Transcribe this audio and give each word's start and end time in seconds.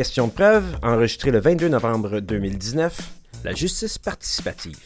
Question 0.00 0.28
de 0.28 0.32
preuve, 0.32 0.64
enregistrée 0.82 1.30
le 1.30 1.40
22 1.40 1.68
novembre 1.68 2.20
2019, 2.20 3.10
la 3.44 3.52
justice 3.52 3.98
participative. 3.98 4.78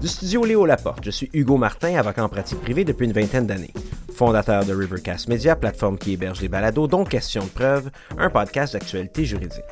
Du 0.00 0.08
studio 0.08 0.44
Léo 0.44 0.66
Laporte, 0.66 1.04
je 1.04 1.12
suis 1.12 1.30
Hugo 1.32 1.56
Martin, 1.56 1.94
avocat 1.96 2.24
en 2.24 2.28
pratique 2.28 2.60
privée 2.62 2.84
depuis 2.84 3.06
une 3.06 3.12
vingtaine 3.12 3.46
d'années. 3.46 3.72
Fondateur 4.12 4.64
de 4.64 4.74
Rivercast 4.74 5.28
Media, 5.28 5.54
plateforme 5.54 5.96
qui 5.98 6.14
héberge 6.14 6.40
les 6.40 6.48
balados, 6.48 6.88
dont 6.88 7.04
Question 7.04 7.44
de 7.44 7.50
preuve, 7.50 7.92
un 8.18 8.28
podcast 8.28 8.72
d'actualité 8.72 9.24
juridique. 9.24 9.62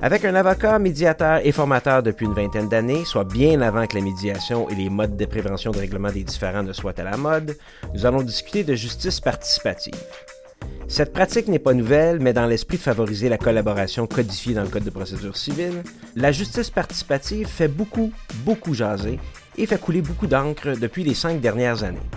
Avec 0.00 0.24
un 0.24 0.34
avocat, 0.34 0.80
médiateur 0.80 1.42
et 1.44 1.52
formateur 1.52 2.02
depuis 2.02 2.26
une 2.26 2.34
vingtaine 2.34 2.68
d'années, 2.68 3.04
soit 3.04 3.22
bien 3.22 3.60
avant 3.60 3.86
que 3.86 3.94
la 3.94 4.02
médiation 4.02 4.68
et 4.68 4.74
les 4.74 4.90
modes 4.90 5.16
de 5.16 5.26
prévention 5.26 5.70
de 5.70 5.78
règlement 5.78 6.10
des 6.10 6.24
différends 6.24 6.64
ne 6.64 6.72
soient 6.72 6.98
à 6.98 7.04
la 7.04 7.16
mode, 7.16 7.56
nous 7.94 8.04
allons 8.04 8.22
discuter 8.22 8.64
de 8.64 8.74
justice 8.74 9.20
participative. 9.20 9.94
Cette 10.92 11.14
pratique 11.14 11.48
n'est 11.48 11.58
pas 11.58 11.72
nouvelle, 11.72 12.20
mais 12.20 12.34
dans 12.34 12.44
l'esprit 12.44 12.76
de 12.76 12.82
favoriser 12.82 13.30
la 13.30 13.38
collaboration 13.38 14.06
codifiée 14.06 14.52
dans 14.52 14.62
le 14.62 14.68
Code 14.68 14.84
de 14.84 14.90
procédure 14.90 15.38
civile, 15.38 15.82
la 16.16 16.32
justice 16.32 16.68
participative 16.68 17.46
fait 17.46 17.66
beaucoup, 17.66 18.12
beaucoup 18.44 18.74
jaser 18.74 19.18
et 19.56 19.64
fait 19.64 19.80
couler 19.80 20.02
beaucoup 20.02 20.26
d'encre 20.26 20.78
depuis 20.78 21.02
les 21.02 21.14
cinq 21.14 21.40
dernières 21.40 21.82
années. 21.82 22.10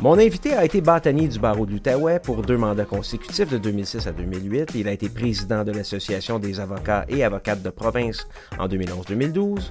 Mon 0.00 0.18
invité 0.18 0.54
a 0.54 0.64
été 0.64 0.80
bâtonnier 0.80 1.28
du 1.28 1.38
barreau 1.38 1.64
de 1.64 1.70
l'Outaouais 1.70 2.18
pour 2.18 2.42
deux 2.42 2.56
mandats 2.56 2.84
consécutifs 2.84 3.50
de 3.50 3.58
2006 3.58 4.08
à 4.08 4.10
2008. 4.10 4.72
Il 4.74 4.88
a 4.88 4.92
été 4.92 5.08
président 5.08 5.62
de 5.62 5.70
l'Association 5.70 6.40
des 6.40 6.58
avocats 6.58 7.04
et 7.08 7.22
avocates 7.22 7.62
de 7.62 7.70
province 7.70 8.26
en 8.58 8.66
2011-2012, 8.66 9.70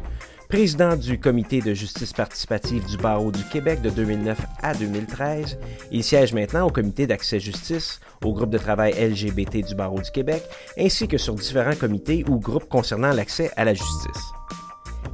président 0.54 0.96
du 0.96 1.20
comité 1.20 1.62
de 1.62 1.74
justice 1.74 2.14
participative 2.14 2.86
du 2.86 2.96
barreau 2.98 3.32
du 3.32 3.44
Québec 3.46 3.82
de 3.82 3.90
2009 3.90 4.38
à 4.62 4.76
2013. 4.76 5.58
Il 5.90 6.04
siège 6.04 6.32
maintenant 6.32 6.68
au 6.68 6.70
comité 6.70 7.08
d'accès 7.08 7.40
justice, 7.40 8.00
au 8.24 8.34
groupe 8.34 8.52
de 8.52 8.60
travail 8.60 8.94
LGBT 8.94 9.66
du 9.66 9.74
barreau 9.74 10.00
du 10.00 10.12
Québec, 10.12 10.44
ainsi 10.78 11.08
que 11.08 11.18
sur 11.18 11.34
différents 11.34 11.74
comités 11.74 12.24
ou 12.30 12.38
groupes 12.38 12.70
concernant 12.70 13.14
l'accès 13.14 13.50
à 13.58 13.66
la 13.66 13.74
justice. 13.74 14.32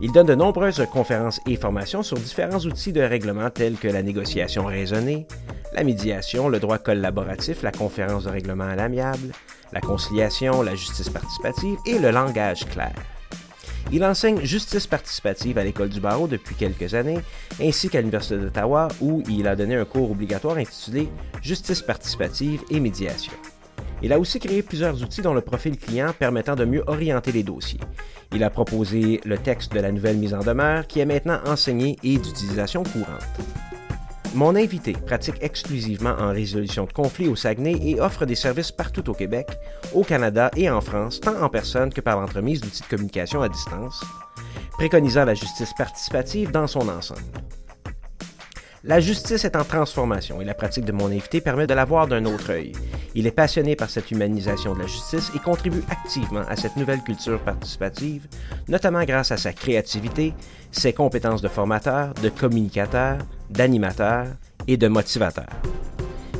Il 0.02 0.12
donne 0.12 0.28
de 0.28 0.36
nombreuses 0.36 0.86
conférences 0.92 1.40
et 1.48 1.56
formations 1.56 2.04
sur 2.04 2.18
différents 2.18 2.60
outils 2.60 2.92
de 2.92 3.00
règlement 3.00 3.50
tels 3.50 3.78
que 3.78 3.88
la 3.88 4.04
négociation 4.04 4.66
raisonnée, 4.66 5.26
la 5.72 5.86
médiation, 5.86 6.50
le 6.50 6.60
droit 6.60 6.80
collaboratif, 6.80 7.64
la 7.64 7.72
conférence 7.72 8.26
de 8.26 8.30
règlement 8.30 8.66
à 8.66 8.76
l'amiable, 8.76 9.32
la 9.72 9.80
conciliation, 9.80 10.62
la 10.62 10.76
justice 10.76 11.08
participative 11.08 11.78
et 11.86 11.98
le 11.98 12.12
langage 12.12 12.66
clair. 12.66 12.92
Il 13.92 14.04
enseigne 14.06 14.42
justice 14.42 14.88
participative 14.88 15.58
à 15.58 15.64
l'école 15.64 15.90
du 15.90 16.00
barreau 16.00 16.28
depuis 16.28 16.56
quelques 16.56 16.94
années, 16.94 17.20
ainsi 17.62 17.90
qu'à 17.90 18.00
l'Université 18.00 18.38
d'Ottawa 18.38 18.88
où 19.02 19.24
il 19.30 19.48
a 19.48 19.56
donné 19.56 19.76
un 19.76 19.86
cours 19.86 20.12
obligatoire 20.12 20.58
intitulé 20.58 21.10
Justice 21.42 21.82
participative 21.82 22.62
et 22.70 22.80
médiation. 22.80 23.34
Il 24.02 24.14
a 24.14 24.20
aussi 24.20 24.40
créé 24.40 24.62
plusieurs 24.62 25.02
outils 25.02 25.22
dont 25.22 25.34
le 25.34 25.42
profil 25.42 25.78
client 25.78 26.14
permettant 26.18 26.56
de 26.56 26.66
mieux 26.66 26.84
orienter 26.88 27.32
les 27.32 27.44
dossiers. 27.44 27.80
Il 28.34 28.44
a 28.44 28.50
proposé 28.50 29.20
le 29.26 29.38
texte 29.38 29.74
de 29.74 29.80
la 29.80 29.92
nouvelle 29.92 30.18
mise 30.18 30.34
en 30.34 30.40
demeure 30.40 30.88
qui 30.88 31.00
est 31.00 31.06
maintenant 31.06 31.40
enseigné 31.46 31.98
et 32.04 32.18
d'utilisation 32.18 32.84
courante. 32.84 33.26
Mon 34.36 34.56
invité 34.56 34.94
pratique 34.94 35.38
exclusivement 35.42 36.16
en 36.20 36.30
résolution 36.30 36.86
de 36.86 36.94
conflits 36.94 37.28
au 37.28 37.36
Saguenay 37.36 37.80
et 37.82 38.00
offre 38.00 38.26
des 38.26 38.36
services 38.36 38.72
partout 38.72 39.10
au 39.10 39.14
Québec, 39.14 39.48
au 39.94 40.04
Canada 40.04 40.52
et 40.56 40.70
en 40.70 40.82
France, 40.82 41.20
tant 41.20 41.42
en 41.42 41.50
personne 41.50 41.92
que 41.92 42.00
par 42.00 42.20
l'entremise 42.20 42.62
d'outils 42.62 42.84
de 42.84 42.88
communication 42.88 43.42
à 43.42 43.50
distance, 43.50 44.04
préconisant 44.74 45.26
la 45.26 45.34
justice 45.34 45.74
participative 45.76 46.52
dans 46.52 46.68
son 46.68 46.88
ensemble. 46.90 47.24
La 48.84 49.00
justice 49.00 49.44
est 49.44 49.58
en 49.58 49.66
transformation 49.66 50.42
et 50.42 50.46
la 50.46 50.54
pratique 50.54 50.86
de 50.86 50.94
mon 50.94 51.08
invité 51.08 51.42
permet 51.42 51.68
de 51.68 51.74
la 51.74 51.84
voir 51.84 52.08
d'un 52.08 52.24
autre 52.26 52.52
œil. 52.52 52.72
Il 53.16 53.26
est 53.26 53.32
passionné 53.32 53.76
par 53.76 53.90
cette 53.90 54.12
humanisation 54.12 54.74
de 54.76 54.80
la 54.80 54.88
justice 54.88 55.32
et 55.36 55.40
contribue 55.40 55.84
activement 55.90 56.44
à 56.48 56.56
cette 56.56 56.78
nouvelle 56.78 57.02
culture 57.02 57.42
participative, 57.42 58.28
notamment 58.68 59.04
grâce 59.04 59.32
à 59.32 59.38
sa 59.38 59.52
créativité, 59.54 60.34
ses 60.72 60.94
compétences 60.94 61.42
de 61.42 61.50
formateur, 61.50 62.14
de 62.24 62.30
communicateur, 62.30 63.18
d'animateur 63.50 64.28
et 64.68 64.78
de 64.78 64.88
motivateur. 64.88 65.48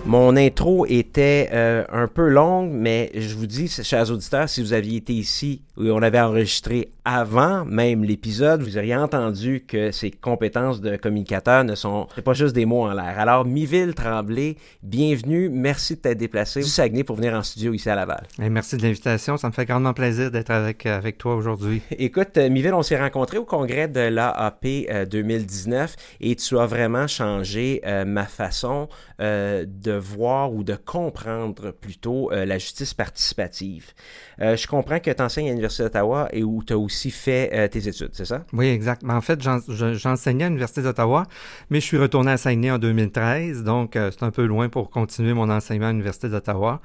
Mon 0.06 0.36
intro 0.38 0.86
était 0.88 1.50
euh, 1.54 1.84
un 1.92 2.08
peu 2.08 2.28
longue, 2.28 2.72
mais 2.72 3.12
je 3.14 3.36
vous 3.36 3.46
dis, 3.46 3.68
chers 3.68 4.10
auditeurs, 4.10 4.50
si 4.50 4.62
vous 4.62 4.74
aviez 4.74 4.98
été 4.98 5.14
ici 5.14 5.62
on 5.80 6.02
avait 6.02 6.20
enregistré 6.20 6.92
avant 7.06 7.66
même 7.66 8.04
l'épisode, 8.04 8.62
vous 8.62 8.78
auriez 8.78 8.96
entendu 8.96 9.64
que 9.66 9.92
ses 9.92 10.12
compétences 10.12 10.82
de 10.82 10.98
communicateur 10.98 11.64
ne 11.64 11.74
sont 11.74 12.08
pas 12.24 12.34
juste 12.34 12.54
des 12.54 12.66
mots 12.66 12.84
en 12.84 12.94
l'air. 12.94 13.18
Alors, 13.18 13.46
Miville 13.46 13.96
Tremblay, 13.96 14.58
bienvenue. 14.84 15.50
Merci 15.50 15.96
de 15.96 16.02
t'être 16.02 16.18
déplacé 16.18 16.62
du 16.62 16.68
Saguenay 16.68 17.04
pour 17.04 17.16
venir 17.16 17.34
en 17.34 17.42
studio 17.42 17.74
ici 17.74 17.90
à 17.90 17.96
Laval. 17.96 18.28
merci 18.38 18.78
de 18.78 18.84
l'invitation. 18.84 19.38
Ça 19.38 19.48
me 19.48 19.54
fait 19.54 19.66
grandement 19.66 19.94
plaisir 19.94 20.30
d'être 20.30 20.52
avec, 20.52 20.86
euh, 20.86 20.98
avec 20.98 21.18
toi 21.18 21.36
aujourd'hui. 21.36 21.82
Écoute, 21.98 22.38
euh, 22.38 22.50
Miville, 22.50 22.74
on 22.74 22.84
s'est 22.84 23.00
rencontrés 23.00 23.38
au 23.38 23.46
congrès 23.46 23.88
de 23.88 24.02
l'AAP 24.02 24.66
2019 25.10 25.96
et 26.22 26.36
tu 26.36 26.60
as 26.60 26.66
vraiment 26.66 27.08
changé 27.08 27.82
ma 28.06 28.26
façon 28.26 28.88
de 29.20 29.92
voir 29.92 30.54
ou 30.54 30.64
de 30.64 30.76
comprendre 30.76 31.72
plutôt 31.72 32.30
la 32.32 32.58
justice 32.58 32.94
participative. 32.94 33.94
je 34.40 34.68
comprends 34.68 35.00
que 35.00 35.12
tu 35.12 35.22
enseignes 35.22 35.48
à 35.48 35.50
l'Université 35.50 35.69
d'Ottawa 35.78 36.28
et 36.32 36.44
où 36.44 36.64
tu 36.64 36.74
as 36.74 36.78
aussi 36.78 37.12
fait 37.12 37.50
euh, 37.54 37.68
tes 37.68 37.88
études, 37.88 38.12
c'est 38.14 38.26
ça? 38.26 38.46
Oui, 38.54 38.68
exact. 38.68 39.04
En 39.08 39.22
fait, 39.22 39.42
j'enseignais 39.42 40.46
à 40.46 40.48
l'Université 40.48 40.82
d'Ottawa, 40.82 41.26
mais 41.70 41.80
je 41.80 41.86
suis 41.86 41.98
retourné 41.98 42.32
à 42.32 42.38
Saguenay 42.38 42.72
en 42.72 42.78
2013, 42.78 43.64
donc 43.64 43.96
euh, 43.96 44.12
c'est 44.12 44.24
un 44.24 44.32
peu 44.32 44.46
loin 44.46 44.70
pour 44.70 44.90
continuer 44.90 45.34
mon 45.34 45.50
enseignement 45.50 45.88
à 45.88 45.92
l'Université 45.92 46.30
d'Ottawa. 46.30 46.82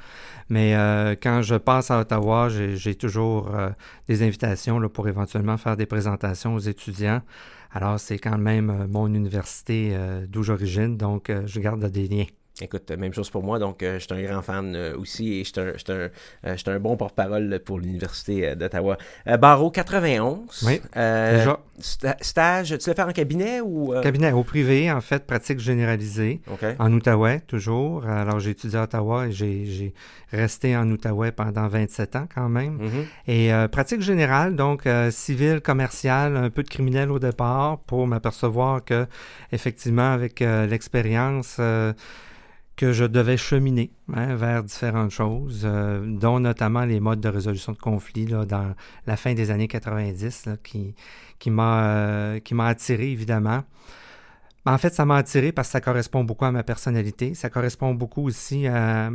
Mais 0.49 0.75
euh, 0.77 1.15
quand 1.21 1.43
je 1.43 1.55
passe 1.56 1.91
à 1.91 2.00
Ottawa, 2.00 2.49
j'ai 2.50 2.94
toujours 2.94 3.50
des 4.09 4.23
invitations 4.23 4.81
pour 4.89 5.09
éventuellement 5.09 5.56
faire 5.56 5.77
des 5.77 5.87
présentations 5.87 6.55
aux 6.55 6.59
étudiants. 6.59 7.23
Alors, 7.73 7.99
c'est 7.99 8.19
quand 8.19 8.39
même 8.39 8.87
mon 8.91 9.09
université 9.09 9.97
d'où 10.28 10.43
j'origine, 10.43 10.97
donc 10.97 11.33
je 11.47 11.61
garde 11.61 11.84
des 11.91 12.06
liens. 12.06 12.27
Écoute, 12.61 12.89
même 12.93 13.13
chose 13.13 13.31
pour 13.31 13.43
moi. 13.43 13.59
Donc, 13.59 13.83
euh, 13.83 13.99
je 13.99 14.05
suis 14.05 14.13
un 14.13 14.23
grand 14.23 14.43
fan 14.43 14.77
euh, 14.77 14.97
aussi 14.97 15.41
et 15.41 15.45
je 15.45 15.49
suis 15.49 15.61
un, 15.61 15.95
un, 15.95 16.11
euh, 16.47 16.57
un, 16.67 16.79
bon 16.79 16.97
porte-parole 16.97 17.61
pour 17.65 17.81
l'Université 17.81 18.55
d'Ottawa. 18.55 18.97
Barreau 19.41 19.73
91. 19.73 20.63
Oui. 20.65 20.81
déjà. 20.95 21.59
stage, 22.21 22.79
tu 22.79 22.89
l'as 22.89 22.95
fait 22.95 23.03
en 23.03 23.11
cabinet 23.11 23.61
ou. 23.61 23.93
Cabinet 24.03 24.31
au 24.31 24.45
privé, 24.45 24.93
en 24.93 25.01
fait, 25.01 25.27
pratique 25.27 25.59
généralisée. 25.59 26.43
En 26.79 26.93
Outaouais, 26.93 27.41
toujours. 27.41 28.07
Alors, 28.07 28.39
j'ai 28.39 28.51
étudié 28.51 28.79
à 28.79 28.85
Ottawa 28.85 29.27
et 29.27 29.33
j'ai 29.33 29.93
resté 30.31 30.77
en 30.77 30.89
Outaouais 30.89 31.33
pendant 31.33 31.67
27 31.67 32.15
ans 32.15 32.29
quand 32.33 32.49
même. 32.49 32.79
Mm-hmm. 32.79 33.33
Et 33.33 33.69
pratique 33.69 34.01
générale, 34.01 34.55
donc 34.55 34.89
civil, 35.11 35.61
commercial, 35.61 36.37
un 36.37 36.51
peu 36.51 36.63
de 36.63 36.69
criminel 36.69 37.11
au 37.11 37.19
départ 37.19 37.79
pour 37.81 38.07
m'apercevoir 38.07 38.85
que, 38.85 39.07
effectivement, 39.51 40.13
avec 40.13 40.39
l'expérience, 40.39 41.59
que 42.77 42.93
je 42.93 43.05
devais 43.05 43.37
cheminer 43.37 43.93
hein, 44.12 44.35
vers 44.35 44.62
différentes 44.65 45.11
choses, 45.11 45.62
euh, 45.65 46.05
dont 46.05 46.41
notamment 46.41 46.85
les 46.85 47.01
modes 47.01 47.21
de 47.21 47.29
résolution 47.29 47.73
de 47.73 47.79
conflits 47.79 48.27
dans 48.27 48.75
la 49.07 49.17
fin 49.17 49.35
des 49.35 49.51
années 49.51 49.69
90, 49.69 50.47
là, 50.47 50.57
qui, 50.62 50.95
qui 51.39 51.51
m'a 51.51 51.85
euh, 51.85 52.41
qui 52.41 52.55
m'a 52.55 52.67
attiré 52.67 53.11
évidemment. 53.11 53.62
En 54.67 54.79
fait, 54.79 54.95
ça 54.95 55.05
m'a 55.05 55.17
attiré 55.17 55.53
parce 55.53 55.69
que 55.69 55.73
ça 55.73 55.81
correspond 55.83 56.25
beaucoup 56.25 56.47
à 56.47 56.51
ma 56.51 56.62
personnalité, 56.62 57.35
ça 57.35 57.51
correspond 57.51 57.93
beaucoup 57.95 58.27
aussi 58.27 58.67
à, 58.67 59.11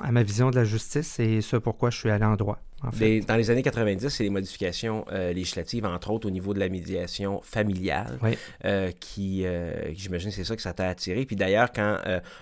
à 0.00 0.12
ma 0.12 0.22
vision 0.22 0.50
de 0.50 0.56
la 0.56 0.64
justice 0.64 1.18
et 1.18 1.40
ce 1.40 1.56
pourquoi 1.56 1.88
je 1.90 1.96
suis 1.96 2.10
allé 2.10 2.26
en 2.26 2.36
droit 2.36 2.60
dans 2.82 3.36
les 3.36 3.50
années 3.50 3.62
90, 3.62 4.08
c'est 4.08 4.24
les 4.24 4.30
modifications 4.30 5.04
euh, 5.12 5.32
législatives, 5.32 5.84
entre 5.84 6.10
autres 6.10 6.26
au 6.26 6.30
niveau 6.30 6.54
de 6.54 6.60
la 6.60 6.68
médiation 6.68 7.40
familiale, 7.42 8.18
euh, 8.64 8.90
qui, 8.98 9.44
euh, 9.44 9.92
j'imagine, 9.94 10.30
c'est 10.30 10.44
ça 10.44 10.56
que 10.56 10.62
ça 10.62 10.72
t'a 10.72 10.88
attiré. 10.88 11.26
Puis 11.26 11.36
d'ailleurs, 11.36 11.72
quand 11.72 11.98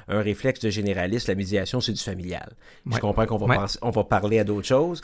un 0.09 0.21
réflexe 0.21 0.60
de 0.60 0.71
généraliste, 0.71 1.28
la 1.28 1.34
médiation, 1.34 1.81
c'est 1.81 1.93
du 1.93 2.03
familial. 2.03 2.53
Je 2.91 2.99
comprends 2.99 3.26
qu'on 3.26 3.38
va, 3.38 3.66
on 3.82 3.91
va 3.91 4.04
parler 4.04 4.38
à 4.38 4.44
d'autres 4.44 4.66
choses. 4.66 5.00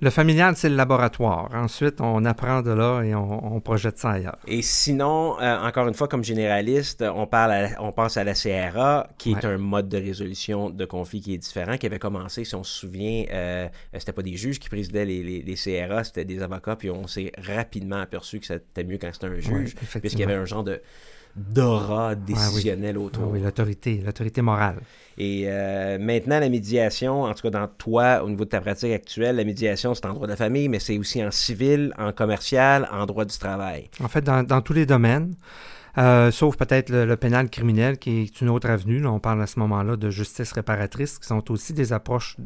le 0.00 0.10
familial, 0.10 0.56
c'est 0.56 0.68
le 0.68 0.76
laboratoire. 0.76 1.50
Ensuite, 1.54 2.00
on 2.00 2.24
apprend 2.24 2.62
de 2.62 2.70
là 2.70 3.02
et 3.02 3.14
on, 3.14 3.60
projette 3.60 3.98
ça 3.98 4.10
ailleurs. 4.10 4.36
Et 4.46 4.60
sinon, 4.60 5.36
encore 5.40 5.88
une 5.88 5.94
fois, 5.94 6.06
comme 6.06 6.22
généraliste, 6.24 7.02
on, 7.02 7.26
parle 7.26 7.70
on 7.78 7.92
pense 7.92 8.16
à 8.16 8.24
la 8.24 8.34
CRA, 8.34 9.08
qui 9.16 9.32
est 9.32 9.44
un 9.44 9.56
mode 9.56 9.88
de 9.88 9.96
résolution 9.96 10.68
de 10.68 10.84
conflit 10.84 11.20
qui 11.22 11.34
est 11.34 11.38
différent, 11.38 11.78
qui 11.78 11.86
avait 11.86 11.98
commencé, 11.98 12.44
si 12.44 12.54
on 12.54 12.62
se 12.62 12.80
souvient, 12.80 13.24
c'était 13.94 14.12
pas 14.12 14.22
des 14.22 14.33
juges 14.36 14.58
qui 14.58 14.68
présidaient 14.68 15.04
les, 15.04 15.22
les, 15.22 15.54
CRA, 15.54 16.04
c'était 16.04 16.24
des 16.24 16.42
avocats, 16.42 16.76
puis 16.76 16.90
on 16.90 17.06
s'est 17.06 17.32
rapidement 17.38 18.00
aperçu 18.00 18.40
que 18.40 18.46
c'était 18.46 18.84
mieux 18.84 18.98
quand 18.98 19.10
c'était 19.12 19.26
un 19.26 19.40
juge, 19.40 19.74
puisqu'il 20.00 20.20
y 20.20 20.24
avait 20.24 20.34
un 20.34 20.44
genre 20.44 20.64
de 20.64 20.80
d'aura 21.36 22.14
décisionnel 22.14 22.96
autour. 22.96 23.32
oui, 23.32 23.40
l'autorité, 23.40 24.00
l'autorité 24.04 24.40
morale. 24.40 24.76
Et 25.18 25.44
euh, 25.46 25.98
maintenant, 25.98 26.38
la 26.38 26.48
médiation, 26.48 27.22
en 27.22 27.34
tout 27.34 27.42
cas 27.42 27.50
dans 27.50 27.66
toi, 27.66 28.22
au 28.22 28.30
niveau 28.30 28.44
de 28.44 28.50
ta 28.50 28.60
pratique 28.60 28.92
actuelle, 28.92 29.36
la 29.36 29.44
médiation, 29.44 29.94
c'est 29.94 30.06
en 30.06 30.14
droit 30.14 30.28
de 30.28 30.32
la 30.32 30.36
famille, 30.36 30.68
mais 30.68 30.78
c'est 30.78 30.96
aussi 30.96 31.24
en 31.24 31.32
civil, 31.32 31.92
en 31.98 32.12
commercial, 32.12 32.88
en 32.92 33.04
droit 33.06 33.24
du 33.24 33.36
travail. 33.36 33.90
En 34.00 34.08
fait, 34.08 34.22
dans, 34.22 34.44
dans 34.44 34.60
tous 34.60 34.74
les 34.74 34.86
domaines. 34.86 35.34
Euh, 35.96 36.32
sauf 36.32 36.56
peut-être 36.56 36.90
le, 36.90 37.16
pénal 37.16 37.48
criminel 37.48 37.98
qui 37.98 38.22
est 38.22 38.40
une 38.40 38.50
autre 38.50 38.68
avenue. 38.68 38.98
Là, 38.98 39.12
on 39.12 39.20
parle 39.20 39.40
à 39.42 39.46
ce 39.46 39.58
moment-là 39.60 39.96
de 39.96 40.10
justice 40.10 40.50
réparatrice, 40.52 41.18
qui 41.18 41.26
sont 41.26 41.50
aussi 41.52 41.72
des 41.72 41.92
approches 41.92 42.36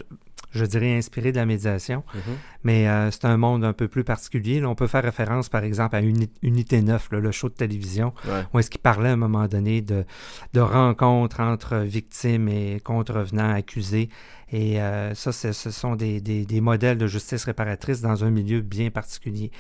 je 0.53 0.65
dirais, 0.65 0.97
inspiré 0.97 1.33
de 1.33 1.37
la 1.37 1.47
médiation. 1.47 2.05
Mm-hmm. 2.15 2.21
Mais 2.65 2.89
euh, 2.89 3.11
c'est 3.11 3.25
un 3.25 3.37
monde 3.37 3.65
un 3.65 3.73
peu 3.73 3.89
plus 3.89 4.05
particulier. 4.05 4.65
on 4.65 4.75
peut 4.75 4.87
faire 4.87 5.03
référence, 5.03 5.49
par 5.49 5.65
exemple, 5.65 5.97
à 5.97 6.01
Unité 6.01 6.83
9, 6.83 7.09
le 7.13 7.33
show 7.33 7.49
de 7.49 7.55
télévision, 7.55 8.13
où 8.53 8.59
est-ce 8.59 8.71
qu'il 8.71 8.81
parlait 8.81 9.11
à 9.11 9.13
un 9.13 9.17
moment 9.17 9.47
donné 9.47 9.81
de, 9.81 10.05
de 10.55 10.61
rencontres 10.61 11.41
entre 11.41 11.79
victimes 11.79 12.49
et 12.49 12.81
contrevenants 12.81 13.55
accusés. 13.55 14.09
Et 14.51 14.81
euh, 14.81 15.15
ça, 15.15 15.31
ce 15.31 15.53
sont 15.53 15.95
des, 15.95 16.21
des, 16.21 16.61
modèles 16.61 16.97
de 16.97 17.07
justice 17.07 17.45
réparatrice 17.45 18.01
dans 18.01 18.25
un 18.25 18.31
milieu 18.31 18.63
bien 18.63 18.91
particulier. 18.91 19.51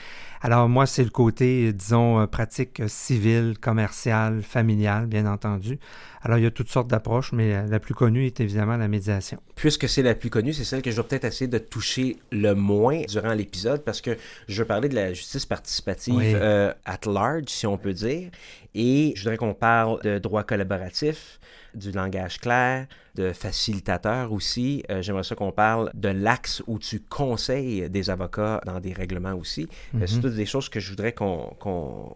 Alors 0.41 0.69
moi, 0.69 0.87
c'est 0.87 1.05
le 1.05 1.11
côté, 1.11 1.73
disons, 1.75 2.21
euh, 2.21 2.27
pratique 2.27 2.83
civile, 2.87 3.57
commerciale, 3.61 4.43
familiale, 4.43 5.07
bien 5.07 5.27
entendu. 5.27 5.79
Alors 6.23 6.38
il 6.38 6.44
y 6.44 6.47
a 6.47 6.50
toutes 6.50 6.69
sortes 6.69 6.88
d'approches, 6.88 7.32
mais 7.32 7.67
la 7.67 7.81
plus 7.81 7.94
connue 7.94 8.26
est 8.26 8.41
évidemment 8.41 8.76
la 8.76 8.88
médiation. 8.88 9.38
Puisque 9.55 9.88
c'est 9.88 10.03
la 10.03 10.15
plus 10.15 10.31
connue, 10.31 10.53
c'est 10.53 10.65
celle 10.65 10.82
que 10.82 10.91
je 10.91 10.97
vais 10.97 11.06
peut-être 11.06 11.25
essayer 11.25 11.49
de 11.49 11.59
toucher 11.59 12.17
le 12.32 12.55
moins 12.55 13.03
durant 13.09 13.35
l'épisode, 13.35 13.82
parce 13.85 14.00
que 14.00 14.17
je 14.49 14.62
veux 14.62 14.67
parler 14.67 14.88
de 14.88 14.94
la 14.94 15.12
justice 15.12 15.47
participative 15.47 16.38
euh, 16.41 16.73
at 16.85 17.00
large, 17.06 17.49
si 17.49 17.67
on 17.67 17.79
peut 17.79 17.93
dire. 17.93 18.31
Et 18.75 19.12
je 19.17 19.23
voudrais 19.23 19.37
qu'on 19.37 19.55
parle 19.55 20.00
de 20.03 20.19
droit 20.19 20.44
collaboratif, 20.44 21.41
du 21.75 21.93
langage 21.93 22.38
clair, 22.38 22.87
de 23.15 23.32
facilitateur 23.32 24.32
aussi. 24.32 24.82
Euh, 24.91 25.03
j'aimerais 25.03 25.25
ça 25.25 25.35
qu'on 25.35 25.53
parle 25.53 25.91
de 25.94 26.09
l'axe 26.09 26.62
où 26.67 26.79
tu 26.79 27.00
conseilles 27.00 27.88
des 27.91 28.11
avocats 28.11 28.61
dans 28.65 28.81
des 28.81 28.93
règlements 28.93 29.35
aussi. 29.35 29.69
Euh, 29.94 30.06
c'est 30.06 30.17
mhm. 30.17 30.23
toutes 30.23 30.35
des 30.35 30.47
choses 30.47 30.69
que 30.69 30.81
je 30.81 30.91
voudrais 30.91 31.12
qu'on 31.12 32.15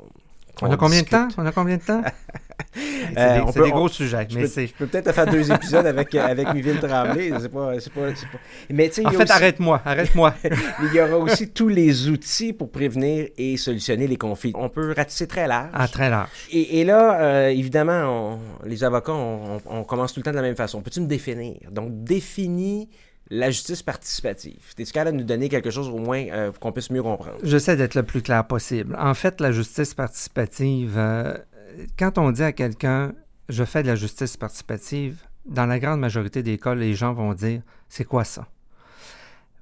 on, 0.61 0.71
a 0.71 0.77
combien 0.77 1.03
de 1.03 1.09
temps? 1.09 1.29
On 1.39 1.47
a 1.47 1.53
combien 1.53 1.77
de 1.77 1.83
temps? 1.83 2.03
c'est 2.75 3.63
des, 3.63 3.71
gros 3.71 3.89
sujets. 3.89 4.27
Je, 4.29 4.73
peux, 4.73 4.87
peut-être 4.87 5.13
faire 5.13 5.27
deux 5.27 5.51
épisodes 5.51 5.87
avec, 5.87 6.15
euh, 6.15 6.27
avec 6.27 6.53
Miville 6.55 6.79
Tremblay. 6.79 7.33
C'est 7.41 7.49
pas, 7.49 7.73
pas, 7.73 8.11
pas... 8.11 8.39
Mais, 8.71 8.91
en 9.05 9.11
fait, 9.11 9.31
arrête-moi, 9.31 9.81
arrête-moi. 9.85 10.35
il 10.83 10.95
y 10.95 11.01
aura 11.01 11.17
aussi 11.19 11.51
tous 11.51 11.69
les 11.69 12.09
outils 12.09 12.53
pour 12.53 12.71
prévenir 12.71 13.29
et 13.37 13.57
solutionner 13.57 14.07
les 14.07 14.17
conflits. 14.17 14.53
On 14.55 14.69
peut 14.69 14.93
ratisser 14.97 15.27
très 15.27 15.47
large. 15.47 15.71
Ah, 15.75 15.89
très 15.89 16.11
large. 16.11 16.29
Et, 16.51 16.85
là, 16.85 17.21
euh, 17.21 17.49
évidemment, 17.49 18.39
les 18.65 18.85
avocats, 18.85 19.13
on, 19.13 19.61
on, 19.67 19.85
commence 19.85 20.13
tout 20.13 20.21
le 20.21 20.25
temps 20.25 20.31
de 20.31 20.37
la 20.37 20.43
même 20.43 20.57
façon. 20.57 20.83
Peux-tu 20.83 21.01
me 21.01 21.07
définir? 21.07 21.57
Donc, 21.71 22.05
définis 22.05 22.89
la 23.33 23.51
justice 23.51 23.83
participative. 23.83 24.75
T'es-tu 24.77 24.93
capable 24.93 25.17
de 25.17 25.23
nous 25.23 25.27
donner 25.27 25.49
quelque 25.49 25.71
chose 25.71 25.89
au 25.89 25.97
moins 25.97 26.27
euh, 26.31 26.53
qu'on 26.53 26.71
puisse 26.71 26.91
mieux 26.91 27.03
comprendre? 27.03 27.39
J'essaie 27.43 27.77
d'être 27.77 27.95
le 27.95 28.03
plus 28.03 28.21
clair 28.21 28.47
possible. 28.47 28.95
En 28.99 29.15
fait, 29.15 29.41
la 29.41 29.53
justice 29.53 29.95
participative, 29.95 30.99
euh, 30.99 31.39
quand 31.99 32.19
on 32.19 32.31
dit 32.31 32.43
à 32.43 32.53
quelqu'un 32.53 33.15
je 33.49 33.65
fais 33.65 33.83
de 33.83 33.89
la 33.89 33.97
justice 33.97 34.37
participative, 34.37 35.23
dans 35.47 35.67
la 35.67 35.79
grande 35.79 36.01
majorité 36.01 36.43
des 36.43 36.59
cas, 36.59 36.75
les 36.75 36.95
gens 36.95 37.15
vont 37.15 37.33
dire 37.33 37.63
c'est 37.89 38.05
quoi 38.05 38.25
ça? 38.25 38.47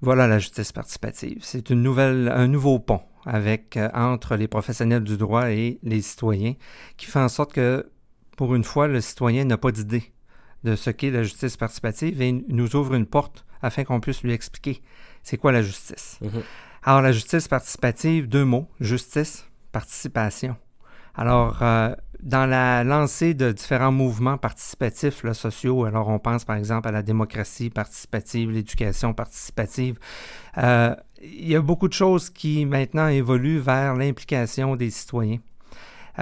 Voilà 0.01 0.27
la 0.27 0.41
justice 0.41 0.73
participative. 0.73 1.39
C'est 1.43 1.71
une 1.71 1.83
nouvelle, 1.83 2.29
un 2.35 2.49
nouveau 2.49 2.81
pont 2.81 3.03
avec 3.25 3.77
euh, 3.77 3.89
entre 3.95 4.35
les 4.35 4.49
professionnels 4.49 5.05
du 5.05 5.17
droit 5.17 5.51
et 5.53 5.79
les 5.85 6.03
citoyens 6.03 6.55
qui 6.97 7.07
fait 7.07 7.21
en 7.21 7.29
sorte 7.29 7.53
que, 7.53 7.89
pour 8.37 8.57
une 8.57 8.65
fois, 8.65 8.89
le 8.89 9.01
citoyen 9.01 9.45
n'a 9.45 9.59
pas 9.59 9.71
d'idée 9.71 10.13
de 10.65 10.77
ce 10.77 10.91
qu'est 10.91 11.11
la 11.11 11.23
justice 11.23 11.57
participative 11.57 12.21
et 12.21 12.33
nous 12.33 12.77
ouvre 12.77 12.95
une 12.95 13.07
porte 13.07 13.45
afin 13.63 13.85
qu'on 13.85 14.01
puisse 14.01 14.23
lui 14.23 14.33
expliquer 14.33 14.83
c'est 15.23 15.37
quoi 15.37 15.53
la 15.53 15.63
justice. 15.63 16.19
Mhm. 16.21 16.43
Alors, 16.83 17.03
la 17.03 17.13
justice 17.13 17.47
participative, 17.47 18.29
deux 18.29 18.45
mots, 18.45 18.69
justice, 18.81 19.47
participation. 19.71 20.57
Alors, 21.15 21.63
euh, 21.63 21.95
dans 22.23 22.47
la 22.47 22.85
lancée 22.85 23.35
de 23.35 23.53
différents 23.53 23.93
mouvements 23.93 24.39
participatifs 24.39 25.23
là, 25.23 25.35
sociaux, 25.35 25.85
alors 25.85 26.09
on 26.09 26.19
pense 26.19 26.45
par 26.45 26.57
exemple 26.57 26.89
à 26.89 26.93
la 26.93 27.03
démocratie 27.03 27.71
participative, 27.71 28.51
l'éducation 28.51 29.13
participative, 29.13 29.99
euh, 30.59 30.95
il 31.23 31.49
y 31.49 31.57
a 31.57 31.61
beaucoup 31.61 31.89
de 31.89 31.93
choses 31.93 32.31
qui 32.31 32.65
maintenant 32.65 33.09
évoluent 33.09 33.59
vers 33.59 33.95
l'implication 33.95 34.77
des 34.77 34.91
citoyens. 34.91 35.39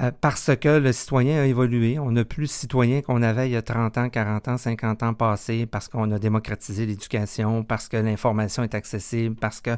Euh, 0.01 0.11
parce 0.21 0.51
que 0.55 0.79
le 0.79 0.93
citoyen 0.93 1.41
a 1.41 1.45
évolué. 1.45 1.99
On 1.99 2.11
n'a 2.11 2.23
plus 2.23 2.43
de 2.43 2.51
citoyens 2.51 3.01
qu'on 3.01 3.21
avait 3.21 3.49
il 3.49 3.53
y 3.53 3.57
a 3.57 3.61
30 3.61 3.97
ans, 3.97 4.09
40 4.09 4.47
ans, 4.47 4.57
50 4.57 5.03
ans 5.03 5.13
passés, 5.13 5.65
parce 5.65 5.87
qu'on 5.87 6.09
a 6.11 6.19
démocratisé 6.19 6.85
l'éducation, 6.85 7.63
parce 7.63 7.89
que 7.89 7.97
l'information 7.97 8.63
est 8.63 8.75
accessible, 8.75 9.35
parce 9.35 9.59
que 9.59 9.71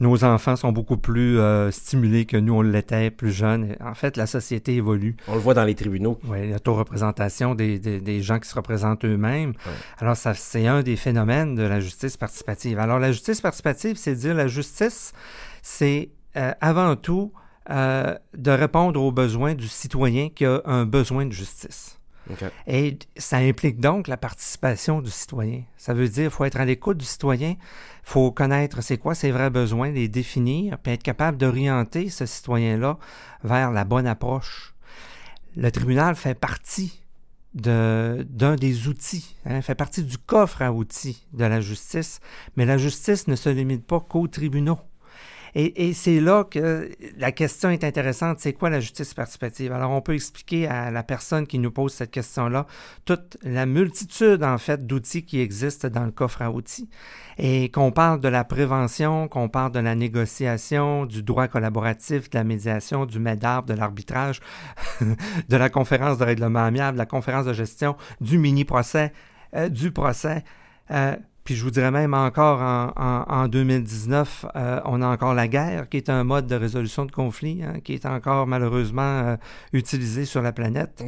nos 0.00 0.22
enfants 0.24 0.54
sont 0.54 0.70
beaucoup 0.70 0.96
plus 0.96 1.38
euh, 1.38 1.70
stimulés 1.70 2.24
que 2.24 2.36
nous, 2.36 2.54
on 2.54 2.62
l'était 2.62 3.10
plus 3.10 3.32
jeunes. 3.32 3.74
En 3.80 3.94
fait, 3.94 4.16
la 4.16 4.26
société 4.26 4.76
évolue. 4.76 5.16
On 5.26 5.34
le 5.34 5.40
voit 5.40 5.54
dans 5.54 5.64
les 5.64 5.74
tribunaux. 5.74 6.18
Oui, 6.24 6.50
l'autoreprésentation 6.50 7.54
des, 7.54 7.78
des, 7.78 8.00
des 8.00 8.22
gens 8.22 8.38
qui 8.38 8.48
se 8.48 8.54
représentent 8.54 9.04
eux-mêmes. 9.04 9.54
Alors, 9.98 10.16
ça, 10.16 10.34
c'est 10.34 10.66
un 10.66 10.82
des 10.82 10.96
phénomènes 10.96 11.56
de 11.56 11.62
la 11.62 11.80
justice 11.80 12.16
participative. 12.16 12.78
Alors, 12.78 12.98
la 12.98 13.10
justice 13.10 13.40
participative, 13.40 13.96
c'est 13.96 14.14
dire 14.14 14.34
la 14.34 14.46
justice, 14.46 15.12
c'est 15.62 16.10
euh, 16.36 16.52
avant 16.60 16.94
tout 16.94 17.32
euh, 17.70 18.16
de 18.36 18.50
répondre 18.50 19.02
aux 19.02 19.12
besoins 19.12 19.54
du 19.54 19.68
citoyen 19.68 20.28
qui 20.30 20.44
a 20.44 20.62
un 20.64 20.86
besoin 20.86 21.26
de 21.26 21.32
justice. 21.32 21.98
Et 22.66 22.98
ça 23.16 23.38
implique 23.38 23.80
donc 23.80 24.08
la 24.08 24.16
participation 24.16 25.00
du 25.00 25.10
citoyen. 25.10 25.62
Ça 25.76 25.94
veut 25.94 26.08
dire 26.08 26.24
qu'il 26.24 26.30
faut 26.30 26.44
être 26.44 26.60
à 26.60 26.64
l'écoute 26.64 26.98
du 26.98 27.04
citoyen, 27.04 27.50
il 27.50 27.56
faut 28.02 28.30
connaître 28.30 28.82
c'est 28.82 28.98
quoi 28.98 29.14
ses 29.14 29.30
vrais 29.30 29.50
besoins, 29.50 29.90
les 29.90 30.08
définir, 30.08 30.78
puis 30.78 30.92
être 30.92 31.02
capable 31.02 31.36
d'orienter 31.36 32.10
ce 32.10 32.26
citoyen-là 32.26 32.98
vers 33.44 33.70
la 33.70 33.84
bonne 33.84 34.06
approche. 34.06 34.74
Le 35.56 35.70
tribunal 35.70 36.16
fait 36.16 36.34
partie 36.34 37.02
d'un 37.54 38.56
des 38.56 38.88
outils, 38.88 39.34
hein, 39.46 39.62
fait 39.62 39.74
partie 39.74 40.04
du 40.04 40.18
coffre 40.18 40.62
à 40.62 40.72
outils 40.72 41.26
de 41.32 41.44
la 41.44 41.60
justice, 41.60 42.20
mais 42.56 42.66
la 42.66 42.78
justice 42.78 43.26
ne 43.26 43.36
se 43.36 43.48
limite 43.48 43.86
pas 43.86 44.00
qu'aux 44.00 44.28
tribunaux. 44.28 44.78
Et, 45.60 45.92
c'est 45.92 46.20
là 46.20 46.44
que 46.44 46.88
la 47.16 47.32
question 47.32 47.70
est 47.70 47.82
intéressante. 47.82 48.38
C'est 48.38 48.52
quoi 48.52 48.70
la 48.70 48.78
justice 48.78 49.12
participative? 49.12 49.72
Alors, 49.72 49.90
on 49.90 50.00
peut 50.00 50.14
expliquer 50.14 50.68
à 50.68 50.92
la 50.92 51.02
personne 51.02 51.48
qui 51.48 51.58
nous 51.58 51.72
pose 51.72 51.92
cette 51.92 52.12
question-là 52.12 52.68
toute 53.04 53.36
la 53.42 53.66
multitude, 53.66 54.44
en 54.44 54.56
fait, 54.58 54.86
d'outils 54.86 55.24
qui 55.24 55.40
existent 55.40 55.88
dans 55.88 56.04
le 56.04 56.12
coffre 56.12 56.42
à 56.42 56.52
outils. 56.52 56.88
Et 57.38 57.72
qu'on 57.72 57.90
parle 57.90 58.20
de 58.20 58.28
la 58.28 58.44
prévention, 58.44 59.26
qu'on 59.26 59.48
parle 59.48 59.72
de 59.72 59.80
la 59.80 59.96
négociation, 59.96 61.06
du 61.06 61.24
droit 61.24 61.48
collaboratif, 61.48 62.30
de 62.30 62.38
la 62.38 62.44
médiation, 62.44 63.04
du 63.04 63.18
MEDAR, 63.18 63.64
de 63.64 63.74
l'arbitrage, 63.74 64.40
de 65.00 65.56
la 65.56 65.70
conférence 65.70 66.18
de 66.18 66.24
règlement 66.24 66.62
amiable, 66.62 66.92
de 66.92 67.02
la 67.02 67.06
conférence 67.06 67.46
de 67.46 67.52
gestion, 67.52 67.96
du 68.20 68.38
mini-procès, 68.38 69.12
euh, 69.56 69.68
du 69.68 69.90
procès. 69.90 70.44
Euh, 70.92 71.16
puis 71.48 71.56
je 71.56 71.64
vous 71.64 71.70
dirais 71.70 71.90
même 71.90 72.12
encore 72.12 72.60
en, 72.60 73.48
2019, 73.48 74.44
euh, 74.54 74.80
on 74.84 75.00
a 75.00 75.06
encore 75.06 75.32
la 75.32 75.48
guerre, 75.48 75.88
qui 75.88 75.96
est 75.96 76.10
un 76.10 76.22
mode 76.22 76.46
de 76.46 76.54
résolution 76.54 77.06
de 77.06 77.10
conflits, 77.10 77.62
hein, 77.62 77.80
qui 77.82 77.94
est 77.94 78.04
encore 78.04 78.46
malheureusement 78.46 79.20
euh, 79.20 79.36
utilisé 79.72 80.26
sur 80.26 80.42
la 80.42 80.52
planète. 80.52 81.02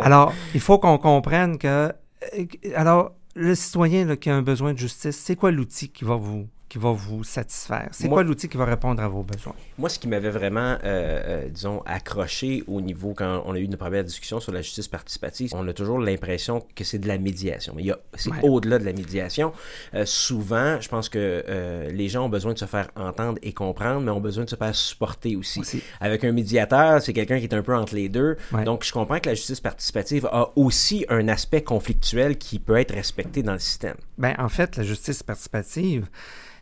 alors, 0.00 0.32
il 0.54 0.60
faut 0.60 0.78
qu'on 0.78 0.96
comprenne 0.96 1.58
que... 1.58 1.92
Euh, 2.38 2.44
alors, 2.74 3.12
le 3.34 3.54
citoyen 3.54 4.16
qui 4.16 4.30
a 4.30 4.34
un 4.34 4.40
besoin 4.40 4.72
de 4.72 4.78
justice, 4.78 5.18
c'est 5.18 5.36
quoi 5.36 5.50
l'outil 5.50 5.90
qui 5.90 6.06
va 6.06 6.16
vous 6.16 6.48
qui 6.72 6.78
va 6.78 6.90
vous 6.90 7.22
satisfaire? 7.22 7.90
C'est 7.90 8.08
quoi 8.08 8.22
l'outil 8.22 8.48
qui 8.48 8.56
va 8.56 8.64
répondre 8.64 9.02
à 9.02 9.06
vos 9.06 9.22
besoins? 9.22 9.54
Moi, 9.76 9.90
ce 9.90 9.98
qui 9.98 10.08
m'avait 10.08 10.30
vraiment, 10.30 10.60
euh, 10.60 10.78
euh, 10.84 11.48
disons, 11.50 11.82
accroché 11.84 12.64
au 12.66 12.80
niveau 12.80 13.12
quand 13.12 13.42
on 13.44 13.52
a 13.54 13.58
eu 13.58 13.64
une 13.64 13.76
première 13.76 14.02
discussion 14.02 14.40
sur 14.40 14.52
la 14.52 14.62
justice 14.62 14.88
participative, 14.88 15.50
on 15.52 15.68
a 15.68 15.74
toujours 15.74 15.98
l'impression 15.98 16.64
que 16.74 16.82
c'est 16.82 16.98
de 16.98 17.08
la 17.08 17.18
médiation. 17.18 17.74
Mais 17.76 17.84
c'est 18.14 18.30
au-delà 18.42 18.78
de 18.78 18.86
la 18.86 18.94
médiation. 18.94 19.52
Euh, 19.92 20.06
souvent, 20.06 20.80
je 20.80 20.88
pense 20.88 21.10
que 21.10 21.44
les 21.92 22.08
gens 22.08 22.24
ont 22.24 22.30
besoin 22.30 22.54
de 22.54 22.58
se 22.58 22.64
faire 22.64 22.88
entendre 22.96 23.38
et 23.42 23.52
comprendre, 23.52 24.00
mais 24.00 24.10
ont 24.10 24.20
besoin 24.22 24.44
de 24.44 24.50
se 24.50 24.56
faire 24.56 24.74
supporter 24.74 25.36
aussi. 25.36 25.60
Avec 26.00 26.24
un 26.24 26.32
médiateur, 26.32 27.02
c'est 27.02 27.12
quelqu'un 27.12 27.38
qui 27.38 27.44
est 27.44 27.54
un 27.54 27.62
peu 27.62 27.76
entre 27.76 27.94
les 27.94 28.08
deux. 28.08 28.38
Donc, 28.64 28.84
je 28.84 28.92
comprends 28.92 29.20
que 29.20 29.28
la 29.28 29.34
justice 29.34 29.60
participative 29.60 30.24
a 30.32 30.48
aussi 30.56 31.04
un 31.10 31.28
aspect 31.28 31.62
conflictuel 31.62 32.38
qui 32.38 32.58
peut 32.58 32.76
être 32.76 32.94
respecté 32.94 33.42
dans 33.42 33.52
le 33.52 33.58
système. 33.58 33.96
Ben, 34.16 34.34
en 34.38 34.48
fait, 34.48 34.78
la 34.78 34.84
justice 34.84 35.22
participative, 35.22 36.06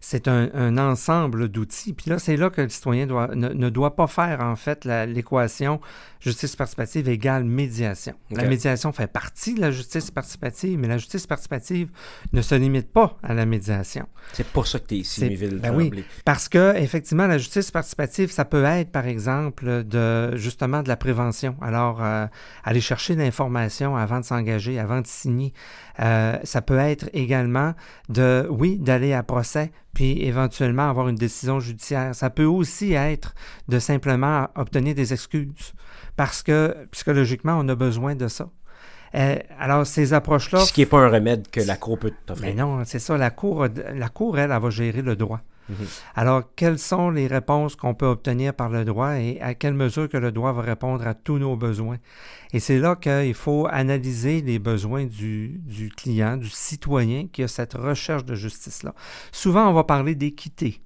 c'est 0.00 0.28
un, 0.28 0.78
ensemble 0.78 1.48
d'outils. 1.48 1.92
Puis 1.92 2.10
là, 2.10 2.18
c'est 2.18 2.36
là 2.36 2.50
que 2.50 2.62
le 2.62 2.68
citoyen 2.68 3.06
doit, 3.06 3.28
ne, 3.34 3.68
doit 3.68 3.94
pas 3.94 4.06
faire, 4.06 4.40
en 4.40 4.56
fait, 4.56 4.84
l'équation 4.84 5.80
justice 6.20 6.54
participative 6.54 7.08
égale 7.08 7.44
médiation. 7.44 8.14
La 8.30 8.44
médiation 8.44 8.92
fait 8.92 9.06
partie 9.06 9.54
de 9.54 9.60
la 9.60 9.70
justice 9.70 10.10
participative, 10.10 10.78
mais 10.78 10.86
la 10.86 10.98
justice 10.98 11.26
participative 11.26 11.90
ne 12.32 12.42
se 12.42 12.54
limite 12.54 12.92
pas 12.92 13.16
à 13.22 13.34
la 13.34 13.46
médiation. 13.46 14.06
C'est 14.32 14.46
pour 14.46 14.66
ça 14.66 14.78
que 14.78 14.86
tu 14.86 14.96
es 14.96 14.98
ici, 14.98 15.22
Méville. 15.22 15.58
Ben 15.62 15.74
oui, 15.74 16.04
parce 16.24 16.48
que, 16.48 16.76
effectivement, 16.76 17.26
la 17.26 17.38
justice 17.38 17.70
participative, 17.70 18.30
ça 18.30 18.44
peut 18.44 18.64
être, 18.64 18.90
par 18.90 19.06
exemple, 19.06 19.84
de 19.84 20.36
justement 20.36 20.82
de 20.82 20.88
la 20.88 20.96
prévention. 20.96 21.56
Alors, 21.62 22.02
euh, 22.02 22.26
aller 22.64 22.80
chercher 22.80 23.14
l'information 23.14 23.96
avant 23.96 24.20
de 24.20 24.24
s'engager, 24.24 24.78
avant 24.78 25.00
de 25.00 25.06
signer. 25.06 25.54
Euh, 26.00 26.38
ça 26.44 26.60
peut 26.62 26.78
être 26.78 27.08
également 27.12 27.74
de, 28.08 28.46
oui, 28.50 28.78
d'aller 28.78 29.12
à 29.12 29.22
procès, 29.22 29.72
puis 29.94 30.22
éventuellement 30.22 30.88
avoir 30.88 31.08
une 31.08 31.16
décision 31.16 31.60
judiciaire. 31.60 32.14
Ça 32.14 32.30
peut 32.30 32.44
aussi 32.44 32.92
être 32.92 33.34
de 33.68 33.78
simplement 33.78 34.48
obtenir 34.54 34.94
des 34.94 35.12
excuses 35.12 35.74
parce 36.20 36.42
que 36.42 36.76
psychologiquement, 36.90 37.58
on 37.58 37.66
a 37.70 37.74
besoin 37.74 38.14
de 38.14 38.28
ça. 38.28 38.50
Euh, 39.14 39.38
alors, 39.58 39.86
ces 39.86 40.12
approches-là... 40.12 40.60
Ce 40.66 40.70
qui 40.70 40.80
n'est 40.80 40.86
pas 40.86 40.98
un 40.98 41.08
remède 41.08 41.48
que 41.50 41.62
la 41.62 41.78
Cour 41.78 41.98
peut 41.98 42.12
t'offrir. 42.26 42.46
Mais 42.46 42.54
non, 42.54 42.82
c'est 42.84 42.98
ça. 42.98 43.16
La 43.16 43.30
Cour, 43.30 43.68
la 43.94 44.08
cour 44.10 44.38
elle, 44.38 44.50
elle, 44.50 44.60
va 44.60 44.68
gérer 44.68 45.00
le 45.00 45.16
droit. 45.16 45.40
Mhm. 45.70 45.76
Alors, 46.16 46.42
quelles 46.56 46.78
sont 46.78 47.08
les 47.08 47.26
réponses 47.26 47.74
qu'on 47.74 47.94
peut 47.94 48.04
obtenir 48.04 48.52
par 48.52 48.68
le 48.68 48.84
droit 48.84 49.12
et 49.14 49.40
à 49.40 49.54
quelle 49.54 49.72
mesure 49.72 50.10
que 50.10 50.18
le 50.18 50.30
droit 50.30 50.52
va 50.52 50.60
répondre 50.60 51.06
à 51.06 51.14
tous 51.14 51.38
nos 51.38 51.56
besoins? 51.56 51.96
Et 52.52 52.60
c'est 52.60 52.78
là 52.78 52.96
qu'il 52.96 53.32
faut 53.32 53.66
analyser 53.70 54.42
les 54.42 54.58
besoins 54.58 55.06
du, 55.06 55.58
du, 55.64 55.88
client, 55.88 56.36
du 56.36 56.50
citoyen 56.50 57.28
qui 57.32 57.42
a 57.42 57.48
cette 57.48 57.72
recherche 57.72 58.26
de 58.26 58.34
justice-là. 58.34 58.92
Souvent, 59.32 59.70
on 59.70 59.72
va 59.72 59.84
parler 59.84 60.14
d'équité. 60.14 60.82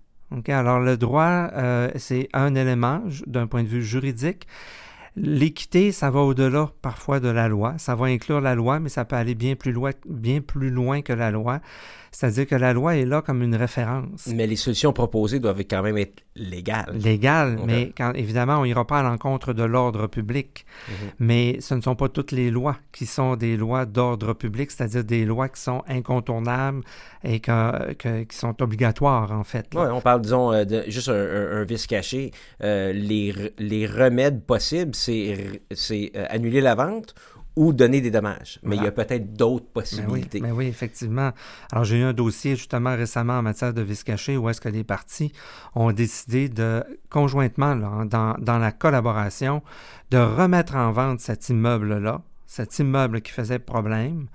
Alors, 0.47 0.79
le 0.79 0.97
droit, 0.97 1.51
euh, 1.55 1.91
c'est 1.97 2.29
un 2.33 2.55
élément 2.55 3.03
d'un 3.27 3.49
point 3.49 3.65
de 3.65 3.69
vue 3.69 3.83
juridique. 3.83 4.47
L'équité, 5.17 5.93
ça 5.93 6.11
va 6.11 6.21
au-delà 6.21 6.73
parfois 6.83 7.21
de 7.21 7.29
la 7.29 7.49
loi. 7.49 7.75
Ça 7.79 7.95
va 7.95 8.07
inclure 8.07 8.41
la 8.41 8.55
loi, 8.55 8.81
mais 8.81 8.89
ça 8.89 9.05
peut 9.05 9.15
aller 9.17 9.37
bien 9.37 9.55
plus 9.55 9.73
loin, 9.73 11.03
que 11.03 11.13
la 11.13 11.31
loi. 11.31 11.61
C'est-à-dire 12.15 12.47
que 12.47 12.55
la 12.55 12.73
loi 12.73 12.95
est 12.97 13.05
là 13.05 13.23
comme 13.23 13.43
une 13.43 13.57
référence. 13.57 14.29
Mais 14.29 14.47
les 14.47 14.55
solutions 14.55 14.93
proposées 14.93 15.41
doivent 15.41 15.65
quand 15.69 15.83
même 15.83 15.99
être 15.99 16.23
légales. 16.37 16.95
Légales, 16.95 17.59
mais 17.67 17.93
quand, 17.97 18.13
évidemment, 18.15 18.61
on 18.61 18.65
n'ira 18.65 18.87
pas 18.87 19.01
à 19.01 19.03
l'encontre 19.03 19.53
de 19.53 19.65
l'ordre 19.65 20.07
public. 20.07 20.65
Mhm. 20.89 20.95
Mais 21.19 21.57
ce 21.61 21.75
ne 21.75 21.81
sont 21.81 21.97
pas 21.97 22.09
toutes 22.09 22.31
les 22.31 22.53
lois 22.53 22.77
qui 22.93 23.07
sont 23.07 23.35
des 23.35 23.57
lois 23.57 23.85
d'ordre 23.85 24.33
public, 24.33 24.71
c'est-à-dire 24.71 25.03
des 25.03 25.25
lois 25.25 25.49
qui 25.49 25.61
sont 25.61 25.83
incontournables 25.89 26.83
et 27.25 27.41
qui 27.41 28.37
sont 28.37 28.63
obligatoires, 28.63 29.33
en 29.33 29.43
fait. 29.43 29.67
Oui, 29.75 29.87
on 29.91 30.01
parle, 30.01 30.21
disons, 30.21 30.53
euh, 30.53 30.65
de, 30.65 30.85
juste 30.87 31.09
un, 31.09 31.65
vice 31.65 31.89
caché. 31.89 32.31
Euh, 32.63 32.93
les, 32.93 33.35
les 33.59 33.87
remèdes 33.89 34.45
possibles, 34.45 34.95
c'est 34.95 35.35
euh, 35.35 36.27
annuler 36.31 36.61
la 36.61 36.77
vente 36.77 37.17
ou 37.57 37.73
donner 37.73 38.01
des 38.01 38.11
dommages. 38.11 38.59
Mais 38.63 38.77
il 38.77 38.83
y 38.83 38.87
a 38.87 38.93
peut-être 38.93 39.35
d'autres 39.35 39.67
possibilités. 39.67 40.41
Mais 40.41 40.51
oui, 40.51 40.67
effectivement. 40.67 41.31
Alors, 41.71 41.85
j'ai 41.85 41.99
eu 41.99 42.03
un 42.03 42.13
dossier 42.13 42.57
justement 42.57 42.97
récemment 42.97 43.39
en 43.39 43.43
matière 43.43 43.73
de 43.73 43.83
vice 43.83 44.03
caché 44.03 44.37
où 44.37 44.49
est-ce 44.49 44.61
que 44.61 44.69
les 44.69 44.85
parties 44.85 45.33
ont 45.75 45.93
décidé 45.93 46.49
de, 46.49 46.83
conjointement, 47.11 47.77
dans, 47.77 48.35
dans 48.39 48.59
la 48.59 48.73
collaboration, 48.73 49.63
de 50.11 50.19
remettre 50.19 50.75
en 50.75 50.91
vente 50.93 51.21
cet 51.21 51.49
immeuble-là, 51.49 52.23
cet 52.47 52.79
immeuble 52.79 53.21
qui 53.21 53.33
faisait 53.33 53.59
problème, 53.59 54.27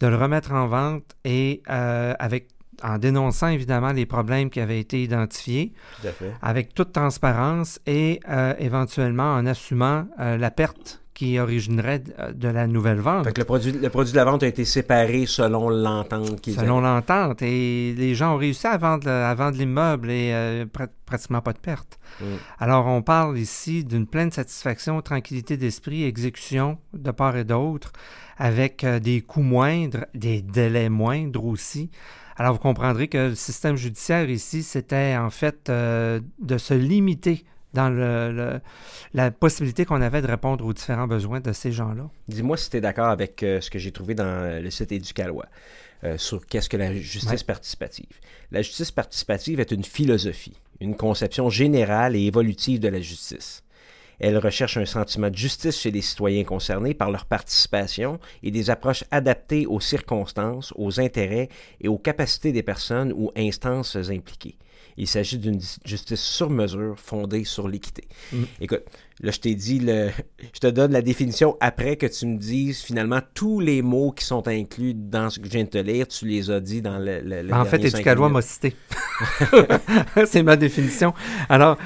de 0.00 0.06
le 0.06 0.16
remettre 0.16 0.52
en 0.52 0.66
vente 0.66 1.14
et 1.24 1.62
euh, 1.70 2.14
avec 2.18 2.48
en 2.82 2.98
dénonçant 2.98 3.48
évidemment 3.48 3.92
les 3.92 4.06
problèmes 4.06 4.50
qui 4.50 4.60
avaient 4.60 4.80
été 4.80 5.02
identifiés, 5.02 5.72
avec 6.40 6.74
toute 6.74 6.92
transparence 6.92 7.78
et 7.86 8.18
euh, 8.28 8.54
éventuellement 8.58 9.34
en 9.34 9.46
assumant 9.46 10.06
euh, 10.18 10.36
la 10.36 10.50
perte 10.50 11.01
qui 11.14 11.38
originerait 11.38 12.02
euh, 12.18 12.32
de 12.32 12.48
la 12.48 12.66
nouvelle 12.66 13.00
vente. 13.00 13.24
Fait 13.24 13.32
que 13.32 13.40
le 13.40 13.44
produit, 13.44 13.72
le 13.72 13.90
produit 13.90 14.12
de 14.12 14.16
la 14.16 14.24
vente 14.24 14.42
a 14.42 14.46
été 14.46 14.64
séparé 14.64 15.26
selon 15.26 15.68
l'entente 15.68 16.40
qu'ils 16.40 16.54
Selon 16.54 16.80
l'entente. 16.80 17.42
Et 17.42 17.94
les 17.96 18.14
gens 18.14 18.34
ont 18.34 18.38
réussi 18.38 18.66
à 18.66 18.78
vendre, 18.78 19.08
à 19.08 19.34
vendre 19.34 19.58
l'immeuble 19.58 20.10
et 20.10 20.32
euh, 20.32 20.64
pratiquement 21.04 21.42
pas 21.42 21.52
de 21.52 21.58
perte. 21.58 21.98
Mm. 22.20 22.24
Alors, 22.58 22.86
on 22.86 23.02
parle 23.02 23.38
ici 23.38 23.84
d'une 23.84 24.06
pleine 24.06 24.30
satisfaction, 24.30 25.00
tranquillité 25.02 25.56
d'esprit, 25.56 26.04
exécution 26.04 26.78
de 26.94 27.10
part 27.10 27.36
et 27.36 27.44
d'autre, 27.44 27.92
avec 28.38 28.84
euh, 28.84 28.98
des 28.98 29.20
coûts 29.20 29.42
moindres, 29.42 30.06
des 30.14 30.40
délais 30.40 30.88
moindres 30.88 31.44
aussi. 31.44 31.90
Alors, 32.36 32.54
vous 32.54 32.60
comprendrez 32.60 33.08
que 33.08 33.28
le 33.28 33.34
système 33.34 33.76
judiciaire 33.76 34.30
ici, 34.30 34.62
c'était 34.62 35.14
en 35.18 35.28
fait 35.28 35.70
de 35.70 36.58
se 36.58 36.72
limiter 36.72 37.44
dans 37.74 37.88
le, 37.88 38.60
la 39.14 39.30
possibilité 39.30 39.84
qu'on 39.84 40.02
avait 40.02 40.22
de 40.22 40.26
répondre 40.26 40.64
aux 40.64 40.72
différents 40.72 41.06
besoins 41.06 41.40
de 41.40 41.52
ces 41.52 41.72
gens-là. 41.72 42.08
Dis-moi 42.28 42.56
si 42.56 42.70
tu 42.70 42.76
es 42.76 42.80
d'accord 42.80 43.08
avec 43.08 43.42
euh, 43.42 43.60
ce 43.60 43.70
que 43.70 43.78
j'ai 43.78 43.92
trouvé 43.92 44.14
dans 44.14 44.62
le 44.62 44.70
site 44.70 44.92
Éducalois 44.92 45.46
euh, 46.04 46.18
sur 46.18 46.44
qu'est-ce 46.46 46.68
que 46.68 46.76
la 46.76 46.94
justice 46.94 47.42
participative. 47.42 48.18
La 48.50 48.62
justice 48.62 48.90
participative 48.90 49.60
est 49.60 49.70
une 49.70 49.84
philosophie, 49.84 50.58
une 50.80 50.96
conception 50.96 51.48
générale 51.48 52.16
et 52.16 52.22
évolutive 52.22 52.80
de 52.80 52.88
la 52.88 53.00
justice. 53.00 53.62
Elle 54.18 54.38
recherche 54.38 54.76
un 54.76 54.84
sentiment 54.84 55.30
de 55.30 55.36
justice 55.36 55.80
chez 55.80 55.90
les 55.90 56.00
citoyens 56.00 56.44
concernés 56.44 56.94
par 56.94 57.10
leur 57.10 57.24
participation 57.24 58.20
et 58.42 58.50
des 58.50 58.70
approches 58.70 59.04
adaptées 59.10 59.66
aux 59.66 59.80
circonstances, 59.80 60.72
aux 60.76 61.00
intérêts 61.00 61.48
et 61.80 61.88
aux 61.88 61.98
capacités 61.98 62.52
des 62.52 62.62
personnes 62.62 63.12
ou 63.16 63.32
instances 63.36 63.96
impliquées. 63.96 64.56
Il 64.96 65.06
s'agit 65.06 65.38
d'une 65.38 65.60
justice 65.84 66.20
sur 66.20 66.50
mesure 66.50 66.94
fondée 66.98 67.44
sur 67.44 67.68
l'équité. 67.68 68.04
Mm. 68.32 68.42
Écoute, 68.60 68.82
là, 69.20 69.30
je 69.30 69.40
t'ai 69.40 69.54
dit, 69.54 69.78
le, 69.78 70.10
je 70.52 70.60
te 70.60 70.66
donne 70.66 70.92
la 70.92 71.02
définition 71.02 71.56
après 71.60 71.96
que 71.96 72.06
tu 72.06 72.26
me 72.26 72.36
dises 72.36 72.80
finalement 72.80 73.20
tous 73.34 73.60
les 73.60 73.82
mots 73.82 74.12
qui 74.12 74.24
sont 74.24 74.46
inclus 74.48 74.94
dans 74.94 75.30
ce 75.30 75.38
que 75.38 75.46
je 75.46 75.52
viens 75.52 75.64
de 75.64 75.68
te 75.68 75.78
lire, 75.78 76.06
tu 76.08 76.26
les 76.26 76.50
as 76.50 76.60
dit 76.60 76.82
dans 76.82 76.98
le. 76.98 77.20
le, 77.20 77.52
en 77.52 77.64
fait, 77.64 77.84
Éducalois 77.84 78.28
m'a 78.28 78.42
cité. 78.42 78.74
c'est 80.26 80.42
ma 80.42 80.56
définition. 80.56 81.14
Alors, 81.48 81.78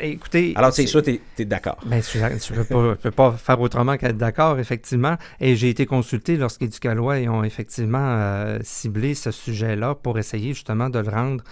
écoutez. 0.00 0.54
Alors, 0.56 0.72
c'est 0.72 0.86
sûr, 0.86 1.02
tu 1.02 1.20
es, 1.38 1.44
d'accord? 1.44 1.78
Ben, 1.84 2.02
je 2.02 2.54
ne 2.54 2.94
peux, 2.94 3.10
pas 3.10 3.32
faire 3.32 3.60
autrement 3.60 3.96
qu'être 3.96 4.16
d'accord, 4.16 4.58
effectivement. 4.58 5.16
Et 5.40 5.56
j'ai 5.56 5.70
été 5.70 5.86
consulté 5.86 6.36
lorsqu'Éducalois 6.36 7.16
ont 7.28 7.44
effectivement 7.44 7.98
euh, 7.98 8.58
ciblé 8.62 9.14
ce 9.14 9.30
sujet-là 9.30 9.94
pour 9.94 10.18
essayer 10.18 10.54
justement 10.54 10.90
de 10.90 10.98
le 10.98 11.08
rendre 11.08 11.44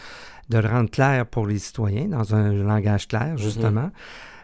de 0.49 0.59
le 0.59 0.69
rendre 0.69 0.90
clair 0.90 1.26
pour 1.26 1.47
les 1.47 1.59
citoyens 1.59 2.07
dans 2.07 2.35
un 2.35 2.52
langage 2.52 3.09
clair, 3.09 3.33
mhm. 3.33 3.38
justement. 3.38 3.90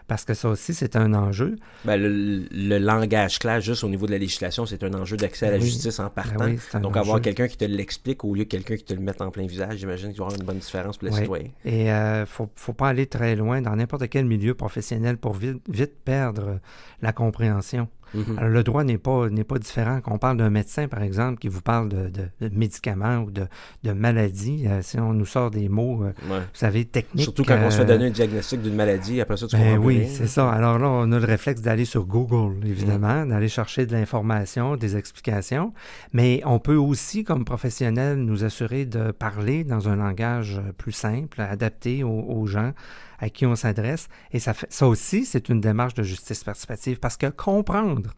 Parce 0.06 0.26
que 0.26 0.34
ça 0.34 0.50
aussi, 0.50 0.74
c'est 0.74 0.96
un 0.96 1.14
enjeu. 1.14 1.56
Ben, 1.86 1.96
le, 1.98 2.78
langage 2.78 3.38
clair, 3.38 3.62
juste 3.62 3.84
au 3.84 3.88
niveau 3.88 4.04
de 4.04 4.12
la 4.12 4.18
législation, 4.18 4.66
c'est 4.66 4.84
un 4.84 4.92
enjeu 4.92 5.16
d'accès 5.16 5.46
à 5.46 5.52
la 5.52 5.58
justice 5.58 5.98
en 5.98 6.10
partant. 6.10 6.44
Ben 6.44 6.80
Donc, 6.82 6.98
avoir 6.98 7.22
quelqu'un 7.22 7.48
qui 7.48 7.56
te 7.56 7.64
l'explique 7.64 8.22
au 8.22 8.34
lieu 8.34 8.44
de 8.44 8.48
quelqu'un 8.48 8.76
qui 8.76 8.84
te 8.84 8.92
le 8.92 9.00
mette 9.00 9.22
en 9.22 9.30
plein 9.30 9.46
visage, 9.46 9.78
j'imagine 9.78 10.10
qu'il 10.10 10.18
y 10.18 10.20
aura 10.20 10.34
une 10.34 10.44
bonne 10.44 10.58
différence 10.58 10.98
pour 10.98 11.08
les 11.08 11.14
citoyens. 11.14 11.48
Et 11.64 11.84
il 11.84 11.88
euh, 11.88 12.20
ne 12.20 12.26
faut, 12.26 12.50
faut, 12.54 12.74
pas 12.74 12.88
aller 12.88 13.06
très 13.06 13.34
loin 13.34 13.62
dans 13.62 13.74
n'importe 13.74 14.06
quel 14.10 14.26
milieu 14.26 14.52
professionnel 14.52 15.16
pour 15.16 15.32
vite, 15.32 15.62
vite 15.70 15.94
perdre 16.04 16.60
la 17.00 17.12
compréhension. 17.14 17.88
Mhm. 18.12 18.38
Alors, 18.38 18.50
le 18.50 18.62
droit 18.62 18.84
n'est 18.84 18.98
pas, 18.98 19.28
n'est 19.28 19.44
pas 19.44 19.58
différent. 19.58 20.00
Quand 20.02 20.12
on 20.12 20.18
parle 20.18 20.36
d'un 20.36 20.50
médecin, 20.50 20.88
par 20.88 21.02
exemple, 21.02 21.38
qui 21.38 21.48
vous 21.48 21.60
parle 21.60 21.88
de, 21.88 22.10
de, 22.10 22.48
médicaments 22.52 23.18
ou 23.18 23.30
de, 23.30 23.46
de 23.82 23.92
maladies, 23.92 24.66
euh, 24.66 24.82
si 24.82 24.98
on 24.98 25.12
nous 25.12 25.26
sort 25.26 25.50
des 25.50 25.68
mots, 25.68 26.04
euh, 26.04 26.12
vous 26.28 26.34
savez, 26.52 26.84
techniques. 26.84 27.24
Surtout 27.24 27.44
quand 27.44 27.58
on 27.64 27.70
se 27.70 27.76
fait 27.76 27.82
euh, 27.82 27.86
donner 27.86 28.06
un 28.06 28.10
diagnostic 28.10 28.62
d'une 28.62 28.74
maladie, 28.74 29.20
après 29.20 29.36
ça, 29.36 29.46
tu 29.46 29.56
ben 29.56 29.78
Oui, 29.78 30.06
c'est 30.08 30.26
ça. 30.26 30.50
Alors 30.50 30.78
là, 30.78 30.88
on 30.88 31.10
a 31.12 31.18
le 31.18 31.24
réflexe 31.24 31.60
d'aller 31.60 31.84
sur 31.84 32.06
Google, 32.06 32.66
évidemment, 32.66 33.22
mhm. 33.22 33.30
d'aller 33.30 33.48
chercher 33.48 33.86
de 33.86 33.92
l'information, 33.92 34.76
des 34.76 34.96
explications. 34.96 35.72
Mais 36.12 36.42
on 36.44 36.58
peut 36.58 36.76
aussi, 36.76 37.24
comme 37.24 37.44
professionnel, 37.44 38.18
nous 38.18 38.44
assurer 38.44 38.84
de 38.84 39.10
parler 39.10 39.64
dans 39.64 39.88
un 39.88 39.96
langage 39.96 40.60
plus 40.78 40.92
simple, 40.92 41.40
adapté 41.40 42.02
aux 42.04 42.46
gens 42.46 42.72
à 43.18 43.28
qui 43.28 43.46
on 43.46 43.56
s'adresse. 43.56 44.08
Et 44.32 44.38
ça, 44.38 44.54
fait, 44.54 44.72
ça 44.72 44.86
aussi, 44.86 45.24
c'est 45.24 45.48
une 45.48 45.60
démarche 45.60 45.94
de 45.94 46.02
justice 46.02 46.44
participative 46.44 46.98
parce 46.98 47.16
que 47.16 47.26
comprendre, 47.26 48.10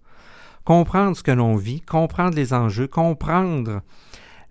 comprendre 0.65 1.17
ce 1.17 1.23
que 1.23 1.31
l'on 1.31 1.57
vit, 1.57 1.81
comprendre 1.81 2.37
les 2.37 2.53
enjeux, 2.53 2.87
comprendre 2.87 3.83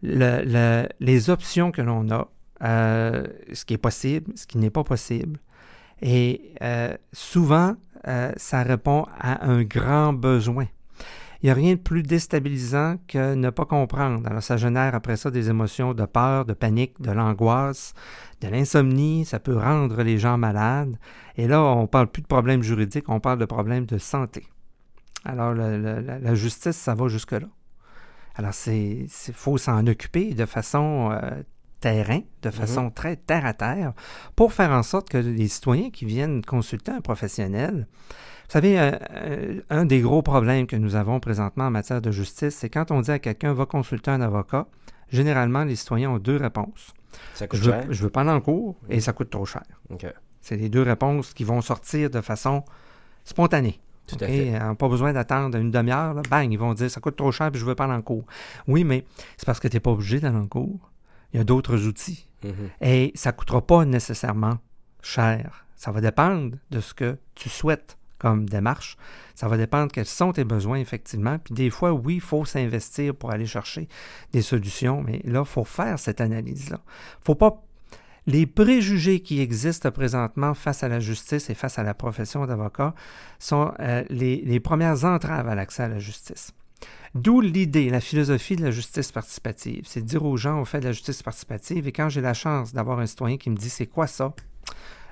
les 0.02 1.30
options 1.30 1.72
que 1.72 1.82
l'on 1.82 2.10
a, 2.10 2.28
euh, 2.64 3.25
ce 3.54 3.66
qui 3.66 3.74
est 3.74 3.80
possible, 3.80 4.34
ce 4.36 4.48
qui 4.48 4.58
n'est 4.58 4.70
pas 4.70 4.84
possible. 4.84 5.40
Et 6.02 6.54
euh, 6.62 6.96
souvent, 7.14 7.75
euh, 8.08 8.32
ça 8.38 8.64
répond 8.64 9.06
à 9.20 9.46
un 9.46 9.64
grand 9.64 10.14
besoin. 10.14 10.68
Il 11.46 11.50
n'y 11.50 11.52
a 11.52 11.54
rien 11.54 11.74
de 11.75 11.80
plus 11.80 12.02
déstabilisant 12.02 12.96
que 13.08 13.36
ne 13.36 13.52
pas 13.52 13.66
comprendre. 13.66 14.28
Alors, 14.28 14.42
ça 14.42 14.58
génère 14.58 14.96
après 14.96 15.16
ça 15.16 15.30
des 15.30 15.52
émotions 15.52 15.94
de 15.94 16.04
peur, 16.06 16.44
de 16.44 16.54
panique, 16.54 17.00
de 17.00 17.12
l'angoisse, 17.12 17.94
de 18.42 18.48
l'insomnie. 18.48 19.25
Ça 19.25 19.38
peut 19.38 19.56
rendre 19.56 20.02
les 20.02 20.18
gens 20.18 20.40
malades. 20.40 20.98
Et 21.38 21.48
là, 21.48 21.62
on 21.62 21.84
ne 21.84 21.86
parle 21.86 22.08
plus 22.08 22.24
de 22.24 22.28
problèmes 22.28 22.64
juridiques, 22.64 23.10
on 23.10 23.20
parle 23.20 23.38
de 23.38 23.46
problèmes 23.46 23.86
de 23.86 24.00
santé. 24.00 24.48
Alors, 25.24 25.54
la, 25.54 26.34
justice, 26.34 26.78
ça 26.78 26.96
va 26.96 27.10
jusque-là. 27.10 27.48
Alors, 28.34 28.54
il 28.66 29.08
faut 29.08 29.60
s'en 29.60 29.86
occuper 29.86 30.34
de 30.34 30.46
façon 30.48 31.12
euh, 31.12 31.44
terrain, 31.80 32.22
de 32.42 32.50
mm-hmm. 32.50 32.54
façon 32.54 32.90
très 32.90 33.18
terre 33.18 33.46
à 33.46 33.54
terre, 33.54 33.94
pour 34.36 34.52
faire 34.52 34.72
en 34.72 34.82
sorte 34.82 35.10
que 35.10 35.20
les 35.20 35.48
citoyens 35.48 35.92
qui 35.92 36.06
viennent 36.06 36.44
consulter 36.44 36.92
un 36.92 37.02
professionnel 37.02 37.86
vous 38.48 38.52
savez, 38.52 38.80
euh, 38.80 38.92
euh, 39.12 39.62
un 39.72 39.86
des 39.86 40.02
gros 40.02 40.22
problèmes 40.22 40.68
que 40.68 40.75
nous 40.75 40.96
avons 40.96 41.20
présentement 41.20 41.66
en 41.66 41.72
matière 41.72 42.02
de 42.02 42.12
justice, 42.12 42.56
c'est 42.56 42.70
quand 42.70 42.92
on 42.92 43.02
dit 43.02 43.12
à 43.12 43.20
quelqu'un 43.20 43.54
va 43.54 43.66
consulter 43.66 44.12
un 44.12 44.22
avocat, 44.22 44.68
généralement, 45.10 45.64
les 45.64 45.75
citoyens 45.75 46.12
ont 46.12 46.20
deux 46.20 46.38
réponses. 46.38 46.94
Ça 47.34 47.48
coûte 47.48 47.60
je 47.60 47.72
cher? 47.72 47.86
Je 47.90 48.04
veux 48.04 48.10
pas 48.10 48.22
aller 48.22 48.30
en 48.30 48.42
cours 48.42 48.75
et 48.90 49.00
ça 49.00 49.14
coûte 49.14 49.32
trop 49.32 49.46
cher. 49.46 49.64
C'est 50.42 50.58
les 50.58 50.70
deux 50.70 50.84
réponses 50.84 51.34
qui 51.34 51.44
vont 51.44 51.62
sortir 51.62 52.10
de 52.10 52.22
façon 52.22 52.64
spontanée. 53.24 53.80
Tout 54.06 54.18
à 54.20 54.28
fait. 54.28 54.48
Ils 54.48 54.60
n'ont 54.60 54.75
pas 54.75 54.90
besoin 54.90 55.12
d'attendre 55.12 55.58
une 55.58 55.72
demi-heure. 55.72 56.22
Bang, 56.30 56.52
ils 56.52 56.60
vont 56.60 56.75
dire 56.75 56.92
ça 56.92 57.00
coûte 57.00 57.16
trop 57.16 57.32
cher 57.32 57.50
et 57.52 57.58
je 57.58 57.66
veux 57.66 57.74
pas 57.74 57.86
aller 57.86 57.94
en 57.94 58.04
cours. 58.04 58.25
Oui, 58.68 58.84
mais 58.84 59.06
c'est 59.38 59.46
parce 59.46 59.60
que 59.60 59.68
tu 59.68 59.75
n'es 59.75 59.80
pas 59.80 59.92
obligé 59.92 60.20
d'aller 60.20 60.38
en 60.38 60.46
cours. 60.46 60.92
Il 61.34 61.38
y 61.38 61.42
a 61.42 61.44
d'autres 61.44 61.88
outils. 61.88 62.30
Mm-hmm. 62.44 62.52
Et 62.82 63.12
ça 63.16 63.32
ne 63.32 63.36
coûtera 63.36 63.66
pas 63.66 63.86
nécessairement 63.86 64.60
cher. 65.02 65.66
Ça 65.75 65.92
va 65.92 66.02
dépendre 66.02 66.58
de 66.70 66.80
ce 66.80 66.94
que 66.94 67.18
tu 67.34 67.50
souhaites 67.50 67.98
comme 68.25 68.50
démarche. 68.50 68.98
Ça 69.36 69.48
va 69.48 69.55
dépendre 69.55 69.91
quels 69.91 70.08
sont 70.08 70.32
tes 70.32 70.46
besoins, 70.46 70.79
effectivement. 70.79 71.38
Puis 71.38 71.53
des 71.53 71.70
fois, 71.70 71.94
oui, 71.94 72.15
il 72.15 72.22
faut 72.22 72.44
s'investir 72.44 73.13
pour 73.13 73.29
aller 73.29 73.46
chercher 73.46 73.88
des 74.32 74.41
solutions, 74.41 75.03
mais 75.03 75.22
là, 75.25 75.41
il 75.41 75.46
faut 75.46 75.63
faire 75.63 76.00
cette 76.00 76.22
analyse-là. 76.22 76.79
faut 77.24 77.36
pas 77.36 77.62
les 78.25 78.48
préjugés 78.48 79.20
qui 79.20 79.41
existent 79.41 79.91
présentement 79.91 80.55
face 80.55 80.82
à 80.82 80.88
la 80.88 81.00
justice 81.00 81.51
et 81.51 81.53
face 81.53 81.77
à 81.77 81.84
la 81.84 81.94
profession 81.94 82.48
d'avocat 82.48 82.96
sont 83.38 83.72
euh, 83.79 84.03
les, 84.10 84.60
premières 84.60 85.05
entraves 85.05 85.48
à 85.48 85.53
l'accès 85.53 85.84
à 85.84 85.88
la 85.88 86.00
justice. 86.00 86.51
D'où 87.13 87.41
l'idée, 87.41 87.91
la 87.91 88.01
philosophie 88.01 88.55
de 88.55 88.63
la 88.63 88.72
justice 88.72 89.12
participative. 89.12 89.84
C'est 89.86 90.01
de 90.01 90.08
dire 90.08 90.25
aux 90.25 90.38
gens, 90.38 90.60
on 90.60 90.65
fait 90.65 90.79
de 90.79 90.86
la 90.86 90.94
justice 90.94 91.22
participative, 91.22 91.88
et 91.88 91.91
quand 91.91 92.10
j'ai 92.10 92.22
la 92.22 92.34
chance 92.34 92.74
d'avoir 92.74 92.98
un 92.98 93.05
citoyen 93.05 93.38
qui 93.38 93.51
me 93.51 93.55
dit, 93.55 93.70
c'est 93.70 93.86
quoi 93.86 94.08
ça? 94.08 94.34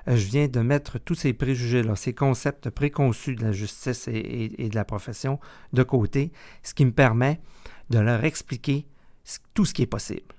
Euh, 0.08 0.16
je 0.16 0.26
viens 0.26 0.48
de 0.48 0.60
mettre 0.60 0.98
tous 0.98 1.14
ces 1.14 1.32
préjugés-là, 1.32 1.96
ces 1.96 2.14
concepts 2.14 2.70
préconçus 2.70 3.34
de 3.34 3.42
la 3.42 3.52
justice 3.52 4.08
et, 4.08 4.68
de 4.68 4.74
la 4.74 4.84
profession 4.84 5.40
de 5.72 5.82
côté, 5.82 6.32
ce 6.62 6.74
qui 6.74 6.84
me 6.84 6.92
permet 6.92 7.40
de 7.90 7.98
leur 7.98 8.24
expliquer 8.24 8.86
tout 9.54 9.64
ce 9.64 9.72
qui 9.72 9.82
est 9.82 9.86
possible. 9.86 10.33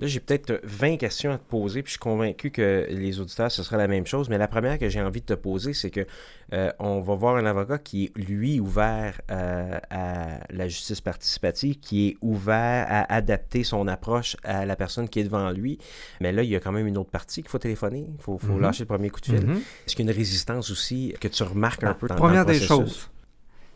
Là, 0.00 0.06
j'ai 0.06 0.20
peut-être 0.20 0.62
20 0.64 0.96
questions 0.96 1.30
à 1.30 1.36
te 1.36 1.44
poser, 1.44 1.82
puis 1.82 1.90
je 1.90 1.92
suis 1.92 1.98
convaincu 1.98 2.50
que 2.50 2.86
les 2.88 3.20
auditeurs, 3.20 3.52
ce 3.52 3.62
sera 3.62 3.76
la 3.76 3.86
même 3.86 4.06
chose. 4.06 4.30
Mais 4.30 4.38
la 4.38 4.48
première 4.48 4.78
que 4.78 4.88
j'ai 4.88 5.02
envie 5.02 5.20
de 5.20 5.26
te 5.26 5.34
poser, 5.34 5.74
c'est 5.74 5.90
que 5.90 6.06
euh, 6.54 6.72
on 6.78 7.02
va 7.02 7.14
voir 7.16 7.36
un 7.36 7.44
avocat 7.44 7.76
qui 7.76 8.04
est, 8.04 8.18
lui, 8.18 8.60
ouvert 8.60 9.20
euh, 9.30 9.78
à 9.90 10.40
la 10.48 10.68
justice 10.68 11.02
participative, 11.02 11.80
qui 11.80 12.08
est 12.08 12.16
ouvert 12.22 12.86
à 12.88 13.12
adapter 13.12 13.62
son 13.62 13.86
approche 13.88 14.38
à 14.42 14.64
la 14.64 14.74
personne 14.74 15.06
qui 15.06 15.20
est 15.20 15.24
devant 15.24 15.50
lui. 15.50 15.78
Mais 16.22 16.32
là, 16.32 16.44
il 16.44 16.48
y 16.48 16.56
a 16.56 16.60
quand 16.60 16.72
même 16.72 16.86
une 16.86 16.96
autre 16.96 17.10
partie 17.10 17.42
qu'il 17.42 17.50
faut 17.50 17.58
téléphoner. 17.58 18.06
Il 18.08 18.22
faut, 18.22 18.40
mhm. 18.42 18.58
lâcher 18.58 18.84
le 18.84 18.88
premier 18.88 19.10
coup 19.10 19.20
de 19.20 19.26
fil. 19.26 19.46
Mhm. 19.46 19.56
Est-ce 19.86 19.94
qu'il 19.94 20.06
y 20.06 20.08
a 20.08 20.12
une 20.12 20.16
résistance 20.16 20.70
aussi 20.70 21.14
que 21.20 21.28
tu 21.28 21.42
remarques 21.42 21.84
un 21.84 21.88
bah, 21.88 21.96
peu 22.00 22.06
dans, 22.08 22.16
Première 22.16 22.46
dans 22.46 22.52
le 22.52 22.58
des 22.58 22.64
choses, 22.64 23.10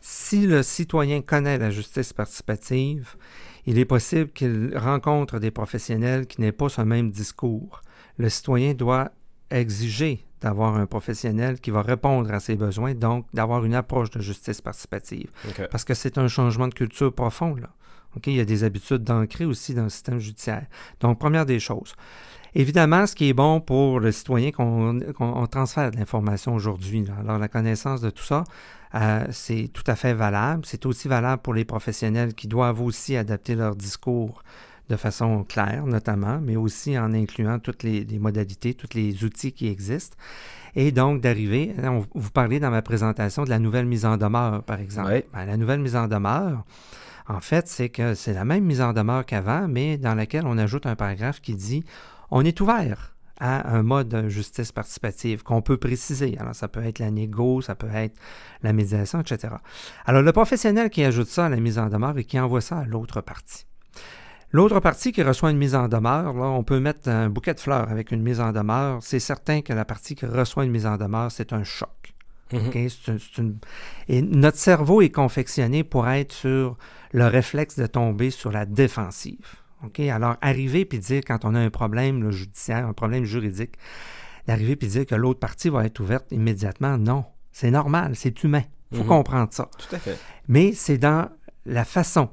si 0.00 0.46
le 0.46 0.62
citoyen 0.62 1.20
connaît 1.20 1.58
la 1.58 1.70
justice 1.70 2.14
participative, 2.14 3.14
il 3.66 3.78
est 3.78 3.84
possible 3.84 4.30
qu'il 4.30 4.76
rencontre 4.76 5.38
des 5.38 5.50
professionnels 5.50 6.26
qui 6.26 6.40
n'aient 6.40 6.52
pas 6.52 6.68
ce 6.68 6.82
même 6.82 7.10
discours. 7.10 7.80
Le 8.18 8.28
citoyen 8.28 8.74
doit 8.74 9.10
exiger 9.50 10.24
d'avoir 10.40 10.76
un 10.76 10.86
professionnel 10.86 11.58
qui 11.60 11.70
va 11.70 11.80
répondre 11.82 12.32
à 12.32 12.40
ses 12.40 12.56
besoins, 12.56 12.94
donc 12.94 13.26
d'avoir 13.32 13.64
une 13.64 13.74
approche 13.74 14.10
de 14.10 14.20
justice 14.20 14.60
participative. 14.60 15.30
Parce 15.70 15.84
que 15.84 15.94
c'est 15.94 16.18
un 16.18 16.28
changement 16.28 16.68
de 16.68 16.74
culture 16.74 17.12
profond. 17.12 17.54
Là. 17.56 17.70
Il 18.26 18.34
y 18.34 18.40
a 18.40 18.44
des 18.44 18.62
habitudes 18.62 19.02
d'ancrer 19.02 19.44
aussi 19.44 19.74
dans 19.74 19.84
le 19.84 19.88
système 19.88 20.18
judiciaire. 20.18 20.66
Donc, 21.00 21.18
première 21.18 21.46
des 21.46 21.58
choses. 21.58 21.94
Évidemment, 22.54 23.06
ce 23.06 23.14
qui 23.16 23.28
est 23.28 23.32
bon 23.32 23.60
pour 23.60 23.98
le 23.98 24.12
citoyen, 24.12 24.52
qu'on 24.52 25.46
transfère 25.50 25.90
de 25.90 25.96
l'information 25.96 26.54
aujourd'hui. 26.54 27.04
Alors, 27.18 27.38
la 27.38 27.48
connaissance 27.48 28.00
de 28.00 28.10
tout 28.10 28.22
ça, 28.22 28.44
euh, 28.94 29.24
c'est 29.30 29.68
tout 29.72 29.82
à 29.86 29.96
fait 29.96 30.14
valable. 30.14 30.64
C'est 30.66 30.86
aussi 30.86 31.08
valable 31.08 31.42
pour 31.42 31.54
les 31.54 31.64
professionnels 31.64 32.34
qui 32.34 32.46
doivent 32.46 32.80
aussi 32.80 33.16
adapter 33.16 33.54
leur 33.54 33.74
discours 33.74 34.42
de 34.88 34.96
façon 34.96 35.44
claire, 35.44 35.86
notamment, 35.86 36.40
mais 36.40 36.56
aussi 36.56 36.98
en 36.98 37.12
incluant 37.14 37.58
toutes 37.58 37.82
les, 37.82 38.06
modalités, 38.18 38.74
tous 38.74 38.94
les 38.94 39.24
outils 39.24 39.52
qui 39.52 39.68
existent. 39.68 40.16
Et 40.76 40.92
donc 40.92 41.22
d'arriver, 41.22 41.74
vous 42.14 42.30
parlez 42.30 42.60
dans 42.60 42.70
ma 42.70 42.82
présentation 42.82 43.44
de 43.44 43.50
la 43.50 43.58
nouvelle 43.58 43.86
mise 43.86 44.04
en 44.04 44.16
demeure, 44.16 44.62
par 44.62 44.80
exemple. 44.80 45.22
Ben, 45.32 45.46
la 45.46 45.56
nouvelle 45.56 45.80
mise 45.80 45.96
en 45.96 46.06
demeure, 46.06 46.64
en 47.28 47.40
fait, 47.40 47.66
c'est 47.68 47.88
que 47.88 48.14
c'est 48.14 48.34
la 48.34 48.44
même 48.44 48.64
mise 48.64 48.82
en 48.82 48.92
demeure 48.92 49.24
qu'avant, 49.24 49.66
mais 49.68 49.96
dans 49.96 50.14
laquelle 50.14 50.46
on 50.46 50.58
ajoute 50.58 50.86
un 50.86 50.96
paragraphe 50.96 51.40
qui 51.40 51.54
dit 51.54 51.84
on 52.30 52.44
est 52.44 52.60
ouvert 52.60 53.13
à 53.40 53.74
un 53.74 53.82
mode 53.82 54.08
de 54.08 54.28
justice 54.28 54.72
participative 54.72 55.42
qu'on 55.42 55.62
peut 55.62 55.76
préciser. 55.76 56.36
Alors, 56.38 56.54
ça 56.54 56.68
peut 56.68 56.84
être 56.84 56.98
la 56.98 57.10
négo, 57.10 57.60
ça 57.60 57.74
peut 57.74 57.92
être 57.92 58.16
la 58.62 58.72
médiation, 58.72 59.20
etc. 59.20 59.54
Alors, 60.06 60.22
le 60.22 60.32
professionnel 60.32 60.90
qui 60.90 61.04
ajoute 61.04 61.28
ça 61.28 61.46
à 61.46 61.48
la 61.48 61.56
mise 61.56 61.78
en 61.78 61.88
demeure 61.88 62.16
et 62.18 62.24
qui 62.24 62.38
envoie 62.38 62.60
ça 62.60 62.78
à 62.78 62.84
l'autre 62.84 63.20
partie. 63.20 63.66
L'autre 64.52 64.78
partie 64.78 65.10
qui 65.10 65.22
reçoit 65.24 65.50
une 65.50 65.58
mise 65.58 65.74
en 65.74 65.88
demeure, 65.88 66.32
là, 66.34 66.44
on 66.44 66.62
peut 66.62 66.78
mettre 66.78 67.08
un 67.08 67.28
bouquet 67.28 67.54
de 67.54 67.60
fleurs 67.60 67.90
avec 67.90 68.12
une 68.12 68.22
mise 68.22 68.40
en 68.40 68.52
demeure. 68.52 69.00
C'est 69.02 69.18
certain 69.18 69.62
que 69.62 69.72
la 69.72 69.84
partie 69.84 70.14
qui 70.14 70.26
reçoit 70.26 70.64
une 70.64 70.70
mise 70.70 70.86
en 70.86 70.96
demeure, 70.96 71.32
c'est 71.32 71.52
un 71.52 71.64
choc. 71.64 72.14
Mm-hmm. 72.52 73.54
Et 74.08 74.22
notre 74.22 74.58
cerveau 74.58 75.02
est 75.02 75.10
confectionné 75.10 75.82
pour 75.82 76.08
être 76.08 76.32
sur 76.32 76.76
le 77.12 77.26
réflexe 77.26 77.76
de 77.78 77.86
tomber 77.86 78.30
sur 78.30 78.52
la 78.52 78.64
défensive. 78.64 79.63
Alors, 80.10 80.36
arriver 80.40 80.84
puis 80.84 80.98
dire, 80.98 81.22
quand 81.26 81.44
on 81.44 81.54
a 81.54 81.60
un 81.60 81.70
problème 81.70 82.30
judiciaire, 82.30 82.86
un 82.86 82.92
problème 82.92 83.24
juridique, 83.24 83.74
d'arriver 84.46 84.76
puis 84.76 84.88
dire 84.88 85.06
que 85.06 85.14
l'autre 85.14 85.40
partie 85.40 85.68
va 85.68 85.84
être 85.84 86.00
ouverte 86.00 86.30
immédiatement, 86.30 86.98
non. 86.98 87.24
C'est 87.52 87.70
normal, 87.70 88.12
c'est 88.16 88.42
humain. 88.42 88.62
Il 88.90 88.98
faut 88.98 89.04
mhm. 89.04 89.08
comprendre 89.08 89.52
ça. 89.52 89.68
Tout 89.78 89.94
à 89.94 89.98
fait. 89.98 90.18
Mais 90.48 90.72
c'est 90.72 90.98
dans 90.98 91.28
la 91.66 91.84
façon, 91.84 92.28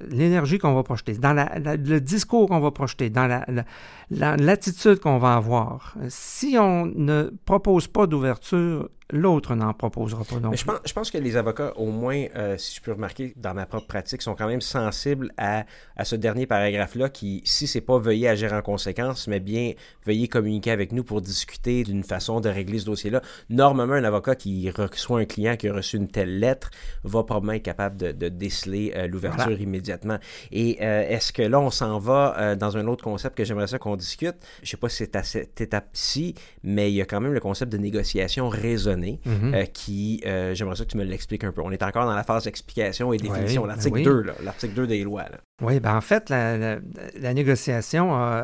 l'énergie 0.00 0.58
qu'on 0.58 0.74
va 0.74 0.82
projeter, 0.82 1.14
dans 1.14 1.32
le 1.34 1.98
discours 1.98 2.48
qu'on 2.48 2.60
va 2.60 2.70
projeter, 2.70 3.10
dans 3.10 3.64
l'attitude 4.10 5.00
qu'on 5.00 5.18
va 5.18 5.34
avoir. 5.34 5.94
Si 6.08 6.56
on 6.58 6.86
ne 6.86 7.30
propose 7.44 7.88
pas 7.88 8.06
d'ouverture, 8.06 8.88
l'autre 9.10 9.54
n'en 9.54 9.72
proposera 9.72 10.24
pas 10.24 10.40
non 10.40 10.52
je, 10.52 10.64
pense, 10.64 10.78
je 10.84 10.92
pense, 10.92 11.10
que 11.10 11.18
les 11.18 11.36
avocats, 11.36 11.72
au 11.76 11.90
moins, 11.90 12.24
euh, 12.34 12.56
si 12.58 12.76
je 12.76 12.80
peux 12.80 12.92
remarquer 12.92 13.34
dans 13.36 13.54
ma 13.54 13.66
propre 13.66 13.86
pratique, 13.86 14.22
sont 14.22 14.34
quand 14.34 14.48
même 14.48 14.60
sensibles 14.60 15.32
à, 15.36 15.64
à 15.96 16.04
ce 16.04 16.16
dernier 16.16 16.46
paragraphe-là 16.46 17.08
qui, 17.08 17.42
si 17.44 17.66
c'est 17.66 17.80
pas 17.80 17.98
veuillez 17.98 18.28
agir 18.28 18.52
en 18.52 18.62
conséquence, 18.62 19.28
mais 19.28 19.40
bien 19.40 19.72
veuillez 20.04 20.28
communiquer 20.28 20.72
avec 20.72 20.92
nous 20.92 21.04
pour 21.04 21.20
discuter 21.20 21.84
d'une 21.84 22.02
façon 22.02 22.40
de 22.40 22.48
régler 22.48 22.80
ce 22.80 22.86
dossier-là. 22.86 23.22
Normalement, 23.48 23.94
un 23.94 24.04
avocat 24.04 24.34
qui 24.34 24.68
reçoit 24.70 25.20
un 25.20 25.24
client 25.24 25.56
qui 25.56 25.68
a 25.68 25.72
reçu 25.72 25.96
une 25.96 26.08
telle 26.08 26.40
lettre 26.40 26.70
va 27.04 27.22
probablement 27.22 27.52
être 27.52 27.62
capable 27.62 27.96
de, 27.96 28.12
de 28.12 28.28
déceler 28.28 28.92
euh, 28.96 29.06
l'ouverture 29.06 29.60
immédiatement. 29.60 30.18
Et 30.50 30.78
euh, 30.80 31.08
est-ce 31.08 31.32
que 31.32 31.42
là, 31.42 31.60
on 31.60 31.70
s'en 31.70 31.98
va 31.98 32.56
dans 32.56 32.76
un 32.76 32.86
autre 32.86 33.04
concept 33.04 33.36
que 33.36 33.44
j'aimerais 33.44 33.66
ça 33.66 33.78
qu'on 33.78 33.95
discute? 33.96 34.36
Je 34.62 34.70
sais 34.70 34.76
pas 34.76 34.88
si 34.88 34.98
c'est 34.98 35.16
à 35.16 35.22
cette 35.22 35.60
étape-ci, 35.60 36.34
mais 36.62 36.90
il 36.90 36.94
y 36.94 37.02
a 37.02 37.06
quand 37.06 37.20
même 37.20 37.32
le 37.32 37.40
concept 37.40 37.72
de 37.72 37.78
négociation 37.78 38.48
raisonnée 38.48 39.20
Mhm. 39.24 39.54
Euh, 39.54 39.64
qui, 39.64 40.22
euh, 40.26 40.54
j'aimerais 40.54 40.76
ça 40.76 40.84
que 40.84 40.90
tu 40.90 40.96
me 40.96 41.04
l'expliques 41.04 41.44
un 41.44 41.52
peu. 41.52 41.62
On 41.62 41.70
est 41.70 41.82
encore 41.82 42.06
dans 42.06 42.14
la 42.14 42.24
phase 42.24 42.44
d'explication 42.44 43.12
et 43.12 43.16
définition, 43.16 43.62
ben 43.62 43.68
l'article 43.68 44.02
2, 44.02 44.24
l'article 44.44 44.74
2 44.74 44.86
des 44.86 45.02
lois. 45.02 45.24
Oui, 45.62 45.80
ben 45.80 45.96
en 45.96 46.00
fait, 46.00 46.30
la, 46.30 47.34
négociation, 47.34 48.20
euh, 48.20 48.42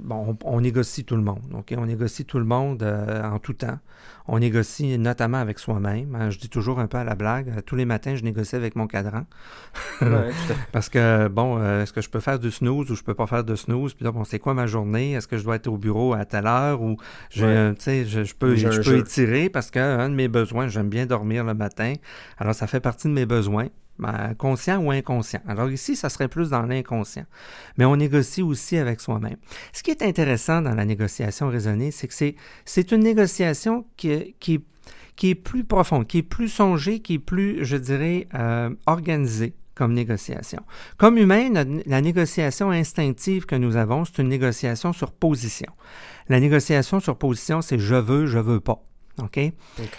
bon, 0.00 0.36
on, 0.44 0.60
négocie 0.60 1.04
tout 1.04 1.16
le 1.16 1.22
monde. 1.22 1.42
ok? 1.52 1.74
On 1.76 1.86
négocie 1.86 2.24
tout 2.24 2.38
le 2.38 2.44
monde 2.44 2.82
en 2.82 3.38
tout 3.38 3.54
temps. 3.54 3.78
On 4.26 4.38
négocie 4.38 4.98
notamment 4.98 5.38
avec 5.38 5.58
soi-même. 5.58 6.14
Hein, 6.14 6.30
je 6.30 6.38
dis 6.38 6.48
toujours 6.48 6.78
un 6.78 6.86
peu 6.86 6.96
à 6.98 7.04
la 7.04 7.14
blague, 7.14 7.62
tous 7.66 7.76
les 7.76 7.84
matins, 7.84 8.14
je 8.16 8.22
négocie 8.22 8.56
avec 8.56 8.74
mon 8.74 8.86
cadran. 8.86 9.26
Parce 10.72 10.88
que, 10.88 11.28
bon, 11.28 11.62
est-ce 11.80 11.92
que 11.92 12.00
je 12.00 12.08
peux 12.08 12.20
faire 12.20 12.38
du 12.38 12.50
snooze 12.50 12.90
ou 12.90 12.94
je 12.94 13.02
peux 13.02 13.14
pas 13.14 13.26
faire 13.26 13.44
de 13.44 13.54
snooze? 13.54 13.94
Puis 13.94 14.04
là, 14.04 14.12
bon, 14.12 14.24
c'est 14.24 14.38
quoi 14.38 14.54
ma 14.54 14.66
journée? 14.66 15.12
Est-ce 15.12 15.28
que 15.28 15.36
je 15.36 15.44
dois 15.44 15.56
être 15.56 15.66
au 15.66 15.76
bureau 15.76 16.14
à 16.14 16.24
telle 16.24 16.46
heure? 16.46 16.80
Ou 16.82 16.96
je, 17.30 17.74
je, 17.78 18.24
je 18.24 18.34
peux, 18.34 18.54
je 18.56 18.82
peux 18.82 18.98
étirer? 18.98 19.48
parce 19.48 19.70
qu'un 19.70 20.08
de 20.08 20.14
mes 20.14 20.28
besoins, 20.28 20.68
j'aime 20.68 20.88
bien 20.88 21.06
dormir 21.06 21.44
le 21.44 21.54
matin. 21.54 21.94
Alors, 22.38 22.54
ça 22.54 22.66
fait 22.66 22.80
partie 22.80 23.08
de 23.08 23.12
mes 23.12 23.26
besoins. 23.26 23.68
Ben, 23.98 24.34
conscient 24.36 24.82
ou 24.82 24.90
inconscient. 24.90 25.40
Alors 25.46 25.70
ici, 25.70 25.94
ça 25.94 26.08
serait 26.08 26.26
plus 26.26 26.50
dans 26.50 26.62
l'inconscient. 26.62 27.26
Mais 27.78 27.84
on 27.84 27.94
négocie 27.94 28.42
aussi 28.42 28.76
avec 28.76 29.00
soi-même. 29.00 29.36
Ce 29.72 29.84
qui 29.84 29.92
est 29.92 30.02
intéressant 30.02 30.62
dans 30.62 30.74
la 30.74 30.84
négociation 30.84 31.48
raisonnée, 31.48 31.92
c'est 31.92 32.08
que 32.08 32.14
c'est, 32.64 32.92
une 32.92 33.02
négociation 33.02 33.86
qui, 33.96 34.34
qui, 34.40 34.64
qui 35.14 35.30
est 35.30 35.34
plus 35.36 35.62
profonde, 35.64 36.08
qui 36.08 36.18
est 36.18 36.22
plus 36.22 36.48
songée, 36.48 37.00
qui 37.00 37.14
est 37.14 37.18
plus, 37.20 37.64
je 37.64 37.76
dirais, 37.76 38.26
euh, 38.34 38.70
organisée 38.86 39.54
comme 39.76 39.92
négociation. 39.92 40.62
Comme 40.96 41.18
humain, 41.18 41.50
la 41.86 42.00
négociation 42.00 42.70
instinctive 42.70 43.46
que 43.46 43.56
nous 43.56 43.76
avons, 43.76 44.04
c'est 44.04 44.22
une 44.22 44.28
négociation 44.28 44.92
sur 44.92 45.12
position. 45.12 45.72
La 46.28 46.40
négociation 46.40 47.00
sur 47.00 47.16
position, 47.16 47.60
c'est 47.60 47.78
je 47.78 47.94
veux, 47.94 48.26
je 48.26 48.38
veux 48.38 48.60
pas. 48.60 48.82
OK? 49.22 49.38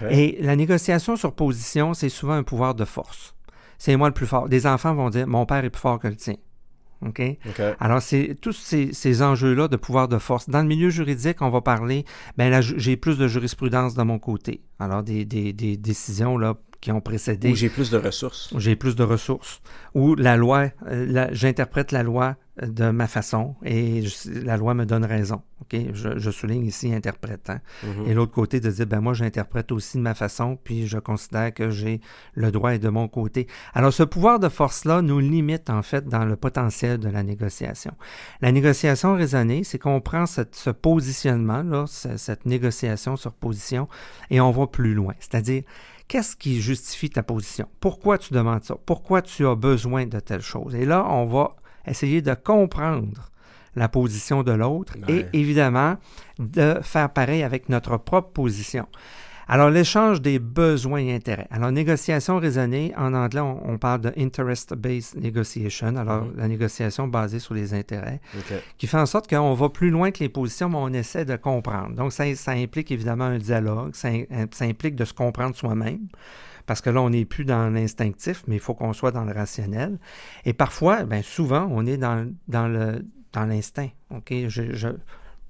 Et 0.10 0.38
la 0.41 0.55
négociation 0.55 1.15
sur 1.15 1.34
position, 1.34 1.93
c'est 1.93 2.10
souvent 2.10 2.34
un 2.34 2.43
pouvoir 2.43 2.75
de 2.75 2.86
force. 2.86 3.34
C'est 3.77 3.95
moi 3.95 4.07
le 4.07 4.13
plus 4.13 4.27
fort. 4.27 4.49
Des 4.49 4.67
enfants 4.67 4.93
vont 4.93 5.09
dire 5.09 5.27
Mon 5.27 5.45
père 5.45 5.63
est 5.63 5.69
plus 5.69 5.81
fort 5.81 5.99
que 5.99 6.07
le 6.07 6.15
tien. 6.15 6.35
OK? 7.01 7.21
Alors, 7.79 8.01
c'est 8.01 8.35
tous 8.39 8.53
ces, 8.53 9.21
enjeux-là 9.21 9.67
de 9.67 9.75
pouvoir 9.75 10.07
de 10.07 10.17
force. 10.17 10.49
Dans 10.49 10.61
le 10.61 10.67
milieu 10.67 10.89
juridique, 10.89 11.41
on 11.41 11.49
va 11.49 11.61
parler, 11.61 12.05
ben 12.38 12.61
j'ai 12.61 12.97
plus 12.97 13.17
de 13.17 13.27
jurisprudence 13.27 13.95
de 13.95 14.03
mon 14.03 14.17
côté. 14.17 14.61
Alors, 14.79 15.03
des, 15.03 15.25
des, 15.25 15.53
des 15.53 15.77
décisions 15.77 16.38
là, 16.38 16.55
qui 16.81 16.91
ont 16.91 17.01
précédé. 17.01 17.51
Ou 17.51 17.55
j'ai 17.55 17.69
plus 17.69 17.89
de 17.89 17.97
ressources. 17.97 18.53
J'ai 18.57 18.75
plus 18.75 18.95
de 18.95 19.03
ressources. 19.03 19.61
Ou 19.93 20.15
la 20.15 20.38
loi, 20.38 20.69
euh, 20.88 21.27
j'interprète 21.31 21.91
la 21.91 22.03
loi 22.03 22.35
de 22.61 22.89
ma 22.89 23.07
façon 23.07 23.55
et 23.63 24.03
la 24.25 24.55
loi 24.55 24.73
me 24.73 24.85
donne 24.85 25.03
raison. 25.03 25.41
Ok, 25.61 25.77
Je, 25.93 26.31
souligne 26.31 26.65
ici 26.65 26.93
interprétant. 26.93 27.59
Mm-hmm. 27.83 28.07
Et 28.07 28.13
l'autre 28.13 28.33
côté 28.33 28.59
de 28.59 28.69
dire, 28.69 28.85
ben 28.85 29.01
moi 29.01 29.13
j'interprète 29.13 29.71
aussi 29.71 29.97
de 29.97 30.03
ma 30.03 30.13
façon, 30.13 30.57
puis 30.63 30.87
je 30.87 30.97
considère 30.97 31.53
que 31.53 31.69
j'ai 31.69 32.01
le 32.33 32.51
droit 32.51 32.73
et 32.73 32.79
de 32.79 32.89
mon 32.89 33.07
côté. 33.07 33.47
Alors 33.73 33.93
ce 33.93 34.03
pouvoir 34.03 34.39
de 34.39 34.49
force-là 34.49 35.01
nous 35.01 35.19
limite 35.19 35.69
en 35.69 35.81
fait 35.81 36.07
dans 36.07 36.25
le 36.25 36.35
potentiel 36.35 36.97
de 36.97 37.09
la 37.09 37.23
négociation. 37.23 37.93
La 38.41 38.51
négociation 38.51 39.15
raisonnée, 39.15 39.63
c'est 39.63 39.79
qu'on 39.79 40.01
prend 40.01 40.25
ce 40.25 40.69
positionnement-là, 40.69 41.85
cette 41.87 42.45
négociation 42.45 43.15
sur 43.17 43.33
position, 43.33 43.87
et 44.29 44.39
on 44.39 44.51
va 44.51 44.67
plus 44.67 44.93
loin. 44.93 45.13
C'est-à-dire, 45.19 45.63
Qu'est-ce 46.07 46.35
qui 46.35 46.61
justifie 46.61 47.09
ta 47.09 47.23
position? 47.23 47.67
Pourquoi 47.79 48.19
tu 48.19 48.33
demandes 48.33 48.63
ça? 48.63 48.75
Pourquoi 48.85 49.23
tu 49.23 49.47
as 49.47 49.55
besoin 49.55 50.05
de 50.05 50.19
telle 50.19 50.41
chose? 50.41 50.75
Et 50.75 50.85
là, 50.85 51.03
on 51.09 51.25
va 51.25 51.55
essayer 51.87 52.21
de 52.21 52.33
comprendre 52.33 53.31
la 53.75 53.89
position 53.89 54.43
de 54.43 54.51
l'autre 54.51 54.93
et 55.07 55.25
évidemment 55.33 55.97
de 56.39 56.79
faire 56.81 57.09
pareil 57.11 57.43
avec 57.43 57.69
notre 57.69 57.97
propre 57.97 58.31
position. 58.31 58.87
Alors, 59.47 59.69
l'échange 59.69 60.21
des 60.21 60.39
besoins 60.39 60.99
et 60.99 61.13
intérêts. 61.13 61.47
Alors, 61.51 61.71
négociation 61.71 62.39
raisonnée, 62.39 62.93
en 62.97 63.13
anglais, 63.13 63.41
on, 63.41 63.77
parle 63.77 64.01
de 64.01 64.13
interest-based 64.17 65.21
negotiation, 65.21 65.95
alors 65.97 66.25
mm-hmm. 66.25 66.37
la 66.37 66.47
négociation 66.47 67.07
basée 67.07 67.37
sur 67.37 67.53
les 67.53 67.73
intérêts, 67.73 68.21
qui 68.77 68.87
fait 68.87 68.97
en 68.97 69.05
sorte 69.05 69.29
qu'on 69.29 69.53
va 69.53 69.69
plus 69.69 69.91
loin 69.91 70.09
que 70.09 70.19
les 70.19 70.29
positions, 70.29 70.69
mais 70.69 70.77
on 70.79 70.93
essaie 70.93 71.25
de 71.25 71.35
comprendre. 71.35 71.93
Donc, 71.95 72.11
ça, 72.11 72.33
ça 72.35 72.53
implique 72.53 72.89
évidemment 72.91 73.25
un 73.25 73.37
dialogue, 73.37 73.93
ça, 73.93 74.09
ça 74.51 74.65
implique 74.65 74.95
de 74.95 75.05
se 75.05 75.13
comprendre 75.13 75.55
soi-même 75.55 76.07
parce 76.65 76.82
que 76.82 76.89
là, 76.89 77.01
on 77.01 77.10
n'est 77.10 77.25
plus 77.25 77.45
dans 77.45 77.69
l'instinctif, 77.69 78.43
mais 78.47 78.56
il 78.56 78.62
faut 78.62 78.73
qu'on 78.73 78.93
soit 78.93 79.12
dans 79.12 79.23
le 79.23 79.34
rationnel. 79.34 79.99
Et 80.45 80.54
parfois, 80.54 81.04
bien 81.04 81.21
souvent, 81.21 81.67
on 81.71 81.86
est 81.86 81.97
dans, 81.97 82.32
dans 82.47 82.67
le 82.67 83.06
dans 83.36 83.45
l'instinct. 83.45 83.89
OK? 84.10 84.34
Je, 84.47 84.95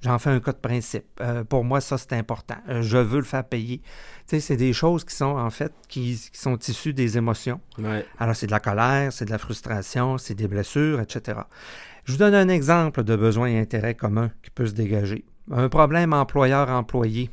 j'en 0.01 0.19
fais 0.19 0.29
un 0.29 0.39
cas 0.39 0.51
de 0.51 0.57
principe. 0.57 1.05
Euh, 1.21 1.43
pour 1.43 1.63
moi, 1.63 1.79
ça, 1.81 1.97
c'est 1.97 2.13
important. 2.13 2.57
Euh, 2.67 2.81
je 2.81 2.97
veux 2.97 3.19
le 3.19 3.25
faire 3.25 3.45
payer. 3.45 3.77
Tu 3.77 3.85
sais, 4.27 4.39
c'est 4.39 4.57
des 4.57 4.73
choses 4.73 5.05
qui 5.05 5.15
sont, 5.15 5.37
en 5.37 5.49
fait, 5.49 5.71
qui, 5.87 6.17
sont 6.33 6.57
issues 6.57 6.93
des 6.93 7.17
émotions. 7.17 7.61
Alors, 8.17 8.35
c'est 8.35 8.47
de 8.47 8.51
la 8.51 8.59
colère, 8.59 9.13
c'est 9.13 9.25
de 9.25 9.31
la 9.31 9.37
frustration, 9.37 10.17
c'est 10.17 10.35
des 10.35 10.47
blessures, 10.47 10.99
etc. 10.99 11.39
Je 12.03 12.11
vous 12.11 12.17
donne 12.17 12.35
un 12.35 12.49
exemple 12.49 13.03
de 13.03 13.15
besoin 13.15 13.47
et 13.47 13.59
intérêt 13.59 13.95
commun 13.95 14.31
qui 14.43 14.51
peut 14.51 14.67
se 14.67 14.73
dégager. 14.73 15.25
Un 15.51 15.69
problème 15.69 16.13
employeur-employé 16.13 17.29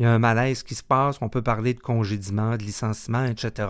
il 0.00 0.04
y 0.04 0.06
a 0.06 0.12
un 0.12 0.18
malaise 0.18 0.62
qui 0.62 0.74
se 0.74 0.82
passe, 0.82 1.18
on 1.20 1.28
peut 1.28 1.42
parler 1.42 1.74
de 1.74 1.78
congédiement, 1.78 2.56
de 2.56 2.62
licenciement, 2.62 3.26
etc. 3.26 3.68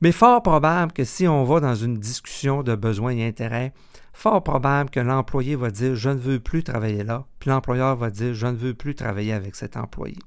Mais 0.00 0.10
fort 0.10 0.42
probable 0.42 0.90
que 0.90 1.04
si 1.04 1.28
on 1.28 1.44
va 1.44 1.60
dans 1.60 1.76
une 1.76 1.96
discussion 1.96 2.64
de 2.64 2.74
besoins 2.74 3.12
et 3.12 3.24
intérêts, 3.24 3.72
fort 4.12 4.42
probable 4.42 4.90
que 4.90 4.98
l'employé 4.98 5.54
va 5.54 5.70
dire 5.70 5.94
je 5.94 6.08
ne 6.08 6.16
veux 6.16 6.40
plus 6.40 6.64
travailler 6.64 7.04
là, 7.04 7.24
puis 7.38 7.50
l'employeur 7.50 7.94
va 7.94 8.10
dire 8.10 8.34
je 8.34 8.48
ne 8.48 8.56
veux 8.56 8.74
plus 8.74 8.96
travailler 8.96 9.32
avec 9.32 9.54
cet 9.54 9.76
employé. 9.76 10.18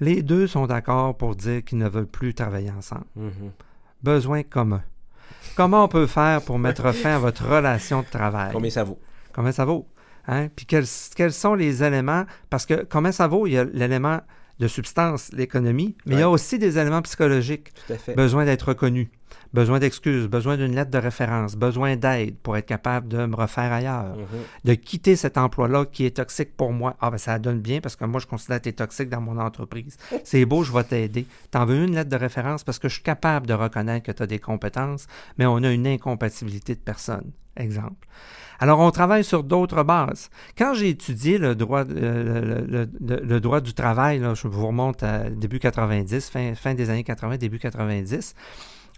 Les 0.00 0.20
deux 0.20 0.48
sont 0.48 0.66
d'accord 0.66 1.16
pour 1.16 1.36
dire 1.36 1.62
qu'ils 1.62 1.78
ne 1.78 1.88
veulent 1.88 2.08
plus 2.08 2.34
travailler 2.34 2.72
ensemble. 2.72 3.06
Mm-hmm. 3.16 3.50
Besoin 4.02 4.42
commun. 4.42 4.82
Comment 5.54 5.84
on 5.84 5.88
peut 5.88 6.08
faire 6.08 6.42
pour 6.42 6.58
mettre 6.58 6.90
fin 6.92 7.14
à 7.14 7.18
votre 7.20 7.46
relation 7.46 8.00
de 8.00 8.06
travail? 8.06 8.50
Combien 8.52 8.70
ça 8.70 8.82
vaut? 8.82 8.98
Combien 9.32 9.52
ça 9.52 9.64
vaut? 9.64 9.86
Hein? 10.26 10.48
Puis 10.54 10.66
quels, 10.66 10.86
sont 11.32 11.54
les 11.54 11.82
éléments? 11.82 12.24
Parce 12.50 12.66
que 12.66 12.84
comment 12.84 13.12
ça 13.12 13.26
vaut? 13.26 13.46
Il 13.46 13.52
y 13.52 13.58
a 13.58 13.64
l'élément 13.64 14.20
de 14.60 14.68
substance, 14.68 15.32
l'économie, 15.32 15.96
mais 16.06 16.14
il 16.14 16.20
y 16.20 16.22
a 16.22 16.30
aussi 16.30 16.58
des 16.58 16.78
éléments 16.78 17.02
psychologiques. 17.02 17.72
Besoin 18.16 18.44
d'être 18.44 18.68
reconnu, 18.68 19.10
besoin 19.52 19.80
d'excuses, 19.80 20.28
besoin 20.28 20.56
d'une 20.56 20.74
lettre 20.74 20.92
de 20.92 20.98
référence, 20.98 21.56
besoin 21.56 21.96
d'aide 21.96 22.36
pour 22.36 22.56
être 22.56 22.66
capable 22.66 23.08
de 23.08 23.26
me 23.26 23.34
refaire 23.34 23.72
ailleurs, 23.72 24.16
mm-hmm. 24.16 24.66
de 24.66 24.74
quitter 24.74 25.16
cet 25.16 25.38
emploi-là 25.38 25.86
qui 25.86 26.06
est 26.06 26.16
toxique 26.16 26.56
pour 26.56 26.72
moi. 26.72 26.96
Ah 27.00 27.10
ben 27.10 27.18
ça 27.18 27.38
donne 27.40 27.60
bien 27.60 27.80
parce 27.80 27.96
que 27.96 28.04
moi 28.04 28.20
je 28.20 28.26
considère 28.26 28.58
que 28.58 28.64
tu 28.64 28.68
es 28.68 28.72
toxique 28.72 29.08
dans 29.08 29.20
mon 29.20 29.38
entreprise. 29.38 29.96
C'est 30.24 30.44
beau, 30.44 30.62
je 30.62 30.72
vais 30.72 30.84
t'aider. 30.84 31.26
T'en 31.50 31.66
veux 31.66 31.82
une 31.82 31.94
lettre 31.94 32.10
de 32.10 32.16
référence 32.16 32.62
parce 32.62 32.78
que 32.78 32.88
je 32.88 32.94
suis 32.94 33.02
capable 33.02 33.48
de 33.48 33.54
reconnaître 33.54 34.06
que 34.06 34.12
tu 34.12 34.22
as 34.22 34.26
des 34.26 34.38
compétences, 34.38 35.08
mais 35.36 35.46
on 35.46 35.56
a 35.56 35.70
une 35.72 35.86
incompatibilité 35.86 36.76
de 36.76 36.80
personne. 36.80 37.32
Exemple. 37.56 38.06
Alors, 38.60 38.80
on 38.80 38.90
travaille 38.90 39.24
sur 39.24 39.42
d'autres 39.42 39.82
bases. 39.82 40.30
Quand 40.56 40.74
j'ai 40.74 40.88
étudié 40.88 41.38
le 41.38 41.54
droit, 41.54 41.84
euh, 41.84 42.86
le, 43.00 43.40
droit 43.40 43.60
du 43.60 43.74
travail, 43.74 44.22
je 44.34 44.48
vous 44.48 44.66
remonte 44.66 45.02
à 45.02 45.28
début 45.30 45.58
90, 45.58 46.30
fin, 46.30 46.54
fin 46.54 46.74
des 46.74 46.90
années 46.90 47.04
80, 47.04 47.36
début 47.36 47.58
90, 47.58 48.34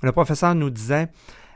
le 0.03 0.13
professeur 0.13 0.55
nous 0.55 0.71
disait 0.71 1.09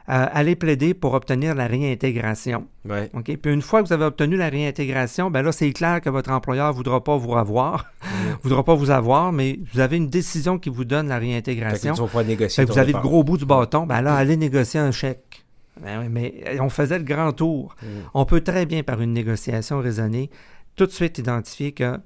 euh, 0.08 0.26
allez 0.32 0.56
plaider 0.56 0.92
pour 0.94 1.14
obtenir 1.14 1.54
la 1.54 1.66
réintégration. 1.66 2.66
Ouais. 2.88 3.10
Puis 3.22 3.52
une 3.52 3.62
fois 3.62 3.80
que 3.80 3.86
vous 3.86 3.92
avez 3.92 4.06
obtenu 4.06 4.36
la 4.36 4.48
réintégration, 4.48 5.30
ben 5.30 5.42
là, 5.42 5.52
c'est 5.52 5.70
clair 5.72 6.00
que 6.00 6.10
votre 6.10 6.32
employeur 6.32 6.68
ne 6.68 6.72
voudra 6.72 7.04
pas 7.04 7.16
vous 7.16 7.34
avoir, 7.34 7.92
voudra 8.42 8.64
pas 8.64 8.74
vous 8.74 8.90
avoir, 8.90 9.30
mais 9.30 9.60
vous 9.72 9.78
avez 9.78 9.98
une 9.98 10.08
décision 10.08 10.58
qui 10.58 10.68
vous 10.68 10.84
donne 10.84 11.08
la 11.08 11.18
réintégration. 11.18 11.94
négocier 12.24 12.64
vous 12.64 12.78
avez 12.78 12.92
le 12.92 12.98
gros 12.98 13.22
bout 13.22 13.36
du 13.36 13.44
bâton, 13.44 13.86
ben 13.86 14.00
là, 14.00 14.16
allez 14.16 14.36
négocier 14.36 14.80
un 14.80 14.90
chèque. 14.90 15.39
Ben 15.82 16.08
mais 16.08 16.58
on 16.60 16.68
faisait 16.68 16.98
le 16.98 17.04
grand 17.04 17.32
tour. 17.32 17.74
Mm. 17.82 17.86
On 18.14 18.24
peut 18.24 18.40
très 18.40 18.66
bien, 18.66 18.82
par 18.82 19.00
une 19.00 19.12
négociation 19.12 19.80
raisonnée, 19.80 20.30
tout 20.76 20.86
de 20.86 20.90
suite 20.90 21.18
identifier 21.18 21.72
que 21.72 21.98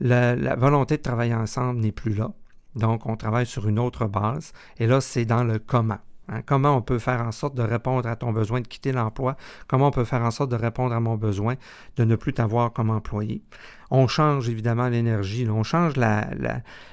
la, 0.00 0.56
volonté 0.56 0.96
de 0.96 1.02
travailler 1.02 1.34
ensemble 1.34 1.80
n'est 1.80 1.92
plus 1.92 2.14
là. 2.14 2.32
Donc, 2.76 3.06
on 3.06 3.16
travaille 3.16 3.46
sur 3.46 3.68
une 3.68 3.78
autre 3.78 4.06
base. 4.06 4.52
Et 4.78 4.86
là, 4.86 5.00
c'est 5.00 5.24
dans 5.24 5.44
le 5.44 5.58
comment. 5.58 5.98
Hein. 6.28 6.42
Comment 6.46 6.76
on 6.76 6.82
peut 6.82 6.98
faire 6.98 7.20
en 7.20 7.32
sorte 7.32 7.54
de 7.54 7.62
répondre 7.62 8.08
à 8.08 8.16
ton 8.16 8.32
besoin 8.32 8.60
de 8.60 8.66
quitter 8.66 8.92
l'emploi? 8.92 9.36
Comment 9.66 9.88
on 9.88 9.90
peut 9.90 10.04
faire 10.04 10.22
en 10.22 10.30
sorte 10.30 10.50
de 10.50 10.56
répondre 10.56 10.94
à 10.94 11.00
mon 11.00 11.16
besoin 11.16 11.56
de 11.96 12.04
ne 12.04 12.16
plus 12.16 12.32
t'avoir 12.32 12.72
comme 12.72 12.90
employé? 12.90 13.42
On 13.90 14.06
change 14.06 14.48
évidemment 14.48 14.88
l'énergie, 14.88 15.48
on 15.50 15.64
change 15.64 15.96
la, 15.96 16.28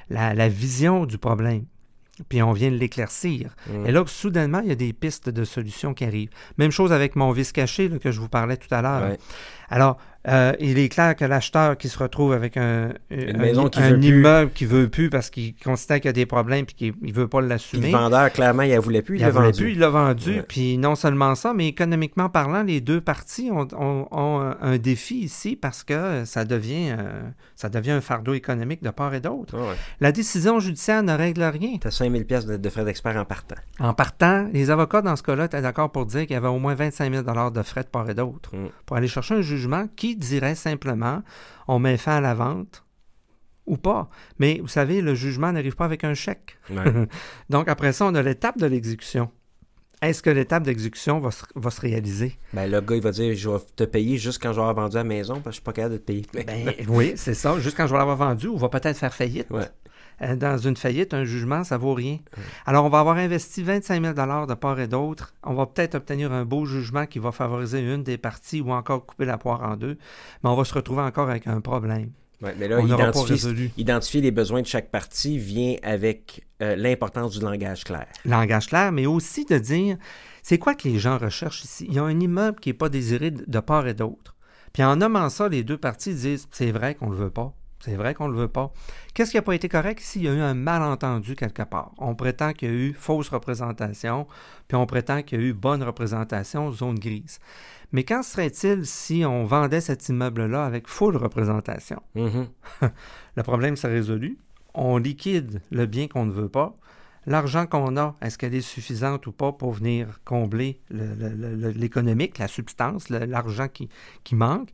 la, 0.10 0.50
vision 0.50 1.06
du 1.06 1.18
problème 1.18 1.66
puis 2.28 2.42
on 2.42 2.52
vient 2.52 2.72
de 2.72 2.76
l'éclaircir. 2.76 3.56
Mm. 3.68 3.86
Et 3.86 3.92
là, 3.92 4.04
soudainement, 4.06 4.60
il 4.60 4.70
y 4.70 4.72
a 4.72 4.76
des 4.76 4.94
pistes 4.94 5.30
de 5.30 5.44
solutions 5.44 5.94
qui 5.94 6.06
arrivent. 6.06 6.30
Même 6.58 6.72
chose 6.72 6.92
avec 6.92 7.16
mon 7.16 7.32
vis 7.32 7.52
caché 7.52 7.90
que 8.00 8.12
je 8.12 8.20
vous 8.20 8.30
parlais 8.30 8.58
tout 8.58 8.74
à 8.74 8.82
l'heure. 8.82 9.18
Alors, 9.70 9.98
euh, 10.28 10.54
il 10.60 10.78
est 10.78 10.90
clair 10.90 11.16
que 11.16 11.24
l'acheteur 11.26 11.78
qui 11.78 11.88
se 11.88 11.98
retrouve 11.98 12.34
avec 12.34 12.58
un, 12.58 12.90
immeuble 13.10 14.52
qui 14.52 14.66
veut 14.66 14.90
plus 14.90 15.10
parce 15.10 15.30
qu'il 15.30 15.56
constate 15.56 16.02
qu'il 16.02 16.10
y 16.10 16.10
a 16.10 16.14
des 16.14 16.26
problèmes 16.26 16.66
et 16.70 16.74
qu'il 16.74 16.94
ne 17.02 17.14
veut 17.14 17.28
pas 17.28 17.42
l'assumer. 17.42 17.92
Le 17.92 17.98
vendeur, 17.98 18.32
clairement, 18.32 18.64
il 18.64 18.74
ne 18.74 18.80
voulait 18.80 19.02
plus, 19.02 19.18
il 19.18 19.22
l'a 19.22 19.30
vendu. 19.30 19.64
Plus, 19.64 19.72
il 19.72 19.80
l'a 19.80 19.90
vendu. 19.90 20.42
Puis 20.48 20.78
non 20.78 20.96
seulement 20.96 21.36
ça, 21.36 21.54
mais 21.54 21.68
économiquement 21.68 22.30
parlant, 22.30 22.64
les 22.64 22.82
deux 22.82 23.02
parties 23.02 23.52
ont, 23.52 23.68
un 24.62 24.78
défi 24.78 25.20
ici 25.20 25.56
parce 25.56 25.84
que 25.84 26.26
ça 26.26 26.46
devient, 26.46 26.96
euh, 26.98 27.22
ça 27.56 27.70
devient 27.70 27.92
un 27.92 28.02
fardeau 28.02 28.34
économique 28.34 28.84
de 28.84 28.90
part 28.90 29.14
et 29.14 29.20
d'autre. 29.20 29.56
La 30.02 30.12
décision 30.12 30.60
judiciaire 30.60 31.04
ne 31.04 31.14
règle 31.14 31.44
rien. 31.44 31.78
Tu 31.80 31.88
as 31.88 31.92
5 31.92 32.12
000 32.12 32.24
pièces 32.26 32.46
de 32.46 32.70
frais 32.70 32.86
d'expert 32.86 33.16
en 33.16 33.26
partant. 33.26 33.56
En 33.80 33.94
partant, 33.94 34.48
les 34.52 34.70
avocats 34.70 35.02
dans 35.02 35.16
ce 35.16 35.24
cas-là 35.24 35.46
étaient 35.46 35.62
d'accord 35.62 35.92
pour 35.92 36.06
dire 36.06 36.22
qu'il 36.22 36.32
y 36.32 36.36
avait 36.36 36.48
au 36.48 36.60
moins 36.60 36.76
25 36.76 37.14
000 37.14 37.50
de 37.52 37.62
frais 37.64 37.84
de 37.84 37.90
part 37.90 38.10
et 38.10 38.14
d'autre 38.14 38.56
mm. 38.56 38.70
pour 38.86 38.98
aller 38.98 39.08
chercher 39.08 39.36
un 39.36 39.42
jugement 39.42 39.88
qui 39.96 40.17
dirait 40.18 40.56
simplement 40.56 41.24
on 41.68 41.80
met 41.80 41.98
fin 41.98 42.18
à 42.18 42.22
la 42.22 42.34
vente 42.34 42.84
ou 43.66 43.78
pas. 43.78 44.10
Mais 44.40 44.60
vous 44.62 44.68
savez, 44.68 45.02
le 45.02 45.14
jugement 45.14 45.52
n'arrive 45.52 45.76
pas 45.76 45.86
avec 45.86 46.04
un 46.04 46.14
chèque. 46.14 46.58
Donc 47.50 47.68
après 47.68 47.92
ça, 47.92 48.06
on 48.06 48.16
a 48.16 48.22
l'étape 48.22 48.58
de 48.58 48.66
l'exécution. 48.66 49.30
Est-ce 50.02 50.22
que 50.22 50.30
l'étape 50.30 50.62
d'exécution 50.62 51.20
va, 51.20 51.32
se 51.32 51.82
réaliser? 51.82 52.38
Ben, 52.54 52.70
le 52.70 52.82
gars, 52.82 52.96
il 52.96 53.02
va 53.02 53.12
dire 53.12 53.36
Je 53.36 53.50
vais 53.50 53.58
te 53.76 53.84
payer 53.84 54.18
juste 54.18 54.42
quand 54.42 54.50
je 54.54 54.58
vais 54.58 54.68
avoir 54.68 54.76
vendu 54.76 54.96
la 54.96 55.04
maison 55.04 55.36
parce 55.36 55.46
que 55.46 55.50
je 55.50 55.56
suis 55.56 55.64
pas 55.64 55.74
capable 55.74 55.96
de 55.96 55.98
te 55.98 56.04
payer. 56.04 56.26
Ben, 56.34 56.74
oui, 56.88 57.14
c'est 57.16 57.34
ça. 57.34 57.60
Juste 57.60 57.76
quand 57.76 57.88
je 57.88 57.94
vais 57.94 57.98
l'avoir 57.98 58.16
vendu, 58.16 58.48
ou 58.48 58.58
va 58.58 58.70
peut-être 58.70 58.98
faire 58.98 59.14
faillite. 59.14 59.48
Dans 60.20 60.58
une 60.58 60.76
faillite, 60.76 61.14
un 61.14 61.26
jugement, 61.26 61.64
ça 61.64 61.78
vaut 61.78 61.94
rien. 61.94 62.18
Alors, 62.66 62.86
on 62.86 62.90
va 62.90 63.00
avoir 63.00 63.18
investi 63.18 63.64
25 63.64 64.02
000 64.02 64.14
de 64.46 64.54
part 64.54 64.80
et 64.80 64.88
d'autre. 64.88 65.34
On 65.44 65.54
va 65.54 65.66
peut-être 65.66 65.96
obtenir 65.96 66.32
un 66.32 66.46
beau 66.46 66.66
jugement 66.66 67.06
qui 67.06 67.20
va 67.20 67.32
favoriser 67.32 67.80
une 67.80 68.04
des 68.04 68.18
parties 68.18 68.62
ou 68.62 68.72
encore 68.72 69.06
couper 69.06 69.26
la 69.26 69.38
poire 69.38 69.62
en 69.64 69.76
deux, 69.76 69.98
mais 70.44 70.50
on 70.50 70.56
va 70.56 70.64
se 70.64 70.74
retrouver 70.74 71.02
encore 71.02 71.30
avec 71.30 71.48
un 71.48 71.62
problème. 71.62 72.12
mais 72.42 72.68
là, 72.68 72.80
identifier, 73.78 74.22
les 74.22 74.32
besoins 74.32 74.62
de 74.62 74.68
chaque 74.68 74.90
partie 74.90 75.38
vient 75.38 75.76
avec 75.84 76.46
euh, 76.62 76.76
l'importance 76.76 77.38
du 77.38 77.46
langage 77.46 77.84
clair. 77.84 78.08
Langage 78.26 78.68
clair, 78.68 78.92
mais 78.92 79.06
aussi 79.06 79.46
de 79.46 79.58
dire, 79.58 79.98
c'est 80.42 80.58
quoi 80.58 80.74
que 80.74 80.88
les 80.88 80.98
gens 80.98 81.18
recherchent 81.18 81.64
ici? 81.64 81.86
Il 81.90 81.96
y 81.96 82.00
a 82.00 82.04
un 82.04 82.20
immeuble 82.20 82.60
qui 82.60 82.70
n'est 82.70 82.74
pas 82.74 82.90
désiré 82.90 83.32
de 83.32 83.60
part 83.60 83.88
et 83.88 83.94
d'autre. 83.94 84.36
Puis 84.74 84.84
en 84.84 84.96
nommant 84.96 85.30
ça, 85.30 85.50
les 85.50 85.64
deux 85.64 85.78
parties 85.78 86.14
disent, 86.14 86.48
c'est 86.52 86.72
vrai 86.72 86.96
qu'on 86.96 87.08
ne 87.08 87.16
le 87.16 87.18
veut 87.26 87.30
pas. 87.30 87.54
C'est 87.88 87.96
vrai 87.96 88.14
qu'on 88.14 88.28
ne 88.28 88.34
le 88.34 88.40
veut 88.42 88.48
pas. 88.50 88.74
Qu'est-ce 89.14 89.32
qui 89.32 89.38
n'a 89.38 89.42
pas 89.42 89.56
été 89.56 89.70
correct? 89.70 90.02
Ici? 90.02 90.20
Il 90.20 90.26
y 90.26 90.28
a 90.28 90.34
eu 90.34 90.42
un 90.42 90.54
malentendu 90.54 91.38
quelque 91.38 91.64
part. 91.64 91.94
On 91.98 92.16
prétend 92.16 92.52
qu'il 92.52 92.68
y 92.68 92.72
a 92.72 92.76
eu 92.76 92.94
fausse 92.94 93.30
représentation, 93.30 94.28
puis 94.68 94.76
on 94.76 94.86
prétend 94.86 95.22
qu'il 95.22 95.40
y 95.40 95.44
a 95.44 95.46
eu 95.46 95.54
bonne 95.54 95.82
représentation, 95.82 96.70
zone 96.70 97.00
grise. 97.00 97.40
Mais 97.94 98.04
qu'en 98.04 98.24
serait-il 98.24 98.86
si 98.86 99.24
on 99.24 99.46
vendait 99.46 99.80
cet 99.80 100.10
immeuble-là 100.10 100.66
avec 100.66 100.90
full 100.90 101.16
représentation? 101.16 102.02
Mm-hmm. 102.18 102.48
le 103.38 103.44
problème 103.44 103.78
s'est 103.78 103.88
résolu. 103.88 104.38
On 104.74 104.98
liquide 104.98 105.62
le 105.72 105.86
bien 105.86 106.10
qu'on 106.10 106.26
ne 106.26 106.34
veut 106.34 106.50
pas. 106.50 106.76
l'argent 107.26 107.68
qu'on 107.68 107.96
a, 107.96 108.16
est-ce 108.22 108.38
qu'elle 108.38 108.54
est 108.54 108.60
suffisante 108.60 109.28
ou 109.28 109.32
pas 109.32 109.54
pour 109.54 109.72
venir 109.72 110.20
combler 110.26 110.82
l'économique, 110.90 112.38
la 112.38 112.50
substance, 112.50 113.08
l'argent 113.10 113.70
qui, 113.70 113.88
qui, 114.26 114.36
manque? 114.36 114.70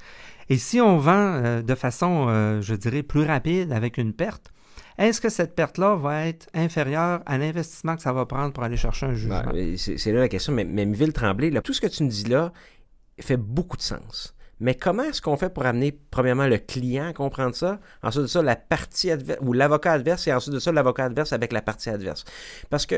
Et 0.50 0.58
si 0.58 0.82
on 0.82 0.98
vend 0.98 1.42
euh, 1.44 1.62
de 1.62 1.76
façon, 1.76 2.28
euh, 2.28 2.62
je 2.62 2.76
dirais, 2.76 3.04
plus 3.04 3.24
rapide 3.24 3.72
avec 3.72 3.98
une 3.98 4.14
perte, 4.14 4.52
est-ce 4.98 5.22
que 5.22 5.30
cette 5.30 5.56
perte-là 5.56 5.96
va 5.96 6.28
être 6.28 6.48
inférieure 6.54 7.22
à 7.26 7.38
l'investissement 7.38 7.96
que 7.96 8.02
ça 8.02 8.14
va 8.14 8.26
prendre 8.26 8.54
pour 8.54 8.64
aller 8.64 8.78
chercher 8.78 9.08
un 9.08 9.14
jugement? 9.16 9.44
c'est 9.78 10.12
là 10.12 10.20
la 10.20 10.30
question. 10.30 10.54
Mais, 10.54 10.66
mais 10.66 10.86
Miville 10.86 11.14
Tremblay, 11.14 11.52
tout 11.62 11.74
ce 11.74 11.82
que 11.82 11.88
tu 11.88 12.04
me 12.04 12.10
dis 12.10 12.26
là 12.26 12.54
fait 13.20 13.38
beaucoup 13.38 13.78
de 13.78 13.82
sens. 13.82 14.36
Mais 14.64 14.76
comment 14.76 15.04
est-ce 15.04 15.22
qu'on 15.22 15.36
fait 15.36 15.54
pour 15.54 15.66
amener, 15.66 15.92
premièrement, 16.10 16.48
le 16.48 16.58
client 16.58 17.08
à 17.10 17.14
comprendre 17.14 17.54
ça, 17.54 17.82
ensuite 18.02 18.24
de 18.24 18.28
ça, 18.28 18.42
la 18.42 18.56
partie 18.56 19.12
adverse, 19.12 19.40
ou 19.42 19.52
l'avocat 19.52 19.92
adverse, 19.92 20.26
et 20.26 20.34
ensuite 20.34 20.54
de 20.54 20.60
ça, 20.60 20.72
l'avocat 20.72 21.04
adverse 21.04 21.34
avec 21.34 21.52
la 21.52 21.62
partie 21.62 21.90
adverse? 21.90 22.24
Parce 22.70 22.86
que 22.86 22.96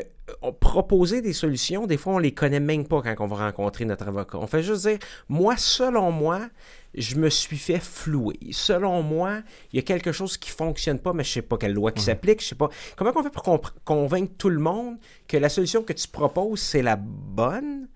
proposer 0.59 1.23
des 1.23 1.33
solutions, 1.33 1.87
des 1.87 1.97
fois, 1.97 2.13
on 2.13 2.17
les 2.19 2.35
connaît 2.35 2.59
même 2.59 2.87
pas 2.87 3.01
quand 3.01 3.15
on 3.19 3.25
va 3.25 3.37
rencontrer 3.37 3.83
notre 3.85 4.07
avocat. 4.07 4.37
On 4.37 4.45
fait 4.45 4.61
juste 4.61 4.87
dire, 4.87 4.99
moi, 5.27 5.57
selon 5.57 6.11
moi, 6.11 6.49
je 6.93 7.15
me 7.15 7.31
suis 7.31 7.57
fait 7.57 7.79
flouer. 7.79 8.37
Selon 8.51 9.01
moi, 9.01 9.41
il 9.73 9.77
y 9.77 9.79
a 9.79 9.81
quelque 9.81 10.11
chose 10.11 10.37
qui 10.37 10.51
fonctionne 10.51 10.99
pas, 10.99 11.13
mais 11.13 11.23
je 11.23 11.31
sais 11.31 11.41
pas 11.41 11.57
quelle 11.57 11.73
loi 11.73 11.91
qui 11.91 12.03
s'applique, 12.03 12.43
je 12.43 12.49
sais 12.49 12.55
pas. 12.55 12.69
Comment 12.95 13.11
on 13.15 13.23
fait 13.23 13.31
pour 13.31 13.73
convaincre 13.83 14.33
tout 14.37 14.49
le 14.49 14.59
monde 14.59 14.97
que 15.27 15.37
la 15.37 15.49
solution 15.49 15.81
que 15.81 15.93
tu 15.93 16.07
proposes, 16.07 16.59
c'est 16.59 16.83
la 16.83 16.95
bonne? 16.95 17.87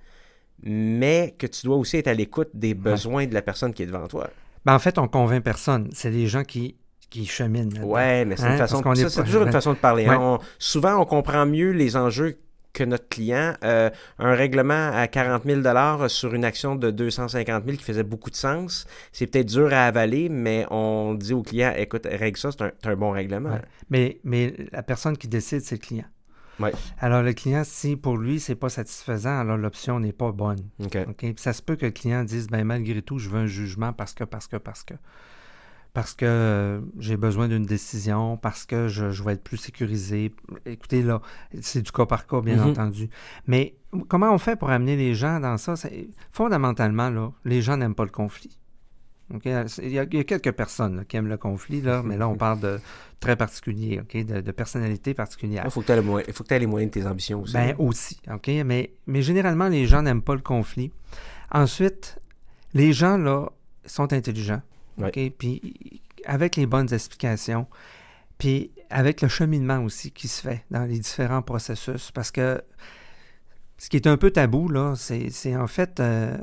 Mais 0.64 1.36
que 1.38 1.48
tu 1.48 1.66
dois 1.66 1.78
aussi 1.78 1.98
être 1.98 2.08
à 2.08 2.14
l'écoute 2.14 2.50
des 2.54 2.74
besoins 2.74 3.26
de 3.28 3.34
la 3.34 3.42
personne 3.42 3.74
qui 3.74 3.84
est 3.84 3.88
devant 3.88 4.08
toi. 4.08 4.30
Ben, 4.66 4.74
en 4.74 4.80
fait, 4.80 4.98
on 4.98 5.08
convainc 5.08 5.44
personne. 5.44 5.90
C'est 5.94 6.10
les 6.10 6.28
gens 6.28 6.44
qui, 6.44 6.76
qui 7.10 7.26
cheminent. 7.26 7.72
Oui, 7.82 8.26
mais 8.26 8.36
c'est 8.36 8.44
une 8.44 8.54
hein? 8.54 8.58
façon. 8.58 8.82
c'est 8.96 9.24
toujours 9.24 9.44
une 9.44 9.52
façon 9.52 9.74
de 9.74 9.78
parler. 9.78 10.06
Hein. 10.06 10.40
souvent, 10.58 11.02
on 11.02 11.06
comprend 11.06 11.46
mieux 11.46 11.72
les 11.72 11.96
enjeux 11.96 12.38
que 12.74 12.84
notre 12.84 13.08
client. 13.08 13.56
Euh, 13.64 13.90
un 14.20 14.36
règlement 14.36 14.92
à 14.94 15.08
40 15.08 15.44
000 15.46 15.62
sur 16.08 16.34
une 16.34 16.46
action 16.46 16.76
de 16.76 16.92
250 16.92 17.66
000 17.66 17.78
qui 17.78 17.84
faisait 17.84 18.04
beaucoup 18.04 18.30
de 18.30 18.36
sens, 18.36 18.86
c'est 19.12 19.28
peut-être 19.28 19.48
dur 19.48 19.74
à 19.74 19.86
avaler, 19.86 20.30
mais 20.30 20.66
on 20.70 21.16
dit 21.16 21.34
au 21.34 21.42
client, 21.42 21.74
écoute, 21.76 22.08
règle 22.10 22.38
ça, 22.38 22.50
c'est 22.52 22.88
un, 22.88 22.96
bon 22.96 23.12
règlement. 23.12 23.60
Mais, 23.90 24.20
mais 24.24 24.54
la 24.72 24.84
personne 24.84 25.18
qui 25.18 25.28
décide, 25.28 25.62
c'est 25.62 25.76
le 25.76 25.82
client. 25.82 26.06
Alors, 27.00 27.22
le 27.22 27.34
client, 27.34 27.64
si 27.64 27.96
pour 27.96 28.18
lui, 28.18 28.40
c'est 28.40 28.56
pas 28.56 28.70
satisfaisant, 28.70 29.40
alors 29.40 29.58
l'option 29.58 30.00
n'est 30.00 30.14
pas 30.14 30.32
bonne. 30.32 30.60
ça 31.38 31.54
se 31.54 31.62
peut 31.62 31.76
que 31.76 31.86
le 31.86 31.92
client 31.92 32.24
dise, 32.24 32.48
ben 32.48 32.64
malgré 32.64 33.02
tout, 33.02 33.20
je 33.20 33.30
veux 33.30 33.40
un 33.40 33.48
jugement 33.48 33.94
parce 33.94 34.14
que, 34.14 34.24
parce 34.24 34.48
que, 34.48 34.58
parce 34.58 34.84
que. 34.84 34.94
Parce 35.94 36.14
que 36.14 36.26
euh, 36.26 36.82
j'ai 37.00 37.18
besoin 37.18 37.48
d'une 37.48 37.66
décision, 37.66 38.38
parce 38.38 38.64
que 38.64 38.88
je, 38.88 39.24
vais 39.24 39.34
être 39.34 39.44
plus 39.44 39.58
sécurisé. 39.58 40.36
Écoutez, 40.68 41.02
là, 41.02 41.20
c'est 41.62 41.82
du 41.82 41.92
cas 41.92 42.06
par 42.06 42.28
cas, 42.28 42.42
bien 42.42 42.58
mm-hmm. 42.58 42.70
entendu. 42.70 43.10
Mais 43.48 43.76
comment 44.08 44.32
on 44.32 44.38
fait 44.38 44.56
pour 44.56 44.70
amener 44.70 44.96
les 44.96 45.16
gens 45.16 45.40
dans 45.40 45.58
ça? 45.58 45.74
Fondamentalement, 46.32 47.10
là, 47.10 47.32
les 47.44 47.64
gens 47.64 47.76
n'aiment 47.76 47.96
pas 47.96 48.04
le 48.04 48.12
conflit. 48.12 48.60
Il, 49.46 49.92
y 49.92 50.00
a, 50.00 50.06
quelques 50.06 50.52
personnes 50.52 51.06
qui 51.06 51.18
aiment 51.18 51.28
le 51.28 51.38
conflit, 51.38 51.82
là, 51.82 52.02
mais 52.04 52.18
là, 52.18 52.28
on 52.28 52.36
parle 52.36 52.60
de 52.60 52.80
très 53.20 53.36
particulier, 53.36 54.02
de, 54.14 54.52
personnalité 54.52 55.14
particulière. 55.14 55.64
Il 55.66 55.72
faut 55.72 55.82
que 55.82 55.88
tu 55.88 56.54
aies 56.54 56.60
les 56.60 56.68
moyens 56.68 56.92
de 56.92 57.02
tes 57.02 57.08
ambitions 57.08 57.42
aussi. 57.42 57.54
Ben, 57.54 57.76
aussi, 57.78 58.20
OK? 58.32 58.48
Mais, 58.66 58.94
mais 59.08 59.22
généralement, 59.22 59.68
les 59.68 59.86
gens 59.86 60.02
n'aiment 60.02 60.22
pas 60.22 60.36
le 60.36 60.42
conflit. 60.42 60.92
Ensuite, 61.52 62.20
les 62.74 62.94
gens, 62.94 63.18
là, 63.18 63.50
sont 63.86 64.14
intelligents, 64.14 64.62
OK? 65.02 65.20
Puis 65.38 66.02
avec 66.26 66.56
les 66.56 66.66
bonnes 66.66 66.94
explications, 66.94 67.68
puis 68.38 68.72
avec 68.90 69.22
le 69.22 69.28
cheminement 69.28 69.80
aussi 69.80 70.12
qui 70.12 70.28
se 70.28 70.42
fait 70.42 70.66
dans 70.72 70.86
les 70.86 71.00
différents 71.00 71.42
processus, 71.42 72.12
parce 72.12 72.32
que 72.32 72.62
ce 73.78 73.90
qui 73.90 73.98
est 73.98 74.08
un 74.08 74.18
peu 74.18 74.32
tabou, 74.32 74.70
là, 74.70 74.94
c'est 74.96 75.56
en 75.56 75.68
fait... 75.68 76.00
Euh, 76.00 76.38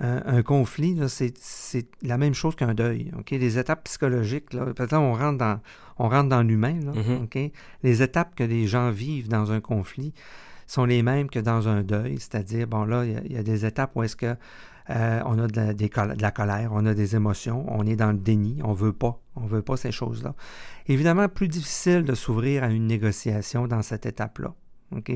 un, 0.00 0.42
conflit, 0.42 0.98
c'est 1.06 1.86
la 2.02 2.18
même 2.18 2.34
chose 2.34 2.56
qu'un 2.56 2.74
deuil. 2.74 3.12
Les 3.30 3.58
étapes 3.58 3.84
psychologiques, 3.84 4.52
là, 4.52 4.66
là 4.76 5.00
on 5.00 5.14
rentre 5.14 5.38
dans, 5.38 5.60
on 5.98 6.08
rentre 6.08 6.28
dans 6.28 6.42
l'humain. 6.42 6.80
Mm-hmm. 6.80 7.52
Les 7.84 8.02
étapes 8.02 8.34
que 8.34 8.42
les 8.42 8.66
gens 8.66 8.90
vivent 8.90 9.28
dans 9.28 9.52
un 9.52 9.60
conflit 9.60 10.12
sont 10.66 10.84
les 10.84 11.02
mêmes 11.02 11.28
que 11.28 11.38
dans 11.38 11.68
un 11.68 11.82
deuil, 11.82 12.16
c'est-à-dire, 12.18 12.66
bon, 12.66 12.84
là, 12.84 13.04
il 13.04 13.32
y, 13.32 13.36
a 13.36 13.42
des 13.42 13.66
étapes 13.66 13.92
où 13.94 14.02
est-ce 14.02 14.16
que 14.16 14.34
euh, 14.90 15.20
on 15.26 15.38
a 15.38 15.46
de 15.46 15.56
la, 15.56 15.74
de 15.74 16.22
la, 16.22 16.30
colère, 16.30 16.70
on 16.72 16.86
a 16.86 16.94
des 16.94 17.14
émotions, 17.14 17.64
on 17.68 17.86
est 17.86 17.96
dans 17.96 18.10
le 18.10 18.18
déni, 18.18 18.58
on 18.64 18.72
veut 18.72 18.92
pas, 18.92 19.20
on 19.36 19.46
veut 19.46 19.62
pas 19.62 19.76
ces 19.76 19.92
choses-là. 19.92 20.34
Évidemment, 20.88 21.28
plus 21.28 21.48
difficile 21.48 22.04
de 22.04 22.14
s'ouvrir 22.14 22.64
à 22.64 22.68
une 22.68 22.86
négociation 22.86 23.68
dans 23.68 23.82
cette 23.82 24.06
étape-là. 24.06 24.54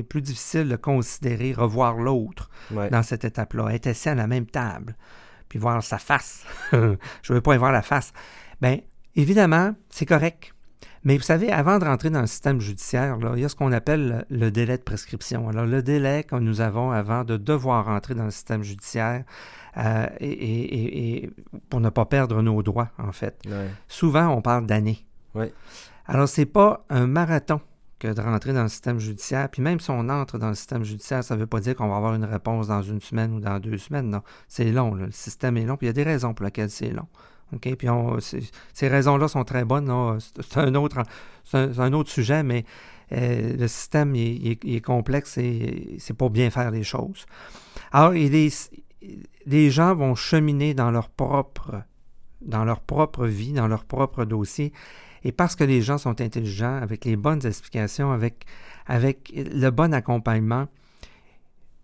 Plus 0.09 0.21
difficile 0.21 0.67
de 0.69 0.75
considérer, 0.75 1.53
revoir 1.53 1.95
l'autre 1.95 2.49
dans 2.71 3.03
cette 3.03 3.25
étape-là, 3.25 3.69
être 3.69 3.87
assis 3.87 4.09
à 4.09 4.15
la 4.15 4.27
même 4.27 4.45
table, 4.45 4.95
puis 5.49 5.59
voir 5.59 5.83
sa 5.83 5.97
face. 5.97 6.43
Je 6.71 6.77
ne 6.77 7.33
veux 7.33 7.41
pas 7.41 7.55
y 7.55 7.57
voir 7.57 7.71
la 7.71 7.81
face. 7.81 8.13
Bien, 8.61 8.79
évidemment, 9.15 9.75
c'est 9.89 10.05
correct. 10.05 10.53
Mais 11.03 11.15
vous 11.15 11.23
savez, 11.23 11.51
avant 11.51 11.79
de 11.79 11.85
rentrer 11.85 12.09
dans 12.09 12.21
le 12.21 12.27
système 12.27 12.59
judiciaire, 12.59 13.17
là, 13.17 13.31
il 13.35 13.41
y 13.41 13.45
a 13.45 13.49
ce 13.49 13.55
qu'on 13.55 13.71
appelle 13.71 14.25
le 14.29 14.51
délai 14.51 14.77
de 14.77 14.83
prescription. 14.83 15.47
Alors, 15.47 15.65
le 15.65 15.81
délai 15.81 16.23
que 16.23 16.35
nous 16.35 16.59
avons 16.59 16.91
avant 16.91 17.23
de 17.23 17.37
devoir 17.37 17.85
rentrer 17.85 18.13
dans 18.13 18.25
le 18.25 18.31
système 18.31 18.61
judiciaire 18.61 19.23
euh, 19.77 20.07
et, 20.19 21.29
pour 21.69 21.79
ne 21.79 21.89
pas 21.89 22.05
perdre 22.05 22.41
nos 22.41 22.61
droits, 22.61 22.89
en 22.97 23.11
fait. 23.13 23.41
Souvent, 23.87 24.27
on 24.29 24.41
parle 24.41 24.65
d'années. 24.65 25.05
Alors, 26.07 26.27
ce 26.27 26.41
n'est 26.41 26.45
pas 26.45 26.85
un 26.89 27.07
marathon 27.07 27.61
que 27.99 28.07
de 28.07 28.21
rentrer 28.21 28.53
dans 28.53 28.63
le 28.63 28.69
système 28.69 28.99
judiciaire. 28.99 29.49
Puis 29.49 29.61
même 29.61 29.79
si 29.79 29.89
on 29.89 30.09
entre 30.09 30.37
dans 30.37 30.49
le 30.49 30.55
système 30.55 30.83
judiciaire, 30.83 31.23
ça 31.23 31.35
ne 31.35 31.41
veut 31.41 31.47
pas 31.47 31.59
dire 31.59 31.75
qu'on 31.75 31.87
va 31.87 31.97
avoir 31.97 32.13
une 32.13 32.25
réponse 32.25 32.67
dans 32.67 32.81
une 32.81 33.01
semaine 33.01 33.33
ou 33.33 33.39
dans 33.39 33.59
deux 33.59 33.77
semaines. 33.77 34.09
Non, 34.09 34.21
c'est 34.47 34.71
long. 34.71 34.93
Le 34.93 35.11
système 35.11 35.57
est 35.57 35.65
long. 35.65 35.77
Puis 35.77 35.85
il 35.85 35.89
y 35.89 35.91
a 35.91 35.93
des 35.93 36.03
raisons 36.03 36.33
pour 36.33 36.45
lesquelles 36.45 36.69
c'est 36.69 36.91
long. 36.91 37.07
OK? 37.53 37.75
Puis 37.75 37.87
ces 38.73 38.87
raisons-là 38.87 39.27
sont 39.27 39.43
très 39.43 39.65
bonnes. 39.65 40.19
C'est 40.41 40.57
un 40.59 40.75
autre, 40.75 42.09
sujet, 42.09 42.43
mais 42.43 42.65
euh, 43.13 43.55
le 43.57 43.67
système 43.67 44.13
est, 44.15 44.83
complexe 44.83 45.37
et 45.37 45.95
c'est 45.99 46.13
pour 46.13 46.29
bien 46.29 46.49
faire 46.49 46.71
les 46.71 46.83
choses. 46.83 47.25
Alors, 47.91 48.11
les 48.11 49.71
gens 49.71 49.95
vont 49.95 50.15
cheminer 50.15 50.73
dans 50.73 50.91
leur 50.91 51.09
propre 51.09 51.83
dans 52.41 52.65
leur 52.65 52.81
propre 52.81 53.25
vie, 53.25 53.53
dans 53.53 53.67
leur 53.67 53.83
propre 53.85 54.25
dossier. 54.25 54.73
Et 55.27 55.33
parce 55.33 55.57
que 55.57 55.65
les 55.65 55.81
gens 55.81 55.97
sont 55.97 56.21
intelligents, 56.21 56.79
avec 56.81 57.03
les 57.03 57.17
bonnes 57.17 57.45
explications, 57.45 58.13
avec, 58.13 58.45
avec 58.85 59.29
le 59.35 59.69
bon 59.71 59.93
accompagnement, 59.93 60.67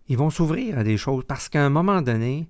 ils 0.08 0.16
vont 0.16 0.30
s'ouvrir 0.30 0.78
à 0.78 0.82
des 0.82 0.96
choses 0.96 1.24
parce 1.28 1.50
qu'à 1.50 1.62
un 1.62 1.68
moment 1.68 2.00
donné, 2.00 2.48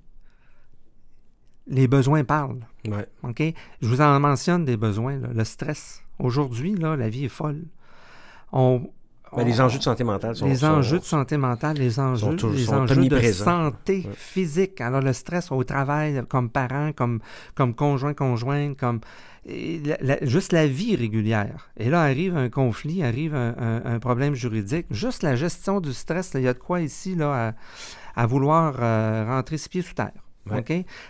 les 1.66 1.88
besoins 1.88 2.22
parlent. 2.22 2.60
Je 2.84 3.88
vous 3.88 4.00
en 4.00 4.20
mentionne 4.20 4.64
des 4.64 4.76
besoins. 4.76 5.16
Le 5.16 5.42
stress. 5.42 6.00
Aujourd'hui, 6.20 6.76
la 6.76 7.08
vie 7.08 7.24
est 7.24 7.28
folle. 7.28 7.64
On, 8.52 8.88
les 9.42 9.60
enjeux 9.60 9.78
de 9.78 9.82
santé 9.82 10.04
mentale 10.04 10.36
sont 10.36 10.46
Les 10.46 10.64
enjeux 10.64 11.00
de 11.00 11.04
santé 11.04 11.36
mentale, 11.36 11.76
les 11.76 11.98
enjeux, 11.98 12.36
les 12.52 12.70
enjeux 12.70 13.08
de 13.08 13.32
santé 13.32 14.06
physique. 14.14 14.80
Alors, 14.80 15.00
le 15.00 15.12
stress 15.12 15.50
au 15.50 15.64
travail, 15.64 16.22
comme 16.28 16.50
parent, 16.50 16.92
comme, 16.92 17.18
comme 17.56 17.74
conjoint, 17.74 18.14
conjointe, 18.14 18.76
comme 18.78 19.00
juste 20.22 20.52
la 20.52 20.66
vie 20.66 20.96
régulière. 20.96 21.70
Et 21.76 21.90
là, 21.90 22.02
arrive 22.02 22.36
un 22.36 22.48
conflit, 22.48 23.02
arrive 23.02 23.34
un, 23.34 23.98
problème 23.98 24.34
juridique. 24.34 24.86
Juste 24.90 25.22
la 25.22 25.36
gestion 25.36 25.80
du 25.80 25.92
stress, 25.92 26.32
il 26.34 26.42
y 26.42 26.48
a 26.48 26.54
de 26.54 26.58
quoi 26.58 26.80
ici 26.80 27.14
là, 27.14 27.54
à, 28.16 28.26
vouloir 28.26 28.76
euh, 28.80 29.24
rentrer 29.26 29.58
ses 29.58 29.68
pieds 29.68 29.82
sous 29.82 29.94
terre. 29.94 30.12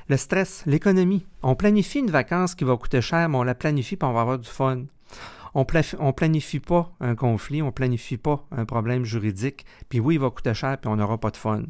Le 0.09 0.17
stress, 0.17 0.63
l'économie. 0.67 1.27
On 1.43 1.55
planifie 1.55 1.99
une 1.99 2.11
vacance 2.11 2.55
qui 2.55 2.65
va 2.65 2.77
coûter 2.77 3.01
cher, 3.01 3.29
mais 3.29 3.37
on 3.37 3.43
la 3.43 3.55
planifie 3.55 3.97
pour 3.97 4.09
on 4.09 4.13
va 4.13 4.21
avoir 4.21 4.39
du 4.39 4.49
fun. 4.49 4.85
On, 5.55 5.61
ne 5.61 6.11
planifie 6.13 6.59
pas 6.59 6.93
un 7.01 7.15
conflit, 7.15 7.63
on 7.63 7.71
planifie 7.71 8.17
pas 8.17 8.45
un 8.51 8.65
problème 8.65 9.05
juridique, 9.05 9.65
puis 9.89 10.01
oui, 10.01 10.17
il 10.17 10.21
va 10.21 10.31
coûter 10.31 10.53
cher, 10.53 10.79
puis 10.79 10.91
on 10.91 10.97
n'aura 10.97 11.19
pas 11.19 11.31
de 11.31 11.37
fun. 11.37 11.63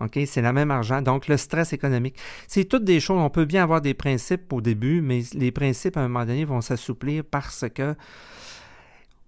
OK? 0.00 0.18
C'est 0.26 0.42
la 0.42 0.52
même 0.52 0.70
argent. 0.70 1.02
Donc, 1.02 1.28
le 1.28 1.36
stress 1.36 1.72
économique. 1.72 2.16
C'est 2.48 2.64
toutes 2.64 2.84
des 2.84 3.00
choses. 3.00 3.18
On 3.18 3.30
peut 3.30 3.44
bien 3.44 3.62
avoir 3.62 3.80
des 3.80 3.94
principes 3.94 4.52
au 4.52 4.60
début, 4.60 5.00
mais 5.00 5.22
les 5.34 5.50
principes, 5.50 5.96
à 5.96 6.00
un 6.00 6.08
moment 6.08 6.24
donné, 6.24 6.44
vont 6.44 6.60
s'assouplir 6.60 7.24
parce 7.24 7.64
que 7.74 7.94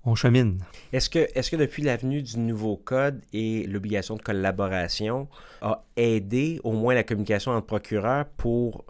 on 0.05 0.15
chemine. 0.15 0.59
Est-ce 0.93 1.11
que, 1.11 1.19
est 1.19 1.51
que 1.51 1.57
depuis 1.57 1.83
l'avenue 1.83 2.23
du 2.23 2.39
nouveau 2.39 2.77
code 2.77 3.21
et 3.33 3.67
l'obligation 3.67 4.17
de 4.17 4.23
collaboration 4.23 5.29
a 5.61 5.85
aidé 5.97 6.61
au 6.65 6.73
moins 6.73 6.95
la 6.95 7.03
communication 7.03 7.53
entre 7.53 7.67
procureurs 7.67 8.27
pour, 8.37 8.85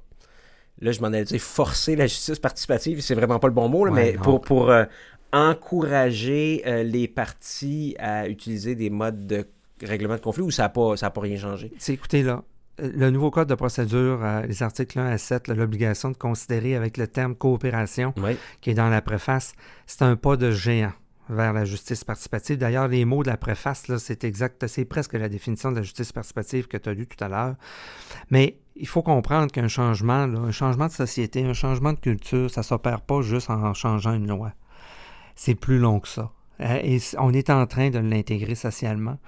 là 0.81 0.93
je 0.93 1.01
m'en 1.01 1.12
ai 1.12 1.25
dit, 1.25 1.38
forcer 1.38 1.97
la 1.97 2.07
justice 2.07 2.38
participative, 2.38 3.01
c'est 3.01 3.14
vraiment 3.14 3.38
pas 3.38 3.49
le 3.49 3.55
bon 3.55 3.69
mot, 3.69 3.91
mais 3.91 4.12
pour, 4.12 4.41
pour 4.41 4.71
euh, 4.71 4.85
encourager 5.33 6.62
euh, 6.67 6.83
les 6.83 7.09
parties 7.09 7.97
à 7.99 8.29
utiliser 8.29 8.75
des 8.75 8.91
modes 8.91 9.27
de 9.27 9.47
règlement 9.83 10.17
de 10.17 10.21
conflit 10.21 10.43
ou 10.43 10.51
ça 10.51 10.64
n'a 10.64 10.69
pas, 10.69 10.95
pas 10.97 11.21
rien 11.21 11.37
changé? 11.37 11.73
C'est 11.79 11.95
écoutez 11.95 12.23
là. 12.23 12.43
Le 12.81 13.11
nouveau 13.11 13.33
code 13.33 13.49
de 13.49 13.57
procédure, 13.57 14.21
euh, 14.23 14.43
les 14.43 14.62
articles 14.62 14.99
1 14.99 15.07
à 15.07 15.19
7, 15.19 15.49
l'obligation 15.49 16.11
de 16.11 16.17
considérer 16.17 16.77
avec 16.77 16.97
le 16.97 17.09
terme 17.09 17.35
coopération 17.35 18.14
qui 18.61 18.71
est 18.71 18.75
dans 18.75 18.88
la 18.88 19.03
préface, 19.03 19.55
c'est 19.87 20.03
un 20.03 20.14
pas 20.14 20.37
de 20.37 20.53
géant. 20.53 20.93
vers 21.29 21.53
la 21.53 21.64
justice 21.64 22.05
participative. 22.05 22.57
D'ailleurs, 22.57 22.88
les 22.88 23.05
mots 23.05 23.23
de 23.23 23.29
la 23.29 23.37
préface, 23.37 23.91
c'est 23.99 24.25
exact, 24.25 24.67
c'est 24.67 24.85
presque 24.85 25.14
la 25.14 25.29
définition 25.29 25.71
de 25.71 25.77
la 25.77 25.83
justice 25.83 26.12
participative 26.12 26.69
que 26.69 26.77
tu 26.77 26.88
as 26.88 26.95
lu 26.95 27.07
tout 27.07 27.23
à 27.23 27.29
l'heure. 27.29 27.57
Mais 28.31 28.59
il 28.77 28.87
faut 28.87 29.03
comprendre 29.03 29.53
qu'un 29.53 29.69
changement, 29.69 30.23
un 30.23 30.51
changement 30.51 30.87
de 30.87 30.93
société, 30.93 31.45
un 31.45 31.53
changement 31.53 31.93
de 31.93 32.01
culture, 32.01 32.51
ça 32.51 32.61
ne 32.61 32.64
s'opère 32.64 33.01
pas 33.01 33.21
juste 33.23 33.51
en 33.51 33.75
changeant 33.75 34.14
une 34.14 34.29
loi. 34.29 34.53
C'est 35.35 35.55
plus 35.55 35.79
long 35.79 36.01
que 36.01 36.09
ça. 36.09 36.33
Hein, 36.61 36.81
et 36.83 36.99
on 37.18 37.33
est 37.33 37.51
en 37.51 37.66
train 37.66 37.90
de 37.90 37.99
l'intégrer 37.99 38.55
socialement. 38.55 39.18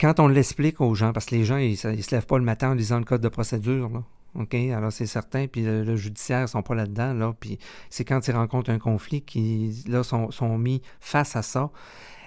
Quand 0.00 0.18
on 0.20 0.28
l'explique 0.28 0.80
aux 0.80 0.94
gens, 0.94 1.12
parce 1.12 1.26
que 1.26 1.34
les 1.34 1.44
gens, 1.44 1.56
ils, 1.56 1.72
ne 1.72 2.02
se 2.02 2.14
lèvent 2.14 2.26
pas 2.26 2.38
le 2.38 2.44
matin 2.44 2.70
en 2.70 2.74
lisant 2.74 2.98
le 2.98 3.04
code 3.04 3.20
de 3.20 3.28
procédure, 3.28 3.90
là. 3.90 4.02
OK? 4.34 4.54
Alors, 4.54 4.92
c'est 4.92 5.06
certain. 5.06 5.46
Puis 5.46 5.62
le, 5.62 5.94
judiciaire, 5.94 6.42
ils 6.42 6.48
sont 6.48 6.62
pas 6.62 6.74
là-dedans, 6.74 7.14
là. 7.14 7.32
Puis 7.38 7.58
c'est 7.90 8.04
quand 8.04 8.26
ils 8.26 8.34
rencontrent 8.34 8.70
un 8.70 8.78
conflit 8.78 9.22
qu'ils, 9.22 9.72
sont, 10.02 10.30
sont 10.30 10.58
mis 10.58 10.82
face 11.00 11.36
à 11.36 11.42
ça. 11.42 11.70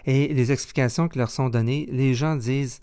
Et 0.05 0.33
les 0.33 0.53
explications 0.53 1.09
qui 1.09 1.17
leur 1.17 1.29
sont 1.29 1.49
données, 1.49 1.87
les 1.91 2.13
gens 2.13 2.37
disent, 2.37 2.79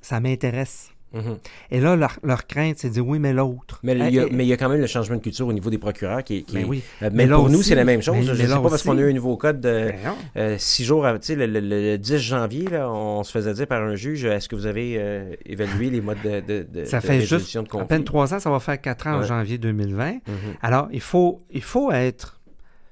ça 0.00 0.18
m'intéresse. 0.18 0.90
Mhm. 1.16 1.38
Et 1.70 1.80
là, 1.80 1.96
leur, 1.96 2.46
crainte, 2.46 2.76
c'est 2.78 2.88
de 2.88 2.94
dire 2.94 3.06
oui, 3.06 3.18
mais 3.18 3.32
l'autre. 3.32 3.80
Mais, 3.82 3.96
il 3.96 4.46
y 4.46 4.52
a 4.52 4.56
quand 4.56 4.68
même 4.68 4.80
le 4.80 4.86
changement 4.86 5.16
de 5.16 5.22
culture 5.22 5.46
au 5.46 5.52
niveau 5.52 5.70
des 5.70 5.78
procureurs 5.78 6.22
qui, 6.22 6.44
qui 6.44 6.54
ben 6.54 6.66
oui. 6.68 6.82
Euh, 7.02 7.10
mais, 7.12 7.26
pour 7.26 7.48
nous, 7.48 7.62
c'est 7.62 7.74
la 7.74 7.84
même 7.84 8.02
chose. 8.02 8.16
je 8.24 8.32
ne 8.32 8.36
sais 8.36 8.46
pas 8.46 8.60
parce 8.60 8.82
qu'on 8.82 8.98
a 8.98 9.00
eu 9.00 9.10
un 9.10 9.14
nouveau 9.14 9.36
code 9.36 9.60
de 9.60 9.90
ben 9.90 10.14
euh, 10.36 10.56
six 10.58 10.84
jours, 10.84 11.06
tu 11.20 11.34
sais, 11.34 11.36
le, 11.36 11.96
10 11.96 12.18
janvier, 12.18 12.68
là, 12.68 12.90
on 12.90 13.24
se 13.24 13.32
faisait 13.32 13.54
dire 13.54 13.66
par 13.66 13.82
un 13.82 13.94
juge 13.94 14.24
est-ce 14.24 14.48
que 14.48 14.56
vous 14.56 14.66
avez 14.66 14.96
euh, 14.98 15.34
évalué 15.44 15.90
les 15.90 16.00
modes 16.00 16.18
de, 16.24 16.40
de, 16.62 16.84
ça 16.84 17.00
fait 17.00 17.20
juste 17.20 17.56
à 17.56 17.84
peine 17.84 18.04
trois 18.04 18.34
ans, 18.34 18.40
ça 18.40 18.50
va 18.50 18.60
faire 18.60 18.80
quatre 18.80 19.06
ans 19.06 19.18
en 19.18 19.22
janvier 19.22 19.58
2020. 19.58 20.12
Mhm. 20.12 20.20
Alors, 20.62 20.88
il 20.92 21.00
faut, 21.00 21.42
il 21.50 21.62
faut 21.62 21.90
être 21.92 22.40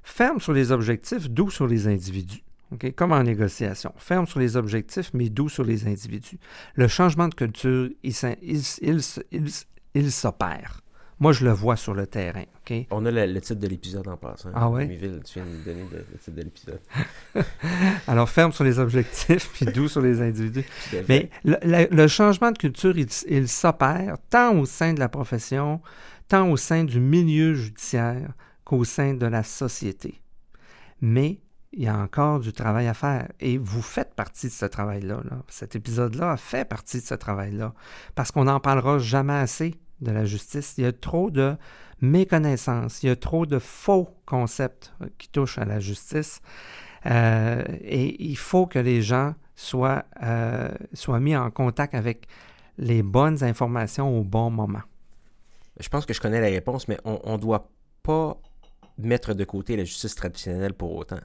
ferme 0.03 0.39
sur 0.39 0.53
les 0.53 0.71
objectifs, 0.71 1.29
doux 1.29 1.49
sur 1.49 1.67
les 1.67 1.87
individus. 1.87 2.44
Comme 2.95 3.11
en 3.11 3.23
négociation. 3.23 3.93
Ferme 3.97 4.25
sur 4.25 4.39
les 4.39 4.57
objectifs, 4.57 5.11
mais 5.13 5.29
doux 5.29 5.49
sur 5.49 5.63
les 5.63 5.87
individus. 5.87 6.39
Le 6.75 6.87
changement 6.87 7.27
de 7.27 7.35
culture, 7.35 7.89
il, 8.03 8.13
il, 9.93 10.11
s'opère. 10.11 10.81
Moi, 11.19 11.31
je 11.31 11.45
le 11.45 11.51
vois 11.51 11.77
sur 11.77 11.93
le 11.93 12.07
terrain. 12.07 12.43
On 12.91 13.05
a 13.05 13.11
le, 13.11 13.39
titre 13.39 13.59
de 13.59 13.67
l'épisode 13.67 14.07
en 14.07 14.17
passant. 14.17 14.49
Ah 14.53 14.69
oui? 14.69 14.87
tu 14.97 15.39
viens 15.39 15.45
de 15.45 15.63
donner 15.63 15.85
le, 15.91 16.17
titre 16.17 16.35
de 16.35 16.41
l'épisode. 16.41 16.81
Alors, 18.07 18.29
ferme 18.29 18.51
sur 18.51 18.63
les 18.63 18.79
objectifs, 18.79 19.49
puis 19.53 19.67
doux 19.67 19.87
sur 19.87 20.01
les 20.01 20.21
individus. 20.21 20.65
Mais 21.07 21.29
le, 21.43 22.07
changement 22.07 22.51
de 22.51 22.57
culture, 22.57 22.95
il 22.97 23.47
s'opère 23.47 24.17
tant 24.29 24.57
au 24.57 24.65
sein 24.65 24.93
de 24.93 24.99
la 24.99 25.07
profession, 25.07 25.81
tant 26.27 26.49
au 26.49 26.57
sein 26.57 26.83
du 26.83 26.99
milieu 26.99 27.53
judiciaire 27.53 28.33
qu'au 28.65 28.83
sein 28.83 29.13
de 29.13 29.27
la 29.27 29.43
société. 29.43 30.19
Mais 30.99 31.39
il 31.75 31.83
y 31.83 31.87
a 31.87 31.97
encore 31.97 32.39
du 32.39 32.53
travail 32.53 32.87
à 32.87 32.93
faire. 32.93 33.27
Et 33.39 33.57
vous 33.57 33.81
faites 33.81 34.13
partie 34.15 34.47
de 34.47 34.51
ce 34.51 34.65
travail-là. 34.65 35.21
Cet 35.49 35.75
épisode-là 35.75 36.37
fait 36.37 36.65
partie 36.65 37.01
de 37.01 37.05
ce 37.05 37.15
travail-là. 37.15 37.73
Parce 38.15 38.31
qu'on 38.31 38.45
n'en 38.45 38.61
parlera 38.61 38.97
jamais 38.97 39.33
assez 39.33 39.75
de 40.01 40.11
la 40.11 40.23
justice. 40.23 40.75
Il 40.77 40.85
y 40.85 40.87
a 40.87 40.93
trop 40.93 41.29
de 41.31 41.55
méconnaissance, 42.01 43.03
il 43.03 43.07
y 43.07 43.09
a 43.09 43.15
trop 43.15 43.45
de 43.45 43.59
faux 43.59 44.09
concepts 44.25 44.93
qui 45.17 45.27
touchent 45.29 45.57
à 45.57 45.65
la 45.65 45.79
justice. 45.79 46.41
Euh, 47.05 47.63
et 47.81 48.23
il 48.23 48.37
faut 48.37 48.65
que 48.67 48.79
les 48.79 49.01
gens 49.01 49.35
soient, 49.55 50.05
euh, 50.23 50.71
soient 50.93 51.19
mis 51.19 51.35
en 51.35 51.51
contact 51.51 51.93
avec 51.93 52.27
les 52.77 53.03
bonnes 53.03 53.43
informations 53.43 54.17
au 54.17 54.23
bon 54.23 54.49
moment. 54.49 54.81
Je 55.79 55.89
pense 55.89 56.05
que 56.05 56.13
je 56.13 56.21
connais 56.21 56.39
la 56.39 56.47
réponse, 56.47 56.87
mais 56.87 56.97
on 57.03 57.33
ne 57.33 57.37
doit 57.37 57.69
pas 58.01 58.37
mettre 58.97 59.33
de 59.33 59.43
côté 59.43 59.75
la 59.75 59.83
justice 59.83 60.15
traditionnelle 60.15 60.73
pour 60.73 60.95
autant. 60.95 61.19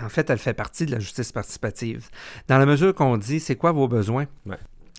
En 0.00 0.08
fait, 0.08 0.30
elle 0.30 0.38
fait 0.38 0.54
partie 0.54 0.86
de 0.86 0.92
la 0.92 0.98
justice 0.98 1.32
participative. 1.32 2.08
Dans 2.48 2.58
la 2.58 2.66
mesure 2.66 2.94
qu'on 2.94 3.16
dit, 3.18 3.40
c'est 3.40 3.56
quoi 3.56 3.72
vos 3.72 3.88
besoins? 3.88 4.26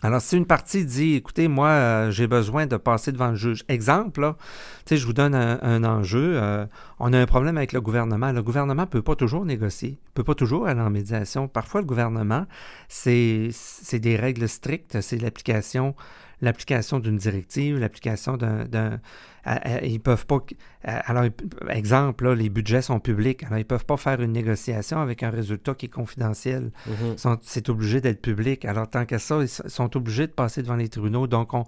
Alors, 0.04 0.22
si 0.22 0.36
une 0.36 0.46
partie 0.46 0.86
dit, 0.86 1.16
écoutez, 1.16 1.48
moi, 1.48 1.70
euh, 1.70 2.12
j'ai 2.12 2.28
besoin 2.28 2.66
de 2.66 2.76
passer 2.76 3.14
devant 3.14 3.30
le 3.30 3.36
juge. 3.36 3.64
Exemple, 3.70 4.20
là, 4.20 4.36
je 4.92 5.06
vous 5.06 5.14
donne 5.14 5.34
un, 5.34 5.84
enjeu. 5.86 6.34
Euh, 6.36 6.66
on 7.00 7.14
a 7.14 7.20
un 7.20 7.26
problème 7.26 7.56
avec 7.56 7.72
le 7.72 7.80
gouvernement. 7.80 8.34
Le 8.34 8.44
gouvernement 8.44 8.82
ne 8.82 8.88
peut 8.88 9.02
pas 9.02 9.16
toujours 9.16 9.46
négocier, 9.46 9.92
ne 9.92 10.14
peut 10.14 10.26
pas 10.26 10.36
toujours 10.36 10.68
aller 10.68 10.82
en 10.82 10.90
médiation. 10.90 11.48
Parfois, 11.48 11.80
le 11.80 11.88
gouvernement, 11.88 12.46
c'est 12.90 13.50
des 13.94 14.18
règles 14.18 14.50
strictes, 14.50 15.00
c'est 15.00 15.18
l'application 15.18 15.96
l'application 16.44 17.00
d'une 17.00 17.18
directive, 17.18 17.80
l'application 17.80 18.38
d'un... 18.38 19.00
Ils 19.82 20.00
peuvent 20.00 20.26
pas... 20.26 20.40
Alors, 20.84 21.26
exemple, 21.70 22.26
là, 22.26 22.36
les 22.36 22.50
budgets 22.50 22.82
sont 22.82 23.00
publics. 23.00 23.44
Alors, 23.44 23.58
ils 23.58 23.66
peuvent 23.66 23.86
pas 23.86 23.98
faire 23.98 24.22
une 24.22 24.32
négociation 24.32 25.00
avec 25.00 25.24
un 25.24 25.30
résultat 25.30 25.74
qui 25.74 25.88
est 25.88 25.90
confidentiel. 25.90 26.72
Mm-hmm. 26.88 27.38
C'est 27.42 27.70
obligé 27.70 28.00
d'être 28.02 28.22
public. 28.22 28.66
Alors, 28.66 28.90
tant 28.90 29.06
que 29.06 29.18
ça, 29.18 29.40
ils 29.42 29.50
sont 29.50 29.98
obligés 29.98 30.28
de 30.28 30.34
passer 30.34 30.62
devant 30.62 30.76
les 30.76 30.90
tribunaux. 30.90 31.28
Donc, 31.28 31.54
on, 31.54 31.66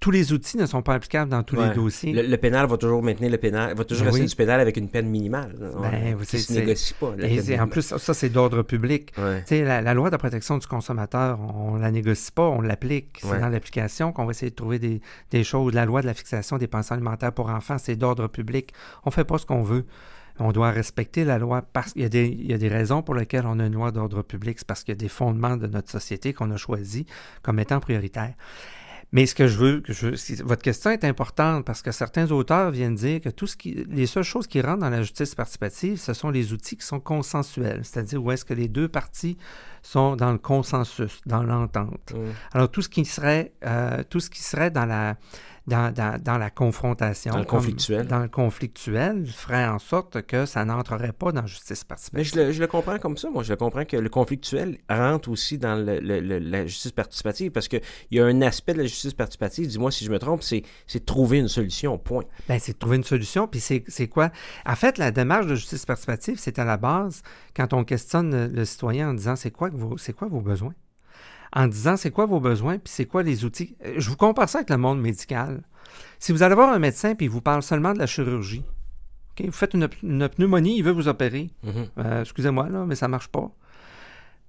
tous 0.00 0.10
les 0.10 0.32
outils 0.32 0.56
ne 0.56 0.66
sont 0.66 0.82
pas 0.82 0.94
applicables 0.94 1.30
dans 1.30 1.42
tous 1.42 1.56
les 1.56 1.70
dossiers. 1.70 2.12
Le, 2.12 2.36
pénal 2.36 2.66
va 2.66 2.76
toujours 2.76 3.02
maintenir 3.02 3.30
le 3.30 3.38
pénal, 3.38 3.74
va 3.74 3.84
toujours 3.84 4.04
ben 4.04 4.12
rester 4.12 4.26
du 4.26 4.36
pénal 4.36 4.60
avec 4.60 4.76
une 4.76 4.88
peine 4.88 5.08
minimale. 5.08 5.54
Ben, 5.58 6.16
ça 6.22 6.36
ne 6.36 6.42
se 6.42 6.52
négocie 6.52 6.94
pas. 6.94 7.14
Et 7.18 7.58
en 7.58 7.66
plus, 7.66 7.96
ça, 7.96 8.14
c'est 8.14 8.28
d'ordre 8.28 8.62
public. 8.62 9.12
La, 9.50 9.80
la, 9.80 9.94
loi 9.94 10.10
de 10.10 10.16
protection 10.16 10.58
du 10.58 10.66
consommateur, 10.66 11.38
on 11.40 11.76
ne 11.76 11.80
la 11.80 11.90
négocie 11.90 12.30
pas, 12.30 12.48
on 12.48 12.60
l'applique. 12.60 13.20
C'est 13.22 13.40
dans 13.40 13.48
l'application 13.48 14.12
qu'on 14.12 14.26
va 14.26 14.32
essayer 14.32 14.50
de 14.50 14.56
trouver 14.56 14.78
des, 14.78 15.00
des, 15.30 15.44
choses. 15.44 15.74
La 15.74 15.86
loi 15.86 16.02
de 16.02 16.06
la 16.06 16.14
fixation 16.14 16.58
des 16.58 16.66
pensions 16.66 16.94
alimentaires 16.94 17.32
pour 17.32 17.48
enfants, 17.48 17.78
c'est 17.78 17.96
d'ordre 17.96 18.28
public. 18.28 18.72
On 19.04 19.10
ne 19.10 19.14
fait 19.14 19.24
pas 19.24 19.38
ce 19.38 19.46
qu'on 19.46 19.62
veut. 19.62 19.86
On 20.38 20.52
doit 20.52 20.70
respecter 20.70 21.24
la 21.24 21.38
loi 21.38 21.62
parce 21.62 21.94
qu'il 21.94 22.02
y, 22.02 22.46
y, 22.48 22.52
a 22.52 22.58
des 22.58 22.68
raisons 22.68 23.02
pour 23.02 23.14
lesquelles 23.14 23.46
on 23.46 23.58
a 23.58 23.66
une 23.66 23.72
loi 23.72 23.90
d'ordre 23.90 24.22
public. 24.22 24.58
C'est 24.58 24.66
parce 24.66 24.84
qu'il 24.84 24.92
y 24.92 24.98
a 24.98 25.00
des 25.00 25.08
fondements 25.08 25.56
de 25.56 25.66
notre 25.66 25.90
société 25.90 26.34
qu'on 26.34 26.50
a 26.50 26.58
choisis 26.58 27.04
comme 27.42 27.58
étant 27.58 27.80
prioritaires. 27.80 28.34
Mais 29.12 29.26
ce 29.26 29.34
que 29.34 29.46
je 29.46 29.56
veux, 29.56 29.82
votre 30.44 30.62
question 30.62 30.90
est 30.90 31.04
importante 31.04 31.64
parce 31.64 31.80
que 31.80 31.92
certains 31.92 32.30
auteurs 32.32 32.70
viennent 32.70 32.96
dire 32.96 33.20
que 33.20 33.30
les 33.88 34.06
seules 34.06 34.24
choses 34.24 34.46
qui 34.46 34.60
rentrent 34.60 34.80
dans 34.80 34.90
la 34.90 35.02
justice 35.02 35.34
participative, 35.34 35.96
ce 35.96 36.12
sont 36.12 36.30
les 36.30 36.52
outils 36.52 36.76
qui 36.76 36.84
sont 36.84 37.00
consensuels, 37.00 37.82
c'est-à-dire 37.84 38.22
où 38.22 38.32
est-ce 38.32 38.44
que 38.44 38.54
les 38.54 38.68
deux 38.68 38.88
parties 38.88 39.36
sont 39.86 40.16
dans 40.16 40.32
le 40.32 40.38
consensus, 40.38 41.20
dans 41.26 41.44
l'entente. 41.44 42.12
Mmh. 42.12 42.32
Alors 42.52 42.70
tout 42.70 42.82
ce 42.82 42.88
qui 42.88 43.04
serait, 43.04 43.52
euh, 43.64 44.02
tout 44.10 44.18
ce 44.18 44.28
qui 44.30 44.42
serait 44.42 44.70
dans 44.70 44.84
la 44.84 45.16
dans, 45.66 45.92
dans, 45.92 46.38
la 46.38 46.50
confrontation. 46.50 47.32
Dans 47.32 47.38
le 47.38 47.44
conflictuel. 47.44 48.06
Dans 48.06 48.20
le 48.20 48.28
conflictuel, 48.28 49.26
ferait 49.26 49.66
en 49.66 49.78
sorte 49.78 50.22
que 50.22 50.46
ça 50.46 50.64
n'entrerait 50.64 51.12
pas 51.12 51.32
dans 51.32 51.40
la 51.40 51.46
justice 51.46 51.82
participative. 51.82 52.36
Mais 52.36 52.52
je 52.52 52.60
le, 52.60 52.66
comprends 52.66 52.98
comme 52.98 53.16
ça. 53.16 53.30
Moi, 53.30 53.42
je 53.42 53.54
comprends 53.54 53.84
que 53.84 53.96
le 53.96 54.08
conflictuel 54.08 54.78
rentre 54.88 55.28
aussi 55.28 55.58
dans 55.58 55.74
le, 55.74 55.98
la 55.98 56.66
justice 56.66 56.92
participative 56.92 57.50
parce 57.50 57.66
qu'il 57.68 57.80
y 58.12 58.20
a 58.20 58.24
un 58.24 58.42
aspect 58.42 58.74
de 58.74 58.78
la 58.78 58.84
justice 58.84 59.14
participative, 59.14 59.66
dis-moi 59.66 59.90
si 59.90 60.04
je 60.04 60.10
me 60.10 60.18
trompe, 60.18 60.42
c'est 60.42 60.62
trouver 61.04 61.38
une 61.38 61.48
solution, 61.48 61.98
point. 61.98 62.24
Bien, 62.48 62.58
c'est 62.58 62.78
trouver 62.78 62.96
une 62.96 63.04
solution. 63.04 63.48
Puis 63.48 63.60
c'est 63.60 64.08
quoi? 64.08 64.30
En 64.64 64.76
fait, 64.76 64.98
la 64.98 65.10
démarche 65.10 65.46
de 65.46 65.56
justice 65.56 65.84
participative, 65.84 66.38
c'est 66.38 66.58
à 66.58 66.64
la 66.64 66.76
base 66.76 67.22
quand 67.56 67.72
on 67.72 67.84
questionne 67.84 68.52
le, 68.52 68.64
citoyen 68.64 69.10
en 69.10 69.14
disant 69.14 69.34
c'est 69.34 69.50
quoi, 69.50 69.70
quoi 70.12 70.28
vos 70.28 70.40
besoins? 70.40 70.74
en 71.56 71.68
disant 71.68 71.96
c'est 71.96 72.10
quoi 72.10 72.26
vos 72.26 72.40
besoins, 72.40 72.78
puis 72.78 72.92
c'est 72.92 73.06
quoi 73.06 73.22
les 73.22 73.44
outils. 73.44 73.76
Euh, 73.84 73.94
je 73.96 74.10
vous 74.10 74.16
compare 74.16 74.48
ça 74.48 74.58
avec 74.58 74.70
le 74.70 74.76
monde 74.76 75.00
médical. 75.00 75.62
Si 76.18 76.32
vous 76.32 76.42
allez 76.42 76.54
voir 76.54 76.72
un 76.72 76.78
médecin 76.78 77.14
puis 77.14 77.26
il 77.26 77.30
vous 77.30 77.40
parle 77.40 77.62
seulement 77.62 77.94
de 77.94 77.98
la 77.98 78.06
chirurgie, 78.06 78.64
vous 79.38 79.52
faites 79.52 79.74
une, 79.74 79.88
pneumonie, 80.28 80.78
il 80.78 80.82
veut 80.82 80.92
vous 80.92 81.08
opérer. 81.08 81.50
Mm-hmm. 81.64 81.88
Euh, 81.98 82.20
excusez-moi, 82.22 82.68
là, 82.68 82.84
mais 82.86 82.94
ça 82.94 83.06
ne 83.06 83.10
marche 83.10 83.28
pas. 83.28 83.50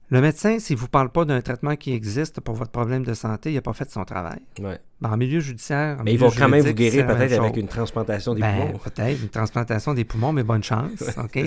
Le 0.09 0.21
médecin, 0.21 0.57
s'il 0.59 0.77
ne 0.77 0.81
vous 0.81 0.87
parle 0.87 1.09
pas 1.09 1.25
d'un 1.25 1.41
traitement 1.41 1.75
qui 1.75 1.91
existe 1.91 2.39
pour 2.39 2.55
votre 2.55 2.71
problème 2.71 3.03
de 3.03 3.13
santé, 3.13 3.51
il 3.51 3.55
n'a 3.55 3.61
pas 3.61 3.73
fait 3.73 3.89
son 3.91 4.05
travail. 4.05 4.39
Ouais. 4.59 4.79
Ben, 5.01 5.11
en 5.11 5.17
milieu 5.17 5.41
judiciaire. 5.41 5.97
mais 6.03 6.13
il 6.13 6.17
va 6.17 6.29
quand 6.35 6.47
même 6.47 6.63
vous 6.63 6.73
guérir 6.73 7.05
peut-être 7.07 7.39
avec 7.39 7.57
une 7.57 7.67
transplantation 7.67 8.33
des 8.33 8.41
ben, 8.41 8.55
poumons. 8.55 8.79
Peut-être, 8.79 9.21
une 9.21 9.29
transplantation 9.29 9.93
des 9.93 10.05
poumons, 10.05 10.31
mais 10.31 10.43
bonne 10.43 10.63
chance. 10.63 11.01
OK? 11.17 11.39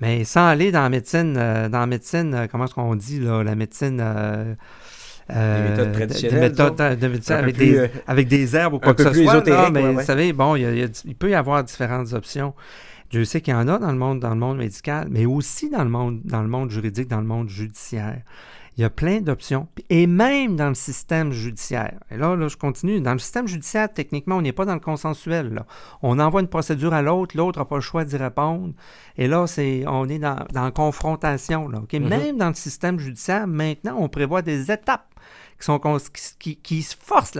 mais 0.00 0.24
sans 0.24 0.48
aller 0.48 0.72
dans 0.72 0.82
la 0.82 0.88
médecine, 0.88 1.36
euh, 1.38 1.68
dans 1.68 1.80
la 1.80 1.86
médecine, 1.86 2.48
comment 2.50 2.64
est-ce 2.64 2.74
qu'on 2.74 2.96
dit, 2.96 3.20
là, 3.20 3.44
la 3.44 3.54
médecine. 3.54 3.98
Euh, 4.00 4.54
des 5.64 5.70
méthodes 5.70 5.92
traditionnelles. 5.92 6.40
Des 6.40 6.48
méthodes 6.48 6.76
de, 6.76 7.32
avec, 7.32 7.56
des, 7.56 7.78
euh, 7.78 7.88
avec, 8.08 8.28
des, 8.28 8.56
herbes 8.56 8.74
ou 8.74 8.78
quoi 8.80 8.94
que 8.94 9.04
ce 9.04 9.12
soit. 9.12 9.70
mais 9.70 9.92
vous 9.92 10.02
savez, 10.02 10.32
bon, 10.32 10.56
il, 10.56 10.90
il, 11.04 11.14
peut 11.14 11.30
y 11.30 11.34
avoir 11.34 11.62
différentes 11.62 12.12
options. 12.12 12.52
Je 13.12 13.24
sais 13.24 13.42
qu'il 13.42 13.52
y 13.52 13.56
en 13.56 13.68
a 13.68 13.78
dans 13.78 13.92
le 13.92 13.98
monde, 13.98 14.20
dans 14.20 14.30
le 14.30 14.36
monde 14.36 14.56
médical, 14.56 15.08
mais 15.10 15.26
aussi 15.26 15.68
dans 15.68 15.84
le 15.84 15.90
monde, 15.90 16.22
dans 16.24 16.40
le 16.40 16.48
monde 16.48 16.70
juridique, 16.70 17.08
dans 17.08 17.20
le 17.20 17.26
monde 17.26 17.48
judiciaire. 17.48 18.22
Il 18.78 18.80
y 18.80 18.84
a 18.84 18.90
plein 18.90 19.20
d'options. 19.20 19.68
Et 19.90 20.06
même 20.06 20.56
dans 20.56 20.70
le 20.70 20.74
système 20.74 21.30
judiciaire. 21.30 22.00
Et 22.10 22.16
là, 22.16 22.34
là, 22.34 22.48
je 22.48 22.56
continue. 22.56 23.02
Dans 23.02 23.12
le 23.12 23.18
système 23.18 23.46
judiciaire, 23.46 23.92
techniquement, 23.92 24.36
on 24.36 24.40
n'est 24.40 24.52
pas 24.52 24.64
dans 24.64 24.72
le 24.72 24.80
consensuel. 24.80 25.52
Là. 25.52 25.66
On 26.00 26.18
envoie 26.18 26.40
une 26.40 26.48
procédure 26.48 26.94
à 26.94 27.02
l'autre, 27.02 27.36
l'autre 27.36 27.58
n'a 27.58 27.66
pas 27.66 27.74
le 27.74 27.82
choix 27.82 28.06
d'y 28.06 28.16
répondre. 28.16 28.72
Et 29.18 29.28
là, 29.28 29.46
c'est, 29.46 29.84
on 29.86 30.08
est 30.08 30.18
dans, 30.18 30.46
dans 30.54 30.64
la 30.64 30.70
confrontation. 30.70 31.68
Là, 31.68 31.80
mm-hmm. 31.80 32.08
Même 32.08 32.38
dans 32.38 32.48
le 32.48 32.54
système 32.54 32.98
judiciaire, 32.98 33.46
maintenant, 33.46 33.96
on 33.98 34.08
prévoit 34.08 34.40
des 34.40 34.72
étapes 34.72 35.14
qui, 35.58 35.66
sont, 35.66 35.78
qui, 36.38 36.56
qui 36.56 36.82
forcent 36.82 37.36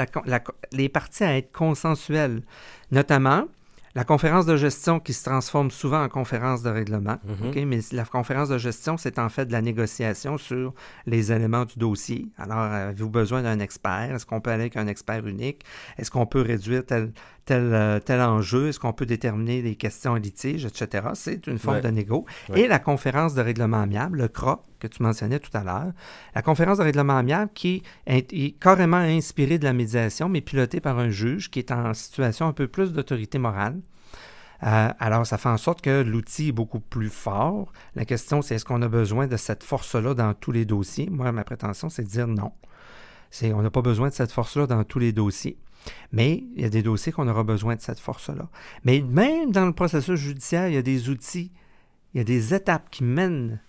les 0.73 0.89
parties 0.91 1.25
à 1.25 1.39
être 1.39 1.51
consensuelles. 1.51 2.43
Notamment, 2.91 3.47
la 3.95 4.05
conférence 4.05 4.47
de 4.47 4.57
gestion 4.57 5.01
qui 5.01 5.13
se 5.13 5.25
transforme 5.25 5.71
souvent 5.71 6.03
en 6.03 6.09
conférence 6.09 6.63
de 6.63 6.71
règlement. 6.71 7.19
Mhm. 7.25 7.67
Mais 7.67 7.81
la 7.93 8.05
conférence 8.05 8.49
de 8.49 8.59
gestion, 8.59 8.97
c'est 8.97 9.19
en 9.19 9.29
fait 9.29 9.47
de 9.47 9.53
la 9.53 9.61
négociation 9.61 10.39
sur 10.39 10.75
les 11.07 11.33
éléments 11.33 11.65
du 11.65 11.79
dossier. 11.79 12.29
Alors, 12.39 12.59
avez-vous 12.59 13.11
besoin 13.11 13.43
d'un 13.43 13.59
expert? 13.59 14.15
Est-ce 14.15 14.27
qu'on 14.27 14.41
peut 14.41 14.51
aller 14.51 14.63
avec 14.63 14.77
un 14.77 14.87
expert 14.87 15.27
unique? 15.27 15.65
Est-ce 15.99 16.11
qu'on 16.11 16.27
peut 16.27 16.41
réduire 16.41 16.87
tel, 16.87 17.13
tel, 17.45 17.73
euh, 17.73 18.01
tel 18.01 18.21
enjeu? 18.21 18.69
Est-ce 18.69 18.81
qu'on 18.81 18.93
peut 18.93 19.07
déterminer 19.07 19.63
les 19.63 19.75
questions 19.75 20.17
et 20.17 20.21
litiges, 20.21 20.65
etc.? 20.65 21.09
C'est 21.15 21.47
une 21.47 21.59
forme 21.59 21.81
de 21.81 21.89
négo. 21.89 22.25
Et 22.55 22.69
la 22.69 22.79
conférence 22.79 23.35
de 23.35 23.43
règlement 23.43 23.83
amiable, 23.83 24.19
le 24.19 24.29
CRA, 24.29 24.63
que 24.83 24.89
tu 24.89 25.03
mentionnais 25.03 25.39
tout 25.39 25.57
à 25.57 25.63
l'heure, 25.63 25.93
la 26.35 26.43
conférence 26.43 26.79
de 26.79 26.83
règlement 26.83 27.17
amiable 27.17 27.51
qui 27.55 27.83
est, 28.07 28.59
carrément 28.61 28.97
inspirée 28.97 29.59
de 29.59 29.65
la 29.65 29.73
médiation, 29.73 30.29
mais 30.29 30.41
pilotée 30.41 30.81
par 30.81 30.99
un 30.99 31.11
juge 31.11 31.51
qui 31.51 31.61
est 31.61 31.71
en 31.71 31.95
situation 31.95 32.47
un 32.49 32.53
peu 32.53 32.67
plus 32.67 32.93
d'autorité 32.93 33.39
morale. 33.39 33.81
Euh, 34.65 34.91
alors, 34.99 35.27
ça 35.27 35.39
fait 35.39 35.49
en 35.49 35.57
sorte 35.57 35.81
que 35.81 36.03
l'outil 36.03 36.49
est 36.49 36.53
beaucoup 36.53 36.79
plus 36.79 37.11
fort. 37.11 37.73
La 37.97 38.05
question, 38.05 38.43
c'est 38.43 38.57
est-ce 38.57 38.65
qu'on 38.65 38.83
a 38.83 38.89
besoin 38.89 39.27
de 39.27 39.37
cette 39.37 39.65
force-là 39.65 40.15
dans 40.15 40.35
tous 40.35 40.53
les 40.53 40.65
dossiers? 40.65 41.09
Moi, 41.11 41.33
ma 41.33 41.43
prétention, 41.43 41.89
c'est 41.89 42.05
de 42.05 42.09
dire 42.09 42.29
non. 42.29 42.53
C'est, 43.31 43.53
on 43.53 43.63
n'a 43.63 43.71
pas 43.71 43.83
besoin 43.83 44.09
de 44.09 44.15
cette 44.15 44.31
force-là 44.31 44.67
dans 44.67 44.85
tous 44.85 45.01
les 45.01 45.13
dossiers. 45.13 45.59
Mais 46.13 46.45
il 46.55 46.63
y 46.63 46.65
a 46.65 46.69
des 46.69 46.83
dossiers 46.83 47.11
qu'on 47.11 47.27
aura 47.27 47.43
besoin 47.43 47.75
de 47.75 47.81
cette 47.81 47.99
force-là. 47.99 48.49
Mais 48.85 49.01
même 49.01 49.51
dans 49.51 49.67
le 49.67 49.73
processus 49.73 50.21
judiciaire, 50.21 50.69
il 50.69 50.75
y 50.75 50.79
a 50.79 50.83
des 50.83 51.09
outils, 51.09 51.51
il 52.15 52.19
y 52.19 52.21
a 52.21 52.25
des 52.25 52.55
étapes 52.55 52.89
qui 52.91 53.03
mènent, 53.03 53.61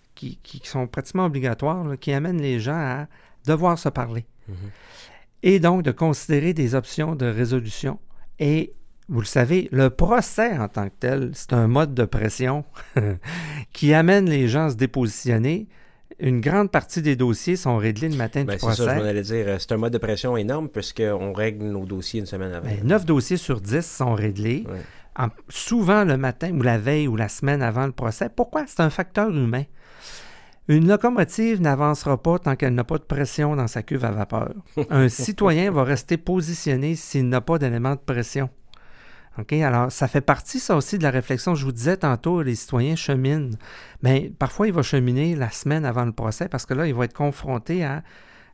qui, 0.44 0.62
sont 0.64 0.88
pratiquement 0.88 1.26
obligatoires, 1.26 1.86
qui 2.00 2.14
amènent 2.14 2.42
les 2.42 2.60
gens 2.60 2.76
à 2.76 3.08
devoir 3.46 3.78
se 3.78 3.90
parler. 3.90 4.26
Mm-hmm. 4.50 4.56
Et 5.44 5.60
donc 5.60 5.84
de 5.84 5.92
considérer 5.92 6.54
des 6.54 6.76
options 6.76 7.16
de 7.16 7.26
résolution 7.26 8.00
et 8.40 8.74
vous 9.10 9.20
le 9.20 9.26
savez, 9.26 9.68
le 9.72 9.90
procès 9.90 10.58
en 10.58 10.68
tant 10.68 10.88
que 10.88 10.96
tel, 11.00 11.32
c'est 11.34 11.54
un 11.54 11.68
mode 11.68 11.94
de 11.94 12.06
pression 12.06 12.64
qui 13.74 13.94
amène 13.94 14.30
les 14.30 14.48
gens 14.48 14.66
à 14.66 14.70
se 14.72 14.76
dépositionner. 14.76 15.68
Une 16.20 16.42
grande 16.42 16.72
partie 16.72 17.02
des 17.02 17.16
dossiers 17.16 17.56
sont 17.56 17.78
réglés 17.78 18.08
le 18.08 18.16
matin 18.16 18.46
ben, 18.46 18.54
du 18.54 18.58
procès. 18.60 18.84
C'est 18.84 18.86
ça, 18.86 19.14
je 19.14 19.20
dire. 19.20 19.56
C'est 19.60 19.72
un 19.72 19.78
mode 19.78 19.94
de 19.94 19.98
pression 19.98 20.38
énorme 20.38 20.70
puisqu'on 20.70 21.34
règle 21.34 21.66
nos 21.66 21.86
dossiers 21.86 22.22
une 22.22 22.26
semaine 22.26 22.54
avant. 22.54 22.68
Ben, 22.68 22.84
neuf 22.84 23.06
dossiers 23.06 23.38
sur 23.38 23.60
dix 23.60 23.86
sont 23.86 24.14
réglés. 24.14 24.66
souvent 25.50 26.06
le 26.06 26.18
matin 26.18 26.52
ou 26.52 26.62
la 26.62 26.78
veille 26.78 27.08
ou 27.08 27.16
la 27.16 27.28
semaine 27.28 27.62
avant 27.62 27.86
le 27.86 27.92
procès. 27.92 28.30
Pourquoi? 28.34 28.66
C'est 28.68 28.80
un 28.80 28.90
facteur 28.90 29.30
humain. 29.30 29.64
Une 30.70 30.88
locomotive 30.88 31.61
n'avancera 31.61 32.22
pas 32.22 32.39
tant 32.39 32.55
qu'elle 32.55 32.74
n'a 32.74 32.86
pas 32.86 32.97
de 32.97 33.03
pression 33.03 33.55
dans 33.55 33.68
sa 33.68 33.84
cuve 33.84 34.05
à 34.05 34.11
vapeur. 34.11 34.53
Un 34.89 35.09
citoyen 35.09 35.72
va 35.72 35.84
rester 35.84 36.18
positionné 36.18 36.95
s'il 36.95 37.28
n'a 37.28 37.41
pas 37.41 37.57
d'élément 37.57 37.95
de 37.95 37.99
pression. 37.99 38.49
OK? 39.38 39.51
Alors, 39.53 39.91
ça 39.91 40.07
fait 40.07 40.22
partie, 40.22 40.59
ça 40.59 40.76
aussi, 40.78 40.97
de 40.97 41.03
la 41.03 41.11
réflexion. 41.11 41.55
Je 41.55 41.66
vous 41.66 41.72
disais 41.72 41.97
tantôt, 41.97 42.41
les 42.41 42.55
citoyens 42.55 42.95
cheminent. 42.95 43.51
Mais 44.03 44.32
parfois, 44.39 44.68
il 44.68 44.74
va 44.74 44.84
cheminer 44.84 45.36
la 45.36 45.49
semaine 45.49 45.86
avant 45.86 46.05
le 46.05 46.11
procès 46.14 46.47
parce 46.47 46.66
que 46.66 46.74
là, 46.74 46.88
il 46.88 46.93
va 46.93 47.05
être 47.05 47.14
confronté 47.14 47.84
à, 47.84 48.03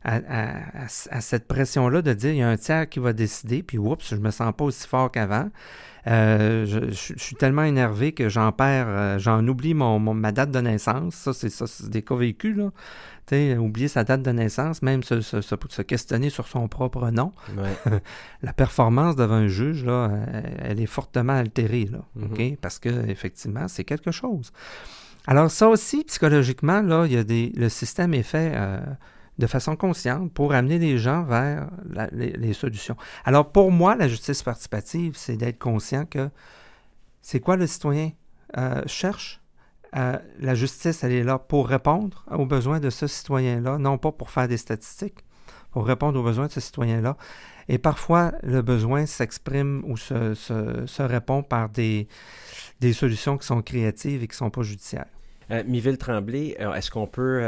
à, 0.04 0.88
cette 0.88 1.46
pression-là 1.46 2.02
de 2.02 2.12
dire 2.12 2.30
il 2.30 2.38
y 2.38 2.42
a 2.42 2.48
un 2.48 2.56
tiers 2.56 2.88
qui 2.88 2.98
va 2.98 3.12
décider, 3.12 3.62
puis 3.62 3.78
oups, 3.78 4.10
je 4.10 4.16
me 4.16 4.30
sens 4.30 4.52
pas 4.56 4.64
aussi 4.64 4.86
fort 4.86 5.10
qu'avant. 5.10 5.50
Euh, 6.06 6.64
je, 6.64 7.12
suis 7.16 7.36
tellement 7.36 7.64
énervé 7.64 8.12
que 8.12 8.30
j'en 8.30 8.52
perds, 8.52 8.86
euh, 8.88 9.18
j'en 9.18 9.46
oublie 9.46 9.74
mon, 9.74 9.98
ma 9.98 10.32
date 10.32 10.50
de 10.50 10.60
naissance. 10.60 11.14
Ça, 11.14 11.34
c'est 11.34 11.50
ça, 11.50 11.66
c'est 11.66 11.90
des 11.90 12.00
cas 12.00 12.16
vécus, 12.16 12.56
là 12.56 12.70
oublier 13.58 13.88
sa 13.88 14.04
date 14.04 14.22
de 14.22 14.30
naissance, 14.30 14.82
même 14.82 15.02
se, 15.02 15.20
se, 15.20 15.82
questionner 15.82 16.30
sur 16.30 16.48
son 16.48 16.68
propre 16.68 17.10
nom. 17.10 17.32
la 18.42 18.52
performance 18.52 19.16
devant 19.16 19.34
un 19.34 19.48
juge, 19.48 19.84
là, 19.84 20.10
elle, 20.62 20.80
est 20.80 20.86
fortement 20.86 21.34
altérée, 21.34 21.88
là, 21.90 22.00
mm-hmm. 22.18 22.56
parce 22.56 22.78
que 22.78 23.08
effectivement, 23.08 23.68
c'est 23.68 23.84
quelque 23.84 24.10
chose. 24.10 24.52
Alors 25.26 25.50
ça 25.50 25.68
aussi, 25.68 26.04
psychologiquement, 26.04 26.80
là, 26.82 27.06
il 27.06 27.12
y 27.12 27.16
a 27.16 27.24
des, 27.24 27.52
le 27.54 27.68
système 27.68 28.14
est 28.14 28.22
fait 28.22 28.52
euh, 28.54 28.80
de 29.40 29.46
façon 29.46 29.74
consciente 29.74 30.32
pour 30.32 30.52
amener 30.52 30.78
les 30.78 30.98
gens 30.98 31.24
vers 31.24 31.68
les, 32.12 32.52
solutions. 32.52 32.96
Alors 33.24 33.50
pour 33.50 33.72
moi, 33.72 33.96
la 33.96 34.06
justice 34.06 34.42
participative, 34.42 35.14
c'est 35.16 35.36
d'être 35.36 35.58
conscient 35.58 36.04
que 36.04 36.28
c'est 37.22 37.40
quoi 37.40 37.56
le 37.56 37.66
citoyen 37.66 38.12
euh, 38.58 38.82
cherche, 38.86 39.40
euh, 39.96 40.18
la 40.38 40.54
justice, 40.54 41.02
elle 41.02 41.12
est 41.12 41.24
là 41.24 41.38
pour 41.38 41.68
répondre 41.68 42.24
aux 42.30 42.46
besoins 42.46 42.78
de 42.78 42.90
ce 42.90 43.06
citoyen-là, 43.06 43.78
non 43.78 43.98
pas 43.98 44.12
pour 44.12 44.30
faire 44.30 44.46
des 44.46 44.58
statistiques, 44.58 45.24
pour 45.72 45.86
répondre 45.86 46.20
aux 46.20 46.22
besoins 46.22 46.46
de 46.46 46.52
ce 46.52 46.60
citoyen-là. 46.60 47.16
Et 47.68 47.78
parfois, 47.78 48.32
le 48.42 48.62
besoin 48.62 49.06
s'exprime 49.06 49.82
ou 49.86 49.96
se, 49.96 51.02
répond 51.02 51.42
par 51.42 51.70
des, 51.70 52.08
des 52.80 52.92
solutions 52.92 53.38
qui 53.38 53.46
sont 53.46 53.62
créatives 53.62 54.22
et 54.22 54.26
qui 54.26 54.34
ne 54.34 54.36
sont 54.36 54.50
pas 54.50 54.62
judiciaires. 54.62 55.06
Euh, 55.50 55.64
Miville 55.66 55.98
Tremblay, 55.98 56.56
euh, 56.60 56.74
est-ce 56.74 56.90
qu'on 56.90 57.06
peut 57.06 57.40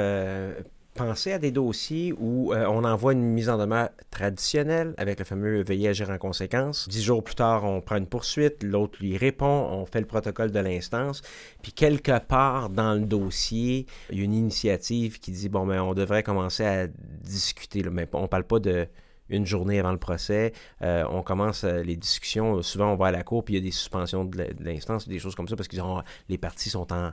penser 0.95 1.33
à 1.33 1.39
des 1.39 1.51
dossiers 1.51 2.13
où 2.19 2.53
euh, 2.53 2.67
on 2.69 2.85
envoie 2.85 3.13
une 3.13 3.23
mise 3.23 3.49
en 3.49 3.59
demeure 3.59 3.89
traditionnelle 4.11 4.95
avec 4.99 5.19
le 5.19 5.25
fameux 5.25 5.63
veiller 5.63 5.89
agir 5.89 6.11
en 6.11 6.19
conséquence. 6.19 6.89
Dix 6.89 7.03
jours 7.03 7.25
plus 7.25 7.35
tard, 7.35 7.65
on 7.65 7.81
prend 7.81 7.97
une 7.97 8.07
poursuite, 8.07 8.63
l'autre 8.63 8.99
lui 9.01 9.17
répond, 9.17 9.47
on 9.47 9.87
fait 9.87 10.01
le 10.01 10.07
protocole 10.07 10.51
de 10.51 10.61
l'instance, 10.61 11.23
puis 11.63 11.73
quelque 11.73 12.19
part 12.19 12.69
dans 12.69 12.95
le 12.95 13.07
dossier, 13.07 13.87
il 14.11 14.19
y 14.19 14.21
a 14.21 14.25
une 14.25 14.35
initiative 14.35 15.19
qui 15.19 15.31
dit 15.31 15.49
bon, 15.49 15.65
mais 15.65 15.79
on 15.79 15.95
devrait 15.95 16.23
commencer 16.23 16.65
à 16.65 16.87
discuter, 16.87 17.83
mais 17.91 18.09
on 18.13 18.29
parle 18.29 18.45
pas 18.45 18.59
de 18.59 18.87
une 19.29 19.47
journée 19.47 19.79
avant 19.79 19.93
le 19.93 19.99
procès, 19.99 20.53
euh, 20.83 21.05
on 21.09 21.23
commence 21.23 21.65
euh, 21.65 21.83
les 21.83 21.97
discussions. 21.97 22.61
Souvent, 22.61 22.93
on 22.93 22.97
va 22.97 23.07
à 23.07 23.13
la 23.13 23.23
cour, 23.23 23.45
puis 23.45 23.55
il 23.55 23.57
y 23.59 23.61
a 23.61 23.65
des 23.65 23.71
suspensions 23.71 24.27
de 24.27 24.47
l'instance, 24.61 25.09
des 25.09 25.19
choses 25.19 25.35
comme 25.35 25.49
ça, 25.49 25.57
parce 25.57 25.69
que 25.69 25.77
les 26.29 26.39
parties 26.39 26.69
sont 26.69 26.93
en 26.93 27.13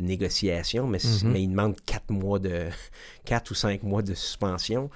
négociation, 0.00 0.86
mais, 0.86 0.98
mhm. 0.98 1.32
mais 1.32 1.42
il 1.42 1.48
demande 1.48 1.76
quatre 1.84 2.10
mois 2.10 2.38
de 2.38 2.66
quatre 3.24 3.50
ou 3.50 3.54
cinq 3.54 3.82
mois 3.82 4.02
de 4.02 4.14
suspension. 4.14 4.90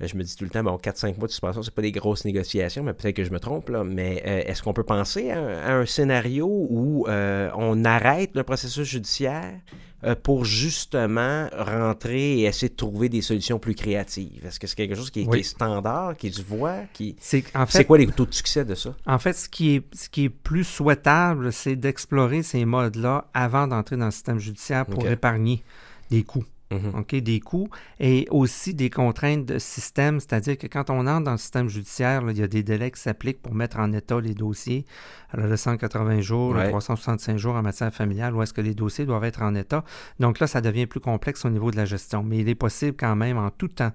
Euh, 0.00 0.08
je 0.08 0.16
me 0.16 0.22
dis 0.22 0.36
tout 0.36 0.44
le 0.44 0.50
temps, 0.50 0.62
bon, 0.64 0.76
4-5 0.76 1.18
mois 1.18 1.26
de 1.26 1.32
suspension, 1.32 1.62
c'est 1.62 1.74
pas 1.74 1.82
des 1.82 1.92
grosses 1.92 2.24
négociations, 2.24 2.82
mais 2.82 2.94
peut-être 2.94 3.14
que 3.14 3.24
je 3.24 3.30
me 3.30 3.38
trompe, 3.38 3.68
là. 3.68 3.84
Mais 3.84 4.22
euh, 4.26 4.42
est-ce 4.46 4.62
qu'on 4.62 4.72
peut 4.72 4.84
penser 4.84 5.30
à, 5.30 5.76
un 5.76 5.86
scénario 5.86 6.48
où 6.48 7.06
euh, 7.08 7.50
on 7.54 7.84
arrête 7.84 8.30
le 8.34 8.42
processus 8.42 8.88
judiciaire 8.88 9.52
pour 10.22 10.44
justement 10.44 11.48
rentrer 11.56 12.40
et 12.40 12.44
essayer 12.44 12.68
de 12.68 12.76
trouver 12.76 13.08
des 13.08 13.22
solutions 13.22 13.58
plus 13.58 13.74
créatives? 13.74 14.44
Est-ce 14.46 14.60
que 14.60 14.66
c'est 14.66 14.76
quelque 14.76 14.94
chose 14.94 15.10
qui 15.10 15.20
est, 15.20 15.42
standard, 15.42 16.16
qui 16.16 16.32
se 16.32 16.42
voit? 16.42 16.82
Qui... 16.92 17.16
C'est 17.20 17.42
quoi 17.86 17.98
les 17.98 18.06
taux 18.06 18.26
de 18.26 18.34
succès 18.34 18.64
de 18.64 18.74
ça? 18.74 18.94
En 19.06 19.18
fait, 19.18 19.32
ce 19.32 19.48
qui 19.48 19.76
est, 19.76 19.84
ce 19.94 20.08
qui 20.08 20.24
est 20.24 20.28
plus 20.28 20.64
souhaitable, 20.64 21.52
c'est 21.52 21.76
d'explorer 21.76 22.42
ces 22.42 22.64
modes-là 22.64 23.26
avant 23.34 23.66
d'entrer 23.66 23.96
dans 23.96 24.06
le 24.06 24.10
système 24.10 24.38
judiciaire 24.38 24.86
pour 24.86 25.06
épargner 25.08 25.62
des 26.10 26.22
coûts. 26.22 26.44
Mhm. 26.70 27.20
des 27.20 27.40
coûts 27.40 27.68
et 28.00 28.26
aussi 28.30 28.74
des 28.74 28.90
contraintes 28.90 29.44
de 29.44 29.58
système, 29.58 30.18
c'est-à-dire 30.18 30.58
que 30.58 30.66
quand 30.66 30.90
on 30.90 31.06
entre 31.06 31.24
dans 31.24 31.32
le 31.32 31.38
système 31.38 31.68
judiciaire, 31.68 32.22
il 32.30 32.38
y 32.38 32.42
a 32.42 32.48
des 32.48 32.62
délais 32.62 32.90
qui 32.90 33.00
s'appliquent 33.00 33.42
pour 33.42 33.54
mettre 33.54 33.78
en 33.78 33.92
état 33.92 34.20
les 34.20 34.34
dossiers. 34.34 34.84
Alors, 35.30 35.46
le 35.46 35.56
180 35.56 36.20
jours, 36.20 36.54
le 36.54 36.68
365 36.68 37.36
jours 37.36 37.54
en 37.54 37.62
matière 37.62 37.92
familiale, 37.92 38.34
où 38.34 38.42
est-ce 38.42 38.52
que 38.52 38.60
les 38.60 38.74
dossiers 38.74 39.04
doivent 39.04 39.24
être 39.24 39.42
en 39.42 39.54
état? 39.54 39.84
Donc 40.20 40.40
là, 40.40 40.46
ça 40.46 40.60
devient 40.60 40.86
plus 40.86 41.00
complexe 41.00 41.44
au 41.44 41.50
niveau 41.50 41.70
de 41.70 41.76
la 41.76 41.84
gestion. 41.84 42.22
Mais 42.22 42.38
il 42.38 42.48
est 42.48 42.54
possible 42.54 42.96
quand 42.98 43.16
même 43.16 43.36
en 43.36 43.50
tout 43.50 43.68
temps 43.68 43.92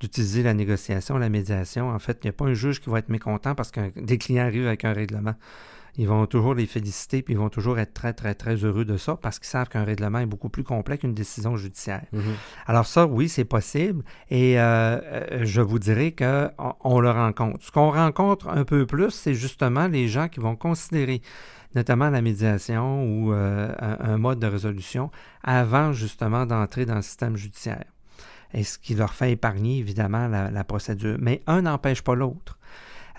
d'utiliser 0.00 0.42
la 0.42 0.54
négociation, 0.54 1.18
la 1.18 1.28
médiation. 1.28 1.90
En 1.90 1.98
fait, 1.98 2.18
il 2.22 2.26
n'y 2.26 2.30
a 2.30 2.32
pas 2.32 2.46
un 2.46 2.54
juge 2.54 2.80
qui 2.80 2.90
va 2.90 2.98
être 3.00 3.08
mécontent 3.08 3.54
parce 3.54 3.70
que 3.70 3.98
des 4.00 4.18
clients 4.18 4.44
arrivent 4.44 4.66
avec 4.66 4.84
un 4.84 4.92
règlement 4.92 5.34
ils 5.98 6.06
vont 6.06 6.26
toujours 6.26 6.54
les 6.54 6.66
féliciter, 6.66 7.22
puis 7.22 7.34
ils 7.34 7.38
vont 7.38 7.48
toujours 7.48 7.80
être 7.80 7.92
très, 7.92 8.12
très, 8.12 8.34
très 8.34 8.54
heureux 8.54 8.84
de 8.84 8.96
ça 8.96 9.16
parce 9.16 9.40
qu'ils 9.40 9.48
savent 9.48 9.68
qu'un 9.68 9.82
règlement 9.82 10.20
est 10.20 10.26
beaucoup 10.26 10.48
plus 10.48 10.62
complet 10.62 10.96
qu'une 10.96 11.12
décision 11.12 11.56
judiciaire. 11.56 12.04
Mhm. 12.12 12.34
Alors 12.66 12.86
ça, 12.86 13.04
oui, 13.04 13.28
c'est 13.28 13.44
possible. 13.44 14.04
Et 14.30 14.60
euh, 14.60 15.00
euh, 15.02 15.40
je 15.42 15.60
vous 15.60 15.80
dirais 15.80 16.12
qu'on 16.12 16.50
on 16.84 17.00
le 17.00 17.10
rencontre. 17.10 17.64
Ce 17.64 17.72
qu'on 17.72 17.90
rencontre 17.90 18.48
un 18.48 18.64
peu 18.64 18.86
plus, 18.86 19.10
c'est 19.10 19.34
justement 19.34 19.88
les 19.88 20.06
gens 20.06 20.28
qui 20.28 20.38
vont 20.38 20.54
considérer 20.54 21.20
notamment 21.74 22.10
la 22.10 22.22
médiation 22.22 23.04
ou 23.04 23.32
euh, 23.32 23.74
un, 23.80 24.18
mode 24.18 24.38
de 24.38 24.46
résolution 24.46 25.10
avant 25.42 25.92
justement 25.92 26.46
d'entrer 26.46 26.86
dans 26.86 26.94
le 26.94 27.02
système 27.02 27.36
judiciaire. 27.36 27.84
Et 28.54 28.62
ce 28.62 28.78
qui 28.78 28.94
leur 28.94 29.12
fait 29.12 29.32
épargner 29.32 29.78
évidemment 29.78 30.28
la 30.28 30.64
procédure. 30.64 31.18
Mais 31.20 31.42
un 31.46 31.62
n'empêche 31.62 32.02
pas 32.02 32.14
l'autre. 32.14 32.57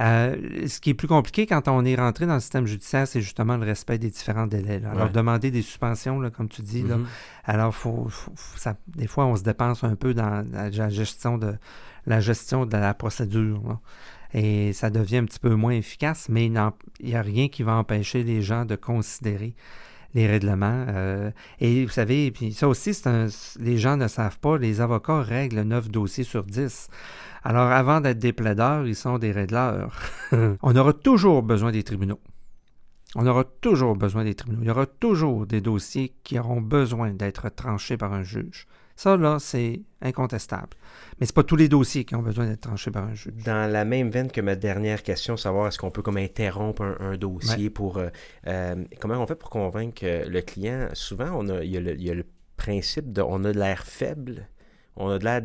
Euh, 0.02 0.68
ce 0.68 0.80
qui 0.80 0.92
est 0.92 0.94
plus 0.94 1.08
compliqué 1.08 1.46
quand 1.46 1.68
on 1.68 1.84
est 1.84 1.96
rentré 1.96 2.26
dans 2.26 2.36
le 2.36 2.40
système 2.40 2.66
judiciaire, 2.66 3.08
c'est 3.08 3.22
justement 3.22 3.58
le 3.58 3.66
respect 3.66 3.98
des 3.98 4.10
différents 4.10 4.48
délais. 4.48 4.82
Alors, 4.90 5.10
demander 5.10 5.52
des 5.52 5.62
suspensions, 5.62 6.20
là, 6.20 6.30
comme 6.30 6.48
tu 6.48 6.62
dis, 6.62 6.84
là, 6.84 6.96
mm-hmm. 6.98 7.06
alors 7.46 7.76
faut, 7.76 8.08
ça, 8.56 8.78
des 8.88 9.08
fois, 9.08 9.26
on 9.26 9.36
se 9.36 9.44
dépense 9.44 9.84
un 9.84 9.96
peu 9.96 10.14
dans 10.14 10.46
la, 10.52 10.90
gestion 10.90 11.38
de 11.38 11.56
la 12.06 12.22
gestion 12.22 12.66
de 12.66 12.78
la 12.78 12.94
procédure. 12.94 13.80
et 14.34 14.72
ça 14.74 14.90
devient 14.90 15.18
un 15.18 15.26
petit 15.26 15.40
peu 15.40 15.54
moins 15.56 15.74
efficace, 15.74 16.28
mais 16.30 16.46
il 16.46 16.52
n'y 17.04 17.16
a 17.16 17.22
rien 17.22 17.50
qui 17.50 17.64
va 17.64 17.74
empêcher 17.74 18.24
les 18.24 18.42
gens 18.42 18.66
de 18.66 18.76
considérer 18.76 19.54
les 20.14 20.28
règlements. 20.28 20.86
Euh, 20.90 21.32
et 21.60 21.86
vous 21.86 21.92
savez, 21.92 22.32
puis 22.32 22.54
ça 22.54 22.68
aussi, 22.68 22.96
un, 23.06 23.28
les 23.60 23.78
gens 23.78 23.98
ne 23.98 24.08
savent 24.08 24.40
pas, 24.40 24.58
les 24.58 24.82
avocats 24.82 25.22
règlent 25.22 25.62
9 25.62 25.90
dossiers 25.90 26.24
sur 26.24 26.44
10. 26.44 26.90
Alors, 27.50 27.72
avant 27.72 28.00
d'être 28.00 28.20
des 28.20 28.32
plaideurs, 28.32 28.86
ils 28.86 28.96
sont 28.96 29.18
des 29.18 29.32
règleurs. 29.32 30.00
On 30.62 30.76
aura 30.76 30.94
toujours 30.94 31.42
besoin 31.42 31.72
des 31.72 31.82
tribunaux. 31.82 32.20
On 33.16 33.26
aura 33.26 33.44
toujours 33.44 33.96
besoin 33.96 34.24
des 34.24 34.36
tribunaux. 34.36 34.62
Il 34.62 34.68
y 34.68 34.70
aura 34.70 34.86
toujours 34.86 35.48
des 35.48 35.60
dossiers 35.60 36.14
qui 36.24 36.38
auront 36.38 36.62
besoin 36.62 37.10
d'être 37.10 37.50
tranchés 37.50 37.98
par 37.98 38.14
un 38.14 38.22
juge. 38.22 38.68
Ça, 38.96 39.18
là, 39.18 39.38
c'est 39.40 39.82
incontestable. 40.00 40.78
Mais 41.20 41.26
ce 41.26 41.34
pas 41.34 41.42
tous 41.42 41.56
les 41.56 41.70
dossiers 41.70 42.06
qui 42.06 42.14
ont 42.14 42.22
besoin 42.22 42.46
d'être 42.46 42.62
tranchés 42.62 42.92
par 42.92 43.06
un 43.06 43.16
juge. 43.16 43.44
Dans 43.44 43.72
la 43.72 43.84
même 43.84 44.12
veine 44.12 44.30
que 44.30 44.42
ma 44.42 44.56
dernière 44.56 45.02
question, 45.02 45.36
savoir 45.36 45.70
est-ce 45.70 45.80
qu'on 45.80 45.90
peut 45.90 46.04
comme 46.04 46.18
interrompre 46.18 46.84
un, 47.00 47.18
dossier 47.18 47.72
pour... 47.72 47.98
Euh, 47.98 48.10
euh, 48.46 48.76
comment 49.00 49.16
on 49.16 49.26
fait 49.26 49.34
pour 49.34 49.50
convaincre 49.50 50.06
le 50.06 50.42
client? 50.42 50.90
Souvent, 50.94 51.32
on 51.34 51.50
a, 51.50 51.64
il, 51.64 51.72
y 51.72 52.12
a 52.12 52.14
le, 52.14 52.26
principe 52.58 53.12
de... 53.12 53.24
On 53.24 53.44
a 53.44 53.52
de 53.52 53.58
l'air 53.58 53.88
faible 53.88 54.48
on 55.00 55.10
a 55.10 55.18
de 55.18 55.24
l'air 55.24 55.42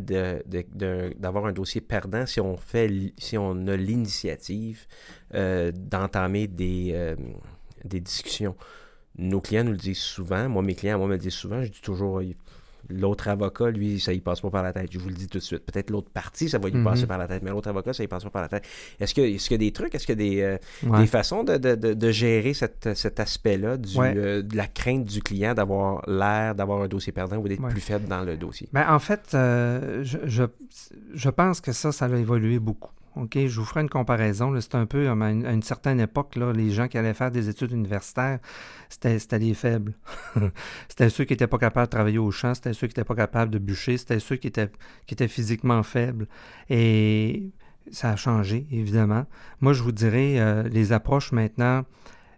d'avoir 1.17 1.47
un 1.47 1.53
dossier 1.53 1.81
perdant 1.81 2.27
si 2.27 2.41
on 2.41 2.57
fait 2.57 3.13
si 3.17 3.39
on 3.39 3.67
a 3.67 3.77
l'initiative 3.77 4.87
euh, 5.35 5.73
d'entamer 5.73 6.47
des, 6.49 7.15
des 7.85 8.01
discussions. 8.01 8.57
Nos 9.17 9.41
clients 9.41 9.63
nous 9.63 9.71
le 9.73 9.77
disent 9.79 9.99
souvent. 9.99 10.49
Moi, 10.49 10.63
mes 10.63 10.75
clients, 10.75 10.99
moi, 10.99 11.07
me 11.07 11.13
le 11.13 11.19
disent 11.19 11.35
souvent. 11.35 11.63
Je 11.63 11.71
dis 11.71 11.81
toujours, 11.81 12.21
L'autre 12.91 13.29
avocat, 13.29 13.71
lui, 13.71 14.01
ça 14.01 14.13
y 14.13 14.21
passe 14.21 14.41
pas 14.41 14.51
par 14.51 14.63
la 14.63 14.73
tête. 14.73 14.91
Je 14.91 14.99
vous 14.99 15.09
le 15.09 15.15
dis 15.15 15.27
tout 15.27 15.39
de 15.39 15.43
suite. 15.43 15.65
Peut-être 15.65 15.91
l'autre 15.91 16.11
partie, 16.11 16.49
ça 16.49 16.59
va 16.59 16.69
y 16.69 16.73
passer 16.83 17.03
mhm. 17.03 17.09
par 17.09 17.19
la 17.19 17.29
tête, 17.29 17.43
mais 17.43 17.51
l'autre 17.51 17.69
avocat, 17.69 17.93
ça 17.93 18.03
y 18.03 18.09
passe 18.09 18.25
pas 18.25 18.31
par 18.31 18.43
la 18.43 18.49
tête. 18.49 18.65
Est-ce 19.01 19.15
qu'il 19.15 19.37
y 19.37 19.55
a 19.55 19.59
des 19.59 19.73
trucs, 19.73 19.95
est-ce 19.95 20.07
qu'il 20.07 20.21
y 20.21 20.43
a 20.43 20.59
des, 20.59 20.59
euh, 20.93 21.07
façons 21.07 21.45
de, 21.45 22.11
gérer 22.11 22.55
cet 22.55 23.21
aspect-là 23.21 23.77
euh, 23.97 24.43
de 24.43 24.57
la 24.57 24.67
crainte 24.67 25.05
du 25.05 25.23
client 25.23 25.55
d'avoir 25.55 26.09
l'air 26.09 26.55
d'avoir 26.55 26.83
un 26.83 26.89
dossier 26.89 27.13
perdant 27.13 27.37
ou 27.39 27.49
d'être 27.49 27.67
plus 27.69 27.81
faible 27.81 28.07
dans 28.07 28.23
le 28.23 28.37
dossier? 28.37 28.69
Ben, 28.73 28.87
en 28.89 28.99
fait, 28.99 29.33
euh, 29.35 30.03
je, 30.05 30.19
je, 31.15 31.29
pense 31.31 31.61
que 31.61 31.73
ça, 31.73 31.93
ça 31.93 32.07
a 32.07 32.17
évolué 32.17 32.59
beaucoup. 32.59 32.94
OK, 33.17 33.39
je 33.47 33.61
vous 33.61 33.65
ferai 33.65 33.83
une 33.83 33.89
comparaison. 33.89 34.59
C'est 34.61 34.75
un 34.75 34.87
peu 34.87 35.09
à 35.09 35.13
une, 35.13 35.63
certaine 35.63 36.01
époque, 36.01 36.35
là, 36.35 36.53
les 36.53 36.71
gens 36.71 36.89
qui 36.89 36.99
allaient 36.99 37.15
faire 37.15 37.31
des 37.31 37.49
études 37.49 37.71
universitaires, 37.71 38.41
c'était 38.89 39.39
les 39.39 39.55
faibles. 39.55 39.95
c'était 40.89 41.09
ceux 41.11 41.25
qui 41.25 41.33
n'étaient 41.33 41.47
pas 41.47 41.59
capables 41.59 41.87
de 41.87 41.91
travailler 41.91 42.19
au 42.19 42.31
champ, 42.33 42.55
c'était 42.55 42.73
ceux 42.73 42.89
qui 42.89 42.93
n'étaient 42.93 43.05
pas 43.05 43.15
capables 43.15 43.53
de 43.53 43.59
bûcher, 43.59 43.99
c'était 43.99 44.19
ceux 44.19 44.37
qui 44.37 44.49
étaient, 44.49 45.29
physiquement 45.29 45.83
faibles. 45.85 46.27
Et 46.69 47.53
ça 47.93 48.11
a 48.11 48.17
changé, 48.17 48.67
évidemment. 48.73 49.27
Moi, 49.61 49.75
je 49.75 49.83
vous 49.83 49.93
dirais, 49.93 50.41
euh, 50.41 50.65
les 50.65 50.93
approches 50.93 51.31
maintenant, 51.31 51.85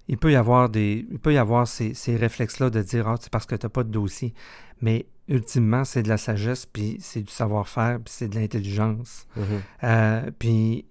il 0.08 0.18
peut 0.18 0.32
y 0.32 0.36
avoir 0.36 0.68
des. 0.68 1.06
Il 1.10 1.18
peut 1.18 1.32
y 1.32 1.38
avoir 1.38 1.66
ces, 1.66 1.94
ces 1.94 2.16
réflexes-là 2.16 2.70
de 2.70 2.82
dire 2.82 3.08
Ah, 3.08 3.16
c'est 3.20 3.30
parce 3.30 3.46
que 3.46 3.56
tu 3.56 3.66
n'as 3.66 3.70
pas 3.70 3.82
de 3.82 3.90
dossier. 3.90 4.34
Mais 4.80 5.06
ultimement, 5.28 5.84
c'est 5.84 6.02
de 6.02 6.08
la 6.08 6.16
sagesse, 6.16 6.66
puis 6.66 6.98
c'est 7.00 7.22
du 7.22 7.30
savoir-faire, 7.30 7.98
puis 8.04 8.12
c'est 8.16 8.28
de 8.28 8.36
l'intelligence. 8.36 9.26
Mhm. 9.36 9.44
Euh, 9.84 10.30
puis, 10.38 10.86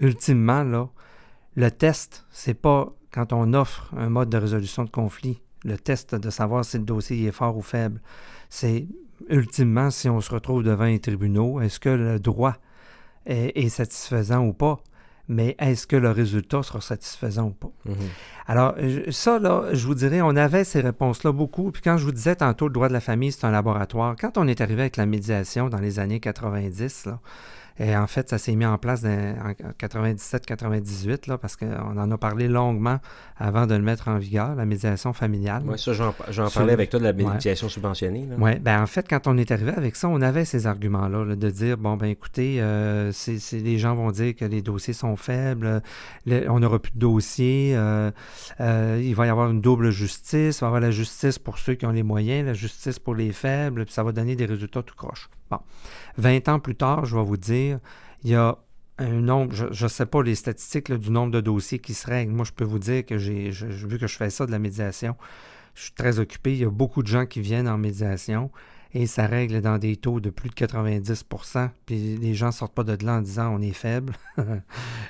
ultimement, 0.00 0.62
là, 0.62 0.88
le 1.54 1.70
test, 1.70 2.26
c'est 2.30 2.54
pas 2.54 2.92
quand 3.12 3.32
on 3.32 3.54
offre 3.54 3.92
un 3.96 4.08
mode 4.08 4.28
de 4.28 4.36
résolution 4.36 4.84
de 4.84 4.90
conflit, 4.90 5.40
le 5.64 5.78
test 5.78 6.14
de 6.14 6.30
savoir 6.30 6.64
si 6.64 6.78
le 6.78 6.84
dossier 6.84 7.26
est 7.26 7.32
fort 7.32 7.56
ou 7.56 7.62
faible. 7.62 8.00
C'est 8.50 8.86
ultimement 9.28 9.90
si 9.90 10.08
on 10.08 10.20
se 10.20 10.30
retrouve 10.30 10.62
devant 10.62 10.84
un 10.84 10.98
tribunal, 10.98 11.62
est-ce 11.64 11.80
que 11.80 11.88
le 11.88 12.20
droit 12.20 12.56
est 13.24 13.68
satisfaisant 13.68 14.44
ou 14.46 14.52
pas? 14.52 14.78
Mais 15.28 15.56
est-ce 15.58 15.86
que 15.86 15.96
le 15.96 16.10
résultat 16.10 16.62
sera 16.62 16.80
satisfaisant 16.80 17.48
ou 17.48 17.50
pas? 17.50 17.72
Mhm. 17.84 17.96
Alors, 18.46 18.74
ça, 19.10 19.38
là, 19.38 19.64
je 19.72 19.86
vous 19.86 19.94
dirais, 19.94 20.20
on 20.20 20.36
avait 20.36 20.64
ces 20.64 20.80
réponses-là 20.80 21.32
beaucoup. 21.32 21.72
Puis 21.72 21.82
quand 21.82 21.96
je 21.96 22.04
vous 22.04 22.12
disais 22.12 22.36
tantôt, 22.36 22.68
le 22.68 22.72
droit 22.72 22.88
de 22.88 22.92
la 22.92 23.00
famille, 23.00 23.32
c'est 23.32 23.44
un 23.44 23.50
laboratoire, 23.50 24.14
quand 24.20 24.38
on 24.38 24.46
est 24.46 24.60
arrivé 24.60 24.82
avec 24.82 24.96
la 24.96 25.06
médiation 25.06 25.68
dans 25.68 25.80
les 25.80 25.98
années 25.98 26.20
90, 26.20 27.06
là, 27.06 27.20
et 27.78 27.96
en 27.96 28.06
fait, 28.06 28.30
ça 28.30 28.38
s'est 28.38 28.54
mis 28.54 28.66
en 28.66 28.78
place 28.78 29.04
en 29.04 29.70
97-98, 29.78 31.28
là, 31.28 31.38
parce 31.38 31.56
qu'on 31.56 31.98
en 31.98 32.10
a 32.10 32.18
parlé 32.18 32.48
longuement 32.48 32.98
avant 33.36 33.66
de 33.66 33.74
le 33.74 33.82
mettre 33.82 34.08
en 34.08 34.18
vigueur, 34.18 34.54
la 34.54 34.64
médiation 34.64 35.12
familiale. 35.12 35.62
Oui, 35.66 35.78
ça, 35.78 35.92
j'en 35.92 36.50
parlais 36.50 36.72
avec 36.72 36.90
toi 36.90 36.98
de 37.00 37.04
la 37.04 37.12
médiation 37.12 37.68
subventionnée. 37.68 38.26
Oui, 38.38 38.58
bien 38.58 38.82
en 38.82 38.86
fait, 38.86 39.06
quand 39.08 39.26
on 39.26 39.36
est 39.36 39.50
arrivé 39.50 39.72
avec 39.72 39.96
ça, 39.96 40.08
on 40.08 40.22
avait 40.22 40.44
ces 40.44 40.66
arguments-là, 40.66 41.36
de 41.36 41.50
dire, 41.50 41.76
bon, 41.76 41.96
ben 41.96 42.06
écoutez, 42.06 42.56
euh, 42.60 43.12
les 43.52 43.78
gens 43.78 43.94
vont 43.94 44.10
dire 44.10 44.34
que 44.34 44.44
les 44.44 44.62
dossiers 44.62 44.94
sont 44.94 45.16
faibles, 45.16 45.82
on 46.26 46.60
n'aura 46.60 46.78
plus 46.78 46.92
de 46.92 46.98
dossiers, 46.98 47.72
euh, 47.76 48.10
euh, 48.60 49.00
il 49.02 49.14
va 49.14 49.26
y 49.26 49.28
avoir 49.28 49.50
une 49.50 49.60
double 49.60 49.90
justice, 49.90 50.58
il 50.58 50.60
va 50.60 50.66
y 50.66 50.68
avoir 50.68 50.80
la 50.80 50.90
justice 50.90 51.38
pour 51.38 51.58
ceux 51.58 51.74
qui 51.74 51.86
ont 51.86 51.92
les 51.92 52.02
moyens, 52.02 52.46
la 52.46 52.54
justice 52.54 52.98
pour 52.98 53.14
les 53.14 53.32
faibles, 53.32 53.84
puis 53.84 53.94
ça 53.94 54.02
va 54.02 54.12
donner 54.12 54.36
des 54.36 54.46
résultats 54.46 54.82
tout 54.82 54.94
croche. 54.94 55.28
Bon. 55.50 55.58
20 56.18 56.48
ans 56.48 56.58
plus 56.60 56.74
tard, 56.74 57.04
je 57.04 57.16
vais 57.16 57.24
vous 57.24 57.36
dire, 57.36 57.78
il 58.22 58.30
y 58.30 58.34
a 58.34 58.58
un 58.98 59.20
nombre, 59.20 59.52
je 59.54 59.84
ne 59.84 59.88
sais 59.88 60.06
pas 60.06 60.22
les 60.22 60.34
statistiques 60.34 60.92
du 60.92 61.10
nombre 61.10 61.32
de 61.32 61.40
dossiers 61.40 61.78
qui 61.78 61.94
se 61.94 62.06
règlent. 62.06 62.32
Moi, 62.32 62.44
je 62.44 62.52
peux 62.52 62.64
vous 62.64 62.78
dire 62.78 63.04
que 63.04 63.18
j'ai 63.18 63.50
vu 63.50 63.98
que 63.98 64.06
je 64.06 64.16
fais 64.16 64.30
ça 64.30 64.46
de 64.46 64.50
la 64.50 64.58
médiation. 64.58 65.16
Je 65.74 65.82
suis 65.82 65.92
très 65.92 66.18
occupé. 66.18 66.52
Il 66.52 66.58
y 66.58 66.64
a 66.64 66.70
beaucoup 66.70 67.02
de 67.02 67.08
gens 67.08 67.26
qui 67.26 67.40
viennent 67.40 67.68
en 67.68 67.76
médiation 67.76 68.50
et 68.96 69.06
ça 69.06 69.26
règle 69.26 69.60
dans 69.60 69.76
des 69.76 69.96
taux 69.96 70.20
de 70.20 70.30
plus 70.30 70.48
de 70.48 70.54
90% 70.54 71.68
Puis 71.84 72.16
les 72.16 72.34
gens 72.34 72.50
sortent 72.50 72.74
pas 72.74 72.82
de 72.82 73.04
là 73.04 73.16
en 73.16 73.20
disant 73.20 73.54
on 73.54 73.60
est 73.60 73.72
faible. 73.72 74.14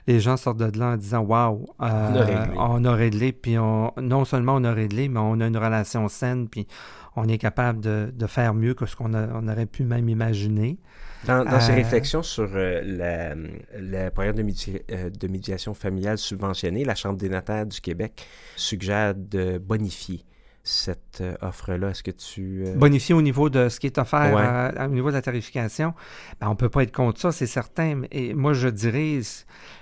les 0.08 0.18
gens 0.18 0.36
sortent 0.36 0.58
de 0.58 0.78
là 0.78 0.92
en 0.92 0.96
disant 0.96 1.20
waouh, 1.20 1.66
on 1.78 2.84
a 2.84 2.94
réglé. 2.94 3.32
Puis 3.32 3.54
non 3.54 4.24
seulement 4.24 4.56
on 4.56 4.64
a 4.64 4.72
réglé, 4.72 5.08
mais 5.08 5.20
on 5.20 5.40
a 5.40 5.46
une 5.46 5.56
relation 5.56 6.08
saine. 6.08 6.48
Puis 6.48 6.66
on 7.14 7.28
est 7.28 7.38
capable 7.38 7.80
de, 7.80 8.26
faire 8.26 8.54
mieux 8.54 8.74
que 8.74 8.86
ce 8.86 8.96
qu'on 8.96 9.14
aurait 9.14 9.66
pu 9.66 9.84
même 9.84 10.08
imaginer. 10.08 10.78
Dans, 11.26 11.60
ces 11.60 11.72
euh, 11.72 11.76
réflexions 11.76 12.22
sur 12.22 12.48
euh, 12.54 12.82
la, 12.84 13.34
la, 13.80 14.10
programme 14.10 14.38
euh, 14.38 15.10
de, 15.10 15.28
médiation 15.28 15.74
familiale 15.74 16.18
subventionnée, 16.18 16.84
la 16.84 16.94
Chambre 16.94 17.18
des 17.18 17.28
notaires 17.28 17.66
du 17.66 17.80
Québec 17.80 18.26
suggère 18.54 19.14
de 19.14 19.58
bonifier 19.58 20.24
cette 20.66 21.22
offre-là? 21.40 21.90
Est-ce 21.90 22.02
que 22.02 22.10
tu... 22.10 22.64
Bonifier 22.76 23.14
au 23.14 23.22
niveau 23.22 23.48
de 23.48 23.68
ce 23.68 23.80
qui 23.80 23.86
est 23.86 23.98
offert 23.98 24.74
au 24.78 24.88
niveau 24.88 25.08
de 25.08 25.14
la 25.14 25.22
tarification, 25.22 25.94
ben, 26.40 26.48
on 26.48 26.50
ne 26.50 26.56
peut 26.56 26.68
pas 26.68 26.82
être 26.82 26.94
contre 26.94 27.20
ça, 27.20 27.32
c'est 27.32 27.46
certain. 27.46 28.02
Et 28.10 28.34
moi, 28.34 28.52
je 28.52 28.68
dirais, 28.68 29.20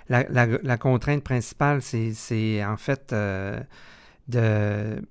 la, 0.08 0.24
la 0.28 0.76
contrainte 0.78 1.24
principale, 1.24 1.80
c'est 1.82 2.64
en 2.64 2.76
fait 2.76 3.14
de 4.28 5.02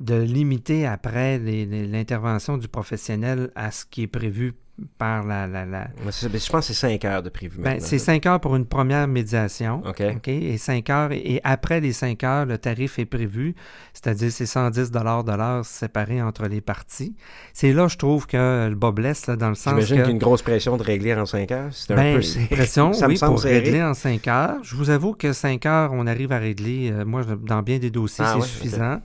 de 0.00 0.20
limiter 0.20 0.86
après 0.86 1.38
l'intervention 1.38 2.58
du 2.58 2.68
professionnel 2.68 3.50
à 3.54 3.70
ce 3.70 3.84
qui 3.86 4.02
est 4.02 4.08
prévu 4.08 4.54
par 4.98 5.24
la... 5.24 5.46
la, 5.46 5.64
la... 5.64 5.88
je 6.04 6.50
pense 6.50 6.50
que 6.50 6.60
c'est 6.60 6.74
5 6.74 7.04
heures 7.04 7.22
de 7.22 7.28
prévu. 7.28 7.62
Ben, 7.62 7.78
c'est 7.78 7.98
5 7.98 8.26
heures 8.26 8.40
pour 8.40 8.56
une 8.56 8.66
première 8.66 9.06
médiation. 9.06 9.82
OK. 9.86 10.28
et 10.28 10.58
5 10.58 10.90
heures. 10.90 11.12
Et, 11.12 11.40
après 11.44 11.80
les 11.80 11.92
5 11.92 12.22
heures, 12.24 12.46
le 12.46 12.58
tarif 12.58 12.98
est 12.98 13.04
prévu, 13.04 13.54
c'est-à-dire 13.92 14.32
c'est 14.32 14.46
110 14.46 14.90
de 14.90 15.36
l'heure 15.36 15.64
séparés 15.64 16.20
entre 16.22 16.46
les 16.46 16.60
parties. 16.60 17.14
C'est 17.52 17.72
là, 17.72 17.86
je 17.86 17.96
trouve, 17.96 18.26
que 18.26 18.68
le 18.68 18.74
bas 18.74 18.90
blesse, 18.90 19.26
là, 19.26 19.36
dans 19.36 19.48
le 19.48 19.54
sens 19.54 19.74
J'imagine 19.74 19.96
qu'il 19.96 20.04
y 20.06 20.08
a 20.08 20.10
une 20.10 20.18
grosse 20.18 20.42
pression 20.42 20.76
de 20.76 20.82
régler 20.82 21.14
en 21.14 21.26
5 21.26 21.52
heures. 21.52 21.68
C'est 21.72 21.92
un 21.92 21.96
ben, 21.96 22.20
peu... 22.20 22.54
pression, 22.54 22.92
Ça 22.92 23.06
oui, 23.06 23.18
pour 23.18 23.40
régler 23.40 23.82
en 23.82 23.94
5 23.94 24.26
heures. 24.28 24.56
Je 24.62 24.74
vous 24.74 24.90
avoue 24.90 25.12
que 25.12 25.32
5 25.32 25.64
heures, 25.66 25.90
on 25.92 26.06
arrive 26.06 26.32
à 26.32 26.38
régler, 26.38 26.90
euh, 26.90 27.04
moi, 27.04 27.22
dans 27.24 27.62
bien 27.62 27.78
des 27.78 27.90
dossiers, 27.90 28.24
ah 28.26 28.38
c'est 28.40 28.48
suffisant. 28.48 29.00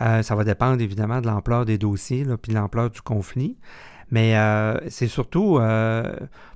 Euh, 0.00 0.22
ça 0.22 0.34
va 0.34 0.44
dépendre, 0.44 0.80
évidemment, 0.80 1.20
de 1.20 1.26
l'ampleur 1.26 1.64
des 1.64 1.78
dossiers, 1.78 2.24
puis 2.40 2.52
de 2.52 2.58
l'ampleur 2.58 2.90
du 2.90 3.02
conflit. 3.02 3.56
Mais 4.10 4.36
euh, 4.36 4.78
c'est 4.88 5.06
surtout 5.06 5.58
euh, 5.58 6.02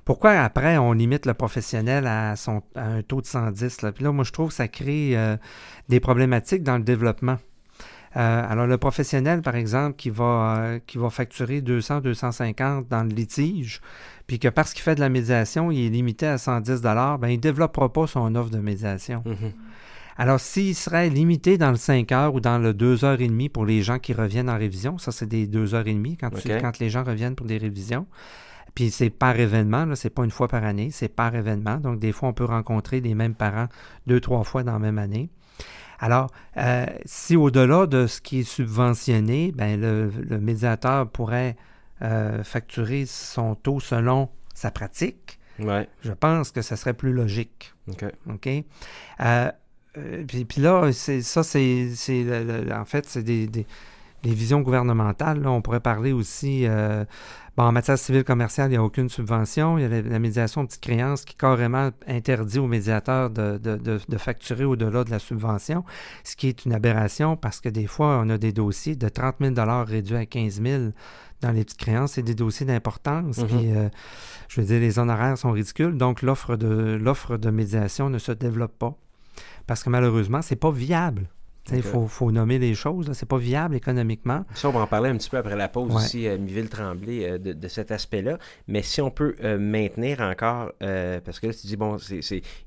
pourquoi 0.05 0.31
après 0.31 0.77
on 0.77 0.93
limite 0.93 1.25
le 1.25 1.33
professionnel 1.33 2.07
à, 2.07 2.35
son, 2.35 2.63
un 2.75 3.01
taux 3.03 3.21
de 3.21 3.27
110. 3.27 3.81
Là? 3.83 3.91
Puis 3.91 4.03
là, 4.03 4.11
moi, 4.11 4.23
je 4.23 4.31
trouve 4.31 4.49
que 4.49 4.55
ça 4.55 4.67
crée 4.67 5.11
euh, 5.15 5.37
des 5.89 5.99
problématiques 5.99 6.63
dans 6.63 6.77
le 6.77 6.83
développement. 6.83 7.37
alors, 8.15 8.67
le 8.67 8.77
professionnel, 8.77 9.41
par 9.41 9.55
exemple, 9.55 9.95
qui 9.95 10.09
va, 10.09 10.79
qui 10.85 10.97
va 10.97 11.09
facturer 11.09 11.61
200, 11.61 12.01
250 12.01 12.87
dans 12.87 13.03
le 13.03 13.09
litige, 13.09 13.81
puis 14.27 14.39
que 14.39 14.47
parce 14.47 14.73
qu'il 14.73 14.83
fait 14.83 14.95
de 14.95 14.99
la 14.99 15.09
médiation, 15.09 15.71
il 15.71 15.85
est 15.85 15.89
limité 15.89 16.27
à 16.27 16.37
110 16.37 16.81
ben, 16.81 17.19
il 17.27 17.37
ne 17.37 17.41
développera 17.41 17.91
pas 17.91 18.07
son 18.07 18.35
offre 18.35 18.51
de 18.51 18.59
médiation. 18.59 19.23
Mm-hmm. 19.25 19.51
Alors, 20.17 20.39
s'il 20.39 20.75
serait 20.75 21.09
limité 21.09 21.57
dans 21.57 21.71
le 21.71 21.77
5 21.77 22.11
heures 22.11 22.35
ou 22.35 22.39
dans 22.39 22.59
le 22.59 22.73
2 22.73 23.03
heures 23.05 23.21
et 23.21 23.27
demie 23.27 23.49
pour 23.49 23.65
les 23.65 23.81
gens 23.81 23.99
qui 23.99 24.13
reviennent 24.13 24.49
en 24.49 24.57
révision, 24.57 24.97
ça 24.97 25.11
c'est 25.11 25.25
des 25.25 25.47
2 25.47 25.73
heures 25.75 25.87
et 25.87 25.93
demie 25.93 26.17
quand, 26.17 26.29
quand 26.29 26.79
les 26.79 26.89
gens 26.89 27.03
reviennent 27.03 27.35
pour 27.35 27.47
des 27.47 27.57
révisions. 27.57 28.05
Puis 28.75 28.89
c'est 28.89 29.09
par 29.09 29.39
événement, 29.39 29.87
c'est 29.95 30.09
pas 30.09 30.23
une 30.23 30.31
fois 30.31 30.47
par 30.47 30.63
année, 30.63 30.89
c'est 30.91 31.09
par 31.09 31.35
événement. 31.35 31.77
Donc 31.77 31.99
des 31.99 32.11
fois, 32.11 32.29
on 32.29 32.33
peut 32.33 32.45
rencontrer 32.45 33.01
les 33.01 33.13
mêmes 33.13 33.35
parents 33.35 33.67
deux, 34.07 34.19
trois 34.19 34.43
fois 34.43 34.63
dans 34.63 34.73
la 34.73 34.79
même 34.79 34.97
année. 34.97 35.29
Alors, 35.99 36.31
euh, 36.57 36.85
si 37.05 37.35
au-delà 37.35 37.85
de 37.85 38.07
ce 38.07 38.19
qui 38.19 38.39
est 38.39 38.43
subventionné, 38.43 39.51
ben 39.51 39.79
le, 39.79 40.39
médiateur 40.39 41.07
pourrait 41.09 41.55
euh, 42.01 42.43
facturer 42.43 43.05
son 43.05 43.55
taux 43.55 43.79
selon 43.79 44.29
sa 44.53 44.71
pratique, 44.71 45.39
je 45.59 46.11
pense 46.11 46.51
que 46.51 46.61
ce 46.61 46.75
serait 46.75 46.93
plus 46.93 47.13
logique. 47.13 47.73
OK. 47.87 48.05
OK? 48.27 48.49
Euh, 49.19 49.51
euh, 49.97 50.23
puis, 50.25 50.61
là, 50.61 50.91
c'est, 50.91 51.21
ça, 51.21 51.43
c'est, 51.43 51.89
en 52.71 52.85
fait, 52.85 53.05
c'est 53.07 53.23
des, 53.23 53.65
visions 54.23 54.61
gouvernementales. 54.61 55.45
on 55.45 55.61
pourrait 55.61 55.81
parler 55.81 56.13
aussi, 56.13 56.65
euh, 56.65 57.03
bon, 57.57 57.63
en 57.63 57.71
matière 57.71 57.97
civile 57.97 58.23
commerciale, 58.23 58.69
il 58.69 58.71
n'y 58.71 58.77
a 58.77 58.83
aucune 58.83 59.09
subvention. 59.09 59.77
Il 59.77 59.81
y 59.81 59.85
a 59.85 60.01
la, 60.01 60.19
médiation 60.19 60.63
de 60.63 60.67
petite 60.67 60.81
créance 60.81 61.25
qui 61.25 61.35
carrément 61.35 61.91
interdit 62.07 62.59
aux 62.59 62.67
médiateurs 62.67 63.29
de, 63.29 63.57
de, 63.57 63.77
de, 63.77 64.17
facturer 64.17 64.63
au-delà 64.63 65.03
de 65.03 65.11
la 65.11 65.19
subvention, 65.19 65.83
ce 66.23 66.35
qui 66.35 66.47
est 66.47 66.65
une 66.65 66.73
aberration 66.73 67.35
parce 67.35 67.59
que 67.59 67.69
des 67.69 67.87
fois, 67.87 68.21
on 68.23 68.29
a 68.29 68.37
des 68.37 68.53
dossiers 68.53 68.95
de 68.95 69.09
30 69.09 69.35
000 69.41 69.53
réduits 69.85 70.15
à 70.15 70.25
15 70.25 70.61
000 70.61 70.83
dans 71.41 71.51
les 71.51 71.63
petites 71.65 71.79
créances. 71.79 72.13
C'est 72.13 72.23
des 72.23 72.35
dossiers 72.35 72.65
d'importance. 72.65 73.37
Mm-hmm. 73.37 73.47
Puis, 73.47 73.75
euh, 73.75 73.89
je 74.47 74.61
veux 74.61 74.67
dire, 74.67 74.79
les 74.79 74.97
honoraires 74.97 75.37
sont 75.37 75.51
ridicules. 75.51 75.97
Donc, 75.97 76.21
l'offre 76.21 76.55
de, 76.55 76.97
l'offre 76.99 77.37
de 77.37 77.49
médiation 77.51 78.09
ne 78.09 78.17
se 78.17 78.31
développe 78.31 78.77
pas 78.79 78.97
parce 79.67 79.83
que 79.83 79.89
malheureusement, 79.89 80.41
c'est 80.41 80.55
pas 80.55 80.71
viable. 80.71 81.29
Il 81.71 81.81
faut, 81.81 82.31
nommer 82.31 82.59
les 82.59 82.75
choses. 82.75 83.09
C'est 83.13 83.27
pas 83.27 83.37
viable 83.37 83.75
économiquement. 83.75 84.45
Ça, 84.53 84.67
on 84.67 84.71
va 84.71 84.81
en 84.81 84.87
parler 84.87 85.09
un 85.09 85.17
petit 85.17 85.29
peu 85.29 85.37
après 85.37 85.55
la 85.55 85.69
pause 85.69 85.95
aussi, 85.95 86.27
euh, 86.27 86.37
Miville-Tremblay, 86.37 87.29
euh, 87.29 87.37
de, 87.37 87.67
cet 87.67 87.91
aspect-là. 87.91 88.37
Mais 88.67 88.81
si 88.81 89.01
on 89.01 89.09
peut 89.09 89.35
euh, 89.43 89.57
maintenir 89.57 90.19
encore, 90.19 90.71
parce 90.79 91.39
que 91.39 91.47
là, 91.47 91.53
tu 91.53 91.67
dis, 91.67 91.77
bon, 91.77 91.97
il 92.09 92.19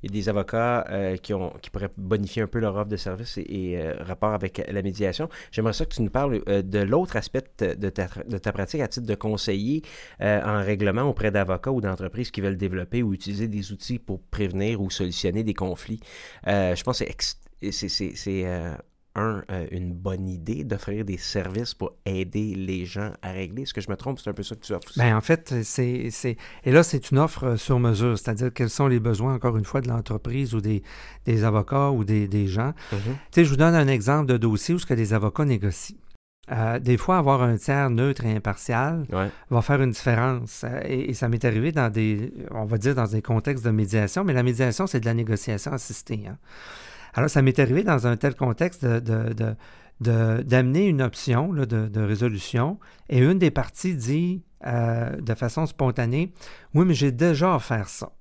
y 0.03 0.07
a 0.07 0.11
des 0.11 0.29
avocats 0.29 0.87
qui, 1.23 1.35
ont, 1.35 1.53
qui 1.61 1.71
pourraient 1.71 1.91
bonifier 1.97 2.43
un 2.43 2.47
peu 2.47 2.59
leur 2.59 2.77
offre 2.77 2.89
de 2.89 2.97
service 2.97 3.39
et, 3.39 3.79
rapport 4.01 4.33
avec 4.33 4.63
la 4.71 4.83
médiation. 4.83 5.29
J'aimerais 5.51 5.73
ça 5.73 5.85
que 5.85 5.95
tu 5.95 6.03
nous 6.03 6.11
parles 6.11 6.43
de 6.47 6.79
l'autre 6.81 7.17
aspect 7.17 7.45
de 7.59 7.89
ta, 7.91 8.09
de 8.27 8.39
ta, 8.39 8.53
pratique 8.53 8.81
à 8.81 8.89
titre 8.89 9.07
de 9.07 9.15
conseiller 9.15 9.83
en 10.21 10.63
règlement 10.63 11.03
auprès 11.03 11.31
d'avocats 11.31 11.73
ou 11.73 11.81
d'entreprises 11.81 12.31
qui 12.31 12.41
veulent 12.41 12.57
développer 12.57 13.03
ou 13.03 13.13
utiliser 13.15 13.49
des 13.49 13.73
outils 13.73 13.99
pour 13.99 14.21
prévenir 14.23 14.81
ou 14.81 14.91
solutionner 14.91 15.45
des 15.45 15.55
conflits. 15.55 16.01
je 16.47 16.83
pense 16.83 16.99
que 16.99 17.05
c'est 17.05 17.11
c'est 17.71 18.45
euh, 18.45 18.75
un, 19.15 19.43
euh, 19.51 19.67
une 19.71 19.93
bonne 19.93 20.29
idée 20.29 20.65
d'offrir 20.65 21.05
des 21.05 21.17
services 21.17 21.75
pour 21.75 21.95
aider 22.05 22.55
les 22.55 22.85
gens 22.85 23.13
à 23.23 23.33
régler. 23.33 23.63
Est-ce 23.63 23.75
que 23.75 23.81
je 23.81 23.91
me 23.91 23.97
trompe? 23.97 24.19
C'est 24.19 24.31
un 24.31 24.35
peu 24.35 24.43
ça 24.43 24.55
que 24.55 24.61
tu 24.61 24.73
offres. 24.73 24.93
Bien, 24.97 25.17
en 25.17 25.21
fait, 25.21 25.63
c'est. 25.63 26.11
Et 26.65 26.73
là, 26.73 26.83
c'est 26.83 27.11
une 27.11 27.19
offre 27.19 27.45
euh, 27.45 27.57
sur 27.57 27.79
mesure, 27.79 28.19
c'est-à-dire 28.19 28.53
quels 28.53 28.71
sont 28.71 28.89
les 28.89 29.01
besoins, 29.01 29.35
encore 29.35 29.57
une 29.57 29.65
fois, 29.65 29.81
de 29.81 29.89
l'entreprise 29.89 30.55
ou 30.55 30.61
des, 30.61 30.83
des, 31.25 31.45
avocats 31.45 31.91
ou 31.91 32.05
des, 32.05 32.29
des 32.29 32.47
gens. 32.47 32.73
Mm-hmm. 32.93 32.95
Tu 32.95 33.13
sais, 33.33 33.45
je 33.45 33.51
vous 33.51 33.57
donne 33.57 33.75
un 33.75 33.89
exemple 33.89 34.27
de 34.27 34.37
dossier 34.37 34.75
où 34.75 34.79
ce 34.79 34.87
que 34.87 34.95
les 34.95 35.15
avocats 35.15 35.47
négocient. 35.47 35.97
des 36.81 36.97
fois, 36.99 37.19
avoir 37.19 37.43
un 37.43 37.57
tiers 37.57 37.91
neutre 37.91 38.25
et 38.25 38.35
impartial 38.35 39.07
va 39.51 39.63
faire 39.63 39.81
une 39.81 39.93
différence. 39.93 40.65
Et, 40.85 41.15
ça 41.15 41.29
m'est 41.29 41.45
arrivé 41.45 41.73
dans 41.73 41.91
des, 41.91 42.33
on 42.51 42.67
va 42.67 42.77
dire, 42.77 42.95
dans 42.95 43.07
des 43.07 43.23
contextes 43.23 43.65
de 43.65 43.71
médiation, 43.71 44.25
mais 44.25 44.35
la 44.35 44.43
médiation, 44.43 44.87
c'est 44.87 45.01
de 45.01 45.07
la 45.07 45.15
négociation 45.15 45.73
assistée. 45.73 46.25
Hein. 46.29 46.37
Alors, 47.17 47.31
ça 47.31 47.41
m'est 47.41 47.59
arrivé 47.59 47.83
dans 47.83 48.07
un 48.07 48.17
tel 48.19 48.35
contexte 48.35 48.87
d'amener 50.01 50.87
une 50.87 51.01
option 51.01 51.53
de, 51.53 52.01
résolution 52.01 52.79
et 53.09 53.19
une 53.19 53.39
des 53.39 53.51
parties 53.51 53.95
dit 53.95 54.43
euh, 54.67 55.17
de 55.17 55.35
façon 55.35 55.65
spontanée 55.65 56.35
Oui, 56.75 56.85
mais 56.87 56.93
j'ai 56.95 57.13
déjà 57.13 57.57
offert 57.57 57.89
ça. 57.89 58.13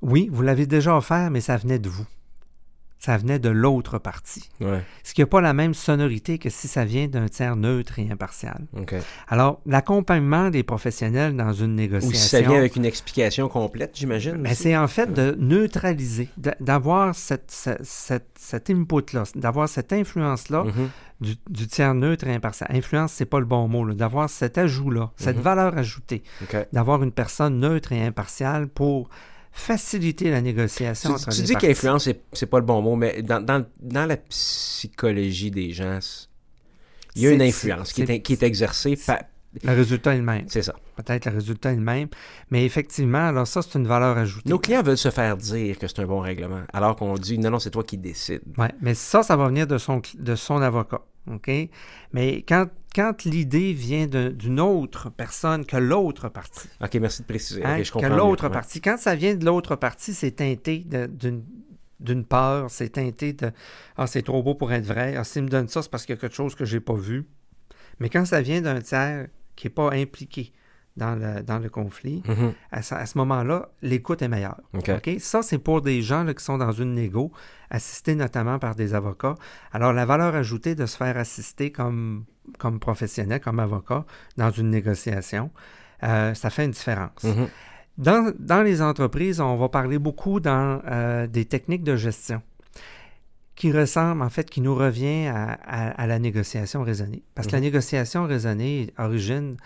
Oui, 0.00 0.28
vous 0.30 0.42
l'avez 0.42 0.66
déjà 0.66 0.96
offert, 0.96 1.32
mais 1.32 1.40
ça 1.40 1.56
venait 1.56 1.80
de 1.80 1.88
vous 1.88 2.06
ça 2.98 3.16
venait 3.16 3.38
de 3.38 3.48
l'autre 3.48 3.98
partie. 3.98 4.50
Ce 5.04 5.14
qui 5.14 5.20
n'a 5.20 5.26
pas 5.26 5.40
la 5.40 5.52
même 5.52 5.74
sonorité 5.74 6.38
que 6.38 6.50
si 6.50 6.66
ça 6.66 6.84
vient 6.84 7.06
d'un 7.06 7.28
tiers 7.28 7.56
neutre 7.56 7.98
et 7.98 8.10
impartial. 8.10 8.66
Alors, 9.28 9.60
l'accompagnement 9.66 10.50
des 10.50 10.62
professionnels 10.62 11.36
dans 11.36 11.52
une 11.52 11.74
négociation... 11.74 12.10
Ou 12.10 12.20
si 12.20 12.28
ça 12.28 12.40
vient 12.40 12.56
avec 12.56 12.76
une 12.76 12.84
explication 12.84 13.48
complète, 13.48 13.92
j'imagine. 13.94 14.36
Mais 14.38 14.54
c'est 14.54 14.76
en 14.76 14.88
fait 14.88 15.12
de 15.12 15.36
neutraliser, 15.38 16.28
d'avoir 16.60 17.14
cette, 17.14 17.52
cette, 17.82 18.70
input-là, 18.70 19.24
d'avoir 19.36 19.68
cette 19.68 19.92
influence-là 19.92 20.64
mm-hmm. 20.64 21.36
du, 21.50 21.66
tiers 21.66 21.94
neutre 21.94 22.26
et 22.26 22.34
impartial. 22.34 22.68
Influence, 22.72 23.12
c'est 23.12 23.26
pas 23.26 23.38
le 23.38 23.46
bon 23.46 23.68
mot, 23.68 23.92
d'avoir 23.92 24.28
cet 24.28 24.58
ajout-là, 24.58 25.10
cette 25.16 25.38
mm-hmm. 25.38 25.40
valeur 25.40 25.78
ajoutée, 25.78 26.22
d'avoir 26.72 27.02
une 27.02 27.12
personne 27.12 27.60
neutre 27.60 27.92
et 27.92 28.04
impartiale 28.04 28.66
pour 28.66 29.08
faciliter 29.58 30.30
la 30.30 30.40
négociation 30.40 31.16
tu, 31.16 31.30
tu 31.30 31.42
dis 31.42 31.54
qu'influence, 31.54 32.08
c'est 32.32 32.46
pas 32.46 32.58
le 32.58 32.64
bon 32.64 32.80
mot, 32.80 32.96
mais 32.96 33.22
dans, 33.22 33.44
dans, 33.44 33.66
dans, 33.80 34.06
la 34.06 34.16
psychologie 34.16 35.50
des 35.50 35.72
gens, 35.72 35.98
il 37.16 37.22
y 37.22 37.26
a 37.26 37.30
une 37.32 37.42
influence 37.42 37.92
qui 37.92 38.02
est, 38.02 38.20
qui 38.20 38.32
est 38.34 38.42
exercée 38.42 38.96
par, 39.04 39.18
le 39.62 39.72
résultat 39.72 40.14
est 40.14 40.18
le 40.18 40.22
même. 40.22 40.44
C'est 40.48 40.62
ça. 40.62 40.74
Peut-être 40.96 41.26
le 41.26 41.32
résultat 41.32 41.72
est 41.72 41.76
le 41.76 41.82
même. 41.82 42.08
Mais 42.50 42.64
effectivement, 42.64 43.28
alors 43.28 43.46
ça, 43.46 43.62
c'est 43.62 43.78
une 43.78 43.86
valeur 43.86 44.16
ajoutée. 44.16 44.48
Nos 44.48 44.58
clients 44.58 44.82
veulent 44.82 44.98
se 44.98 45.10
faire 45.10 45.36
dire 45.36 45.78
que 45.78 45.88
c'est 45.88 46.00
un 46.00 46.06
bon 46.06 46.20
règlement, 46.20 46.62
alors 46.72 46.96
qu'on 46.96 47.14
dit 47.14 47.38
non, 47.38 47.50
non, 47.50 47.58
c'est 47.58 47.70
toi 47.70 47.82
qui 47.82 47.98
décides. 47.98 48.42
Oui, 48.58 48.66
mais 48.80 48.94
ça, 48.94 49.22
ça 49.22 49.36
va 49.36 49.48
venir 49.48 49.66
de 49.66 49.78
son, 49.78 50.00
de 50.18 50.34
son 50.34 50.60
avocat. 50.60 51.00
OK? 51.30 51.50
Mais 52.12 52.42
quand, 52.42 52.66
quand 52.94 53.24
l'idée 53.24 53.72
vient 53.72 54.06
d'une 54.06 54.60
autre 54.60 55.10
personne 55.10 55.64
que 55.64 55.76
l'autre 55.76 56.28
partie. 56.28 56.68
OK, 56.80 56.94
merci 56.94 57.22
de 57.22 57.26
préciser. 57.26 57.64
Hein, 57.64 57.82
que 57.82 58.06
l'autre 58.06 58.48
partie. 58.48 58.80
Quand 58.80 58.96
ça 58.98 59.14
vient 59.14 59.34
de 59.34 59.44
l'autre 59.44 59.76
partie, 59.76 60.14
c'est 60.14 60.32
teinté 60.32 60.84
d'une 61.08 61.44
d'une 62.00 62.24
peur, 62.24 62.70
c'est 62.70 62.90
teinté 62.90 63.32
de 63.32 63.50
Ah, 63.96 64.06
c'est 64.06 64.22
trop 64.22 64.42
beau 64.42 64.54
pour 64.54 64.72
être 64.72 64.86
vrai. 64.86 65.16
Ah, 65.16 65.24
s'il 65.24 65.42
me 65.42 65.48
donne 65.48 65.68
ça, 65.68 65.82
c'est 65.82 65.90
parce 65.90 66.06
qu'il 66.06 66.14
y 66.14 66.18
a 66.18 66.20
quelque 66.20 66.36
chose 66.36 66.54
que 66.54 66.64
je 66.64 66.76
n'ai 66.76 66.80
pas 66.80 66.94
vu. 66.94 67.26
Mais 67.98 68.08
quand 68.08 68.24
ça 68.24 68.40
vient 68.40 68.60
d'un 68.60 68.80
tiers 68.80 69.26
qui 69.56 69.66
n'est 69.66 69.72
pas 69.72 69.90
impliqué 69.92 70.52
dans 70.98 71.14
le, 71.14 71.42
dans 71.42 71.58
le 71.58 71.70
conflit, 71.70 72.22
mm-hmm. 72.26 72.52
à, 72.72 73.06
ce 73.06 73.18
moment-là, 73.18 73.70
l'écoute 73.82 74.20
est 74.22 74.28
meilleure. 74.28 74.60
Ça, 75.18 75.42
c'est 75.42 75.58
pour 75.58 75.80
des 75.80 76.02
gens 76.02 76.26
qui 76.26 76.44
sont 76.44 76.58
dans 76.58 76.72
une 76.72 76.94
négo, 76.94 77.32
assistés 77.70 78.14
notamment 78.14 78.58
par 78.58 78.74
des 78.74 78.94
avocats. 78.94 79.36
Alors, 79.72 79.92
la 79.92 80.04
valeur 80.04 80.34
ajoutée 80.34 80.74
de 80.74 80.86
se 80.86 80.96
faire 80.96 81.16
assister 81.16 81.72
comme, 81.72 82.24
comme 82.58 82.78
professionnel, 82.78 83.40
comme 83.40 83.60
avocat, 83.60 84.04
dans 84.36 84.50
une 84.50 84.70
négociation, 84.70 85.50
euh, 86.02 86.34
ça 86.34 86.50
fait 86.50 86.64
une 86.64 86.72
différence. 86.72 87.24
Mm-hmm. 87.24 87.48
Dans, 87.98 88.32
dans, 88.38 88.62
les 88.62 88.80
entreprises, 88.80 89.40
on 89.40 89.56
va 89.56 89.68
parler 89.68 89.98
beaucoup 89.98 90.38
dans 90.38 90.80
euh, 90.86 91.26
des 91.26 91.46
techniques 91.46 91.82
de 91.82 91.96
gestion 91.96 92.42
qui 93.58 93.72
ressemble, 93.72 94.22
en 94.22 94.30
fait, 94.30 94.48
qui 94.48 94.60
nous 94.60 94.76
revient 94.76 95.26
à, 95.26 96.06
la 96.06 96.18
négociation 96.20 96.84
raisonnée. 96.84 97.24
Parce 97.34 97.48
que 97.48 97.52
la 97.52 97.58
mhm. 97.58 97.64
négociation 97.64 98.24
raisonnée 98.24 98.94
origine 98.98 99.56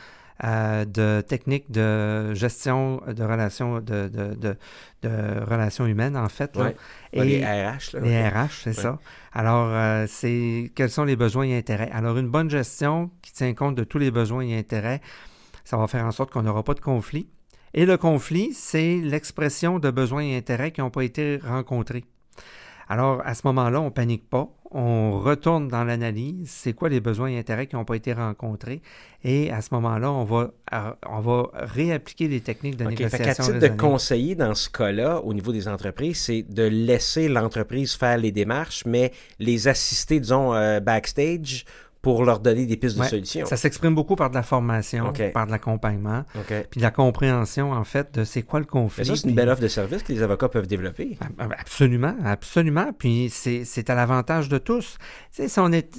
euh, 0.45 0.85
de 0.85 1.21
techniques 1.21 1.71
de 1.71 2.35
gestion 2.35 3.01
de 3.07 3.23
relations, 3.23 3.81
de, 3.81 4.09
de, 4.09 4.57
de, 5.03 5.41
relations 5.45 5.87
humaines, 5.87 6.17
en 6.17 6.29
fait. 6.29 6.59
Et 7.13 7.25
les 7.25 7.45
RH. 7.45 7.95
Là, 7.95 8.01
les 8.01 8.29
RH, 8.29 8.63
c'est 8.65 8.73
ça. 8.73 8.99
Alors, 9.33 9.69
euh, 9.71 10.07
c'est 10.09 10.73
quels 10.75 10.91
sont 10.91 11.05
les 11.05 11.17
besoins 11.17 11.45
et 11.45 11.57
intérêts? 11.57 11.91
Alors, 11.93 12.19
une 12.19 12.29
bonne 12.29 12.51
gestion 12.51 13.11
qui 13.23 13.33
tient 13.33 13.55
compte 13.55 13.75
de 13.75 13.85
tous 13.85 13.99
les 13.99 14.11
besoins 14.11 14.43
et 14.43 14.59
intérêts, 14.59 15.01
ça 15.65 15.77
va 15.77 15.87
faire 15.87 16.05
en 16.05 16.11
sorte 16.11 16.31
qu'on 16.31 16.43
n'aura 16.43 16.63
pas 16.63 16.75
de 16.75 16.81
conflit. 16.81 17.29
Et 17.75 17.87
le 17.87 17.97
conflit, 17.97 18.53
c'est 18.53 18.97
l'expression 18.97 19.79
de 19.79 19.91
besoins 19.91 20.23
et 20.23 20.37
intérêts 20.37 20.73
qui 20.73 20.81
n'ont 20.81 20.91
pas 20.91 21.05
été 21.05 21.39
rencontrés. 21.39 22.05
Alors, 22.89 23.23
à 23.25 23.35
ce 23.35 23.43
moment-là, 23.47 23.81
on 23.81 23.87
ne 23.87 23.91
panique 23.91 24.29
pas. 24.29 24.49
On 24.75 25.19
retourne 25.19 25.69
dans 25.69 25.85
l'analyse. 25.85 26.49
C'est 26.51 26.73
quoi 26.73 26.89
les 26.89 27.01
besoins 27.01 27.29
et 27.29 27.39
intérêts 27.39 27.67
qui 27.67 27.77
n'ont 27.77 27.85
pas 27.85 27.97
été 27.97 28.15
rencontrés? 28.15 28.81
Et 29.23 29.51
à 29.51 29.61
ce 29.61 29.69
moment-là, 29.73 30.11
on 30.11 30.25
va, 30.25 30.53
on 31.07 31.21
va 31.21 31.51
réappliquer 31.53 32.27
les 32.27 32.41
techniques 32.41 32.77
de 32.77 32.87
okay, 32.87 32.95
négociation. 32.95 33.45
Fait 33.45 33.53
titre 33.53 33.59
de 33.59 33.69
conseiller 33.69 34.35
dans 34.35 34.55
ce 34.55 34.71
cas-là, 34.71 35.21
au 35.21 35.35
niveau 35.35 35.53
des 35.53 35.69
entreprises, 35.69 36.23
c'est 36.23 36.43
de 36.43 36.63
laisser 36.63 37.29
l'entreprise 37.29 37.95
faire 37.95 38.17
les 38.17 38.33
démarches, 38.33 38.85
mais 38.87 39.13
les 39.39 39.69
assister, 39.69 40.21
disons, 40.21 40.55
euh, 40.55 40.81
backstage 40.81 41.67
pour 42.03 42.25
leur 42.25 42.41
donner 42.41 42.67
des 42.67 42.77
pistes 42.77 42.99
de 42.99 43.05
solutions. 43.05 43.47
Ça 43.47 43.57
s'exprime 43.57 43.95
beaucoup 43.95 44.17
par 44.17 44.29
de 44.29 44.35
la 44.35 44.43
formation, 44.43 45.13
par 45.33 45.47
de 45.47 45.53
l'accompagnement, 45.53 46.25
puis 46.71 46.79
de 46.79 46.83
la 46.83 46.91
compréhension, 46.91 47.73
en 47.73 47.85
fait, 47.85 48.19
de 48.19 48.25
c'est 48.25 48.43
quoi 48.43 48.59
le 48.59 48.67
conflit. 48.67 49.07
ça, 49.07 49.15
c'est 49.15 49.29
une 49.29 49.37
belle 49.37 49.49
offre 49.49 49.63
de 49.63 49.69
service 49.69 50.03
que 50.03 50.13
les 50.13 50.23
avocats 50.23 50.49
peuvent 50.49 50.67
développer. 50.67 51.17
Ah, 51.21 51.27
ah, 51.39 51.49
absolument, 51.57 52.17
absolument. 52.25 52.93
Puis 52.93 53.31
c'est 53.31 53.89
à 53.89 53.95
l'avantage 53.95 54.49
de 54.49 54.59
tous. 54.59 54.99
Tu 55.33 55.49
sais, 55.49 55.61
on, 55.61 55.73
est, 55.73 55.97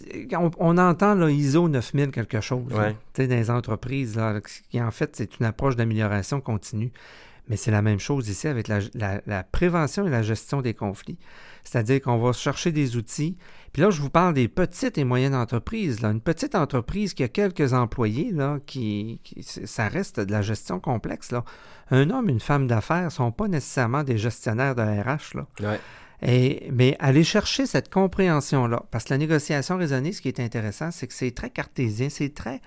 on, 0.60 0.78
entend 0.78 1.16
là, 1.16 1.30
ISO 1.30 1.70
9000 1.70 2.12
quelque 2.12 2.42
chose, 2.42 2.66
tu 2.68 3.22
sais, 3.22 3.28
dans 3.28 3.36
les 3.36 3.50
entreprises, 3.50 4.18
là, 4.18 4.42
qui 4.70 4.82
en 4.82 4.92
fait, 4.92 5.16
c'est 5.16 5.40
une 5.40 5.46
approche 5.46 5.78
d'amélioration 5.78 6.42
continue. 6.42 6.92
Mais 7.50 7.58
c'est 7.58 7.72
la 7.72 7.82
même 7.82 8.00
chose 8.00 8.30
ici 8.30 8.48
avec 8.48 8.70
la, 8.70 8.80
la 8.96 9.44
prévention 9.44 10.08
et 10.08 10.10
la 10.10 10.22
gestion 10.22 10.62
des 10.62 10.74
conflits. 10.74 11.18
C'est-à-dire 11.66 12.02
qu'on 12.02 12.18
va 12.18 12.32
chercher 12.34 12.72
des 12.72 12.96
outils 12.96 13.38
puis 13.74 13.82
là, 13.82 13.90
je 13.90 14.00
vous 14.02 14.12
parle 14.12 14.36
des 14.36 14.48
petites 14.48 15.00
et 15.00 15.04
moyennes 15.04 15.34
entreprises. 15.34 16.02
Là. 16.02 16.12
Une 16.12 16.22
petite 16.22 16.54
entreprise 16.54 17.16
qui 17.16 17.24
a 17.24 17.28
quelques 17.28 17.74
employés, 17.74 18.32
là, 18.32 18.60
qui, 18.68 19.20
ça 19.66 19.88
reste 19.88 20.20
de 20.20 20.32
la 20.32 20.44
gestion 20.44 20.80
complexe. 20.80 21.32
Là. 21.32 21.44
Un 21.90 22.12
homme, 22.12 22.30
une 22.30 22.40
femme 22.40 22.68
d'affaires 22.68 23.06
ne 23.06 23.10
sont 23.10 23.32
pas 23.32 23.48
nécessairement 23.48 24.04
des 24.04 24.20
gestionnaires 24.20 24.76
de 24.76 24.84
RH. 24.84 25.36
Là. 25.36 25.78
Et, 26.22 26.70
mais 26.72 26.96
aller 27.00 27.24
chercher 27.24 27.66
cette 27.66 27.92
compréhension-là, 27.92 28.84
parce 28.92 29.06
que 29.06 29.10
la 29.10 29.18
négociation 29.18 29.78
raisonnée, 29.78 30.12
ce 30.12 30.22
qui 30.22 30.28
est 30.28 30.40
intéressant, 30.40 30.92
c'est 30.92 31.08
que 31.08 31.14
c'est 31.14 31.32
très 31.32 31.50
cartésien, 31.50 32.10
c'est 32.10 32.34
très, 32.34 32.62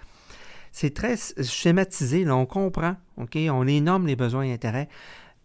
c'est 0.72 0.92
très 0.92 1.14
schématisé. 1.42 2.24
Là, 2.24 2.34
on 2.34 2.46
comprend, 2.46 2.96
OK? 3.16 3.38
On 3.48 3.62
les 3.62 3.80
nomme 3.80 4.08
les 4.08 4.16
besoins 4.16 4.42
et 4.42 4.52
intérêts. 4.52 4.88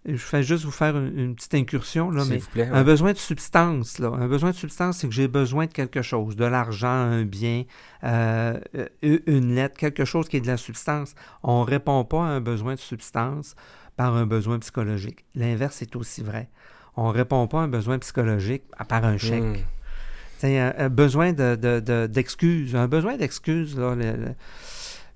Je 0.06 0.16
fais 0.18 0.42
juste 0.42 0.66
vous 0.66 0.72
faire 0.72 0.98
une, 0.98 1.36
petite 1.36 1.54
incursion, 1.54 2.10
là, 2.10 2.24
mais 2.28 2.42
un 2.72 2.84
besoin 2.84 3.14
de 3.14 3.18
substance, 3.18 4.00
là, 4.00 4.08
un 4.10 4.28
besoin 4.28 4.50
de 4.50 4.56
substance, 4.56 4.98
c'est 4.98 5.08
que 5.08 5.14
j'ai 5.14 5.28
besoin 5.28 5.68
de 5.68 5.72
quelque 5.72 6.02
chose, 6.02 6.36
de 6.36 6.46
l'argent, 6.46 6.88
un 6.88 7.24
bien, 7.24 7.64
euh, 8.04 8.60
une 9.02 9.54
lettre, 9.54 9.78
quelque 9.78 10.06
chose 10.06 10.28
qui 10.28 10.38
est 10.38 10.42
de 10.42 10.48
la 10.48 10.58
substance. 10.58 11.14
On 11.44 11.62
ne 11.62 11.70
répond 11.70 12.04
pas 12.04 12.24
à 12.24 12.30
un 12.30 12.42
besoin 12.42 12.74
de 12.74 12.80
substance 12.80 13.56
par 13.96 14.16
un 14.16 14.26
besoin 14.26 14.58
psychologique. 14.60 15.24
L'inverse 15.36 15.82
est 15.84 15.96
aussi 15.96 16.24
vrai. 16.24 16.50
On 16.96 17.10
ne 17.10 17.14
répond 17.14 17.46
pas 17.48 17.60
à 17.60 17.64
un 17.64 17.68
besoin 17.68 18.00
psychologique 18.00 18.64
à 18.78 18.86
part 18.86 19.06
un 19.06 19.18
chèque. 19.18 19.44
Hmm. 19.44 19.56
C'est 20.40 20.58
un, 20.58 20.90
besoin 20.90 21.34
d'excuses. 21.34 22.72
De, 22.72 22.78
un 22.78 22.88
besoin 22.88 23.16
d'excuses, 23.16 23.78
là, 23.78 23.96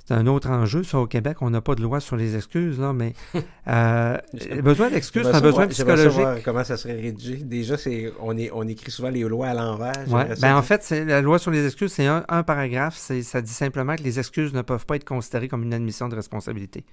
c'est 0.06 0.14
un 0.14 0.28
autre 0.28 0.49
enjeu. 0.49 0.84
Ça, 0.84 0.99
au 0.99 1.08
Québec, 1.08 1.38
on 1.41 1.49
n'a 1.49 1.62
pas 1.62 1.76
de 1.76 1.82
loi 1.82 1.99
sur 1.99 2.16
les 2.16 2.36
excuses, 2.36 2.80
là, 2.80 2.93
mais 2.93 3.14
euh, 3.68 4.18
besoin 4.62 4.89
d'excuses, 4.89 5.24
c'est 5.26 5.36
un 5.36 5.41
besoin 5.41 5.68
psychologique. 5.68 6.43
comment 6.43 6.64
ça 6.64 6.78
serait 6.78 6.99
rédigé. 6.99 7.38
Déjà, 7.38 7.78
c'est, 7.78 8.14
on, 8.22 8.38
est, 8.38 8.51
on 8.53 8.68
écrit 8.68 8.91
souvent 8.91 9.10
les 9.10 9.24
lois 9.24 9.47
à 9.47 9.53
l'envers. 9.53 9.93
Ben, 10.41 10.56
en 10.56 10.62
fait, 10.62 10.89
la 10.91 11.22
loi 11.22 11.39
sur 11.39 11.51
les 11.51 11.66
excuses, 11.66 11.91
c'est 11.91 12.08
un, 12.08 12.43
paragraphe. 12.43 12.95
ça 12.97 13.41
dit 13.41 13.53
simplement 13.53 13.95
que 13.95 14.03
les 14.03 14.20
excuses 14.20 14.53
ne 14.53 14.62
peuvent 14.62 14.86
pas 14.86 14.95
être 14.95 15.06
considérées 15.06 15.47
comme 15.47 15.64
une 15.64 15.74
admission 15.74 16.08
de 16.08 16.16
responsabilité. 16.16 16.86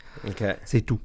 C'est 0.64 0.80
tout. 0.80 0.98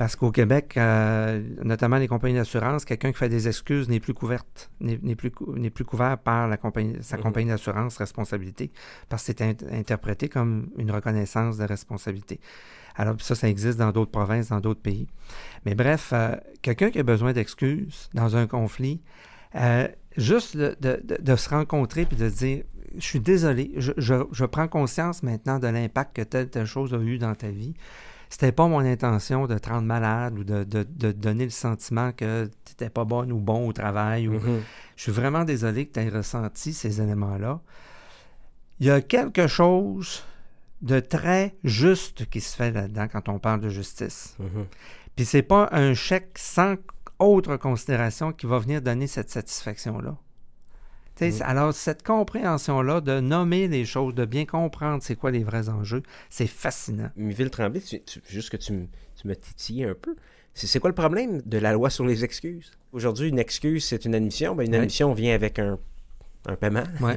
Parce 0.00 0.16
qu'au 0.16 0.30
Québec, 0.30 0.78
euh, 0.78 1.42
notamment 1.62 1.98
les 1.98 2.08
compagnies 2.08 2.36
d'assurance, 2.36 2.86
quelqu'un 2.86 3.12
qui 3.12 3.18
fait 3.18 3.28
des 3.28 3.48
excuses 3.48 3.90
n'est 3.90 4.00
plus 4.00 4.14
couverte, 4.14 4.70
n'est 4.80 5.14
plus, 5.14 5.30
plus 5.30 5.84
couvert 5.84 6.16
par 6.16 6.48
la 6.48 6.56
compagnie, 6.56 6.96
sa 7.02 7.18
mhm. 7.18 7.22
compagnie 7.22 7.48
d'assurance 7.50 7.98
responsabilité, 7.98 8.72
parce 9.10 9.26
que 9.26 9.34
c'est 9.36 9.62
interprété 9.70 10.30
comme 10.30 10.70
une 10.78 10.90
reconnaissance 10.90 11.58
de 11.58 11.64
responsabilité. 11.64 12.40
Alors 12.96 13.16
ça, 13.20 13.34
ça 13.34 13.46
existe 13.50 13.76
dans 13.78 13.92
d'autres 13.92 14.10
provinces, 14.10 14.48
dans 14.48 14.60
d'autres 14.60 14.80
pays. 14.80 15.06
Mais 15.66 15.74
bref, 15.74 16.14
euh, 16.14 16.34
quelqu'un 16.62 16.90
qui 16.90 16.98
a 16.98 17.02
besoin 17.02 17.34
d'excuses 17.34 18.08
dans 18.14 18.36
un 18.36 18.46
conflit, 18.46 19.02
euh, 19.54 19.86
juste 20.16 20.56
de, 20.56 21.36
se 21.36 21.48
rencontrer 21.50 22.06
puis 22.06 22.16
de 22.16 22.30
dire, 22.30 22.64
je 22.96 23.04
suis 23.04 23.20
désolé, 23.20 23.74
je, 23.76 23.92
je 23.98 24.44
prends 24.46 24.66
conscience 24.66 25.22
maintenant 25.22 25.58
de 25.58 25.66
l'impact 25.66 26.16
que 26.16 26.22
telle, 26.22 26.48
telle 26.48 26.64
chose 26.64 26.94
a 26.94 26.98
eu 26.98 27.18
dans 27.18 27.34
ta 27.34 27.50
vie 27.50 27.74
c'était 28.30 28.52
pas 28.52 28.68
mon 28.68 28.78
intention 28.78 29.46
de 29.48 29.58
te 29.58 29.68
rendre 29.68 29.86
malade 29.86 30.38
ou 30.38 30.44
de, 30.44 30.62
de, 30.62 31.12
donner 31.12 31.44
le 31.44 31.50
sentiment 31.50 32.12
que 32.12 32.48
tu 32.64 32.72
n'étais 32.72 32.88
pas 32.88 33.04
bonne 33.04 33.32
ou 33.32 33.40
bon 33.40 33.68
au 33.68 33.72
travail. 33.72 34.28
Ou... 34.28 34.38
Mm-hmm. 34.38 34.60
Je 34.96 35.02
suis 35.02 35.12
vraiment 35.12 35.44
désolé 35.44 35.86
que 35.86 35.94
tu 35.94 36.00
aies 36.00 36.08
ressenti 36.08 36.72
ces 36.72 37.02
éléments-là. 37.02 37.60
Il 38.78 38.86
y 38.86 38.90
a 38.90 39.00
quelque 39.00 39.48
chose 39.48 40.22
de 40.80 41.00
très 41.00 41.56
juste 41.64 42.30
qui 42.30 42.40
se 42.40 42.56
fait 42.56 42.70
là-dedans 42.70 43.08
quand 43.08 43.28
on 43.28 43.40
parle 43.40 43.60
de 43.60 43.68
justice. 43.68 44.36
Mm-hmm. 44.40 44.64
Puis 45.16 45.24
c'est 45.24 45.42
pas 45.42 45.68
un 45.72 45.92
chèque 45.92 46.38
sans 46.38 46.76
autre 47.18 47.56
considération 47.56 48.32
qui 48.32 48.46
va 48.46 48.60
venir 48.60 48.80
donner 48.80 49.08
cette 49.08 49.28
satisfaction-là. 49.28 50.16
Mm. 51.20 51.42
Alors, 51.42 51.74
cette 51.74 52.02
compréhension-là 52.02 53.00
de 53.00 53.20
nommer 53.20 53.68
les 53.68 53.84
choses, 53.84 54.14
de 54.14 54.24
bien 54.24 54.46
comprendre 54.46 55.02
c'est 55.02 55.16
quoi 55.16 55.30
les 55.30 55.44
vrais 55.44 55.68
enjeux, 55.68 56.02
c'est 56.28 56.46
fascinant. 56.46 57.10
Miville 57.16 57.50
Tremblay, 57.50 57.82
juste 58.28 58.50
que 58.50 58.56
tu, 58.56 58.72
me 59.24 59.34
titilles 59.34 59.84
un 59.84 59.94
peu. 59.94 60.16
C'est 60.54 60.80
quoi 60.80 60.90
le 60.90 60.94
problème 60.94 61.42
de 61.42 61.58
la 61.58 61.72
loi 61.72 61.90
sur 61.90 62.04
les 62.04 62.24
excuses? 62.24 62.72
Aujourd'hui, 62.92 63.28
une 63.28 63.38
excuse, 63.38 63.84
c'est 63.84 64.04
une 64.04 64.14
admission. 64.14 64.54
Ben, 64.54 64.66
une 64.66 64.74
admission 64.74 65.12
vient 65.12 65.34
avec 65.34 65.58
un 65.58 65.78
un 66.46 66.56
paiement. 66.56 66.84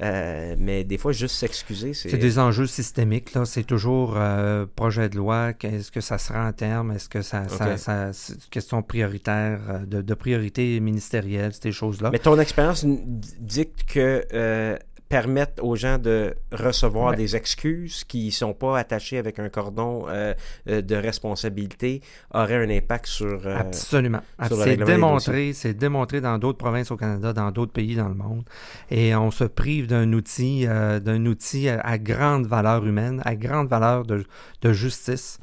Euh, 0.00 0.54
mais 0.58 0.84
des 0.84 0.96
fois, 0.96 1.10
juste 1.10 1.34
s'excuser, 1.34 1.92
c'est... 1.92 2.08
C'est 2.08 2.18
des 2.18 2.38
enjeux 2.38 2.68
systémiques, 2.68 3.34
là. 3.34 3.44
C'est 3.44 3.64
toujours 3.64 4.14
euh, 4.16 4.64
projet 4.76 5.08
de 5.08 5.16
loi, 5.16 5.52
est-ce 5.60 5.90
que 5.90 6.00
ça 6.00 6.18
sera 6.18 6.46
en 6.46 6.52
terme, 6.52 6.92
est-ce 6.92 7.08
que 7.08 7.20
ça... 7.20 7.48
ça, 7.76 8.10
question 8.50 8.82
prioritaire, 8.82 9.58
euh, 9.68 9.78
de, 9.86 10.02
de 10.02 10.14
priorité 10.14 10.78
ministérielle, 10.78 11.52
ces 11.52 11.72
choses-là? 11.72 12.10
Mais 12.12 12.20
ton 12.20 12.38
expérience 12.38 12.84
dicte 12.86 13.92
que 13.92 14.78
permettent 15.08 15.58
aux 15.62 15.74
gens 15.74 15.98
de 15.98 16.34
recevoir 16.52 17.14
des 17.14 17.34
excuses 17.34 18.04
qui 18.04 18.26
ne 18.26 18.30
sont 18.30 18.52
pas 18.52 18.78
attachées 18.78 19.18
avec 19.18 19.38
un 19.38 19.48
cordon 19.48 20.04
euh, 20.08 20.34
euh, 20.68 20.82
de 20.82 20.94
responsabilité 20.94 22.02
aurait 22.32 22.56
un 22.56 22.70
impact 22.70 23.06
sur. 23.06 23.46
Euh, 23.46 23.58
Absolument. 23.58 24.20
c'est 24.50 24.76
démontré, 24.76 25.52
c'est 25.54 25.74
démontré 25.74 26.20
dans 26.20 26.38
d'autres 26.38 26.58
provinces 26.58 26.90
au 26.90 26.96
Canada, 26.96 27.32
dans 27.32 27.50
d'autres 27.50 27.72
pays 27.72 27.96
dans 27.96 28.08
le 28.08 28.14
monde. 28.14 28.44
Et 28.90 29.14
on 29.14 29.30
se 29.30 29.44
prive 29.44 29.86
d'un 29.86 30.12
outil, 30.12 30.66
d'un 30.66 31.26
outil 31.26 31.68
à, 31.68 31.98
grande 31.98 32.46
valeur 32.46 32.84
humaine, 32.84 33.22
à 33.24 33.34
grande 33.34 33.68
valeur 33.68 34.04
de, 34.04 34.24
de 34.62 34.72
justice. 34.72 35.38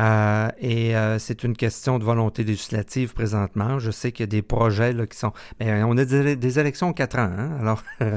Euh, 0.00 0.48
et 0.60 0.96
euh, 0.96 1.18
c'est 1.18 1.44
une 1.44 1.56
question 1.56 1.98
de 1.98 2.04
volonté 2.04 2.42
législative 2.42 3.14
présentement. 3.14 3.78
Je 3.78 3.90
sais 3.90 4.10
qu'il 4.10 4.24
y 4.24 4.28
a 4.28 4.30
des 4.30 4.42
projets 4.42 4.92
là, 4.92 5.06
qui 5.06 5.16
sont. 5.16 5.32
Mais 5.60 5.82
on 5.84 5.96
a 5.96 6.04
des, 6.04 6.58
élections 6.58 6.88
en 6.88 6.92
quatre 6.92 7.18
ans. 7.18 7.30
Hein? 7.38 7.50
Alors, 7.60 7.82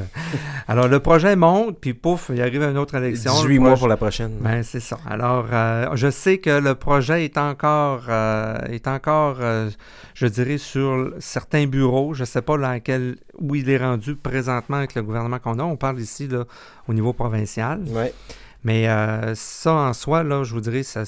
alors, 0.67 0.88
le 0.88 0.99
projet 0.99 1.36
monte, 1.36 1.80
puis 1.80 1.93
pouf, 1.93 2.32
il 2.34 2.41
arrive 2.41 2.63
une 2.63 2.78
autre 2.78 2.95
élection. 2.95 3.32
18 3.32 3.59
mois 3.59 3.75
pour 3.75 3.88
la 3.88 3.97
prochaine. 3.97 4.38
Ben, 4.41 4.63
c'est 4.63 4.80
ça. 4.80 4.97
Alors, 5.07 5.47
euh, 5.51 5.89
je 5.93 6.09
sais 6.09 6.39
que 6.39 6.49
le 6.49 6.73
projet 6.75 7.25
est 7.25 7.38
encore, 7.38 8.09
est 8.09 8.88
encore 8.88 9.38
je 10.13 10.28
dirais, 10.28 10.57
sur 10.57 11.13
certains 11.19 11.67
bureaux. 11.67 12.13
Je 12.13 12.21
ne 12.21 12.25
sais 12.25 12.41
pas 12.41 12.80
quel, 12.80 13.17
où 13.38 13.53
il 13.55 13.69
est 13.69 13.78
rendu 13.78 14.15
présentement 14.15 14.78
avec 14.78 14.95
le 14.95 15.03
gouvernement 15.03 15.39
qu'on 15.39 15.59
a. 15.59 15.63
On 15.63 15.78
parle 15.78 15.99
ici 15.99 16.28
là, 16.28 16.45
au 16.88 16.93
niveau 16.93 17.13
provincial. 17.13 17.82
Ouais. 17.88 18.13
Mais 18.63 18.88
ça, 19.36 19.73
en 19.73 19.93
soi, 19.93 20.23
là, 20.23 20.43
je 20.43 20.53
vous 20.53 20.61
dirais, 20.61 20.84
ça 20.84 21.05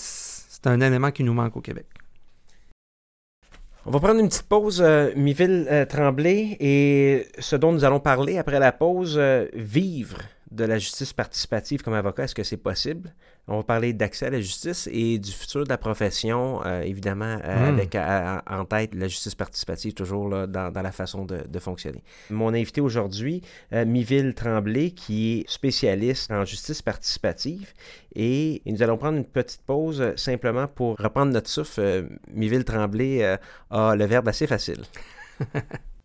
c'est 0.61 0.69
un 0.69 0.81
élément 0.81 1.11
qui 1.11 1.23
nous 1.23 1.33
manque 1.33 1.55
au 1.57 1.61
Québec. 1.61 1.87
On 3.85 3.91
va 3.91 3.99
prendre 3.99 4.19
une 4.19 4.27
petite 4.27 4.43
pause, 4.47 4.81
euh, 4.81 5.11
Miville 5.15 5.87
Tremblay, 5.89 6.57
et 6.59 7.27
ce 7.39 7.55
dont 7.55 7.71
nous 7.71 7.85
allons 7.85 7.99
parler 7.99 8.37
après 8.37 8.59
la 8.59 8.71
pause, 8.71 9.15
euh, 9.17 9.47
vivre 9.53 10.19
de 10.51 10.65
la 10.65 10.77
justice 10.77 11.13
participative 11.13 11.81
comme 11.81 11.93
avocat, 11.93 12.23
est-ce 12.23 12.35
que 12.35 12.43
c'est 12.43 12.57
possible? 12.57 13.13
On 13.51 13.57
va 13.57 13.63
parler 13.63 13.93
d'accès 13.93 14.27
à 14.27 14.29
la 14.29 14.39
justice 14.39 14.87
et 14.91 15.17
du 15.17 15.31
futur 15.31 15.63
de 15.63 15.69
la 15.69 15.79
profession, 15.79 16.63
euh, 16.65 16.81
évidemment, 16.81 17.39
euh, 17.43 17.71
hmm. 17.71 17.73
avec 17.73 17.95
en 17.95 18.65
tête 18.65 18.93
la 18.93 19.07
justice 19.07 19.33
participative 19.33 19.93
toujours 19.95 20.29
là, 20.29 20.45
dans, 20.45 20.71
la 20.71 20.91
façon 20.91 21.25
de, 21.25 21.59
fonctionner. 21.59 22.03
Mon 22.29 22.53
invité 22.53 22.79
aujourd'hui, 22.79 23.41
euh, 23.73 23.85
Miville 23.85 24.35
Tremblay, 24.35 24.91
qui 24.91 25.39
est 25.39 25.49
spécialiste 25.49 26.31
en 26.31 26.45
justice 26.45 26.83
participative. 26.83 27.73
Et, 28.15 28.61
nous 28.67 28.83
allons 28.83 28.97
prendre 28.97 29.17
une 29.17 29.25
petite 29.25 29.61
pause 29.65 30.15
simplement 30.15 30.67
pour 30.67 30.95
reprendre 30.97 31.33
notre 31.33 31.49
souffle. 31.49 32.07
Miville 32.31 32.63
Tremblay 32.63 33.37
a 33.71 33.95
le 33.95 34.05
verbe 34.05 34.27
assez 34.27 34.45
facile. 34.45 34.83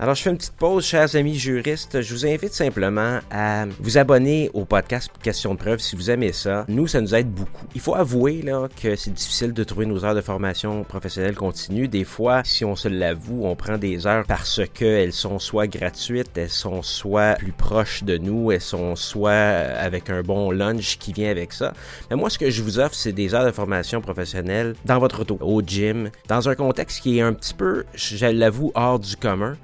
Alors, 0.00 0.16
je 0.16 0.22
fais 0.22 0.30
une 0.30 0.36
petite 0.36 0.56
pause, 0.56 0.84
chers 0.84 1.14
amis 1.14 1.38
juristes. 1.38 2.02
Je 2.02 2.12
vous 2.12 2.26
invite 2.26 2.52
simplement 2.52 3.20
à 3.30 3.64
vous 3.78 3.96
abonner 3.96 4.50
au 4.52 4.64
podcast 4.64 5.08
Question 5.22 5.54
de 5.54 5.58
preuve 5.60 5.78
si 5.78 5.94
vous 5.94 6.10
aimez 6.10 6.32
ça. 6.32 6.64
Nous, 6.66 6.88
ça 6.88 7.00
nous 7.00 7.14
aide 7.14 7.30
beaucoup. 7.30 7.64
Il 7.76 7.80
faut 7.80 7.94
avouer 7.94 8.42
là, 8.42 8.66
que 8.82 8.96
c'est 8.96 9.14
difficile 9.14 9.52
de 9.52 9.62
trouver 9.62 9.86
nos 9.86 10.04
heures 10.04 10.16
de 10.16 10.20
formation 10.20 10.82
professionnelle 10.82 11.36
continue. 11.36 11.86
Des 11.86 12.02
fois, 12.02 12.42
si 12.44 12.64
on 12.64 12.74
se 12.74 12.88
l'avoue, 12.88 13.46
on 13.46 13.54
prend 13.54 13.78
des 13.78 14.04
heures 14.04 14.24
parce 14.26 14.60
qu'elles 14.74 15.12
sont 15.12 15.38
soit 15.38 15.68
gratuites, 15.68 16.36
elles 16.36 16.50
sont 16.50 16.82
soit 16.82 17.34
plus 17.34 17.52
proches 17.52 18.02
de 18.02 18.18
nous, 18.18 18.50
elles 18.50 18.60
sont 18.60 18.96
soit 18.96 19.30
avec 19.30 20.10
un 20.10 20.22
bon 20.22 20.50
lunch 20.50 20.98
qui 20.98 21.12
vient 21.12 21.30
avec 21.30 21.52
ça. 21.52 21.72
Mais 22.10 22.16
moi, 22.16 22.30
ce 22.30 22.38
que 22.40 22.50
je 22.50 22.64
vous 22.64 22.80
offre, 22.80 22.96
c'est 22.96 23.12
des 23.12 23.32
heures 23.32 23.46
de 23.46 23.52
formation 23.52 24.00
professionnelle 24.00 24.74
dans 24.84 24.98
votre 24.98 25.20
auto, 25.20 25.38
au 25.40 25.62
gym, 25.62 26.10
dans 26.26 26.48
un 26.48 26.56
contexte 26.56 27.00
qui 27.00 27.18
est 27.18 27.22
un 27.22 27.32
petit 27.32 27.54
peu, 27.54 27.84
je 27.94 28.26
l'avoue, 28.26 28.72
hors 28.74 28.98
du 28.98 29.16
commun 29.16 29.56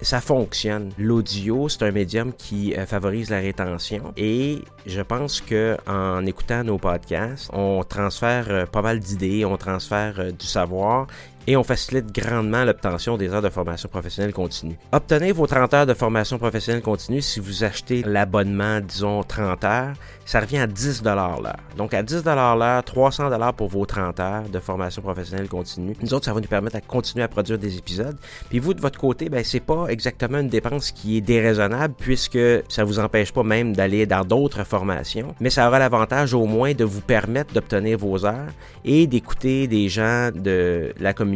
ça 0.00 0.20
fonctionne. 0.20 0.92
L'audio, 0.98 1.68
c'est 1.68 1.82
un 1.82 1.90
médium 1.90 2.32
qui 2.32 2.74
euh, 2.74 2.86
favorise 2.86 3.30
la 3.30 3.38
rétention 3.38 4.12
et 4.16 4.62
je 4.86 5.00
pense 5.00 5.40
que 5.40 5.76
en 5.86 6.24
écoutant 6.26 6.64
nos 6.64 6.78
podcasts, 6.78 7.50
on 7.52 7.82
transfère 7.84 8.46
euh, 8.50 8.66
pas 8.66 8.82
mal 8.82 9.00
d'idées, 9.00 9.44
on 9.44 9.56
transfère 9.56 10.20
euh, 10.20 10.30
du 10.30 10.46
savoir 10.46 11.06
et 11.46 11.56
on 11.56 11.62
facilite 11.62 12.12
grandement 12.12 12.64
l'obtention 12.64 13.16
des 13.16 13.32
heures 13.32 13.42
de 13.42 13.48
formation 13.48 13.88
professionnelle 13.88 14.32
continue. 14.32 14.78
Obtenez 14.92 15.32
vos 15.32 15.46
30 15.46 15.74
heures 15.74 15.86
de 15.86 15.94
formation 15.94 16.38
professionnelle 16.38 16.82
continue 16.82 17.22
si 17.22 17.40
vous 17.40 17.64
achetez 17.64 18.02
l'abonnement, 18.02 18.80
disons 18.80 19.22
30 19.22 19.64
heures, 19.64 19.92
ça 20.24 20.40
revient 20.40 20.58
à 20.58 20.66
10 20.66 21.04
l'heure. 21.04 21.56
Donc 21.76 21.94
à 21.94 22.02
10 22.02 22.24
l'heure, 22.24 22.82
300 22.84 23.30
pour 23.56 23.68
vos 23.68 23.86
30 23.86 24.20
heures 24.20 24.48
de 24.48 24.58
formation 24.58 25.02
professionnelle 25.02 25.48
continue. 25.48 25.94
Nous 26.02 26.14
autres, 26.14 26.24
ça 26.24 26.32
va 26.32 26.40
nous 26.40 26.48
permettre 26.48 26.80
de 26.80 26.86
continuer 26.86 27.22
à 27.22 27.28
produire 27.28 27.58
des 27.58 27.78
épisodes. 27.78 28.16
Puis 28.48 28.58
vous, 28.58 28.74
de 28.74 28.80
votre 28.80 28.98
côté, 28.98 29.28
ben, 29.28 29.44
c'est 29.44 29.60
pas 29.60 29.86
exactement 29.88 30.38
une 30.38 30.48
dépense 30.48 30.90
qui 30.90 31.18
est 31.18 31.20
déraisonnable 31.20 31.94
puisque 31.96 32.38
ça 32.68 32.84
vous 32.84 32.98
empêche 32.98 33.32
pas 33.32 33.44
même 33.44 33.74
d'aller 33.74 34.06
dans 34.06 34.24
d'autres 34.24 34.64
formations, 34.64 35.34
mais 35.40 35.50
ça 35.50 35.68
aura 35.68 35.78
l'avantage 35.78 36.34
au 36.34 36.46
moins 36.46 36.74
de 36.74 36.84
vous 36.84 37.00
permettre 37.00 37.54
d'obtenir 37.54 37.98
vos 37.98 38.26
heures 38.26 38.52
et 38.84 39.06
d'écouter 39.06 39.68
des 39.68 39.88
gens 39.88 40.30
de 40.34 40.92
la 40.98 41.12
communauté 41.12 41.35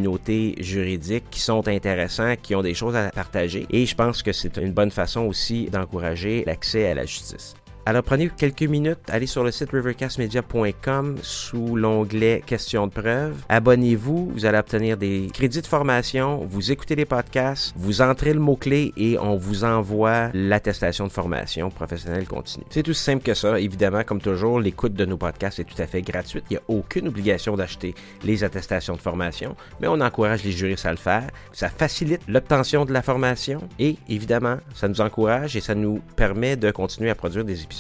juridiques 0.59 1.31
qui 1.31 1.41
sont 1.41 1.67
intéressants, 1.69 2.35
qui 2.41 2.55
ont 2.55 2.63
des 2.63 2.75
choses 2.75 2.97
à 2.97 3.11
partager. 3.11 3.67
Et 3.71 3.87
je 3.87 3.95
pense 3.95 4.23
que 4.23 4.33
c'est 4.33 4.57
une 4.59 4.73
bonne 4.73 4.91
façon 4.91 5.23
aussi 5.23 5.67
d'encourager 5.67 6.45
l'accès 6.47 6.89
à 6.89 6.95
la 6.95 7.07
justice. 7.07 7.55
Alors 7.91 8.05
prenez 8.05 8.29
quelques 8.29 8.63
minutes, 8.63 9.01
allez 9.09 9.27
sur 9.27 9.43
le 9.43 9.51
site 9.51 9.73
rivercastmedia.com 9.73 11.17
sous 11.23 11.75
l'onglet 11.75 12.41
questions 12.47 12.87
de 12.87 12.93
preuve. 12.93 13.35
Abonnez-vous, 13.49 14.31
vous 14.33 14.47
allez 14.47 14.59
obtenir 14.59 14.97
des 14.97 15.29
crédits 15.35 15.61
de 15.61 15.67
formation, 15.67 16.47
vous 16.49 16.71
écoutez 16.71 16.95
les 16.95 17.05
podcasts, 17.05 17.73
vous 17.75 18.01
entrez 18.01 18.33
le 18.33 18.39
mot-clé 18.39 18.93
et 18.97 19.19
on 19.19 19.35
vous 19.35 19.65
envoie 19.65 20.31
l'attestation 20.35 21.09
de 21.09 21.11
formation 21.11 21.69
professionnelle 21.69 22.29
continue. 22.29 22.65
C'est 22.71 22.85
tout 22.85 22.95
simple 22.95 23.25
que 23.25 23.35
ça. 23.35 23.59
Évidemment, 23.59 24.05
comme 24.05 24.21
toujours, 24.21 24.61
l'écoute 24.61 24.95
de 24.95 25.05
nos 25.05 25.17
podcasts 25.17 25.59
est 25.59 25.65
tout 25.65 25.83
à 25.83 25.89
fait 25.89 26.03
gratuite. 26.03 26.45
Il 26.49 26.53
n'y 26.53 26.59
a 26.59 26.63
aucune 26.69 27.09
obligation 27.09 27.57
d'acheter 27.57 27.97
les 28.23 28.45
attestations 28.45 28.95
de 28.95 29.01
formation, 29.01 29.57
mais 29.81 29.89
on 29.89 30.01
encourage 30.01 30.45
les 30.45 30.53
juristes 30.53 30.87
à 30.87 30.93
le 30.93 30.97
faire. 30.97 31.27
Ça 31.53 31.69
facilite 31.69 32.21
l'obtention 32.29 32.85
de 32.85 32.93
la 32.93 33.03
formation 33.03 33.59
et 33.81 33.97
évidemment, 34.09 34.59
ça 34.77 34.87
nous 34.87 35.01
encourage 35.01 35.57
et 35.57 35.61
ça 35.61 35.75
nous 35.75 36.01
permet 36.15 36.55
de 36.55 36.71
continuer 36.71 37.11
à 37.11 37.17
produire 37.17 37.45
des 37.45 37.65
épisodes. 37.65 37.80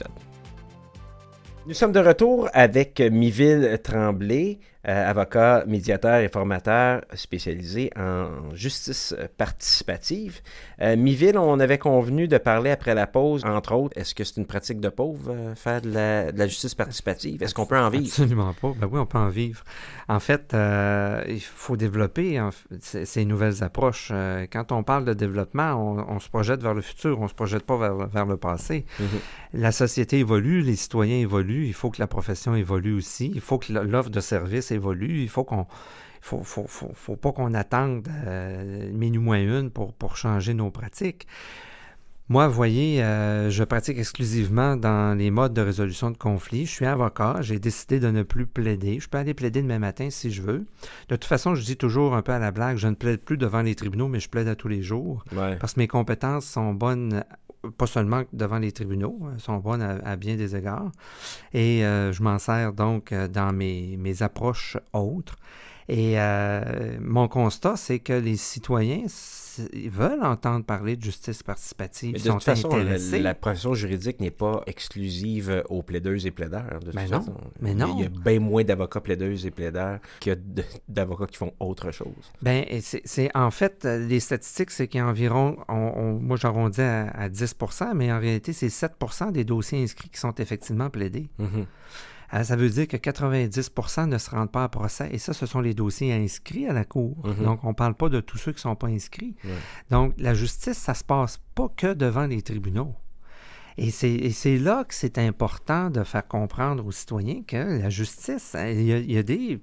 Nous 1.66 1.74
sommes 1.74 1.92
de 1.92 2.00
retour 2.00 2.48
avec 2.52 3.00
Miville 3.00 3.78
Tremblay. 3.82 4.58
Euh, 4.88 5.10
avocat, 5.10 5.64
médiateur 5.66 6.20
et 6.20 6.30
formateur 6.30 7.02
spécialisé 7.12 7.90
en 7.98 8.54
justice 8.54 9.14
participative. 9.36 10.40
Euh, 10.80 10.96
Miville, 10.96 11.36
on 11.36 11.60
avait 11.60 11.76
convenu 11.76 12.28
de 12.28 12.38
parler 12.38 12.70
après 12.70 12.94
la 12.94 13.06
pause, 13.06 13.44
entre 13.44 13.74
autres, 13.74 13.98
est-ce 13.98 14.14
que 14.14 14.24
c'est 14.24 14.38
une 14.38 14.46
pratique 14.46 14.80
de 14.80 14.88
pauvre, 14.88 15.32
euh, 15.32 15.54
faire 15.54 15.82
de 15.82 15.90
la, 15.90 16.46
justice 16.46 16.74
participative? 16.74 17.42
Est-ce 17.42 17.54
qu'on 17.54 17.66
peut 17.66 17.76
en 17.76 17.90
vivre? 17.90 18.06
Absolument 18.06 18.54
pas. 18.54 18.72
Ben 18.80 18.88
oui, 18.90 18.98
on 18.98 19.04
peut 19.04 19.18
en 19.18 19.28
vivre. 19.28 19.62
En 20.08 20.18
fait, 20.18 20.54
il 21.28 21.40
faut 21.40 21.76
développer 21.76 22.40
ces 22.80 23.24
nouvelles 23.26 23.62
approches. 23.62 24.10
quand 24.50 24.72
on 24.72 24.82
parle 24.82 25.04
de 25.04 25.12
développement, 25.12 25.76
on, 26.08 26.18
se 26.18 26.28
projette 26.28 26.62
vers 26.62 26.74
le 26.74 26.80
futur, 26.80 27.20
on 27.20 27.24
ne 27.24 27.28
se 27.28 27.34
projette 27.34 27.64
pas 27.64 27.76
vers, 27.76 28.26
le 28.26 28.36
passé. 28.36 28.86
Mm-hmm. 28.98 29.04
La 29.52 29.72
société 29.72 30.18
évolue, 30.18 30.62
les 30.62 30.74
citoyens 30.74 31.18
évoluent, 31.18 31.66
il 31.66 31.74
faut 31.74 31.90
que 31.90 32.00
la 32.00 32.06
profession 32.06 32.56
évolue 32.56 32.94
aussi, 32.94 33.30
il 33.32 33.40
faut 33.40 33.58
que 33.58 33.72
l'offre 33.72 34.10
de 34.10 34.20
services 34.20 34.69
évolue. 34.72 35.22
Il 35.22 35.28
faut 35.28 35.44
qu'on 35.44 35.66
faut, 36.20 36.42
faut, 36.42 36.66
faut, 36.66 37.16
pas 37.16 37.32
qu'on 37.32 37.54
attende 37.54 38.08
euh, 38.26 38.92
moins 38.92 39.40
une 39.40 39.70
pour, 39.70 39.94
pour 39.94 40.16
changer 40.16 40.54
nos 40.54 40.70
pratiques. 40.70 41.26
Moi, 42.30 42.46
vous 42.46 42.54
voyez, 42.54 43.02
euh, 43.02 43.50
je 43.50 43.64
pratique 43.64 43.98
exclusivement 43.98 44.76
dans 44.76 45.18
les 45.18 45.32
modes 45.32 45.52
de 45.52 45.62
résolution 45.62 46.12
de 46.12 46.16
conflits. 46.16 46.64
Je 46.64 46.70
suis 46.70 46.86
avocat, 46.86 47.38
j'ai 47.40 47.58
décidé 47.58 47.98
de 47.98 48.08
ne 48.08 48.22
plus 48.22 48.46
plaider. 48.46 49.00
Je 49.00 49.08
peux 49.08 49.18
aller 49.18 49.34
plaider 49.34 49.62
demain 49.62 49.80
matin 49.80 50.10
si 50.10 50.30
je 50.30 50.40
veux. 50.40 50.64
De 51.08 51.16
toute 51.16 51.24
façon, 51.24 51.56
je 51.56 51.64
dis 51.64 51.76
toujours 51.76 52.14
un 52.14 52.22
peu 52.22 52.30
à 52.30 52.38
la 52.38 52.52
blague, 52.52 52.76
je 52.76 52.86
ne 52.86 52.94
plaide 52.94 53.20
plus 53.20 53.36
devant 53.36 53.62
les 53.62 53.74
tribunaux, 53.74 54.06
mais 54.06 54.20
je 54.20 54.28
plaide 54.28 54.46
à 54.46 54.54
tous 54.54 54.68
les 54.68 54.80
jours. 54.80 55.24
Parce 55.58 55.74
que 55.74 55.80
mes 55.80 55.88
compétences 55.88 56.46
sont 56.46 56.72
bonnes 56.72 57.24
pas 57.76 57.86
seulement 57.86 58.22
devant 58.32 58.58
les 58.58 58.72
tribunaux, 58.72 59.18
euh, 59.24 59.38
sont 59.38 59.58
bonnes 59.58 59.82
à, 59.82 60.16
bien 60.16 60.36
des 60.36 60.56
égards. 60.56 60.90
Et 61.52 61.84
euh, 61.84 62.12
je 62.12 62.22
m'en 62.22 62.38
sers 62.38 62.72
donc 62.72 63.12
euh, 63.12 63.28
dans 63.28 63.52
mes, 63.52 63.96
mes 63.98 64.22
approches 64.22 64.76
autres. 64.92 65.36
Et 65.88 66.16
mon 67.00 67.26
constat, 67.26 67.74
c'est 67.74 67.98
que 67.98 68.12
les 68.12 68.36
citoyens 68.36 69.06
ils 69.72 69.90
veulent 69.90 70.22
entendre 70.22 70.64
parler 70.64 70.96
de 70.96 71.02
justice 71.02 71.42
participative. 71.42 72.10
ils 72.16 72.22
de 72.22 72.28
sont 72.28 72.34
toute 72.34 72.44
façon, 72.44 72.70
La, 73.20 73.34
profession 73.34 73.74
juridique 73.74 74.20
n'est 74.20 74.30
pas 74.30 74.62
exclusive 74.66 75.62
aux 75.68 75.82
plaideuses 75.82 76.26
et 76.26 76.30
plaideurs. 76.30 76.80
De 76.80 76.92
mais, 76.94 77.04
toute 77.04 77.12
non, 77.12 77.20
façon. 77.20 77.34
mais 77.60 77.74
non. 77.74 77.94
Il 77.96 78.02
y 78.02 78.06
a 78.06 78.08
bien 78.08 78.40
moins 78.40 78.64
d'avocats 78.64 79.00
plaideuses 79.00 79.46
et 79.46 79.50
plaideurs 79.50 79.98
qu'il 80.20 80.32
y 80.32 80.36
a 80.36 80.38
d'avocats 80.88 81.26
qui 81.26 81.36
font 81.36 81.52
autre 81.60 81.90
chose. 81.90 82.08
Ben, 82.42 82.64
c'est 82.80 83.30
en 83.36 83.50
fait, 83.50 83.84
les 83.84 84.20
statistiques, 84.20 84.70
c'est 84.70 84.88
qu'il 84.88 84.98
y 84.98 85.02
a 85.02 85.06
environ, 85.06 85.56
on, 85.68 86.18
moi 86.20 86.36
j'arrondis 86.36 86.80
à, 86.80 87.08
à, 87.08 87.28
10% 87.28 87.94
mais 87.94 88.12
en 88.12 88.18
réalité, 88.20 88.52
c'est 88.52 88.68
7% 88.68 89.32
des 89.32 89.44
dossiers 89.44 89.82
inscrits 89.82 90.08
qui 90.08 90.18
sont 90.18 90.34
effectivement 90.34 90.90
plaidés. 90.90 91.30
Euh, 91.40 91.46
ça 92.32 92.56
veut 92.56 92.68
dire 92.68 92.86
que 92.86 92.96
90% 92.96 94.08
ne 94.08 94.18
se 94.18 94.30
rendent 94.30 94.52
pas 94.52 94.64
à 94.64 94.68
procès. 94.68 95.08
Et 95.12 95.18
ça, 95.18 95.32
ce 95.32 95.46
sont 95.46 95.60
les 95.60 95.74
dossiers 95.74 96.12
inscrits 96.12 96.66
à 96.66 96.72
la 96.72 96.84
Cour. 96.84 97.26
Mhm. 97.26 97.44
Donc, 97.44 97.64
on 97.64 97.70
ne 97.70 97.74
parle 97.74 97.94
pas 97.94 98.08
de 98.08 98.20
tous 98.20 98.38
ceux 98.38 98.52
qui 98.52 98.58
ne 98.58 98.70
sont 98.72 98.76
pas 98.76 98.88
inscrits. 98.88 99.34
Donc, 99.90 100.14
la 100.18 100.34
justice, 100.34 100.78
ça 100.78 100.92
ne 100.92 100.96
se 100.96 101.04
passe 101.04 101.40
pas 101.54 101.68
que 101.76 101.92
devant 101.92 102.26
les 102.26 102.42
tribunaux. 102.42 102.94
Et 103.76 103.90
c'est 103.90 104.58
là 104.58 104.84
que 104.84 104.94
c'est 104.94 105.18
important 105.18 105.90
de 105.90 106.04
faire 106.04 106.26
comprendre 106.26 106.84
aux 106.86 106.92
citoyens 106.92 107.42
que 107.46 107.80
la 107.80 107.88
justice, 107.88 108.54
hein, 108.54 108.68
il 108.68 109.10
y 109.10 109.16
a, 109.16 109.22
des, 109.22 109.58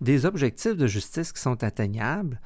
des, 0.00 0.26
objectifs 0.26 0.76
de 0.76 0.86
justice 0.86 1.32
qui 1.32 1.40
sont 1.40 1.64
atteignables 1.64 2.38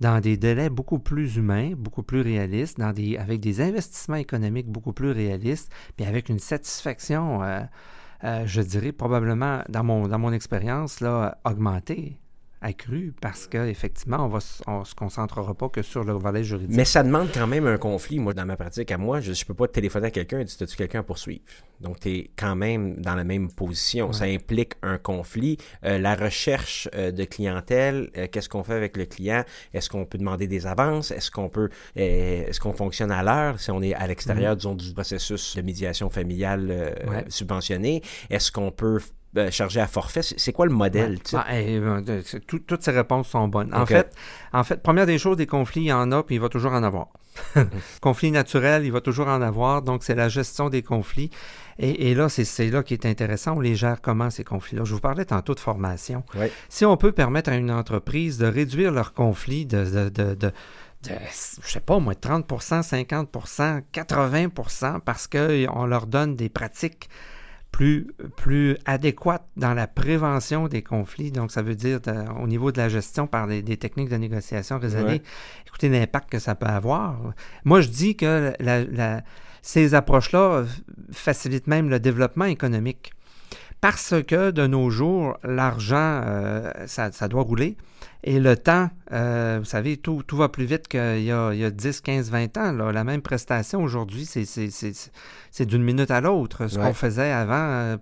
dans 0.00 0.20
des 0.20 0.36
délais 0.36 0.70
beaucoup 0.70 0.98
plus 0.98 1.36
humains, 1.36 1.74
beaucoup 1.76 2.02
plus 2.02 2.20
réalistes, 2.20 2.78
dans 2.78 2.92
des, 2.92 3.16
avec 3.16 3.40
des 3.40 3.60
investissements 3.60 4.16
économiques 4.16 4.66
beaucoup 4.66 4.92
plus 4.92 5.12
réalistes, 5.12 5.72
puis 5.96 6.04
avec 6.04 6.28
une 6.28 6.40
satisfaction 6.40 7.42
euh, 7.44 7.60
euh, 8.24 8.46
je 8.46 8.62
dirais 8.62 8.92
probablement, 8.92 9.62
dans 9.68 9.84
mon, 9.84 10.08
dans 10.08 10.18
mon 10.18 10.32
expérience, 10.32 11.00
là, 11.00 11.38
augmenté 12.64 12.74
accru 12.74 13.14
parce 13.20 13.46
qu'effectivement, 13.46 14.26
on 14.26 14.28
ne 14.28 14.40
on 14.66 14.84
se 14.84 14.94
concentrera 14.94 15.54
pas 15.54 15.68
que 15.68 15.82
sur 15.82 16.04
le 16.04 16.12
volet 16.14 16.42
juridique. 16.42 16.76
Mais 16.76 16.84
ça 16.84 17.02
demande 17.02 17.28
quand 17.32 17.46
même 17.46 17.66
un 17.66 17.78
conflit. 17.78 18.18
Moi, 18.18 18.34
dans 18.34 18.46
ma 18.46 18.56
pratique, 18.56 18.90
à 18.90 18.98
moi, 18.98 19.20
je 19.20 19.30
ne 19.30 19.44
peux 19.46 19.54
pas 19.54 19.68
téléphoner 19.68 20.06
à 20.06 20.10
quelqu'un 20.10 20.40
et 20.40 20.44
dire 20.44 20.56
As-tu 20.60 20.76
quelqu'un 20.76 21.00
à 21.00 21.02
poursuivre? 21.02 21.42
Donc, 21.80 22.00
tu 22.00 22.08
es 22.10 22.30
quand 22.36 22.56
même 22.56 22.96
dans 22.96 23.14
la 23.14 23.24
même 23.24 23.50
position. 23.50 24.12
Ça 24.12 24.24
implique 24.24 24.74
un 24.82 24.98
conflit. 24.98 25.58
Euh, 25.84 25.98
la 25.98 26.14
recherche 26.14 26.88
euh, 26.94 27.10
de 27.10 27.24
clientèle, 27.24 28.10
qu'est-ce 28.32 28.48
qu'on 28.48 28.62
fait 28.62 28.74
avec 28.74 28.96
le 28.96 29.04
client? 29.04 29.44
Est-ce 29.72 29.90
qu'on 29.90 30.06
peut 30.06 30.18
demander 30.18 30.46
des 30.46 30.66
avances? 30.66 31.10
Est-ce 31.10 31.30
qu'on 31.30 31.48
peut 31.48 31.68
est-ce 31.96 32.60
qu'on 32.60 32.72
fonctionne 32.72 33.10
à 33.10 33.22
l'heure? 33.22 33.60
Si 33.60 33.70
on 33.70 33.82
est 33.82 33.94
à 33.94 34.06
l'extérieur, 34.06 34.56
mm-hmm. 34.56 34.76
du 34.76 34.92
processus 34.92 35.56
de 35.56 35.62
médiation 35.62 36.08
familiale 36.10 36.94
subventionné 37.28 38.02
Est-ce 38.30 38.50
qu'on 38.50 38.70
peut 38.70 39.00
euh, 39.36 39.50
chargé 39.50 39.80
à 39.80 39.86
forfait. 39.86 40.22
C'est 40.22 40.52
quoi 40.52 40.66
le 40.66 40.72
modèle? 40.72 41.18
Ah, 41.32 41.46
euh, 41.52 42.22
toutes 42.46 42.82
ces 42.82 42.90
réponses 42.90 43.28
sont 43.28 43.48
bonnes. 43.48 43.74
En, 43.74 43.86
fait, 43.86 44.14
en 44.52 44.64
fait, 44.64 44.82
première 44.82 45.06
des 45.06 45.18
choses, 45.18 45.36
des 45.36 45.46
conflits, 45.46 45.82
il 45.82 45.86
y 45.86 45.92
en 45.92 46.12
a, 46.12 46.22
puis 46.22 46.36
il 46.36 46.40
va 46.40 46.48
toujours 46.48 46.72
en 46.72 46.82
avoir. 46.82 47.08
conflits 48.00 48.30
naturels, 48.30 48.84
il 48.84 48.92
va 48.92 49.00
toujours 49.00 49.28
en 49.28 49.42
avoir. 49.42 49.82
Donc, 49.82 50.04
c'est 50.04 50.14
la 50.14 50.28
gestion 50.28 50.68
des 50.68 50.82
conflits. 50.82 51.30
Et, 51.78 52.14
là, 52.14 52.28
c'est 52.28 52.70
là 52.70 52.84
qui 52.84 52.94
est 52.94 53.04
intéressant. 53.06 53.56
On 53.56 53.60
les 53.60 53.74
gère 53.74 54.00
comment, 54.00 54.30
ces 54.30 54.44
conflits-là? 54.44 54.84
Je 54.84 54.94
vous 54.94 55.00
parlais 55.00 55.24
tantôt 55.24 55.54
de 55.54 55.60
formation. 55.60 56.22
Si 56.68 56.84
on 56.84 56.96
peut 56.96 57.10
permettre 57.10 57.50
à 57.50 57.56
une 57.56 57.72
entreprise 57.72 58.38
de 58.38 58.46
réduire 58.46 58.92
leurs 58.92 59.12
conflits 59.12 59.66
de, 59.66 60.08
de, 60.10 60.34
de 60.34 60.52
je 61.06 61.68
sais 61.68 61.80
pas, 61.80 61.98
moi, 61.98 62.14
30% 62.14 62.82
50% 62.82 63.82
80% 63.92 65.00
parce 65.00 65.26
qu'on 65.26 65.86
leur 65.86 66.06
donne 66.06 66.36
des 66.36 66.48
pratiques 66.48 67.08
plus, 67.74 68.06
plus 68.36 68.76
adéquate 68.84 69.44
dans 69.56 69.74
la 69.74 69.88
prévention 69.88 70.68
des 70.68 70.84
conflits. 70.84 71.32
Donc, 71.32 71.50
ça 71.50 71.60
veut 71.60 71.74
dire 71.74 71.98
au 72.40 72.46
niveau 72.46 72.70
de 72.70 72.78
la 72.78 72.88
gestion 72.88 73.26
par 73.26 73.48
des, 73.48 73.76
techniques 73.76 74.10
de 74.10 74.16
négociation 74.16 74.78
raisonnées. 74.78 75.22
Écoutez 75.66 75.88
l'impact 75.88 76.30
que 76.30 76.38
ça 76.38 76.54
peut 76.54 76.68
avoir. 76.68 77.18
Moi, 77.64 77.80
je 77.80 77.88
dis 77.88 78.14
que 78.14 78.52
ces 79.62 79.94
approches-là 79.96 80.66
facilitent 81.10 81.66
même 81.66 81.90
le 81.90 81.98
développement 81.98 82.44
économique. 82.44 83.12
Parce 83.80 84.14
que 84.22 84.52
de 84.52 84.68
nos 84.68 84.88
jours, 84.90 85.36
l'argent, 85.42 86.22
euh, 86.24 86.70
ça, 86.86 87.10
doit 87.26 87.42
rouler. 87.42 87.76
Et 88.26 88.40
le 88.40 88.56
temps, 88.56 88.88
euh, 89.12 89.58
vous 89.58 89.66
savez, 89.66 89.98
tout, 89.98 90.22
tout, 90.26 90.38
va 90.38 90.48
plus 90.48 90.64
vite 90.64 90.88
qu'il 90.88 91.22
y, 91.22 91.30
a, 91.30 91.52
il 91.52 91.58
y 91.58 91.64
a 91.64 91.70
10, 91.70 92.00
15, 92.00 92.30
20 92.30 92.56
ans. 92.56 92.72
Là. 92.72 92.90
La 92.90 93.04
même 93.04 93.20
prestation 93.20 93.82
aujourd'hui, 93.82 94.24
c'est 94.24 95.66
d'une 95.66 95.82
minute 95.82 96.10
à 96.10 96.22
l'autre. 96.22 96.66
Ce 96.66 96.78
qu'on 96.78 96.94
faisait 96.94 97.30
avant, 97.30 97.54
euh, 97.54 97.96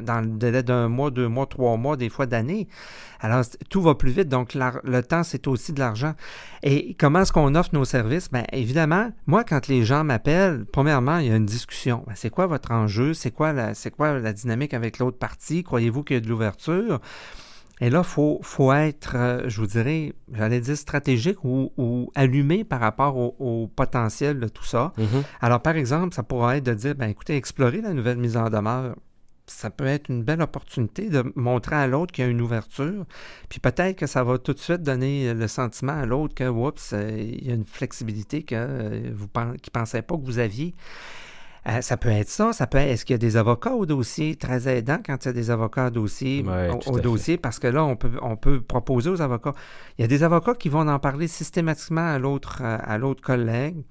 dans 0.00 0.20
le 0.22 0.26
délai 0.38 0.62
d'un 0.62 0.88
mois, 0.88 1.10
deux 1.10 1.28
mois, 1.28 1.44
trois 1.44 1.76
mois, 1.76 1.98
des 1.98 2.08
fois 2.08 2.24
d'années. 2.24 2.66
Alors, 3.20 3.44
tout 3.68 3.82
va 3.82 3.94
plus 3.94 4.10
vite. 4.10 4.30
Donc, 4.30 4.54
le 4.54 5.00
temps, 5.02 5.22
c'est 5.22 5.46
aussi 5.48 5.74
de 5.74 5.80
l'argent. 5.80 6.14
Et 6.62 6.96
comment 6.98 7.20
est-ce 7.20 7.32
qu'on 7.32 7.54
offre 7.54 7.70
nos 7.74 7.84
services? 7.84 8.30
Bien, 8.30 8.44
évidemment, 8.52 9.10
moi, 9.26 9.44
quand 9.44 9.68
les 9.68 9.84
gens 9.84 10.02
m'appellent, 10.02 10.64
premièrement, 10.72 11.18
il 11.18 11.26
y 11.26 11.30
a 11.30 11.36
une 11.36 11.44
discussion. 11.44 12.04
Ben, 12.06 12.14
c'est 12.16 12.30
quoi 12.30 12.46
votre 12.46 12.70
enjeu? 12.70 13.12
C'est 13.12 13.32
quoi, 13.32 13.52
la, 13.52 13.72
quoi 13.94 14.18
la 14.18 14.32
dynamique 14.32 14.72
avec 14.72 14.98
l'autre 14.98 15.18
partie? 15.18 15.62
Croyez-vous 15.62 16.04
qu'il 16.04 16.14
y 16.14 16.16
a 16.16 16.22
de 16.22 16.28
l'ouverture? 16.28 17.00
Et 17.80 17.90
là, 17.90 17.98
il 17.98 18.08
faut, 18.08 18.38
faut, 18.42 18.72
être, 18.72 19.16
euh, 19.16 19.48
je 19.48 19.60
vous 19.60 19.66
dirais, 19.66 20.14
j'allais 20.32 20.60
dire 20.60 20.76
stratégique 20.76 21.44
ou, 21.44 22.10
allumé 22.14 22.64
par 22.64 22.80
rapport 22.80 23.16
au, 23.16 23.68
potentiel 23.68 24.40
de 24.40 24.48
tout 24.48 24.64
ça. 24.64 24.92
Mm-hmm. 24.98 25.22
Alors, 25.42 25.60
par 25.60 25.76
exemple, 25.76 26.14
ça 26.14 26.22
pourrait 26.22 26.58
être 26.58 26.64
de 26.64 26.74
dire, 26.74 26.94
ben, 26.94 27.08
écoutez, 27.08 27.36
explorer 27.36 27.82
la 27.82 27.92
nouvelle 27.92 28.16
mise 28.16 28.36
en 28.36 28.48
demeure. 28.48 28.96
Ça 29.46 29.70
peut 29.70 29.86
être 29.86 30.08
une 30.08 30.24
belle 30.24 30.42
opportunité 30.42 31.08
de 31.08 31.22
montrer 31.36 31.76
à 31.76 31.86
l'autre 31.86 32.12
qu'il 32.12 32.24
y 32.24 32.26
a 32.26 32.30
une 32.30 32.40
ouverture. 32.40 33.04
Puis 33.48 33.60
peut-être 33.60 33.96
que 33.96 34.06
ça 34.06 34.24
va 34.24 34.38
tout 34.38 34.54
de 34.54 34.58
suite 34.58 34.82
donner 34.82 35.32
le 35.34 35.46
sentiment 35.46 35.92
à 35.92 36.06
l'autre 36.06 36.34
que, 36.34 36.48
oups, 36.48 36.92
euh, 36.94 37.10
il 37.16 37.46
y 37.46 37.50
a 37.52 37.54
une 37.54 37.66
flexibilité 37.66 38.42
que 38.42 38.56
euh, 38.56 39.10
vous 39.14 39.28
qui 39.28 39.70
ne 39.70 39.72
pensait 39.72 40.02
pas 40.02 40.16
que 40.16 40.24
vous 40.24 40.38
aviez. 40.38 40.74
Euh, 41.68 41.80
ça 41.80 41.96
peut 41.96 42.10
être 42.10 42.28
ça. 42.28 42.52
Ça 42.52 42.66
peut 42.66 42.78
est-ce 42.78 43.04
qu'il 43.04 43.14
y 43.14 43.16
a 43.16 43.18
des 43.18 43.36
avocats 43.36 43.74
au 43.74 43.86
dossier? 43.86 44.36
Très 44.36 44.68
aidant 44.68 44.98
quand 45.04 45.24
il 45.24 45.26
y 45.26 45.30
a 45.30 45.32
des 45.32 45.50
avocats 45.50 45.86
au 45.86 45.90
dossier, 45.90 46.44
au, 46.86 47.00
dossier 47.00 47.38
parce 47.38 47.58
que 47.58 47.66
là, 47.66 47.84
on 47.84 47.96
peut, 47.96 48.12
on 48.22 48.36
peut 48.36 48.60
proposer 48.60 49.10
aux 49.10 49.20
avocats. 49.20 49.54
Il 49.98 50.02
y 50.02 50.04
a 50.04 50.08
des 50.08 50.22
avocats 50.22 50.54
qui 50.54 50.68
vont 50.68 50.86
en 50.86 50.98
parler 50.98 51.28
systématiquement 51.28 52.06
à 52.06 52.18
l'autre, 52.18 52.62
à 52.62 52.98
l'autre 52.98 53.22
collègue 53.22 53.82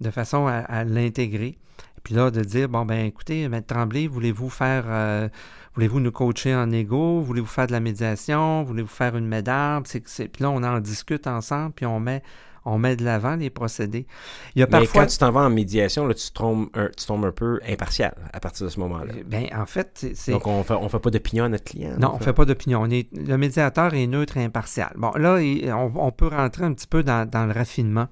de 0.00 0.10
façon 0.10 0.46
à, 0.46 0.84
l'intégrer. 0.84 1.58
Puis 2.04 2.14
là, 2.14 2.30
de 2.30 2.40
dire, 2.40 2.68
bon, 2.68 2.84
ben 2.84 3.04
écoutez, 3.04 3.48
Maître 3.48 3.66
Tremblay, 3.66 4.06
voulez-vous 4.06 4.48
faire, 4.48 4.84
euh, 4.86 5.28
voulez-vous 5.74 6.00
nous 6.00 6.12
coacher 6.12 6.54
en 6.54 6.70
égo? 6.70 7.20
Voulez-vous 7.20 7.48
faire 7.48 7.66
de 7.66 7.72
la 7.72 7.80
médiation? 7.80 8.62
Voulez-vous 8.62 8.88
faire 8.88 9.16
une 9.16 9.26
médaille? 9.26 9.82
Puis 9.82 10.30
là, 10.40 10.50
on 10.50 10.62
en 10.62 10.78
discute 10.78 11.26
ensemble, 11.26 11.72
puis 11.72 11.86
on 11.86 12.00
met 12.00 12.22
on 12.64 12.78
met 12.78 12.96
de 12.96 13.04
l'avant 13.04 13.36
les 13.36 13.50
procédés. 13.50 14.06
Il 14.54 14.60
y 14.60 14.62
a 14.62 14.68
Mais 14.70 14.86
quand 14.86 15.06
tu 15.06 15.18
t'en 15.18 15.30
vas 15.30 15.42
en 15.42 15.50
médiation, 15.50 16.06
là, 16.06 16.14
tu, 16.14 16.30
tombes 16.32 16.68
un, 16.74 16.88
tu 16.96 17.06
tombes 17.06 17.24
un 17.24 17.32
peu 17.32 17.60
impartial 17.68 18.14
à 18.32 18.40
partir 18.40 18.66
de 18.66 18.70
ce 18.70 18.80
moment-là. 18.80 19.12
Euh, 19.14 19.22
ben, 19.26 19.48
en 19.54 19.66
fait, 19.66 20.06
c'est... 20.14 20.32
Donc, 20.32 20.46
on 20.46 20.62
fait, 20.62 20.80
ne 20.80 20.88
fait 20.88 20.98
pas 20.98 21.10
d'opinion 21.10 21.44
à 21.44 21.48
notre 21.48 21.64
client. 21.64 21.94
Non, 21.98 22.12
on 22.14 22.18
ne 22.18 22.22
fait 22.22 22.32
pas 22.32 22.44
d'opinion. 22.44 22.86
Le 22.86 23.36
médiateur 23.36 23.94
est 23.94 24.06
neutre 24.06 24.36
et 24.36 24.44
impartial. 24.44 24.92
Bon, 24.96 25.12
là, 25.16 25.38
on, 25.74 26.10
peut 26.10 26.28
rentrer 26.28 26.64
un 26.64 26.72
petit 26.72 26.86
peu 26.86 27.02
dans, 27.02 27.28
dans 27.28 27.46
le 27.46 27.52
raffinement. 27.52 28.08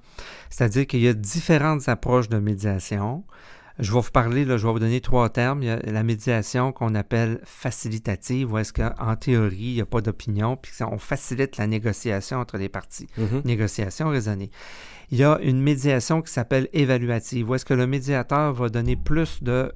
C'est-à-dire 0.49 0.87
qu'il 0.87 1.01
y 1.01 1.07
a 1.07 1.13
différentes 1.13 1.87
approches 1.89 2.29
de 2.29 2.39
médiation. 2.39 3.23
Je 3.79 3.93
vais 3.93 3.99
vous 3.99 4.11
parler, 4.11 4.43
là, 4.43 4.57
je 4.57 4.65
vais 4.65 4.73
vous 4.73 4.79
donner 4.79 5.01
trois 5.01 5.29
termes. 5.29 5.61
Il 5.61 5.67
y 5.67 5.69
a 5.69 5.77
la 5.77 6.03
médiation 6.03 6.71
qu'on 6.71 6.95
appelle 6.95 7.39
facilitative, 7.43 8.51
où 8.51 8.57
est-ce 8.57 8.73
qu'en 8.73 9.15
théorie, 9.15 9.57
il 9.57 9.73
n'y 9.75 9.81
a 9.81 9.85
pas 9.85 10.01
d'opinion, 10.01 10.57
puis 10.57 10.71
on 10.81 10.97
facilite 10.97 11.57
la 11.57 11.67
négociation 11.67 12.39
entre 12.39 12.57
les 12.57 12.69
parties. 12.69 13.07
Mm-hmm. 13.19 13.45
Négociation 13.45 14.09
raisonnée. 14.09 14.49
Il 15.11 15.17
y 15.17 15.23
a 15.23 15.39
une 15.41 15.61
médiation 15.61 16.21
qui 16.21 16.33
s'appelle 16.33 16.67
évaluative, 16.73 17.49
où 17.49 17.55
est-ce 17.55 17.65
que 17.65 17.73
le 17.73 17.87
médiateur 17.87 18.53
va 18.53 18.69
donner 18.69 18.95
plus 18.95 19.43
de 19.43 19.71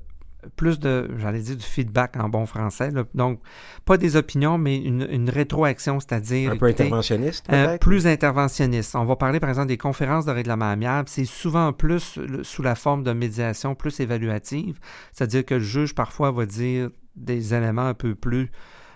plus 0.55 0.79
de, 0.79 1.09
j'allais 1.17 1.39
dire, 1.39 1.55
du 1.55 1.63
feedback 1.63 2.17
en 2.17 2.29
bon 2.29 2.45
français. 2.45 2.91
Donc, 3.13 3.39
pas 3.85 3.97
des 3.97 4.15
opinions, 4.15 4.57
mais 4.57 4.77
une, 4.77 5.29
rétroaction, 5.29 5.99
c'est-à-dire... 5.99 6.51
Un 6.51 6.57
peu 6.57 6.67
interventionniste, 6.67 7.45
euh, 7.51 7.77
plus 7.77 8.07
interventionniste. 8.07 8.95
On 8.95 9.05
va 9.05 9.15
parler, 9.15 9.39
par 9.39 9.49
exemple, 9.49 9.67
des 9.67 9.77
conférences 9.77 10.25
de 10.25 10.31
règlement 10.31 10.69
amiable. 10.69 11.07
C'est 11.09 11.25
souvent 11.25 11.73
plus 11.73 12.19
sous 12.43 12.61
la 12.61 12.75
forme 12.75 13.03
de 13.03 13.13
médiation, 13.13 13.75
plus 13.75 13.99
évaluative. 13.99 14.79
C'est-à-dire 15.13 15.45
que 15.45 15.55
le 15.55 15.61
juge, 15.61 15.95
parfois, 15.95 16.31
va 16.31 16.45
dire 16.45 16.89
des 17.15 17.53
éléments 17.53 17.87
un 17.87 17.93
peu 17.93 18.15
plus 18.15 18.49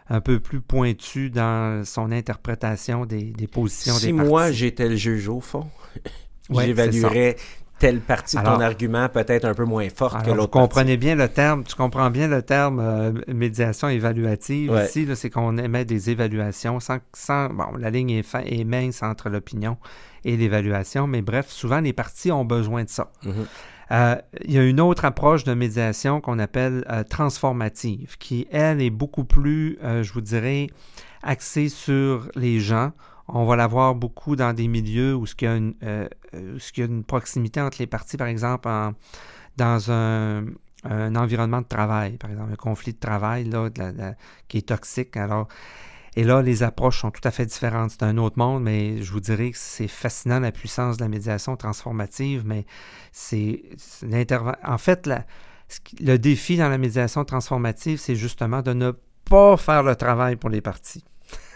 un 0.08 0.22
peu 0.22 0.40
plus 0.40 0.62
pointus 0.62 1.32
dans 1.32 1.84
son 1.84 2.12
interprétation 2.12 3.06
des, 3.06 3.34
positions 3.52 3.96
si 3.96 4.08
des 4.08 4.14
parties. 4.14 4.26
Si 4.26 4.30
moi, 4.30 4.52
j'étais 4.52 4.88
le 4.88 4.96
juge 4.96 5.28
au 5.30 5.40
fond, 5.40 5.68
j'évaluerais 6.52 7.38
telle 7.80 8.00
partie 8.00 8.38
de 8.38 8.42
ton 8.42 8.60
argument 8.62 9.10
peut-être 9.10 9.46
un 9.46 9.54
peu 9.54 9.66
moins 9.66 9.88
forte 9.90 10.24
que 10.24 10.30
l'autre. 10.30 10.42
Vous 10.42 10.48
comprenez 10.48 10.98
bien 10.98 11.16
le 11.16 11.28
terme, 11.28 11.64
tu 11.64 11.76
comprends 11.76 12.10
bien 12.10 12.28
le 12.28 12.42
terme 12.42 12.80
euh, 12.80 13.12
médiation 13.28 13.90
évaluative. 13.90 14.82
Ici, 14.86 15.08
c'est 15.16 15.30
qu'on 15.30 15.58
émet 15.58 15.86
des 15.86 16.10
évaluations 16.10 16.80
sans, 16.80 17.00
sans 17.14 17.50
bon, 17.50 17.76
la 17.78 17.90
ligne 17.90 18.12
est, 18.12 18.36
est 18.46 18.64
mince 18.64 19.04
entre 19.04 19.30
l'opinion 19.30 19.78
et 20.24 20.38
l'évaluation, 20.38 21.06
mais 21.06 21.22
bref, 21.22 21.50
souvent 21.50 21.82
les 21.82 21.94
parties 21.94 22.32
ont 22.32 22.46
besoin 22.46 22.84
de 22.84 22.90
ça. 22.90 23.12
Mm-hmm. 23.24 23.32
Euh, 23.92 24.16
il 24.46 24.54
y 24.54 24.58
a 24.58 24.64
une 24.64 24.80
autre 24.80 25.06
approche 25.06 25.44
de 25.44 25.54
médiation 25.54 26.22
qu'on 26.22 26.40
appelle 26.40 26.84
euh, 26.90 27.04
transformative, 27.04 28.18
qui, 28.18 28.48
elle, 28.52 28.82
est 28.82 28.90
beaucoup 28.90 29.26
plus, 29.26 29.78
je 29.82 30.12
vous 30.14 30.22
dirais, 30.22 30.68
axée 31.22 31.70
sur 31.70 32.30
les 32.36 32.60
gens 32.60 32.94
on 33.28 33.46
va 33.46 33.56
l'avoir 33.56 33.96
beaucoup 33.96 34.36
dans 34.36 34.54
des 34.54 34.68
milieux 34.68 35.16
où 35.16 35.26
il, 35.26 35.44
y 35.44 35.48
a 35.48 35.56
une, 35.56 35.74
euh, 35.84 36.08
y 36.78 36.82
a 36.82 36.86
une 36.86 37.04
proximité 37.04 37.60
entre 37.62 37.78
les 37.80 37.88
parties, 37.88 38.18
par 38.18 38.28
exemple, 38.28 38.70
dans 39.58 39.92
un, 39.92 40.46
environnement 40.84 41.62
de 41.62 41.68
travail, 41.68 42.18
par 42.18 42.30
exemple, 42.30 42.54
un 42.54 42.58
conflit 42.58 42.94
de 42.94 43.00
travail 43.00 43.46
là, 43.46 43.70
qui 44.48 44.60
est 44.60 44.68
toxique. 44.68 45.18
Et 46.18 46.24
là, 46.24 46.42
les 46.42 46.64
approches 46.64 47.02
sont 47.02 47.12
tout 47.12 47.28
à 47.28 47.32
fait 47.32 47.46
différentes. 47.46 47.92
C'est 47.92 48.04
un 48.04 48.18
autre 48.18 48.38
monde, 48.38 48.64
mais 48.64 49.02
je 49.02 49.12
vous 49.12 49.20
dirais 49.20 49.52
que 49.52 49.58
c'est 49.58 49.88
fascinant 49.88 50.40
la 50.40 50.52
puissance 50.52 50.98
de 50.98 51.04
la 51.04 51.10
médiation 51.10 51.58
transformative, 51.58 52.44
mais 52.46 52.66
c'est. 53.12 53.64
En 54.64 54.78
fait, 54.78 55.10
le 56.00 56.18
défi 56.18 56.58
dans 56.58 56.70
la 56.70 56.78
médiation 56.78 57.26
transformative, 57.26 58.00
c'est 58.00 58.16
justement 58.16 58.62
de 58.62 58.74
ne 58.74 58.92
pas 59.30 59.58
faire 59.58 59.84
le 59.84 59.96
travail 59.96 60.36
pour 60.38 60.50
les 60.50 60.62
parties. 60.62 61.04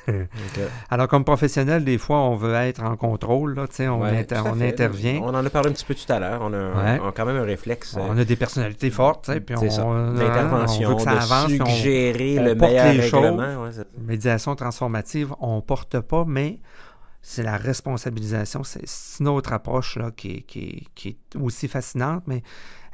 Alors, 0.90 1.08
comme 1.08 1.24
professionnel, 1.24 1.84
des 1.84 1.98
fois, 1.98 2.18
on 2.18 2.36
veut 2.36 2.54
être 2.54 2.84
en 2.84 2.96
contrôle, 2.96 3.56
là, 3.56 3.66
on, 3.80 4.02
on 4.02 4.62
intervient. 4.62 5.22
On 5.24 5.34
en 5.34 5.46
a 5.46 5.50
parlé 5.50 5.70
un 5.70 5.74
petit 5.74 5.86
peu 5.86 5.96
tout 5.96 6.12
à 6.12 6.20
l'heure. 6.20 6.42
On 6.42 6.54
a, 6.54 7.12
quand 7.12 7.26
même 7.26 7.38
un 7.38 7.44
réflexe. 7.44 7.98
On 8.00 8.18
a 8.18 8.26
des 8.26 8.36
personnalités 8.36 8.92
fortes, 8.92 9.32
puis 9.40 9.56
on, 9.56 10.14
L'intervention, 10.14 10.98
on 10.98 11.08
avance, 11.08 11.50
suggérer 11.50 12.36
le 12.36 12.56
meilleur 12.56 12.86
règlement. 12.86 13.70
Médiation 13.98 14.56
transformative, 14.56 15.34
on 15.40 15.58
ne 15.58 15.62
porte 15.62 16.00
pas, 16.00 16.26
mais 16.28 16.60
c'est 17.22 17.44
la 17.44 17.58
responsabilisation. 17.58 18.64
C'est 18.64 18.86
une 19.20 19.28
autre 19.28 19.54
approche 19.54 19.98
là, 19.98 20.12
qui, 20.16 20.44
qui, 20.44 20.88
qui 20.96 21.10
est 21.10 21.36
aussi 21.40 21.68
fascinante, 21.68 22.24
mais 22.28 22.44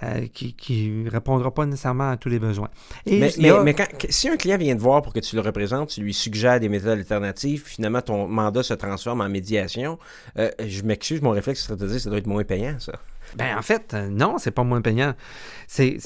euh, 0.04 0.28
qui 0.28 0.90
ne 0.90 1.10
répondra 1.10 1.54
pas 1.54 1.66
nécessairement 1.66 2.12
à 2.12 2.18
tous 2.18 2.30
les 2.30 2.40
besoins. 2.40 2.70
mais, 3.06 3.32
mais, 3.38 3.76
si 4.10 4.30
un 4.30 4.38
client 4.38 4.58
vient 4.58 4.76
te 4.76 4.82
voir 4.82 5.02
pour 5.02 5.14
que 5.14 5.20
tu 5.20 5.36
le 5.36 5.42
représentes, 5.42 5.90
tu 5.90 6.02
lui 6.02 6.14
suggères 6.14 6.60
des 6.60 6.70
méthodes 6.70 7.00
alternatives, 7.00 7.64
finalement 7.66 8.02
ton 8.02 8.28
mandat 8.28 8.64
se 8.64 8.74
transforme 8.74 9.22
en 9.22 9.30
médiation, 9.30 9.98
euh, 10.38 10.50
je 10.66 10.82
m'excuse, 10.84 11.22
mon 11.22 11.32
réflexe 11.32 11.64
serait 11.64 11.78
de 11.78 11.86
dire 11.86 11.96
que 11.96 12.02
ça 12.02 12.10
doit 12.10 12.20
être 12.20 12.28
moins 12.28 12.44
payant, 12.44 12.76
ça. 12.80 12.94
Ben, 13.36 13.58
en 13.58 13.62
fait, 13.62 13.94
euh, 13.94 14.08
non, 14.10 14.38
c'est 14.38 14.52
pas 14.52 14.64
moins 14.64 14.82
payant. 14.82 15.14
C'est 15.68 15.98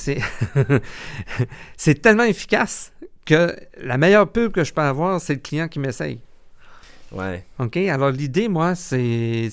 tellement 2.02 2.24
efficace 2.24 2.94
que 3.26 3.56
la 3.78 3.98
meilleure 3.98 4.32
pub 4.32 4.52
que 4.52 4.64
je 4.64 4.74
peux 4.74 4.82
avoir, 4.82 5.20
c'est 5.22 5.34
le 5.34 5.40
client 5.40 5.68
qui 5.68 5.80
m'essaye. 5.80 6.20
Ouais. 7.12 7.44
OK? 7.60 7.78
Alors, 7.78 8.12
l'idée, 8.12 8.48
moi, 8.48 8.76
c'est 8.76 9.50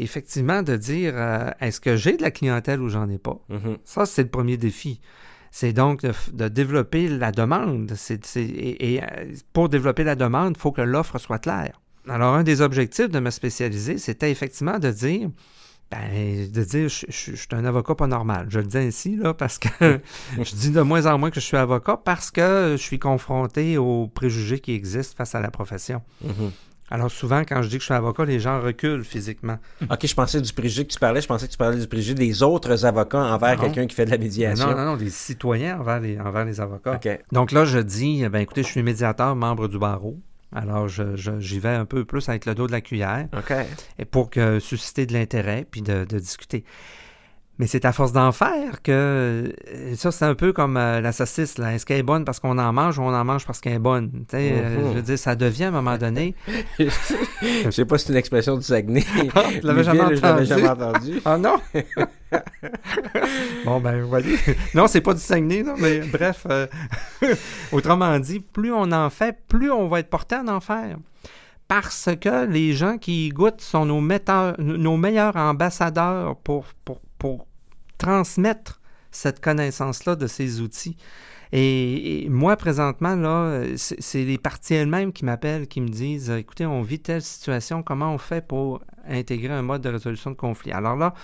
effectivement 0.00 0.62
de 0.62 0.76
dire 0.76 1.12
euh, 1.16 1.50
est-ce 1.60 1.80
que 1.80 1.96
j'ai 1.96 2.16
de 2.16 2.22
la 2.22 2.30
clientèle 2.30 2.80
ou 2.80 2.88
j'en 2.88 3.08
ai 3.08 3.18
pas? 3.18 3.38
Mm-hmm. 3.50 3.78
Ça, 3.84 4.06
c'est 4.06 4.22
le 4.22 4.28
premier 4.28 4.56
défi. 4.56 5.00
C'est 5.50 5.72
donc 5.72 6.02
de, 6.02 6.48
développer 6.48 7.08
la 7.08 7.32
demande. 7.32 7.92
et, 8.36 9.00
euh, 9.02 9.06
pour 9.52 9.68
développer 9.68 10.04
la 10.04 10.14
demande, 10.14 10.54
il 10.56 10.60
faut 10.60 10.72
que 10.72 10.82
l'offre 10.82 11.18
soit 11.18 11.38
claire. 11.38 11.80
Alors, 12.08 12.34
un 12.34 12.42
des 12.42 12.60
objectifs 12.60 13.08
de 13.08 13.20
me 13.20 13.30
spécialiser, 13.30 13.98
c'était 13.98 14.30
effectivement 14.30 14.78
de 14.78 14.90
dire 14.90 15.30
ben, 15.90 16.50
de 16.50 16.64
dire 16.64 16.88
je, 16.88 17.06
je, 17.08 17.34
suis 17.34 17.48
un 17.52 17.64
avocat 17.64 17.94
pas 17.94 18.06
normal. 18.06 18.46
Je 18.50 18.58
le 18.60 18.66
dis 18.66 18.76
ainsi, 18.76 19.16
là, 19.16 19.32
parce 19.32 19.58
que 19.58 19.68
je 20.36 20.54
dis 20.54 20.70
de 20.70 20.82
moins 20.82 21.06
en 21.06 21.18
moins 21.18 21.30
que 21.30 21.40
je 21.40 21.46
suis 21.46 21.56
avocat 21.56 21.96
parce 21.96 22.30
que 22.30 22.72
je 22.72 22.82
suis 22.82 22.98
confronté 22.98 23.78
aux 23.78 24.06
préjugés 24.06 24.58
qui 24.58 24.72
existent 24.72 25.16
face 25.16 25.34
à 25.34 25.40
la 25.40 25.50
profession. 25.50 26.02
Mm-hmm. 26.24 26.50
Alors 26.90 27.10
souvent, 27.10 27.40
quand 27.40 27.62
je 27.62 27.68
dis 27.68 27.76
que 27.76 27.80
je 27.80 27.86
suis 27.86 27.94
avocat, 27.94 28.24
les 28.24 28.40
gens 28.40 28.60
reculent 28.60 29.04
physiquement. 29.04 29.58
OK, 29.90 30.06
je 30.06 30.14
pensais 30.14 30.40
du 30.40 30.52
préjugé 30.52 30.86
que 30.86 30.92
tu 30.92 30.98
parlais, 30.98 31.20
je 31.20 31.26
pensais 31.26 31.46
que 31.46 31.52
tu 31.52 31.58
parlais 31.58 31.78
du 31.78 31.86
préjugé 31.86 32.14
des 32.14 32.42
autres 32.42 32.84
avocats 32.84 33.22
envers 33.22 33.58
quelqu'un 33.58 33.86
qui 33.86 33.94
fait 33.94 34.06
de 34.06 34.10
la 34.10 34.18
médiation. 34.18 34.70
Non, 34.70 34.76
non, 34.76 34.84
non, 34.84 34.96
des 34.96 35.10
citoyens 35.10 35.78
envers 35.80 36.00
les, 36.00 36.18
envers 36.18 36.44
les 36.44 36.60
avocats. 36.60 36.98
Donc 37.32 37.52
là, 37.52 37.64
je 37.64 37.78
dis, 37.78 38.26
ben 38.28 38.40
écoutez, 38.40 38.62
je 38.62 38.68
suis 38.68 38.82
médiateur, 38.82 39.36
membre 39.36 39.68
du 39.68 39.78
barreau. 39.78 40.18
Alors, 40.54 40.88
j'y 40.88 41.58
vais 41.58 41.68
un 41.68 41.84
peu 41.84 42.04
plus 42.04 42.28
avec 42.28 42.46
le 42.46 42.54
dos 42.54 42.66
de 42.66 42.72
la 42.72 42.80
cuillère. 42.80 43.28
OK. 43.36 43.52
Et 43.98 44.04
pour 44.04 44.30
que, 44.30 44.60
susciter 44.60 45.04
de 45.04 45.12
l'intérêt 45.12 45.66
puis 45.70 45.82
de, 45.82 46.04
de 46.04 46.18
discuter. 46.18 46.64
Mais 47.58 47.66
c'est 47.66 47.84
à 47.84 47.92
force 47.92 48.12
d'en 48.12 48.30
faire 48.30 48.82
que 48.82 48.92
euh, 48.92 49.96
ça, 49.96 50.12
c'est 50.12 50.24
un 50.24 50.36
peu 50.36 50.52
comme 50.52 50.76
euh, 50.76 51.00
la 51.00 51.10
saucisse. 51.10 51.58
Est-ce 51.58 51.84
qu'elle 51.84 51.98
est 51.98 52.04
bonne 52.04 52.24
parce 52.24 52.38
qu'on 52.38 52.56
en 52.56 52.72
mange 52.72 53.00
ou 53.00 53.02
on 53.02 53.12
en 53.12 53.24
mange 53.24 53.46
parce 53.46 53.60
qu'elle 53.60 53.72
est 53.72 53.80
bonne? 53.80 54.24
Euh, 54.32 54.78
mhm. 54.78 54.90
je 54.90 54.94
veux 54.94 55.02
dire, 55.02 55.18
ça 55.18 55.34
devient 55.34 55.64
à 55.64 55.68
un 55.68 55.72
moment 55.72 55.98
donné. 55.98 56.36
je 56.78 57.70
sais 57.70 57.84
pas 57.84 57.98
si 57.98 58.06
c'est 58.06 58.12
une 58.12 58.18
expression 58.18 58.56
du 58.56 58.62
Saguenay. 58.62 59.04
Ah, 59.34 59.42
tu 59.52 59.66
l'avais 59.66 59.84
jamais, 59.84 60.02
entendu. 60.02 60.46
jamais 60.46 60.68
entendu. 60.68 61.20
ah 61.24 61.36
non? 61.36 61.56
bon, 63.64 63.80
ben, 63.80 64.02
vous 64.02 64.08
voyez. 64.08 64.36
Non, 64.74 64.86
c'est 64.86 65.00
pas 65.00 65.14
du 65.14 65.20
Saguenay, 65.20 65.62
non, 65.62 65.74
mais 65.78 66.00
bref. 66.00 66.46
autrement 67.72 68.18
dit, 68.20 68.40
plus 68.40 68.72
on 68.72 68.90
en 68.92 69.10
fait, 69.10 69.36
plus 69.48 69.70
on 69.70 69.88
va 69.88 70.00
être 70.00 70.10
porté 70.10 70.36
à 70.36 70.44
en 70.44 70.60
faire 70.60 70.96
parce 71.66 72.08
que 72.20 72.46
les 72.46 72.72
gens 72.72 72.96
qui 72.96 73.28
goûtent 73.28 73.60
sont 73.60 73.84
nos, 73.84 74.00
nos 74.58 74.96
meilleurs 74.96 75.36
ambassadeurs 75.36 76.36
pour, 76.36 76.64
pour, 76.84 77.00
pour 77.18 77.47
transmettre 77.98 78.80
cette 79.10 79.40
connaissance-là 79.40 80.16
de 80.16 80.26
ces 80.26 80.60
outils. 80.60 80.96
Et, 81.52 82.26
moi, 82.30 82.56
présentement, 82.56 83.14
là, 83.16 83.62
c'est 83.76 84.24
les 84.24 84.38
parties 84.38 84.74
elles-mêmes 84.74 85.12
qui 85.12 85.24
m'appellent, 85.24 85.66
qui 85.66 85.80
me 85.80 85.88
disent 85.88 86.30
écoutez, 86.30 86.66
on 86.66 86.82
vit 86.82 87.00
telle 87.00 87.22
situation, 87.22 87.82
comment 87.82 88.12
on 88.12 88.18
fait 88.18 88.46
pour 88.46 88.82
intégrer 89.08 89.54
un 89.54 89.62
mode 89.62 89.82
de 89.82 89.88
résolution 89.88 90.30
de 90.30 90.36
conflit 90.36 90.72
Alors 90.72 90.96
là, 90.96 91.14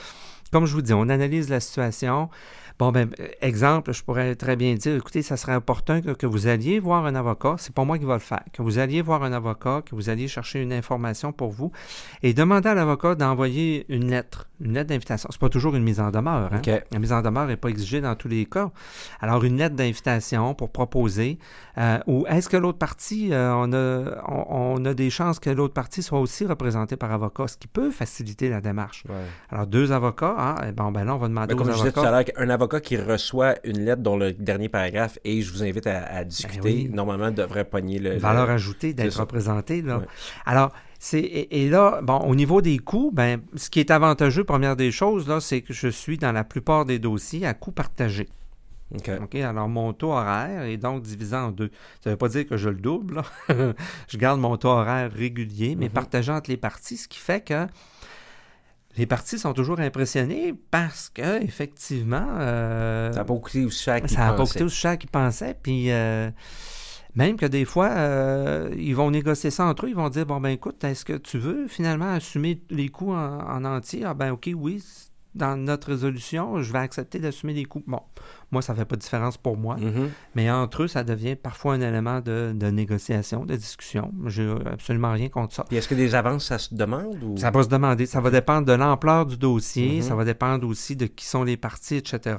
comme 0.51 0.67
je 0.67 0.73
vous 0.73 0.83
dis, 0.83 0.95
on 0.95 1.09
analyse 1.09 1.51
la 1.51 1.61
situation. 1.61 2.31
Bon, 2.77 2.91
ben, 2.91 3.09
exemple, 3.41 3.93
je 3.93 4.03
pourrais 4.03 4.35
très 4.35 4.57
bien 4.57 4.75
dire, 4.75 4.97
écoutez, 4.97 5.23
ça 5.23 5.37
serait 5.37 5.55
opportun 5.55 6.01
que, 6.01 6.27
vous 6.27 6.49
alliez 6.49 6.81
voir 6.81 7.07
un 7.07 7.15
avocat, 7.15 7.55
c'est 7.59 7.73
pas 7.73 7.85
moi 7.85 7.99
qui 7.99 8.05
va 8.05 8.15
le 8.15 8.19
faire, 8.21 8.43
que 8.53 8.63
vous 8.63 8.81
alliez 8.81 9.01
voir 9.01 9.23
un 9.23 9.33
avocat, 9.33 9.83
que 9.87 9.95
vous 9.95 10.11
alliez 10.11 10.27
chercher 10.27 10.61
une 10.61 10.73
information 10.73 11.33
pour 11.33 11.51
vous 11.51 11.71
et 12.25 12.35
demander 12.35 12.71
à 12.71 12.75
l'avocat 12.75 13.15
d'envoyer 13.15 13.87
une 13.89 14.11
lettre, 14.11 14.49
une 14.61 14.75
lettre 14.75 14.89
d'invitation. 14.89 15.29
C'est 15.31 15.41
pas 15.41 15.49
toujours 15.49 15.77
une 15.77 15.85
mise 15.85 16.01
en 16.01 16.11
demeure. 16.11 16.51
Hein? 16.53 16.81
La 16.91 16.99
mise 16.99 17.13
en 17.13 17.23
demeure 17.23 17.47
n'est 17.47 17.57
pas 17.57 17.69
exigée 17.69 18.01
dans 18.01 18.17
tous 18.17 18.27
les 18.27 18.45
cas. 18.45 18.73
Alors, 19.21 19.45
une 19.45 19.57
lettre 19.57 19.77
d'invitation 19.77 20.55
pour 20.55 20.71
proposer, 20.71 21.39
euh, 21.79 21.99
ou 22.09 22.27
est-ce 22.27 22.49
que 22.49 22.57
l'autre 22.57 22.79
partie, 22.79 23.33
euh, 23.33 23.55
on, 23.55 23.73
a, 23.73 24.21
on, 24.27 24.85
a 24.85 24.95
des 24.95 25.11
chances 25.11 25.39
que 25.39 25.51
l'autre 25.51 25.75
partie 25.75 26.03
soit 26.03 26.19
aussi 26.19 26.45
représentée 26.45 26.97
par 26.97 27.13
avocat, 27.13 27.47
ce 27.47 27.57
qui 27.57 27.69
peut 27.69 27.93
faciliter 27.93 28.49
la 28.49 28.61
démarche. 28.61 29.05
Alors, 29.51 29.69
deux 29.69 29.93
avocats, 29.93 30.57
eh 30.67 30.73
bon, 30.73 30.91
ben 30.91 31.05
là, 31.05 31.15
on 31.15 31.19
va 31.19 31.29
demander 31.29 31.55
Mais 31.55 31.59
comme 31.59 31.71
je 31.71 31.77
disais 31.77 31.93
tout 31.93 32.01
à 32.01 32.11
l'heure, 32.11 32.25
un 32.37 32.51
avocat 32.51 32.64
qui 32.69 32.97
reçoit 32.97 33.55
une 33.65 33.85
lettre 33.85 34.03
dont 34.03 34.17
le 34.17 34.33
dernier 34.33 34.69
paragraphe 34.69 35.19
et 35.25 35.43
je 35.43 35.53
vous 35.53 35.63
invite 35.63 35.87
à, 35.87 36.25
discuter, 36.25 36.85
ben 36.89 36.95
normalement, 36.95 37.31
devrait 37.31 37.65
pogner 37.65 37.99
le. 37.99 38.17
Valeur 38.19 38.51
ajoutée 38.51 38.95
d'être 38.95 39.19
représenté. 39.19 39.83
Là. 39.83 40.03
Alors, 40.47 40.73
c'est, 40.99 41.21
et, 41.21 41.69
là, 41.69 42.01
bon, 42.03 42.19
au 42.19 42.35
niveau 42.35 42.63
des 42.63 42.79
coûts, 42.79 43.11
ben, 43.13 43.43
ce 43.57 43.69
qui 43.69 43.81
est 43.81 43.91
avantageux, 43.91 44.45
première 44.45 44.77
des 44.77 44.91
choses, 44.91 45.29
là, 45.29 45.41
c'est 45.41 45.61
que 45.61 45.75
je 45.75 45.89
suis 45.89 46.17
dans 46.17 46.33
la 46.33 46.45
plupart 46.45 46.85
des 46.85 46.99
dossiers 46.99 47.47
à 47.47 47.55
coût 47.55 47.73
partagé. 47.73 48.29
OK. 48.95 49.35
alors, 49.37 49.69
mon 49.69 49.93
taux 49.93 50.13
horaire 50.13 50.63
est 50.63 50.77
donc 50.77 51.03
divisé 51.03 51.37
en 51.37 51.51
deux. 51.51 51.71
Ça 52.03 52.11
ne 52.11 52.13
veut 52.13 52.19
pas 52.19 52.29
dire 52.29 52.47
que 52.47 52.57
je 52.57 52.69
le 52.69 52.77
double. 52.77 53.23
je 53.49 54.17
garde 54.17 54.41
mon 54.41 54.57
taux 54.57 54.69
horaire 54.69 55.11
régulier, 55.13 55.75
mais 55.77 55.87
mm-hmm. 55.87 55.91
partagé 55.91 56.33
entre 56.33 56.51
les 56.51 56.57
parties, 56.57 56.97
ce 56.97 57.09
qui 57.09 57.19
fait 57.19 57.41
que 57.41 57.67
les 58.97 59.07
parties 59.07 59.39
sont 59.39 59.53
toujours 59.53 59.81
impressionnés 59.81 60.55
parce 60.71 61.09
que, 61.09 61.43
effectivement. 61.43 62.27
Euh, 62.39 63.11
ça 63.13 63.19
n'a 63.19 63.25
pas 63.25 63.35
coûté 63.35 63.65
aussi 63.65 63.83
cher 63.83 63.97
qu'ils 63.97 64.17
pensaient. 64.17 64.37
Pas 64.37 64.47
coûté 64.47 64.65
aussi 64.65 64.77
cher 64.77 64.99
qu'ils 64.99 65.11
pensaient. 65.11 65.57
Puis. 65.61 65.91
Euh, 65.91 66.31
même 67.15 67.37
que 67.37 67.47
des 67.47 67.65
fois, 67.65 67.91
euh, 67.91 68.75
ils 68.77 68.95
vont 68.95 69.11
négocier 69.11 69.51
ça 69.51 69.67
entre 69.67 69.87
eux, 69.87 69.91
ils 69.91 69.95
vont 69.95 70.09
dire 70.09 70.27
Bon, 70.27 70.41
ben 70.41 70.49
écoute, 70.49 70.83
est-ce 70.83 71.05
que 71.05 71.13
tu 71.13 71.39
veux 71.39 71.69
finalement 71.69 72.11
assumer 72.11 72.61
les 72.71 72.89
coûts 72.89 73.13
en, 73.13 73.65
entier? 73.65 74.05
Ah, 74.05 74.15
ben 74.15 74.33
ok, 74.33 74.51
oui, 74.57 74.83
dans 75.35 75.57
notre 75.57 75.89
résolution, 75.89 76.63
je 76.63 76.73
vais 76.73 76.79
accepter 76.79 77.19
d'assumer 77.19 77.55
les 77.55 77.65
coûts. 77.65 77.83
Bon, 77.87 78.01
moi, 78.53 78.63
ça 78.63 78.73
ne 78.73 78.79
fait 78.79 78.85
pas 78.85 78.97
de 78.97 79.01
différence 79.01 79.37
pour 79.37 79.57
moi, 79.57 79.77
mm-hmm. 79.77 80.09
mais 80.35 80.51
entre 80.51 80.85
eux, 80.85 80.89
ça 80.89 81.03
devient 81.03 81.35
parfois 81.35 81.75
un 81.75 81.81
élément 81.81 82.21
de, 82.21 82.53
négociation, 82.71 83.45
de 83.45 83.57
discussion. 83.57 84.13
Je 84.27 84.43
n'ai 84.43 84.71
absolument 84.71 85.13
rien 85.13 85.29
contre 85.29 85.55
ça. 85.55 85.65
Puis 85.65 85.77
est-ce 85.77 85.89
que 85.89 85.95
des 85.95 86.15
avances, 86.15 86.47
ça 86.47 86.59
se 86.59 86.75
demande 86.75 87.23
ou... 87.23 87.37
Ça 87.37 87.51
va 87.51 87.63
se 87.63 87.69
demander. 87.69 88.07
Ça 88.07 88.21
va 88.21 88.31
dépendre 88.31 88.67
de 88.67 88.73
l'ampleur 88.73 89.27
du 89.27 89.37
dossier, 89.37 90.01
mm-hmm. 90.01 90.03
ça 90.03 90.15
va 90.15 90.25
dépendre 90.25 90.67
aussi 90.69 90.95
de 90.97 91.07
qui 91.07 91.27
sont 91.27 91.43
les 91.43 91.57
parties, 91.57 91.97
etc. 91.97 92.37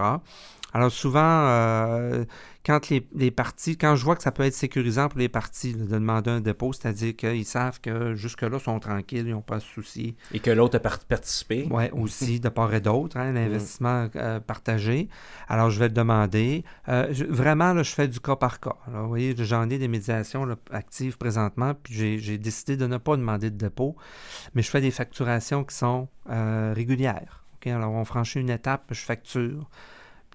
Alors 0.76 0.92
souvent, 0.92 1.22
euh, 1.24 2.26
quand 2.66 2.90
les, 2.90 3.32
parties, 3.32 3.78
quand 3.78 3.96
je 3.96 4.04
vois 4.04 4.18
que 4.18 4.24
ça 4.24 4.34
peut 4.34 4.44
être 4.44 4.54
sécurisant 4.54 5.08
pour 5.08 5.20
les 5.20 5.30
parties 5.30 5.74
de 5.74 5.86
demander 5.86 6.32
un 6.32 6.42
dépôt, 6.42 6.74
c'est-à-dire 6.74 7.16
qu'ils 7.16 7.46
savent 7.46 7.80
que 7.80 8.14
jusque-là, 8.14 8.58
ils 8.58 8.60
sont 8.60 8.82
tranquilles, 8.82 9.26
ils 9.26 9.32
n'ont 9.32 9.40
pas 9.40 9.60
de 9.60 9.64
soucis. 9.64 10.18
Et 10.34 10.40
que 10.40 10.52
l'autre 10.52 10.76
a 10.76 10.80
participé. 10.82 11.70
Oui, 11.72 11.86
aussi, 11.94 12.42
de 12.42 12.50
part 12.50 12.74
et 12.74 12.82
d'autre, 12.82 13.16
hein, 13.16 13.32
l'investissement 13.32 14.10
euh, 14.18 14.42
partagé. 14.42 15.08
Alors, 15.48 15.70
je 15.70 15.80
vais 15.80 15.88
le 15.88 15.94
demander. 15.94 16.66
Euh, 16.90 17.08
vraiment, 17.30 17.72
là, 17.72 17.82
je 17.82 17.92
fais 17.92 18.10
du 18.10 18.20
cas 18.20 18.36
par 18.36 18.60
cas. 18.60 18.76
Alors, 18.86 19.04
vous 19.04 19.08
voyez, 19.08 19.34
j'en 19.38 19.70
ai 19.70 19.78
des 19.78 19.88
médiations 19.88 20.46
actives 20.72 21.18
présentement, 21.18 21.74
puis 21.74 22.20
j'ai 22.20 22.38
décidé 22.38 22.76
de 22.76 22.86
ne 22.86 22.98
pas 22.98 23.16
demander 23.16 23.50
de 23.50 23.58
dépôt, 23.58 23.96
mais 24.56 24.62
je 24.62 24.70
fais 24.70 24.82
des 24.82 24.92
facturations 24.92 25.64
qui 25.64 25.74
sont 25.74 26.10
régulières. 26.28 27.46
Alors, 27.66 27.94
on 27.94 28.06
franchit 28.06 28.42
une 28.42 28.50
étape, 28.50 28.84
je 28.92 29.02
facture. 29.02 29.70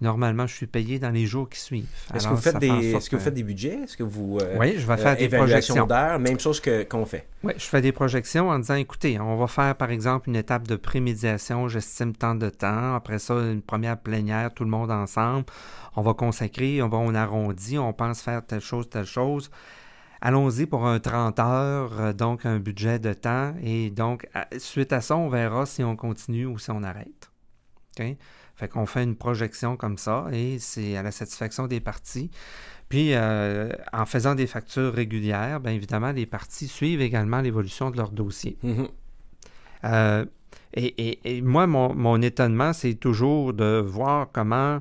Normalement, 0.01 0.47
je 0.47 0.55
suis 0.55 0.67
payé 0.67 0.99
dans 0.99 1.11
les 1.11 1.27
jours 1.27 1.49
qui 1.49 1.61
suivent. 1.61 1.87
Est-ce 2.15 2.27
que, 2.27 2.33
vous 2.33 2.41
faites 2.41 2.59
des, 2.59 2.95
est 2.95 3.09
que 3.09 3.17
vous 3.17 3.23
faites 3.23 3.35
des 3.35 3.43
budgets? 3.43 3.81
Est-ce 3.85 3.99
que 3.99 4.03
vous... 4.03 4.39
Euh, 4.41 4.57
oui, 4.59 4.75
je 4.79 4.87
vais 4.87 4.97
faire 4.97 5.17
des 5.17 5.29
projections. 5.29 5.87
d'heures, 5.87 6.19
même 6.19 6.41
chose 6.41 6.59
que, 6.59 6.85
qu'on 6.85 7.05
fait. 7.05 7.27
Oui, 7.43 7.53
je 7.57 7.65
fais 7.65 7.83
des 7.83 7.93
projections 7.93 8.49
en 8.49 8.59
disant, 8.59 8.77
écoutez, 8.77 9.21
on 9.21 9.37
va 9.37 9.47
faire 9.47 9.75
par 9.75 9.91
exemple 9.91 10.31
une 10.31 10.37
étape 10.37 10.67
de 10.67 10.77
prémédiation, 10.77 11.69
j'estime 11.69 12.15
tant 12.15 12.35
de 12.35 12.49
temps. 12.49 12.95
Après 12.95 13.19
ça, 13.19 13.35
une 13.35 13.63
première 13.63 13.99
plénière, 13.99 14.55
tout 14.55 14.65
le 14.65 14.71
monde 14.71 14.91
ensemble. 14.91 15.45
On 15.97 16.03
va 16.03 16.15
consacrer, 16.15 16.81
on 16.83 16.89
va 16.89 16.99
on 16.99 17.15
arrondit, 17.15 17.79
on 17.79 17.93
pense 17.93 18.23
faire 18.23 18.45
telle 18.45 18.61
chose, 18.61 18.89
telle 18.89 19.05
chose. 19.05 19.51
Allons-y 20.23 20.67
pour 20.67 20.87
un 20.87 20.99
30 20.99 21.39
heures, 21.39 22.01
euh, 22.01 22.13
donc 22.13 22.45
un 22.45 22.59
budget 22.59 22.99
de 22.99 23.13
temps. 23.13 23.55
Et 23.63 23.91
donc, 23.91 24.27
suite 24.59 24.93
à 24.93 25.01
ça, 25.01 25.17
on 25.17 25.29
verra 25.29 25.67
si 25.67 25.83
on 25.83 25.97
continue 25.97 26.47
ou 26.47 26.59
si 26.59 26.71
on 26.71 26.83
arrête. 26.83 27.31
OK? 27.99 28.17
Fait 28.61 28.69
qu'on 28.69 28.85
fait 28.85 29.03
une 29.03 29.17
projection 29.17 29.79
comme 29.79 29.97
ça 29.97 30.27
et 30.33 30.59
c'est 30.59 30.95
à 30.95 31.03
la 31.03 31.13
satisfaction 31.13 31.67
des 31.67 31.81
parties. 31.81 32.31
Puis, 32.91 33.15
euh, 33.15 33.71
en 33.95 34.05
faisant 34.05 34.35
des 34.35 34.47
factures 34.47 34.93
régulières, 34.93 35.61
bien 35.61 35.73
évidemment, 35.73 36.13
les 36.13 36.27
parties 36.27 36.69
suivent 36.69 37.01
également 37.01 37.41
l'évolution 37.41 37.91
de 37.91 37.97
leur 37.97 38.11
dossier. 38.11 38.59
Mm-hmm. 38.63 38.89
Euh, 39.85 40.27
et, 40.75 41.41
moi, 41.41 41.67
mon, 41.67 42.21
étonnement, 42.21 42.75
c'est 42.75 42.97
toujours 42.97 43.55
de 43.55 43.81
voir 43.81 44.29
comment, 44.31 44.81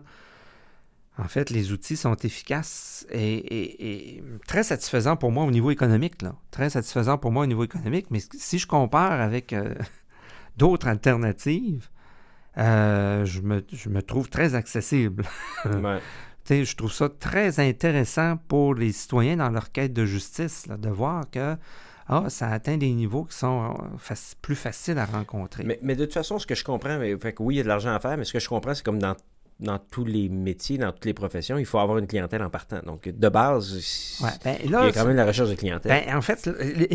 en 1.17 1.27
fait, 1.29 1.49
les 1.49 1.71
outils 1.71 1.95
sont 1.95 2.17
efficaces 2.17 3.07
et, 3.13 4.21
très 4.45 4.63
satisfaisants 4.63 5.15
pour 5.15 5.31
moi 5.31 5.45
au 5.45 5.51
niveau 5.51 5.71
économique. 5.71 6.21
Là. 6.21 6.35
Très 6.51 6.69
satisfaisants 6.69 7.17
pour 7.17 7.31
moi 7.31 7.43
au 7.43 7.47
niveau 7.47 7.63
économique. 7.63 8.07
Mais 8.09 8.19
si 8.33 8.59
je 8.59 8.67
compare 8.67 9.21
avec 9.21 9.53
euh, 9.53 9.73
d'autres 10.57 10.89
alternatives, 10.89 11.87
euh, 12.57 13.25
je, 13.25 13.41
me, 13.41 14.01
trouve 14.01 14.29
très 14.29 14.55
accessible. 14.55 15.23
je 16.49 16.75
trouve 16.75 16.91
ça 16.91 17.09
très 17.09 17.59
intéressant 17.59 18.37
pour 18.47 18.75
les 18.75 18.91
citoyens 18.91 19.37
dans 19.37 19.49
leur 19.49 19.71
quête 19.71 19.93
de 19.93 20.05
justice, 20.05 20.67
de 20.67 20.89
voir 20.89 21.29
que 21.29 21.55
ah, 22.07 22.25
ça 22.27 22.49
atteint 22.49 22.77
des 22.77 22.91
niveaux 22.91 23.25
qui 23.25 23.37
sont 23.37 23.75
euh, 24.11 24.15
plus 24.41 24.55
faciles 24.55 24.97
à 24.97 25.05
rencontrer. 25.05 25.63
Mais, 25.83 25.95
de 25.95 26.05
toute 26.05 26.13
façon, 26.13 26.39
ce 26.39 26.47
que 26.47 26.55
je 26.55 26.63
comprends, 26.63 26.97
mais, 26.97 27.15
fait 27.17 27.35
oui, 27.39 27.55
il 27.55 27.57
y 27.57 27.61
a 27.61 27.63
de 27.63 27.67
l'argent 27.67 27.93
à 27.93 27.99
faire, 27.99 28.17
mais 28.17 28.25
ce 28.25 28.33
que 28.33 28.39
je 28.39 28.49
comprends, 28.49 28.73
c'est 28.73 28.83
comme 28.83 28.99
dans 28.99 29.15
dans 29.59 29.77
tous 29.77 30.05
les 30.05 30.29
métiers, 30.29 30.77
dans 30.77 30.91
toutes 30.91 31.05
les 31.05 31.13
professions, 31.13 31.57
il 31.57 31.65
faut 31.65 31.79
avoir 31.79 31.97
une 31.97 32.07
clientèle 32.07 32.41
en 32.41 32.49
partant. 32.49 32.79
Donc, 32.85 33.09
de 33.09 33.29
base, 33.29 34.19
ben, 34.21 34.55
il 34.63 34.71
y 34.71 34.75
a 34.75 34.91
quand 34.91 35.05
même 35.05 35.17
la 35.17 35.25
recherche 35.25 35.49
de 35.49 35.55
clientèle. 35.55 36.05
Ben, 36.05 36.15
en 36.15 36.21
fait, 36.21 36.49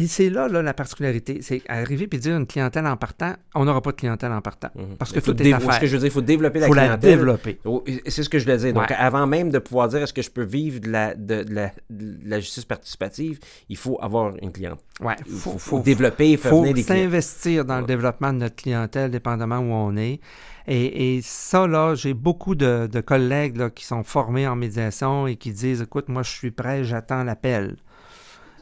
c'est 0.06 0.30
là, 0.30 0.48
là, 0.48 0.62
la 0.62 0.72
particularité. 0.72 1.40
C'est 1.42 1.62
arriver 1.68 2.08
et 2.10 2.18
dire 2.18 2.36
une 2.36 2.46
clientèle 2.46 2.86
en 2.86 2.96
partant, 2.96 3.34
on 3.54 3.66
n'aura 3.66 3.82
pas 3.82 3.90
de 3.90 3.96
clientèle 3.96 4.32
en 4.32 4.40
partant. 4.40 4.70
Mhm. 4.74 4.96
Parce 4.98 5.12
que 5.12 5.20
tout 5.20 5.40
est 5.42 5.52
à 5.52 5.60
Ce 5.60 5.80
que 5.80 5.86
je 5.86 5.92
veux 5.92 5.98
dire, 5.98 6.08
il 6.08 6.12
faut 6.12 6.22
développer 6.22 6.60
la 6.60 6.66
faut 6.66 6.72
clientèle. 6.72 7.10
La 7.10 7.16
développer. 7.16 7.58
Oh, 7.66 7.84
c'est 8.06 8.22
ce 8.22 8.28
que 8.30 8.38
je 8.38 8.44
voulais 8.44 8.56
dire. 8.56 8.72
Donc, 8.72 8.90
avant 8.90 9.26
même 9.26 9.50
de 9.50 9.58
pouvoir 9.58 9.88
dire 9.88 10.02
est-ce 10.02 10.14
que 10.14 10.22
je 10.22 10.30
peux 10.30 10.44
vivre 10.44 10.80
de 10.80 10.90
la, 10.90 11.14
de, 11.14 11.44
la, 12.24 12.40
justice 12.40 12.64
participative, 12.64 13.40
il 13.68 13.76
faut 13.76 13.98
avoir 14.00 14.34
une 14.40 14.52
clientèle. 14.52 14.84
Ouais, 15.00 15.16
il 15.26 15.34
faut, 15.34 15.80
développer 15.80 16.36
venir 16.36 16.72
des 16.72 16.82
clients. 16.82 17.04
s'investir 17.04 17.64
dans 17.64 17.80
le 17.80 17.86
développement 17.86 18.32
de 18.32 18.38
notre 18.38 18.56
clientèle, 18.56 19.10
dépendamment 19.10 19.58
où 19.58 19.72
on 19.72 19.96
est. 19.96 20.20
Et, 20.66 21.20
ça, 21.22 21.66
là, 21.66 21.94
j'ai 21.94 22.14
beaucoup 22.14 22.54
de, 22.54 23.00
collègues 23.00 23.70
qui 23.74 23.84
sont 23.84 24.02
formés 24.02 24.46
en 24.46 24.56
médiation 24.56 25.26
et 25.26 25.36
qui 25.36 25.52
disent 25.52 25.82
Écoute, 25.82 26.08
moi, 26.08 26.22
je 26.22 26.30
suis 26.30 26.50
prêt, 26.50 26.84
j'attends 26.84 27.24
l'appel. 27.24 27.76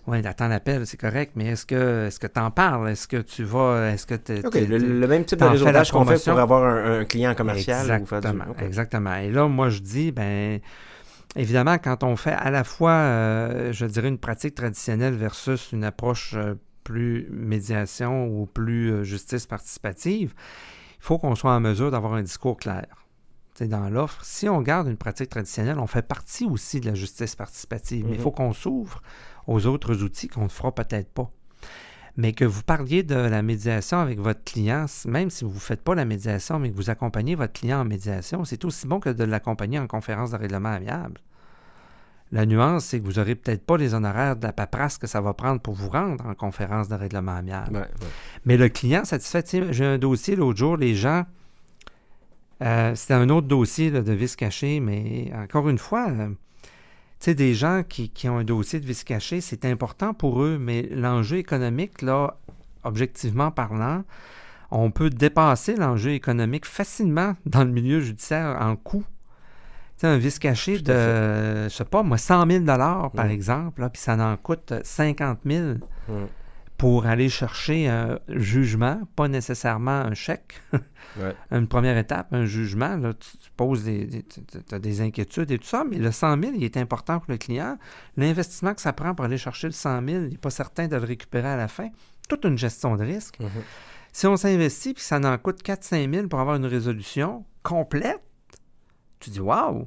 Oui, 0.09 0.19
j'attends 0.21 0.49
l'appel, 0.49 0.85
c'est 0.85 0.97
correct, 0.97 1.33
mais 1.37 1.47
est-ce 1.47 1.65
que 1.65 2.09
est-ce 2.09 2.19
que 2.19 2.27
tu 2.27 2.41
en 2.41 2.51
parles? 2.51 2.91
Est-ce 2.91 3.07
que 3.07 3.19
tu 3.19 3.45
vas. 3.45 3.93
Est-ce 3.93 4.05
que. 4.05 4.47
OK, 4.47 4.55
le, 4.55 5.07
même 5.07 5.25
type 5.25 5.39
de 5.39 5.45
réseautage 5.45 5.93
qu'on 5.93 6.05
fait 6.05 6.23
pour 6.29 6.41
avoir 6.41 6.65
un, 6.65 7.05
client 7.05 7.35
commercial. 7.37 7.89
Exactement. 7.89 8.45
Exactement. 8.59 9.15
Et 9.17 9.31
là, 9.31 9.47
moi, 9.47 9.69
je 9.69 9.81
dis, 9.81 10.11
ben. 10.11 10.61
Évidemment, 11.35 11.79
quand 11.79 12.05
on 12.05 12.15
fait 12.17 12.33
à 12.33 12.51
la 12.51 12.63
fois, 12.63 12.91
euh, 12.91 13.73
je 13.73 13.87
dirais, 13.87 14.09
une 14.09 14.19
pratique 14.19 14.55
traditionnelle 14.55 15.15
versus 15.15 15.73
une 15.73 15.83
approche 15.83 16.35
euh, 16.37 16.57
plus 16.85 17.27
médiation 17.31 18.27
ou 18.27 18.45
plus 18.45 18.93
euh, 18.93 19.03
justice 19.03 19.47
participative, 19.47 20.35
il 21.03 21.05
faut 21.05 21.19
qu'on 21.19 21.35
soit 21.35 21.51
en 21.51 21.59
mesure 21.59 21.91
d'avoir 21.91 22.15
un 22.15 22.23
discours 22.23 22.57
clair. 22.57 22.87
C'est 23.55 23.67
dans 23.67 23.91
l'offre, 23.91 24.25
si 24.25 24.49
on 24.49 24.63
garde 24.63 24.87
une 24.87 24.97
pratique 24.97 25.31
traditionnelle, 25.31 25.81
on 25.81 25.89
fait 25.89 26.07
partie 26.07 26.45
aussi 26.45 26.79
de 26.79 26.87
la 26.87 26.95
justice 26.95 27.35
participative, 27.35 28.05
mais 28.07 28.13
il 28.13 28.19
mhm. 28.19 28.23
faut 28.23 28.31
qu'on 28.31 28.53
s'ouvre 28.53 29.03
aux 29.49 29.67
autres 29.67 30.05
outils 30.05 30.29
qu'on 30.29 30.45
ne 30.45 30.49
fera 30.49 30.73
peut-être 30.73 31.11
pas. 31.11 31.29
Mais 32.17 32.33
que 32.33 32.45
vous 32.45 32.63
parliez 32.63 33.03
de 33.03 33.17
la 33.17 33.43
médiation 33.43 33.99
avec 33.99 34.21
votre 34.21 34.45
client, 34.45 34.87
même 35.07 35.29
si 35.29 35.45
vous 35.45 35.55
ne 35.55 35.59
faites 35.59 35.83
pas 35.83 35.97
la 35.97 36.05
médiation, 36.05 36.61
mais 36.61 36.71
que 36.71 36.77
vous 36.77 36.89
accompagnez 36.89 37.35
votre 37.35 37.53
client 37.53 37.81
en 37.81 37.85
médiation, 37.85 38.45
c'est 38.45 38.65
aussi 38.65 38.87
bon 38.87 39.01
que 39.01 39.11
de 39.11 39.25
l'accompagner 39.25 39.81
en 39.81 39.89
conférence 39.89 40.31
de 40.31 40.37
règlement 40.37 40.69
amiable. 40.69 41.21
La 42.33 42.47
nuance, 42.47 42.87
c'est 42.87 42.99
que 42.99 43.05
vous 43.05 43.21
n'aurez 43.21 43.35
peut-être 43.35 43.65
pas 43.65 43.77
les 43.77 43.93
honoraires 43.93 44.37
de 44.37 44.47
la 44.47 44.55
paperasse 44.55 44.97
que 44.97 45.07
ça 45.07 45.21
va 45.21 45.35
prendre 45.35 45.61
pour 45.61 45.75
vous 45.75 45.91
rendre 45.91 46.27
en 46.27 46.35
conférence 46.35 46.89
de 46.89 46.95
règlement 46.95 47.37
amiable. 47.37 47.87
Mais 48.47 48.57
le 48.57 48.71
client 48.71 49.05
satisfait, 49.05 49.45
j'ai 49.71 49.85
un 49.85 49.99
dossier 49.99 50.35
l'autre 50.35 50.59
jour, 50.59 50.79
les 50.79 50.95
gens, 50.95 51.25
euh, 52.63 52.95
c'était 52.95 53.15
un 53.15 53.29
autre 53.29 53.49
dossier 53.49 53.91
de 53.91 54.13
vice 54.13 54.37
caché, 54.37 54.81
mais 54.81 55.31
encore 55.35 55.69
une 55.69 55.79
fois, 55.79 56.09
euh, 56.09 56.29
tu 56.29 56.37
sais, 57.19 57.35
des 57.35 57.55
gens 57.55 57.83
qui, 57.87 58.11
ont 58.29 58.39
un 58.39 58.45
dossier 58.45 58.81
de 58.81 58.87
vice 58.87 59.05
caché, 59.05 59.41
c'est 59.41 59.65
important 59.65 60.15
pour 60.15 60.43
eux, 60.43 60.59
mais 60.59 60.89
l'enjeu 60.91 61.37
économique, 61.37 62.01
là, 62.03 62.39
objectivement 62.85 63.51
parlant, 63.51 64.05
on 64.71 64.91
peut 64.91 65.11
dépasser 65.11 65.77
l'enjeu 65.77 66.13
économique 66.13 66.65
facilement 66.65 67.37
dans 67.45 67.65
le 67.65 67.71
milieu 67.71 68.01
judiciaire 68.01 68.57
en 68.61 68.77
coût 68.77 69.05
un 70.03 70.19
vice 70.19 70.39
caché 70.39 70.79
de, 70.79 71.65
je 71.65 71.69
sais 71.69 71.85
pas, 71.85 72.03
moi, 72.03 72.19
100 72.19 72.51
000 72.51 72.65
par 72.65 73.11
mm. 73.15 73.31
exemple, 73.31 73.89
puis 73.93 74.03
ça 74.03 74.15
en 74.17 74.37
coûte 74.37 74.73
50 74.83 75.41
000 75.47 75.63
mm. 76.09 76.13
pour 76.77 77.07
aller 77.07 77.29
chercher 77.29 77.89
un 77.89 78.19
jugement, 78.29 79.03
pas 79.17 79.29
nécessairement 79.29 79.91
un 79.91 80.15
chèque. 80.15 80.61
Une 81.51 81.67
première 81.67 81.99
étape, 81.99 82.33
un 82.33 82.47
jugement, 82.47 82.97
là, 82.97 83.13
tu, 83.13 83.51
poses 83.57 83.85
des, 83.85 84.25
as 84.71 84.79
des 84.79 85.01
inquiétudes 85.03 85.51
et 85.51 85.59
tout 85.59 85.67
ça, 85.67 85.85
mais 85.89 85.99
le 85.99 86.11
100 86.11 86.41
000, 86.41 86.53
il 86.57 86.65
est 86.65 86.79
important 86.79 87.21
pour 87.21 87.31
le 87.31 87.37
client. 87.37 87.77
L'investissement 88.17 88.73
que 88.75 88.81
ça 88.81 88.93
prend 88.93 89.15
pour 89.15 89.27
aller 89.27 89.37
chercher 89.37 89.67
le 89.67 89.75
100 89.75 90.07
000, 90.07 90.23
il 90.25 90.29
n'est 90.31 90.37
pas 90.39 90.51
certain 90.51 90.89
de 90.89 90.97
le 90.97 91.05
récupérer 91.05 91.49
à 91.49 91.57
la 91.57 91.69
fin. 91.69 91.89
Toute 92.29 92.45
une 92.45 92.57
gestion 92.57 92.97
de 92.97 93.05
risque. 93.05 93.39
Mm-hmm. 93.41 93.63
Si 94.13 94.27
on 94.27 94.37
s'investit 94.37 94.95
puis 94.95 95.03
ça 95.03 95.19
en 95.19 95.39
coûte 95.39 95.63
4-5 95.63 96.13
000 96.13 96.29
pour 96.29 96.41
avoir 96.41 96.57
une 96.57 96.67
résolution 96.67 97.45
complète, 97.63 98.21
tu 99.23 99.31
dis 99.31 99.41
waouh! 99.41 99.87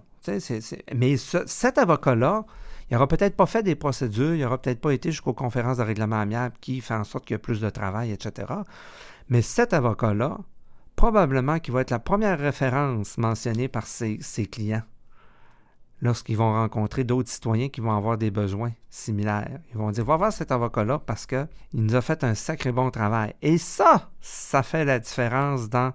Mais 0.95 1.17
cet 1.17 1.77
avocat-là, 1.77 2.45
il 2.89 2.93
n'aura 2.93 3.07
peut-être 3.07 3.35
pas 3.35 3.45
fait 3.45 3.63
des 3.63 3.75
procédures, 3.75 4.33
il 4.35 4.41
n'aura 4.41 4.59
peut-être 4.59 4.81
pas 4.81 4.93
été 4.93 5.11
jusqu'aux 5.11 5.33
conférences 5.33 5.77
de 5.77 5.83
règlement 5.83 6.19
amiable 6.19 6.55
qui 6.61 6.81
fait 6.81 6.93
en 6.93 7.03
sorte 7.03 7.25
qu'il 7.25 7.33
y 7.33 7.35
a 7.35 7.39
plus 7.39 7.61
de 7.61 7.69
travail, 7.69 8.11
etc. 8.11 8.53
Mais 9.29 9.41
cet 9.41 9.73
avocat-là, 9.73 10.37
probablement 10.95 11.59
qu'il 11.59 11.73
va 11.73 11.81
être 11.81 11.91
la 11.91 11.99
première 11.99 12.39
référence 12.39 13.17
mentionnée 13.17 13.67
par 13.67 13.85
ses, 13.87 14.19
clients 14.49 14.83
lorsqu'ils 16.01 16.37
vont 16.37 16.53
rencontrer 16.53 17.03
d'autres 17.03 17.29
citoyens 17.29 17.69
qui 17.69 17.81
vont 17.81 17.95
avoir 17.95 18.17
des 18.17 18.31
besoins 18.31 18.71
similaires. 18.89 19.59
Ils 19.71 19.77
vont 19.77 19.91
dire, 19.91 20.05
va 20.05 20.17
voir 20.17 20.31
cet 20.31 20.51
avocat-là 20.51 20.99
parce 20.99 21.25
qu'il 21.25 21.47
nous 21.73 21.95
a 21.95 22.01
fait 22.01 22.23
un 22.23 22.35
sacré 22.35 22.71
bon 22.71 22.91
travail. 22.91 23.33
Et 23.41 23.57
ça, 23.57 24.09
ça 24.21 24.61
fait 24.61 24.85
la 24.85 24.99
différence 24.99 25.69
dans 25.69 25.93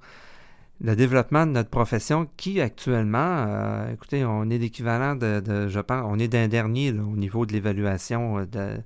le 0.83 0.97
développement 0.97 1.47
de 1.47 1.53
notre 1.53 1.69
profession 1.69 2.27
qui 2.37 2.61
actuellement, 2.61 3.45
euh, 3.47 3.93
écoutez, 3.93 4.25
on 4.25 4.49
est 4.49 4.59
l'équivalent 4.59 5.15
de, 5.15 5.69
je 5.69 5.81
pense, 5.81 6.05
on 6.07 6.19
est 6.19 6.29
d'un 6.29 6.49
dernier 6.49 6.91
au 6.93 7.17
niveau 7.17 7.45
de 7.45 7.53
l'évaluation 7.53 8.39
euh, 8.39 8.47
de, 8.47 8.83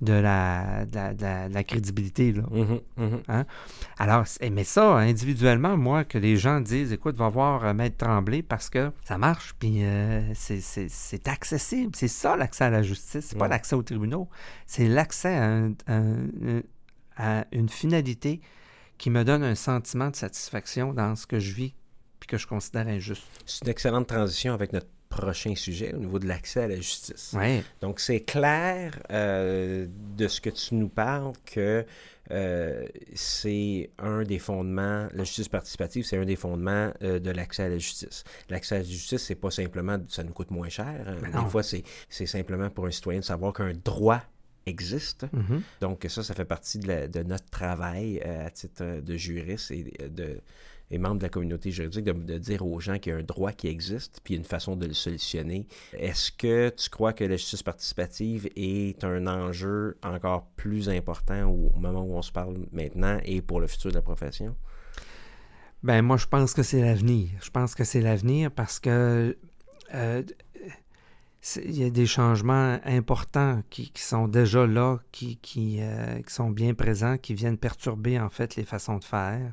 de 0.00 0.14
la, 0.14 0.86
de 0.86 1.52
la, 1.52 1.64
crédibilité. 1.64 2.32
Là. 2.32 2.42
Mm-hmm, 2.50 2.80
mm-hmm. 2.98 3.20
Hein? 3.28 3.44
Alors, 3.98 4.24
mais 4.50 4.64
ça, 4.64 4.96
individuellement, 4.96 5.76
moi, 5.76 6.04
que 6.04 6.16
les 6.16 6.38
gens 6.38 6.60
disent, 6.60 6.92
écoute, 6.92 7.16
va 7.16 7.28
voir 7.28 7.66
euh, 7.66 7.74
Maître 7.74 7.98
Tremblay 7.98 8.42
parce 8.42 8.70
que 8.70 8.90
ça 9.04 9.18
marche, 9.18 9.54
puis 9.58 9.82
c'est 10.34 11.28
accessible. 11.28 11.92
C'est 11.94 12.08
ça 12.08 12.34
l'accès 12.34 12.64
à 12.64 12.70
la 12.70 12.82
justice. 12.82 13.26
C'est 13.28 13.38
pas 13.38 13.48
l'accès 13.48 13.76
aux 13.76 13.82
tribunaux. 13.82 14.28
C'est 14.66 14.88
l'accès 14.88 15.36
à, 17.16 17.44
une 17.52 17.68
finalité 17.68 18.40
qui 18.98 19.10
me 19.10 19.24
donne 19.24 19.42
un 19.42 19.54
sentiment 19.54 20.10
de 20.10 20.16
satisfaction 20.16 20.92
dans 20.92 21.16
ce 21.16 21.26
que 21.26 21.38
je 21.38 21.52
vis 21.52 21.74
puis 22.20 22.28
que 22.28 22.38
je 22.38 22.46
considère 22.46 22.88
injuste. 22.88 23.24
C'est 23.44 23.64
une 23.64 23.70
excellente 23.70 24.06
transition 24.06 24.54
avec 24.54 24.72
notre 24.72 24.86
prochain 25.14 25.54
sujet 25.54 25.94
au 25.94 25.98
niveau 25.98 26.18
de 26.18 26.26
l'accès 26.26 26.62
à 26.62 26.68
la 26.68 26.76
justice. 26.76 27.32
Ouais. 27.34 27.62
Donc, 27.80 28.00
c'est 28.00 28.20
clair 28.20 28.98
euh, 29.10 29.86
de 30.16 30.28
ce 30.28 30.40
que 30.40 30.50
tu 30.50 30.74
nous 30.74 30.88
parles 30.88 31.32
que 31.44 31.84
euh, 32.30 32.86
c'est 33.14 33.90
un 33.98 34.22
des 34.22 34.38
fondements, 34.38 35.08
la 35.12 35.24
justice 35.24 35.48
participative, 35.48 36.04
c'est 36.04 36.16
un 36.16 36.24
des 36.24 36.36
fondements 36.36 36.92
euh, 37.02 37.18
de 37.18 37.30
l'accès 37.30 37.64
à 37.64 37.68
la 37.68 37.78
justice. 37.78 38.24
L'accès 38.48 38.76
à 38.76 38.78
la 38.78 38.84
justice, 38.84 39.22
c'est 39.22 39.34
pas 39.34 39.50
simplement 39.50 39.98
ça 40.08 40.24
nous 40.24 40.32
coûte 40.32 40.50
moins 40.50 40.68
cher. 40.68 41.04
Hein. 41.06 41.42
Des 41.44 41.50
fois, 41.50 41.62
c'est 41.62 42.26
simplement 42.26 42.70
pour 42.70 42.86
un 42.86 42.90
citoyen 42.90 43.20
de 43.20 43.24
savoir 43.24 43.52
qu'un 43.52 43.72
droit 43.72 44.22
existe. 44.66 45.24
Mm-hmm. 45.24 45.60
Donc 45.80 46.06
ça, 46.08 46.22
ça 46.22 46.34
fait 46.34 46.44
partie 46.44 46.78
de, 46.78 47.22
notre 47.22 47.48
travail 47.50 48.20
euh, 48.24 48.46
à 48.46 48.50
titre 48.50 49.00
de 49.00 49.16
juriste 49.16 49.70
et 49.70 50.08
de 50.08 50.40
et 50.90 50.98
membre 50.98 51.18
de 51.18 51.22
la 51.24 51.28
communauté 51.28 51.70
juridique 51.70 52.04
de, 52.04 52.38
dire 52.38 52.64
aux 52.66 52.78
gens 52.80 52.98
qu'il 52.98 53.12
y 53.12 53.16
a 53.16 53.18
un 53.18 53.22
droit 53.22 53.52
qui 53.52 53.68
existe, 53.68 54.20
puis 54.22 54.34
une 54.34 54.44
façon 54.44 54.76
de 54.76 54.86
le 54.86 54.92
solutionner. 54.92 55.66
Est-ce 55.92 56.30
que 56.30 56.68
tu 56.70 56.90
crois 56.90 57.12
que 57.12 57.24
la 57.24 57.36
justice 57.36 57.62
participative 57.62 58.48
est 58.54 59.02
un 59.02 59.26
enjeu 59.26 59.96
encore 60.02 60.46
plus 60.56 60.88
important 60.88 61.48
au, 61.48 61.78
moment 61.78 62.02
où 62.02 62.14
on 62.14 62.22
se 62.22 62.32
parle 62.32 62.56
maintenant 62.72 63.18
et 63.24 63.40
pour 63.40 63.60
le 63.60 63.66
futur 63.66 63.90
de 63.90 63.96
la 63.96 64.02
profession? 64.02 64.54
Ben 65.82 66.00
moi, 66.02 66.16
je 66.16 66.26
pense 66.26 66.54
que 66.54 66.62
c'est 66.62 66.80
l'avenir. 66.80 67.30
Je 67.42 67.50
pense 67.50 67.74
que 67.74 67.84
c'est 67.84 68.00
l'avenir 68.00 68.50
parce 68.50 68.80
que 68.80 69.36
euh, 69.94 70.22
il 71.64 71.78
y 71.78 71.84
a 71.84 71.90
des 71.90 72.06
changements 72.06 72.78
importants 72.84 73.62
qui, 73.68 73.90
sont 73.96 74.28
déjà 74.28 74.66
là, 74.66 74.98
qui, 75.12 75.38
euh, 75.80 76.20
qui, 76.22 76.32
sont 76.32 76.50
bien 76.50 76.74
présents, 76.74 77.18
qui 77.18 77.34
viennent 77.34 77.58
perturber 77.58 78.18
en 78.18 78.30
fait 78.30 78.56
les 78.56 78.64
façons 78.64 78.96
de 78.96 79.04
faire. 79.04 79.52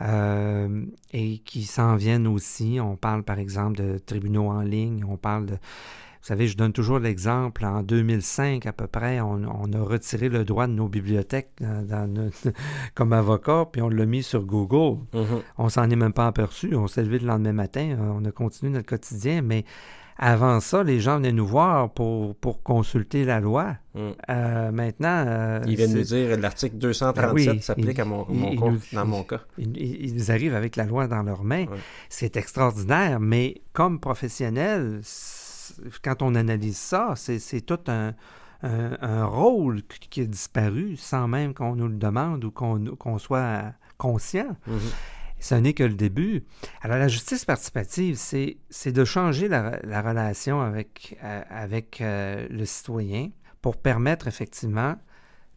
Euh, 0.00 0.84
et 1.12 1.38
qui 1.38 1.62
s'en 1.62 1.94
viennent 1.94 2.26
aussi. 2.26 2.78
On 2.82 2.96
parle 2.96 3.22
par 3.22 3.38
exemple 3.38 3.76
de 3.76 3.98
tribunaux 3.98 4.48
en 4.48 4.60
ligne, 4.60 5.04
on 5.08 5.16
parle 5.16 5.46
de... 5.46 5.54
Vous 5.54 6.28
savez, 6.28 6.48
je 6.48 6.56
donne 6.56 6.72
toujours 6.72 6.98
l'exemple, 6.98 7.64
en 7.66 7.82
2005 7.82 8.64
à 8.66 8.72
peu 8.72 8.86
près, 8.86 9.20
on, 9.20 9.44
a 9.44 9.80
retiré 9.82 10.30
le 10.30 10.44
droit 10.44 10.66
de 10.66 10.72
nos 10.72 10.88
bibliothèques 10.88 11.52
euh, 11.60 12.30
comme 12.94 13.12
avocat, 13.12 13.66
puis 13.70 13.82
on 13.82 13.90
l'a 13.90 14.06
mis 14.06 14.22
sur 14.22 14.44
Google. 14.44 15.02
Mm-hmm. 15.12 15.42
On 15.58 15.68
s'en 15.68 15.88
est 15.88 15.96
même 15.96 16.14
pas 16.14 16.26
aperçu, 16.26 16.74
on 16.74 16.88
s'est 16.88 17.04
levé 17.04 17.18
le 17.18 17.26
lendemain 17.26 17.52
matin, 17.52 17.96
on 18.00 18.24
a 18.24 18.32
continué 18.32 18.72
notre 18.72 18.88
quotidien, 18.88 19.42
mais 19.42 19.64
avant 20.16 20.60
ça, 20.60 20.84
les 20.84 21.00
gens 21.00 21.16
venaient 21.16 21.32
nous 21.32 21.46
voir 21.46 21.90
pour, 21.90 22.36
pour 22.36 22.62
consulter 22.62 23.24
la 23.24 23.40
loi. 23.40 23.76
Hmm. 23.94 24.10
Euh, 24.28 24.70
maintenant. 24.72 25.24
Euh, 25.26 25.60
ils 25.66 25.76
viennent 25.76 25.94
nous 25.94 26.02
dire 26.02 26.36
l'article 26.38 26.76
237 26.76 27.46
ben 27.46 27.60
s'applique 27.60 27.98
à 27.98 28.04
mon, 28.04 28.26
dans 28.92 29.06
mon 29.06 29.24
cas. 29.24 29.40
Ils, 29.58 30.30
arrivent 30.30 30.54
avec 30.54 30.76
la 30.76 30.84
loi 30.84 31.06
dans 31.06 31.22
leurs 31.22 31.44
mains. 31.44 31.66
C'est 32.08 32.36
extraordinaire, 32.36 33.20
mais 33.20 33.62
comme 33.72 34.00
professionnel, 34.00 35.00
quand 36.02 36.22
on 36.22 36.34
analyse 36.34 36.76
ça, 36.76 37.14
c'est 37.16 37.60
tout 37.60 37.80
un, 37.88 38.14
un, 38.62 39.24
rôle 39.24 39.82
qui 40.10 40.20
a 40.20 40.24
disparu 40.24 40.96
sans 40.96 41.28
même 41.28 41.54
qu'on 41.54 41.74
nous 41.76 41.88
le 41.88 41.96
demande 41.96 42.44
ou 42.44 42.50
qu'on 42.50 43.18
soit 43.18 43.72
conscient. 43.98 44.56
Mm-hmm 44.68 44.92
ce 45.40 45.54
n'est 45.54 45.74
que 45.74 45.84
le 45.84 45.94
début. 45.94 46.44
Alors, 46.80 46.98
la 46.98 47.08
justice 47.08 47.44
participative, 47.44 48.16
c'est 48.16 48.92
de 48.92 49.04
changer 49.04 49.48
la, 49.48 50.02
relation 50.02 50.60
avec, 50.60 51.18
euh, 51.22 51.42
avec 51.50 52.00
euh, 52.00 52.46
le 52.50 52.64
citoyen 52.64 53.30
pour 53.60 53.76
permettre 53.76 54.28
effectivement 54.28 54.96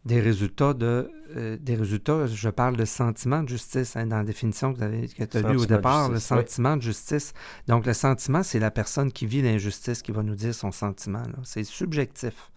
des 0.04 0.20
résultats 0.20 0.74
de 0.74 1.10
euh, 1.36 1.58
des 1.60 1.74
résultats, 1.74 2.26
je 2.26 2.48
parle 2.48 2.76
de 2.76 2.86
sentiment 2.86 3.42
de 3.42 3.48
justice 3.50 3.96
hein, 3.96 4.06
dans 4.06 4.16
la 4.16 4.24
définition 4.24 4.72
que, 4.72 4.78
tu 4.78 5.36
as 5.36 5.42
lu 5.42 5.58
au 5.58 5.66
départ, 5.66 6.08
le 6.08 6.18
sentiment 6.18 6.76
de 6.76 6.82
justice. 6.82 7.34
Donc 7.66 7.84
le 7.84 7.92
sentiment, 7.92 8.42
c'est 8.42 8.58
la 8.58 8.70
personne 8.70 9.12
qui 9.12 9.26
vit 9.26 9.42
l'injustice 9.42 10.00
qui 10.00 10.10
va 10.10 10.22
nous 10.22 10.34
dire 10.34 10.54
son 10.54 10.72
sentiment. 10.72 11.22
C'est 11.44 11.64
subjectif. 11.64 12.50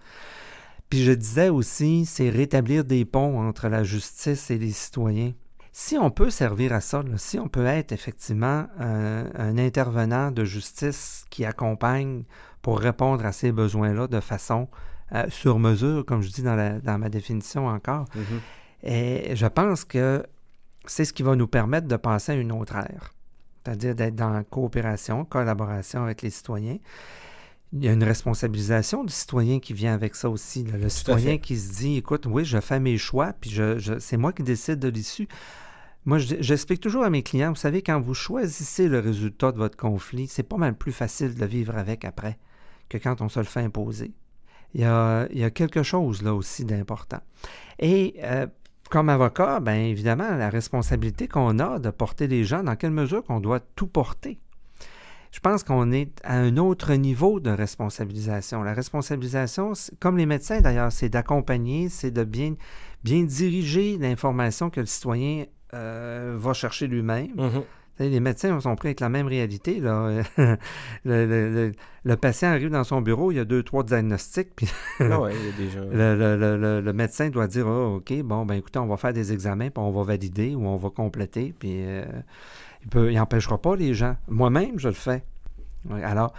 Puis 0.89 1.03
je 1.03 1.11
disais 1.11 1.49
aussi, 1.49 2.05
c'est 2.05 2.29
rétablir 2.29 2.85
des 2.85 3.03
ponts 3.03 3.39
entre 3.41 3.67
la 3.67 3.83
justice 3.83 4.49
et 4.51 4.57
les 4.57 4.71
citoyens. 4.71 5.33
Si 5.73 5.97
on 5.97 6.09
peut 6.11 6.29
servir 6.29 6.73
à 6.73 6.81
ça, 6.81 7.01
si 7.15 7.39
on 7.39 7.47
peut 7.47 7.65
être 7.65 7.93
effectivement 7.93 8.67
un, 8.77 9.57
intervenant 9.57 10.29
de 10.29 10.43
justice 10.43 11.25
qui 11.29 11.45
accompagne 11.45 12.23
pour 12.61 12.79
répondre 12.79 13.25
à 13.25 13.31
ces 13.31 13.53
besoins-là 13.53 14.07
de 14.07 14.19
façon 14.19 14.67
euh, 15.13 15.25
sur 15.29 15.59
mesure, 15.59 16.05
comme 16.05 16.21
je 16.21 16.29
dis 16.29 16.43
dans, 16.43 16.97
ma 16.99 17.09
définition 17.09 17.67
encore, 17.67 18.05
mm-hmm. 18.15 18.89
et 18.89 19.35
je 19.35 19.47
pense 19.47 19.85
que 19.85 20.25
c'est 20.85 21.05
ce 21.05 21.13
qui 21.13 21.23
va 21.23 21.35
nous 21.35 21.47
permettre 21.47 21.87
de 21.87 21.95
passer 21.95 22.33
à 22.33 22.35
une 22.35 22.51
autre 22.51 22.75
ère, 22.75 23.13
c'est-à-dire 23.63 23.95
d'être 23.95 24.15
dans 24.15 24.43
coopération, 24.43 25.23
collaboration 25.23 26.03
avec 26.03 26.21
les 26.21 26.29
citoyens. 26.31 26.77
Il 27.73 27.83
y 27.83 27.87
a 27.87 27.93
une 27.93 28.03
responsabilisation 28.03 29.03
du 29.05 29.13
citoyen 29.13 29.59
qui 29.59 29.73
vient 29.73 29.93
avec 29.93 30.15
ça 30.15 30.29
aussi. 30.29 30.63
Le 30.63 30.89
citoyen 30.89 31.37
qui 31.37 31.57
se 31.57 31.73
dit, 31.73 31.97
écoute, 31.97 32.25
oui, 32.25 32.43
je 32.43 32.59
fais 32.59 32.81
mes 32.81 32.97
choix, 32.97 33.33
puis 33.39 33.49
je 33.49 33.97
c'est 33.99 34.17
moi 34.17 34.33
qui 34.33 34.43
décide 34.43 34.79
de 34.79 34.89
l'issue. 34.89 35.27
Moi, 36.03 36.17
j'explique 36.17 36.81
toujours 36.81 37.03
à 37.03 37.09
mes 37.09 37.21
clients, 37.21 37.49
vous 37.49 37.55
savez, 37.55 37.83
quand 37.83 38.01
vous 38.01 38.15
choisissez 38.15 38.87
le 38.87 38.99
résultat 38.99 39.51
de 39.51 39.57
votre 39.57 39.77
conflit, 39.77 40.27
c'est 40.27 40.43
pas 40.43 40.57
mal 40.57 40.75
plus 40.75 40.91
facile 40.91 41.35
de 41.35 41.45
vivre 41.45 41.77
avec 41.77 42.05
après 42.05 42.39
que 42.89 42.97
quand 42.97 43.21
on 43.21 43.29
se 43.29 43.39
le 43.39 43.45
fait 43.45 43.61
imposer. 43.61 44.11
Il 44.73 44.81
y 44.81 44.85
a, 44.85 45.27
quelque 45.51 45.83
chose 45.83 46.21
là 46.23 46.33
aussi 46.33 46.65
d'important. 46.65 47.21
Et 47.79 48.15
euh, 48.23 48.47
comme 48.89 49.09
avocat, 49.09 49.59
bien 49.59 49.75
évidemment, 49.75 50.35
la 50.35 50.49
responsabilité 50.49 51.27
qu'on 51.27 51.59
a 51.59 51.79
de 51.79 51.89
porter 51.89 52.27
les 52.27 52.43
gens, 52.43 52.63
dans 52.63 52.75
quelle 52.75 52.91
mesure 52.91 53.23
qu'on 53.23 53.39
doit 53.39 53.59
tout 53.59 53.87
porter. 53.87 54.39
Je 55.31 55.39
pense 55.39 55.63
qu'on 55.63 55.91
est 55.91 56.11
à 56.23 56.37
un 56.37 56.57
autre 56.57 56.93
niveau 56.93 57.39
de 57.39 57.49
responsabilisation. 57.49 58.63
La 58.63 58.73
responsabilisation, 58.73 59.73
comme 59.99 60.17
les 60.17 60.25
médecins 60.25 60.59
d'ailleurs, 60.59 60.91
c'est 60.91 61.09
d'accompagner, 61.09 61.87
c'est 61.87 62.11
de 62.11 62.23
bien, 62.25 62.55
bien 63.03 63.23
diriger 63.23 63.97
l'information 63.97 64.69
que 64.69 64.81
le 64.81 64.85
citoyen 64.85 65.45
euh, 65.73 66.35
va 66.37 66.53
chercher 66.53 66.87
lui-même. 66.87 67.33
Mm-hmm. 67.37 67.63
Les 67.99 68.19
médecins 68.19 68.59
sont 68.59 68.75
pris 68.75 68.89
avec 68.89 68.99
la 68.99 69.09
même 69.09 69.27
réalité. 69.27 69.79
Là. 69.79 70.23
le, 71.05 72.15
patient 72.15 72.49
arrive 72.49 72.69
dans 72.69 72.83
son 72.83 73.01
bureau, 73.01 73.31
il 73.31 73.35
y 73.35 73.39
a 73.39 73.45
deux, 73.45 73.63
trois 73.63 73.83
diagnostics, 73.83 74.55
puis 74.55 74.67
ah 74.99 75.03
le, 75.03 76.91
médecin 76.93 77.29
doit 77.29 77.47
dire 77.47 77.67
oh, 77.67 77.97
OK, 77.97 78.13
bon, 78.23 78.45
ben 78.45 78.55
écoutez, 78.55 78.79
on 78.79 78.87
va 78.87 78.97
faire 78.97 79.13
des 79.13 79.31
examens, 79.31 79.69
puis 79.69 79.83
on 79.83 79.91
va 79.91 80.03
valider 80.03 80.55
ou 80.55 80.65
on 80.65 80.77
va 80.77 80.89
compléter, 80.89 81.53
puis 81.57 81.83
euh, 81.85 82.05
il 82.95 83.15
n'empêchera 83.15 83.61
pas 83.61 83.75
les 83.75 83.93
gens. 83.93 84.15
Moi-même, 84.27 84.79
je 84.79 84.87
le 84.87 84.93
fais. 84.93 85.23
Alors, 86.03 86.33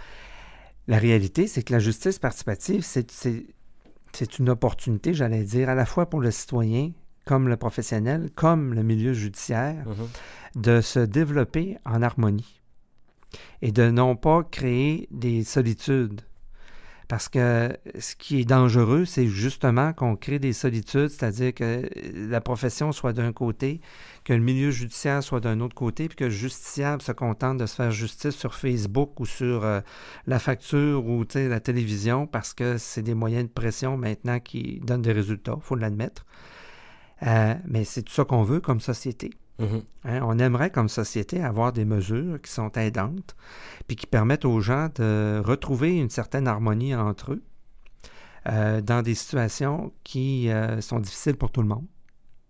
la 0.87 0.97
réalité, 0.97 1.47
c'est 1.47 1.63
que 1.63 1.73
la 1.73 1.79
justice 1.79 2.19
participative, 2.19 2.83
c'est 2.83 4.39
une 4.39 4.49
opportunité, 4.49 5.13
j'allais 5.13 5.43
dire, 5.43 5.69
à 5.69 5.75
la 5.75 5.85
fois 5.85 6.09
pour 6.09 6.19
le 6.19 6.31
citoyen, 6.31 6.91
comme 7.25 7.47
le 7.47 7.57
professionnel, 7.57 8.29
comme 8.35 8.73
le 8.73 8.83
milieu 8.83 9.13
judiciaire, 9.13 9.85
mhm. 9.87 10.61
de 10.61 10.81
se 10.81 10.99
développer 10.99 11.77
en 11.85 12.01
harmonie 12.01 12.61
et 13.61 13.71
de 13.71 13.89
non 13.89 14.15
pas 14.15 14.43
créer 14.43 15.07
des 15.11 15.43
solitudes. 15.43 16.21
Parce 17.13 17.29
que 17.29 17.77
ce 17.99 18.15
qui 18.15 18.39
est 18.39 18.43
dangereux, 18.43 19.05
c'est 19.05 19.27
justement 19.27 19.93
qu'on 19.93 20.15
crée 20.15 20.39
des 20.39 20.51
solitudes, 20.51 21.09
c'est-à-dire 21.09 21.53
que 21.53 21.87
la 22.15 22.41
profession 22.41 22.91
soit 22.91 23.13
d'un 23.13 23.31
côté, 23.31 23.81
que 24.23 24.33
le 24.33 24.39
milieu 24.39 24.71
judiciaire 24.71 25.21
soit 25.21 25.39
d'un 25.39 25.59
autre 25.59 25.75
côté, 25.75 26.07
puis 26.07 26.15
que 26.15 26.23
le 26.23 26.31
justiciable 26.31 27.03
se 27.03 27.11
contente 27.11 27.59
de 27.59 27.67
se 27.67 27.75
faire 27.75 27.91
justice 27.91 28.35
sur 28.35 28.55
Facebook 28.55 29.19
ou 29.19 29.27
sur 29.27 29.63
euh, 29.63 29.81
la 30.25 30.39
facture 30.39 31.05
ou 31.05 31.23
la 31.35 31.59
télévision, 31.59 32.25
parce 32.25 32.55
que 32.55 32.79
c'est 32.79 33.03
des 33.03 33.13
moyens 33.13 33.43
de 33.43 33.51
pression 33.51 33.95
maintenant 33.95 34.39
qui 34.39 34.81
donnent 34.83 35.03
des 35.03 35.11
résultats, 35.11 35.53
il 35.55 35.63
faut 35.63 35.75
l'admettre. 35.75 36.25
Euh, 37.27 37.53
mais 37.67 37.83
c'est 37.83 38.01
tout 38.01 38.13
ça 38.13 38.25
qu'on 38.25 38.41
veut 38.41 38.59
comme 38.59 38.81
société. 38.81 39.29
Mm-hmm. 39.59 39.83
Hein, 40.05 40.19
on 40.23 40.39
aimerait 40.39 40.71
comme 40.71 40.89
société 40.89 41.41
avoir 41.43 41.73
des 41.73 41.85
mesures 41.85 42.41
qui 42.41 42.51
sont 42.51 42.71
aidantes, 42.71 43.35
puis 43.87 43.95
qui 43.95 44.07
permettent 44.07 44.45
aux 44.45 44.59
gens 44.61 44.89
de 44.95 45.41
retrouver 45.43 45.97
une 45.97 46.09
certaine 46.09 46.47
harmonie 46.47 46.95
entre 46.95 47.33
eux 47.33 47.43
euh, 48.49 48.81
dans 48.81 49.01
des 49.01 49.15
situations 49.15 49.93
qui 50.03 50.49
euh, 50.49 50.81
sont 50.81 50.99
difficiles 50.99 51.35
pour 51.35 51.51
tout 51.51 51.61
le 51.61 51.67
monde. 51.67 51.85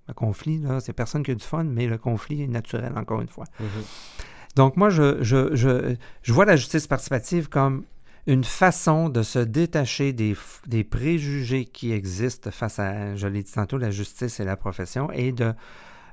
Le 0.08 0.14
conflit, 0.14 0.58
là, 0.60 0.80
c'est 0.80 0.94
personne 0.94 1.24
qui 1.24 1.32
a 1.32 1.36
du 1.36 1.44
fun, 1.44 1.64
mais 1.64 1.88
le 1.88 1.98
conflit 1.98 2.44
est 2.44 2.48
naturel, 2.48 2.94
encore 2.98 3.22
une 3.22 3.28
fois. 3.28 3.46
Mm-hmm. 3.62 4.56
Donc, 4.56 4.78
moi, 4.78 4.90
je, 4.90 5.24
je, 5.24 5.56
je, 5.56 5.96
je, 6.22 6.34
vois 6.34 6.46
la 6.46 6.56
justice 6.56 6.88
participative 6.88 7.50
comme 7.50 7.86
une 8.28 8.44
façon 8.44 9.10
de 9.10 9.24
se 9.24 9.40
détacher 9.40 10.14
des, 10.14 10.36
des 10.68 10.84
préjugés 10.84 11.66
qui 11.66 11.92
existent 11.92 12.52
face 12.52 12.80
à, 12.80 13.16
je 13.16 13.28
l'ai 13.28 13.44
dit 13.44 13.52
tantôt, 13.52 13.78
la 13.78 13.92
justice 13.92 14.40
et 14.40 14.46
la 14.46 14.56
profession, 14.56 15.12
et 15.12 15.32
de 15.32 15.54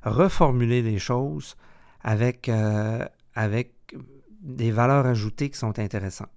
reformuler 0.03 0.83
les 0.83 0.99
choses 0.99 1.57
avec, 2.03 2.49
euh, 2.49 3.05
avec 3.35 3.73
des 4.41 4.71
valeurs 4.71 5.07
ajoutées 5.07 5.51
qui 5.51 5.59
sont 5.59 5.79
intéressantes. 5.79 6.31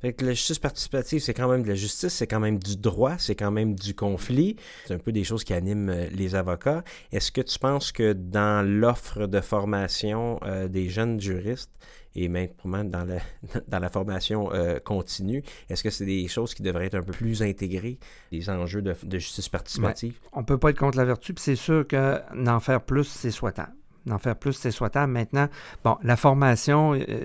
Fait 0.00 0.20
la 0.22 0.32
justice 0.32 0.60
participative, 0.60 1.20
c'est 1.20 1.34
quand 1.34 1.48
même 1.48 1.64
de 1.64 1.68
la 1.68 1.74
justice, 1.74 2.14
c'est 2.14 2.28
quand 2.28 2.38
même 2.38 2.58
du 2.60 2.76
droit, 2.76 3.16
c'est 3.18 3.34
quand 3.34 3.50
même 3.50 3.74
du 3.74 3.94
conflit. 3.94 4.54
C'est 4.86 4.94
un 4.94 4.98
peu 4.98 5.10
des 5.10 5.24
choses 5.24 5.42
qui 5.42 5.52
animent 5.54 5.88
euh, 5.88 6.08
les 6.12 6.36
avocats. 6.36 6.84
Est-ce 7.10 7.32
que 7.32 7.40
tu 7.40 7.58
penses 7.58 7.90
que 7.90 8.12
dans 8.12 8.64
l'offre 8.64 9.26
de 9.26 9.40
formation 9.40 10.38
euh, 10.44 10.68
des 10.68 10.88
jeunes 10.88 11.20
juristes 11.20 11.72
et 12.14 12.28
même 12.28 12.50
dans 12.64 13.04
la, 13.04 13.18
dans 13.68 13.78
la 13.78 13.88
formation 13.90 14.50
continue, 14.84 15.42
est-ce 15.68 15.82
que 15.82 15.90
c'est 15.90 16.06
des 16.06 16.26
choses 16.28 16.54
qui 16.54 16.62
devraient 16.62 16.86
être 16.86 16.96
un 16.96 17.02
peu 17.02 17.12
plus 17.12 17.42
intégrées, 17.42 17.98
les 18.32 18.50
enjeux 18.50 18.82
de, 18.82 18.94
justice 19.18 19.48
participative? 19.48 20.18
On 20.32 20.40
ne 20.40 20.46
peut 20.46 20.58
pas 20.58 20.70
être 20.70 20.78
contre 20.78 20.98
la 20.98 21.04
vertu, 21.04 21.34
puis 21.34 21.42
c'est 21.42 21.56
sûr 21.56 21.86
que 21.86 22.20
n'en 22.34 22.60
faire 22.60 22.82
plus, 22.82 23.04
c'est 23.04 23.30
souhaitable 23.30 23.72
d'en 24.08 24.18
faire 24.18 24.36
plus, 24.36 24.54
c'est 24.54 24.70
souhaitable. 24.70 25.12
Maintenant, 25.12 25.48
bon, 25.84 25.96
la 26.02 26.16
formation, 26.16 26.94
euh, 26.94 27.24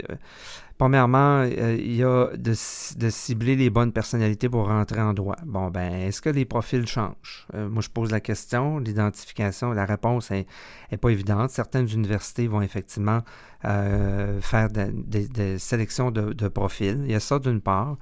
premièrement, 0.84 1.45
euh, 1.45 1.77
il 1.80 1.95
y 1.95 2.03
a 2.03 2.27
de, 2.35 2.53
cibler 3.10 3.55
les 3.55 3.69
bonnes 3.69 3.93
personnalités 3.93 4.49
pour 4.49 4.68
rentrer 4.68 4.99
en 4.99 5.14
droit. 5.14 5.38
Bon, 5.45 5.69
ben, 5.69 5.93
est-ce 5.93 6.22
que 6.22 6.30
les 6.30 6.43
profils 6.43 6.85
changent? 6.85 7.47
Euh, 7.53 7.69
moi, 7.69 7.81
je 7.81 7.88
pose 7.88 8.11
la 8.11 8.19
question, 8.19 8.80
l'identification, 8.80 9.72
la 9.72 9.85
réponse 9.85 10.30
n'est 10.30 10.97
pas 10.99 11.07
évidente. 11.07 11.51
Certaines 11.51 11.88
universités 11.88 12.47
vont 12.47 12.61
effectivement 12.61 13.22
faire 13.61 14.68
des 14.73 15.57
sélections 15.57 16.11
de, 16.11 16.47
profils. 16.49 16.99
Il 17.05 17.11
y 17.11 17.15
a 17.15 17.22
ça 17.22 17.39
d'une 17.39 17.61
part. 17.61 17.95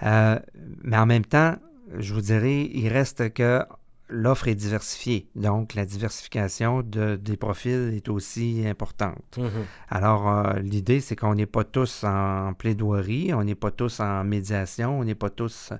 mais 0.00 0.96
en 0.96 1.06
même 1.06 1.24
temps, 1.24 1.56
je 1.98 2.14
vous 2.14 2.20
dirais, 2.20 2.70
il 2.72 2.86
reste 2.86 3.32
que 3.32 3.64
l'offre 4.12 4.48
est 4.48 4.54
diversifiée. 4.54 5.28
Donc, 5.34 5.74
la 5.74 5.84
diversification 5.84 6.82
de, 6.82 7.16
des 7.16 7.36
profils 7.36 7.92
est 7.94 8.08
aussi 8.08 8.64
importante. 8.66 9.38
Mm-hmm. 9.38 9.64
Alors, 9.88 10.28
euh, 10.28 10.58
l'idée, 10.60 11.00
c'est 11.00 11.16
qu'on 11.16 11.34
n'est 11.34 11.46
pas 11.46 11.64
tous 11.64 12.04
en 12.04 12.52
plaidoirie, 12.54 13.32
on 13.34 13.42
n'est 13.42 13.54
pas 13.54 13.70
tous 13.70 14.00
en 14.00 14.24
médiation, 14.24 14.98
on 14.98 15.04
n'est 15.04 15.14
pas 15.14 15.30
tous 15.30 15.72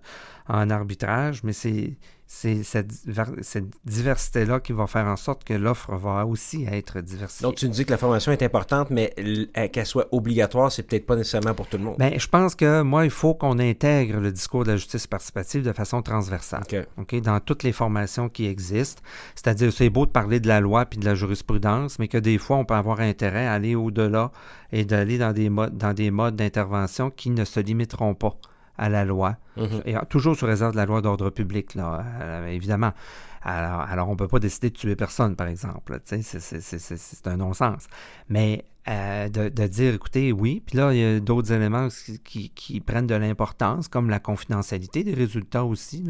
en 0.49 0.71
arbitrage, 0.71 1.45
mais 1.45 1.53
c'est 1.53 1.97
c'est 2.35 2.63
cette, 2.63 2.89
diversité-là 3.85 4.59
qui 4.59 4.73
va 4.73 4.87
faire 4.87 5.05
en 5.07 5.17
sorte 5.17 5.45
que 5.45 5.53
l'offre 5.53 5.95
va 5.95 6.25
aussi 6.25 6.65
être 6.65 7.03
diversifiée. 7.03 7.47
Donc, 7.47 7.57
tu 7.57 7.67
nous 7.67 7.73
dis 7.73 7.85
que 7.85 7.91
la 7.91 7.99
formation 7.99 8.33
est 8.33 8.43
importante, 8.43 8.89
mais 8.89 9.15
qu'elle 9.71 9.87
soit 9.87 10.09
obligatoire, 10.13 10.73
c'est 10.73 10.83
peut-être 10.83 11.05
pas 11.05 11.15
nécessairement 11.15 11.53
pour 11.53 11.69
tout 11.69 11.77
le 11.77 11.85
monde. 11.85 11.99
Bien, 11.99 12.13
je 12.17 12.27
pense 12.27 12.55
que 12.55 12.81
moi, 12.81 13.05
il 13.05 13.11
faut 13.11 13.35
qu'on 13.35 13.59
intègre 13.59 14.19
le 14.19 14.33
discours 14.33 14.65
de 14.65 14.71
la 14.71 14.77
justice 14.77 15.07
participative 15.07 15.63
de 15.63 15.73
façon 15.73 16.01
transversale. 16.01 16.63
OK. 16.97 17.21
dans 17.21 17.39
toutes 17.39 17.65
les 17.65 17.73
formations 17.73 18.31
qui 18.31 18.47
existent. 18.47 19.03
C'est-à-dire, 19.35 19.71
c'est 19.71 19.91
beau 19.91 20.07
de 20.07 20.11
parler 20.11 20.41
de 20.41 20.49
la 20.49 20.61
loi 20.61 20.87
puis 20.87 20.99
de 20.99 21.05
la 21.05 21.15
jurisprudence, 21.15 21.99
mais 21.99 22.09
que 22.09 22.19
des 22.19 22.39
fois, 22.39 22.57
on 22.57 22.65
peut 22.65 22.75
avoir 22.75 23.01
intérêt 23.01 23.47
à 23.47 23.53
aller 23.53 23.75
au-delà 23.75 24.33
et 24.73 24.87
d'aller 24.87 25.19
dans 25.19 25.35
des 25.35 25.51
modes, 25.51 25.77
dans 25.77 25.93
des 25.93 26.11
modes 26.11 26.37
d'intervention 26.37 27.11
qui 27.11 27.29
ne 27.29 27.45
se 27.45 27.61
limiteront 27.61 28.15
pas 28.15 28.39
à 28.83 28.89
la 28.89 29.05
loi, 29.05 29.37
mhm. 29.57 29.83
et 29.87 29.95
toujours 30.11 30.35
sous 30.35 30.45
réserve 30.45 30.73
de 30.73 30.77
la 30.77 30.87
loi 30.87 31.01
d'ordre 31.01 31.31
public, 31.31 31.77
là, 31.77 32.05
euh, 32.21 32.49
évidemment. 32.49 32.93
Alors, 33.45 33.81
alors 33.81 34.09
on 34.09 34.13
ne 34.13 34.17
peut 34.17 34.27
pas 34.27 34.41
décider 34.41 34.71
de 34.71 34.77
tuer 34.77 34.97
personne, 34.97 35.37
par 35.37 35.47
exemple. 35.47 36.01
C'est 36.05 37.27
un 37.27 37.37
non-sens. 37.37 37.87
Mais 38.29 38.65
euh, 38.89 39.29
de, 39.29 39.67
dire, 39.69 39.95
écoutez, 39.95 40.33
oui, 40.33 40.63
puis 40.67 40.79
là, 40.79 40.93
il 40.93 40.99
y 40.99 41.05
a 41.05 41.21
d'autres 41.21 41.53
éléments 41.53 41.89
qui, 42.25 42.51
qui, 42.51 42.81
prennent 42.81 43.07
de 43.07 43.15
l'importance, 43.15 43.87
comme 43.87 44.11
la 44.11 44.19
confidentialité 44.19 45.05
des 45.05 45.15
résultats 45.15 45.65
aussi. 45.65 46.05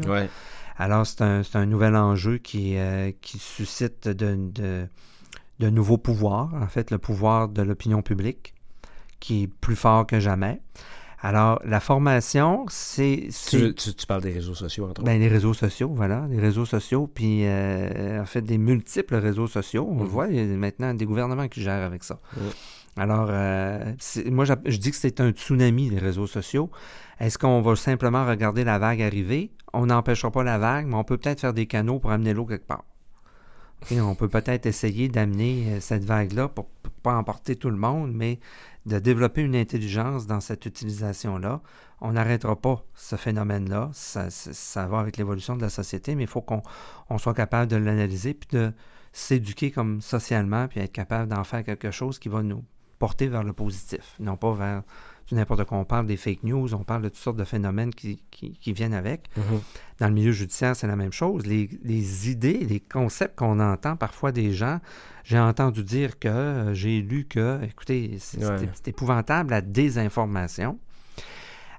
Alors, 0.77 1.05
c'est 1.05 1.21
un, 1.21 1.43
un, 1.53 1.65
nouvel 1.67 1.95
enjeu 1.95 2.39
qui, 2.39 2.77
euh, 2.77 3.11
qui 3.21 3.37
suscite 3.37 4.07
de, 4.07 4.35
de, 4.35 4.87
de 5.59 5.69
nouveaux 5.69 5.99
pouvoirs, 5.99 6.51
en 6.55 6.67
fait, 6.67 6.89
le 6.89 6.97
pouvoir 6.97 7.49
de 7.49 7.61
l'opinion 7.61 8.01
publique, 8.01 8.55
qui 9.19 9.43
est 9.43 9.47
plus 9.47 9.75
fort 9.75 10.07
que 10.07 10.19
jamais. 10.19 10.59
Alors, 11.25 11.61
la 11.63 11.79
formation, 11.79 12.65
c'est... 12.67 13.29
Tu, 13.49 13.73
parles 14.05 14.21
des 14.21 14.33
réseaux 14.33 14.55
sociaux, 14.55 14.83
entre 14.83 14.99
autres. 14.99 15.09
Bien, 15.09 15.17
les 15.17 15.29
réseaux 15.29 15.53
sociaux, 15.53 15.89
voilà. 15.95 16.27
Les 16.29 16.37
réseaux 16.37 16.65
sociaux, 16.65 17.07
puis 17.07 17.45
euh, 17.45 18.21
en 18.21 18.25
fait, 18.25 18.41
des 18.41 18.57
multiples 18.57 19.15
réseaux 19.15 19.47
sociaux. 19.47 19.87
On 19.89 19.99
le 19.99 20.03
mhm. 20.03 20.09
voit, 20.09 20.27
il 20.27 20.35
y 20.35 20.39
a 20.39 20.57
maintenant 20.57 20.93
des 20.93 21.05
gouvernements 21.05 21.47
qui 21.47 21.61
gèrent 21.61 21.85
avec 21.85 22.03
ça. 22.03 22.19
Alors, 22.97 23.27
euh, 23.29 23.93
moi, 24.25 24.43
je, 24.43 24.77
dis 24.77 24.91
que 24.91 24.97
c'est 24.97 25.21
un 25.21 25.29
tsunami, 25.29 25.89
les 25.89 25.97
réseaux 25.97 26.27
sociaux. 26.27 26.69
Est-ce 27.21 27.37
qu'on 27.37 27.61
va 27.61 27.77
simplement 27.77 28.27
regarder 28.27 28.65
la 28.65 28.77
vague 28.77 29.01
arriver? 29.01 29.53
On 29.71 29.85
n'empêchera 29.85 30.29
pas 30.29 30.43
la 30.43 30.57
vague, 30.57 30.87
mais 30.87 30.95
on 30.95 31.05
peut 31.05 31.17
peut-être 31.17 31.39
faire 31.39 31.53
des 31.53 31.67
canaux 31.67 31.99
pour 31.99 32.11
amener 32.11 32.33
l'eau 32.33 32.45
quelque 32.45 32.67
part. 32.67 32.83
Et 33.91 33.99
on 33.99 34.15
peut 34.15 34.29
peut-être 34.29 34.65
essayer 34.65 35.09
d'amener 35.09 35.65
euh, 35.67 35.79
cette 35.79 36.03
vague-là 36.05 36.47
pour 36.47 36.69
ne 36.85 36.89
pas 37.01 37.15
emporter 37.15 37.55
tout 37.55 37.69
le 37.69 37.77
monde, 37.77 38.11
mais 38.13 38.39
de 38.85 38.99
développer 38.99 39.41
une 39.41 39.55
intelligence 39.55 40.27
dans 40.27 40.41
cette 40.41 40.65
utilisation-là. 40.65 41.61
On 42.01 42.13
n'arrêtera 42.13 42.55
pas 42.59 42.85
ce 42.95 43.15
phénomène-là. 43.15 43.89
Ça, 43.93 44.29
ça, 44.29 44.87
va 44.87 44.99
avec 44.99 45.17
l'évolution 45.17 45.55
de 45.55 45.61
la 45.61 45.69
société, 45.69 46.15
mais 46.15 46.23
il 46.23 46.29
faut 46.29 46.41
qu'on 46.41 46.61
soit 47.17 47.33
capable 47.33 47.71
de 47.71 47.77
l'analyser 47.77 48.33
puis 48.33 48.57
de 48.57 48.73
s'éduquer 49.13 49.71
comme 49.71 50.01
socialement 50.01 50.67
puis 50.67 50.79
être 50.81 50.91
capable 50.91 51.29
d'en 51.29 51.43
faire 51.43 51.63
quelque 51.63 51.91
chose 51.91 52.19
qui 52.19 52.29
va 52.29 52.43
nous 52.43 52.63
porter 52.99 53.27
vers 53.27 53.43
le 53.43 53.53
positif, 53.53 54.15
non 54.19 54.37
pas 54.37 54.53
vers 54.53 54.83
n'importe 55.31 55.63
quoi. 55.65 55.77
On 55.77 55.85
parle 55.85 56.05
des 56.05 56.17
fake 56.17 56.43
news, 56.43 56.73
on 56.73 56.83
parle 56.83 57.03
de 57.03 57.09
toutes 57.09 57.17
sortes 57.17 57.37
de 57.37 57.43
phénomènes 57.43 57.93
qui, 57.93 58.23
qui, 58.31 58.73
viennent 58.73 58.93
avec. 58.93 59.29
Mm-hmm. 59.37 59.59
Dans 59.99 60.07
le 60.07 60.13
milieu 60.13 60.31
judiciaire, 60.31 60.75
c'est 60.75 60.87
la 60.87 60.95
même 60.95 61.11
chose. 61.11 61.45
Les, 61.45 61.69
les 61.83 62.29
idées, 62.29 62.65
les 62.67 62.79
concepts 62.79 63.37
qu'on 63.37 63.59
entend 63.59 63.95
parfois 63.95 64.31
des 64.31 64.51
gens, 64.51 64.79
j'ai 65.23 65.39
entendu 65.39 65.83
dire 65.83 66.19
que, 66.19 66.27
euh, 66.27 66.73
j'ai 66.73 67.01
lu 67.01 67.25
que, 67.25 67.63
écoutez, 67.63 68.17
c'est 68.19 68.87
épouvantable 68.87 69.51
la 69.51 69.61
désinformation. 69.61 70.77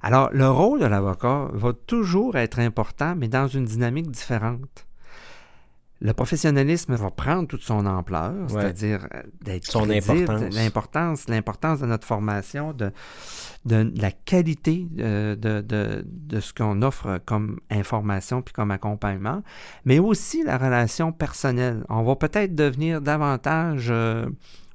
Alors, 0.03 0.31
le 0.33 0.49
rôle 0.51 0.81
de 0.81 0.87
l'avocat 0.87 1.49
va 1.53 1.73
toujours 1.73 2.37
être 2.37 2.59
important, 2.59 3.15
mais 3.16 3.29
dans 3.29 3.49
une 3.49 3.65
dynamique 3.65 4.11
différente 4.11 4.87
le 6.05 6.12
professionnalisme 6.12 6.94
va 6.97 7.10
prendre 7.10 7.48
toute 7.48 7.62
son 7.62 7.86
ampleur, 7.86 8.35
c'est-à-dire 8.48 9.09
euh, 9.14 9.22
d'être 9.43 9.64
son 9.64 9.89
importance, 9.89 10.55
l'importance, 10.55 11.28
l'importance 11.31 11.81
de 11.81 11.86
notre 11.86 12.06
formation, 12.06 12.74
de, 12.74 12.93
de 13.64 13.90
la 13.97 14.10
qualité 14.12 14.86
euh, 14.98 15.35
de, 15.35 15.62
de, 15.62 16.05
de, 16.06 16.40
ce 16.40 16.52
qu'on 16.52 16.82
offre 16.82 17.18
comme 17.24 17.59
information 17.70 18.43
puis 18.43 18.52
comme 18.52 18.70
accompagnement, 18.70 19.43
mais 19.86 19.98
aussi 19.98 20.44
la 20.44 20.59
relation 20.59 21.10
personnelle. 21.10 21.85
On 21.89 22.02
va 22.02 22.16
peut-être 22.16 22.55
devenir 22.55 23.01
davantage 23.01 23.86
euh, 23.89 24.26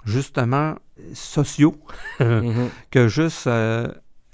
justement 0.06 0.77
sociaux 1.14 1.76
mm-hmm. 2.19 2.69
que 2.89 3.07
juste 3.07 3.47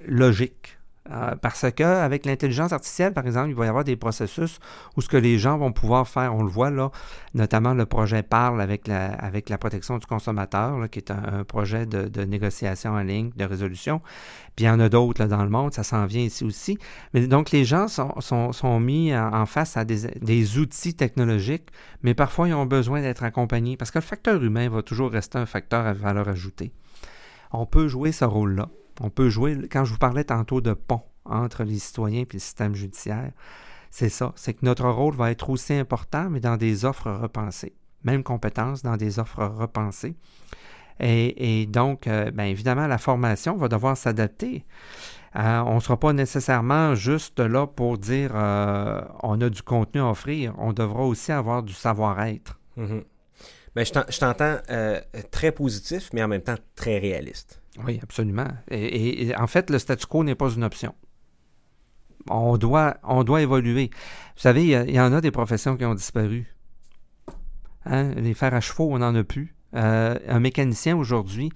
logique. 0.07 0.64
Euh, 1.11 1.35
parce 1.39 1.67
qu'avec 1.71 2.25
l'intelligence 2.25 2.73
artificielle, 2.73 3.13
par 3.13 3.27
exemple, 3.27 3.49
il 3.49 3.55
va 3.55 3.65
y 3.65 3.67
avoir 3.67 3.83
des 3.83 3.95
processus 3.95 4.59
où 4.97 5.01
ce 5.01 5.07
que 5.07 5.17
les 5.17 5.37
gens 5.37 5.55
vont 5.55 5.71
pouvoir 5.71 6.07
faire, 6.07 6.33
on 6.33 6.41
le 6.41 6.49
voit 6.49 6.71
là, 6.71 6.89
notamment 7.35 7.75
le 7.75 7.85
projet 7.85 8.23
Parle 8.23 8.59
avec 8.59 8.87
la, 8.87 9.13
avec 9.13 9.49
la 9.49 9.59
protection 9.59 9.99
du 9.99 10.07
consommateur, 10.07 10.89
qui 10.89 10.97
est 10.97 11.11
un, 11.11 11.43
projet 11.43 11.85
de, 11.85 12.23
négociation 12.23 12.93
en 12.93 13.01
ligne, 13.01 13.29
de 13.35 13.45
résolution. 13.45 14.01
Puis 14.55 14.65
il 14.65 14.67
y 14.67 14.69
en 14.69 14.79
a 14.79 14.89
d'autres 14.89 15.25
dans 15.25 15.43
le 15.43 15.49
monde, 15.49 15.73
ça 15.73 15.83
s'en 15.83 16.05
vient 16.07 16.23
ici 16.23 16.43
aussi. 16.43 16.79
Mais 17.13 17.27
donc 17.27 17.51
les 17.51 17.65
gens 17.65 17.87
sont, 17.87 18.19
sont, 18.19 18.51
sont 18.51 18.79
mis 18.79 19.15
en, 19.15 19.45
face 19.45 19.77
à 19.77 19.85
des, 19.85 20.07
des, 20.21 20.57
outils 20.57 20.95
technologiques, 20.95 21.69
mais 22.01 22.15
parfois 22.15 22.47
ils 22.47 22.53
ont 22.55 22.65
besoin 22.65 23.01
d'être 23.01 23.23
accompagnés 23.23 23.77
parce 23.77 23.91
que 23.91 23.99
le 23.99 24.03
facteur 24.03 24.41
humain 24.41 24.69
va 24.69 24.81
toujours 24.81 25.11
rester 25.11 25.37
un 25.37 25.45
facteur 25.45 25.85
à 25.85 25.93
valeur 25.93 26.27
ajoutée. 26.29 26.71
On 27.51 27.67
peut 27.67 27.87
jouer 27.87 28.11
ce 28.11 28.25
rôle-là 28.25 28.69
on 28.99 29.09
peut 29.09 29.29
jouer, 29.29 29.67
quand 29.69 29.85
je 29.85 29.93
vous 29.93 29.99
parlais 29.99 30.23
tantôt 30.23 30.61
de 30.61 30.73
pont, 30.73 31.01
entre 31.25 31.63
les 31.63 31.79
citoyens 31.79 32.21
et 32.21 32.27
le 32.31 32.39
système 32.39 32.75
judiciaire, 32.75 33.31
c'est 33.89 34.09
ça. 34.09 34.33
C'est 34.35 34.53
que 34.53 34.65
notre 34.65 34.87
rôle 34.89 35.15
va 35.15 35.31
être 35.31 35.49
aussi 35.49 35.73
important, 35.73 36.29
mais 36.29 36.39
dans 36.39 36.57
des 36.57 36.85
offres 36.85 37.11
repensées. 37.11 37.73
Même 38.03 38.23
compétences 38.23 38.83
dans 38.83 38.97
des 38.97 39.19
offres 39.19 39.43
repensées. 39.45 40.15
Et, 40.99 41.65
donc, 41.65 42.07
euh, 42.07 42.31
bien 42.31 42.45
évidemment, 42.45 42.87
la 42.87 42.97
formation 42.97 43.57
va 43.57 43.67
devoir 43.67 43.97
s'adapter. 43.97 44.65
Euh, 45.35 45.59
on 45.65 45.75
ne 45.75 45.79
sera 45.81 45.99
pas 45.99 46.13
nécessairement 46.13 46.95
juste 46.95 47.39
là 47.39 47.67
pour 47.67 47.97
dire 47.97 48.31
euh, 48.33 49.01
on 49.23 49.41
a 49.41 49.49
du 49.49 49.61
contenu 49.61 49.99
à 49.99 50.09
offrir. 50.09 50.53
On 50.57 50.71
devra 50.71 51.03
aussi 51.03 51.33
avoir 51.33 51.63
du 51.63 51.73
savoir-être. 51.73 52.59
Mm-hmm. 52.77 53.03
Ben, 53.75 53.85
je 53.85 54.19
t'entends 54.19 54.57
très 55.31 55.51
positif, 55.51 56.09
mais 56.13 56.23
en 56.23 56.29
même 56.29 56.41
temps 56.41 56.55
très 56.75 56.97
réaliste. 56.97 57.61
Oui, 57.83 57.99
absolument. 58.01 58.47
Et, 58.69 59.33
en 59.37 59.47
fait, 59.47 59.69
le 59.69 59.79
statu 59.79 60.05
quo 60.05 60.23
n'est 60.23 60.35
pas 60.35 60.49
une 60.49 60.63
option. 60.63 60.95
On 62.29 62.57
doit, 62.57 62.97
on 63.03 63.23
doit 63.23 63.41
évoluer. 63.41 63.91
Vous 64.35 64.41
savez, 64.41 64.65
il 64.65 64.91
y, 64.91 64.99
en 64.99 65.13
a 65.13 65.21
des 65.21 65.31
professions 65.31 65.77
qui 65.77 65.85
ont 65.85 65.93
disparu. 65.93 66.47
Hein? 67.85 68.11
Les 68.15 68.33
fers 68.33 68.53
à 68.53 68.61
chevaux, 68.61 68.89
on 68.91 68.99
n'en 68.99 69.13
a 69.13 69.23
plus. 69.23 69.55
Euh, 69.75 70.17
un 70.27 70.39
mécanicien 70.39 70.95
aujourd'hui, 70.95 71.51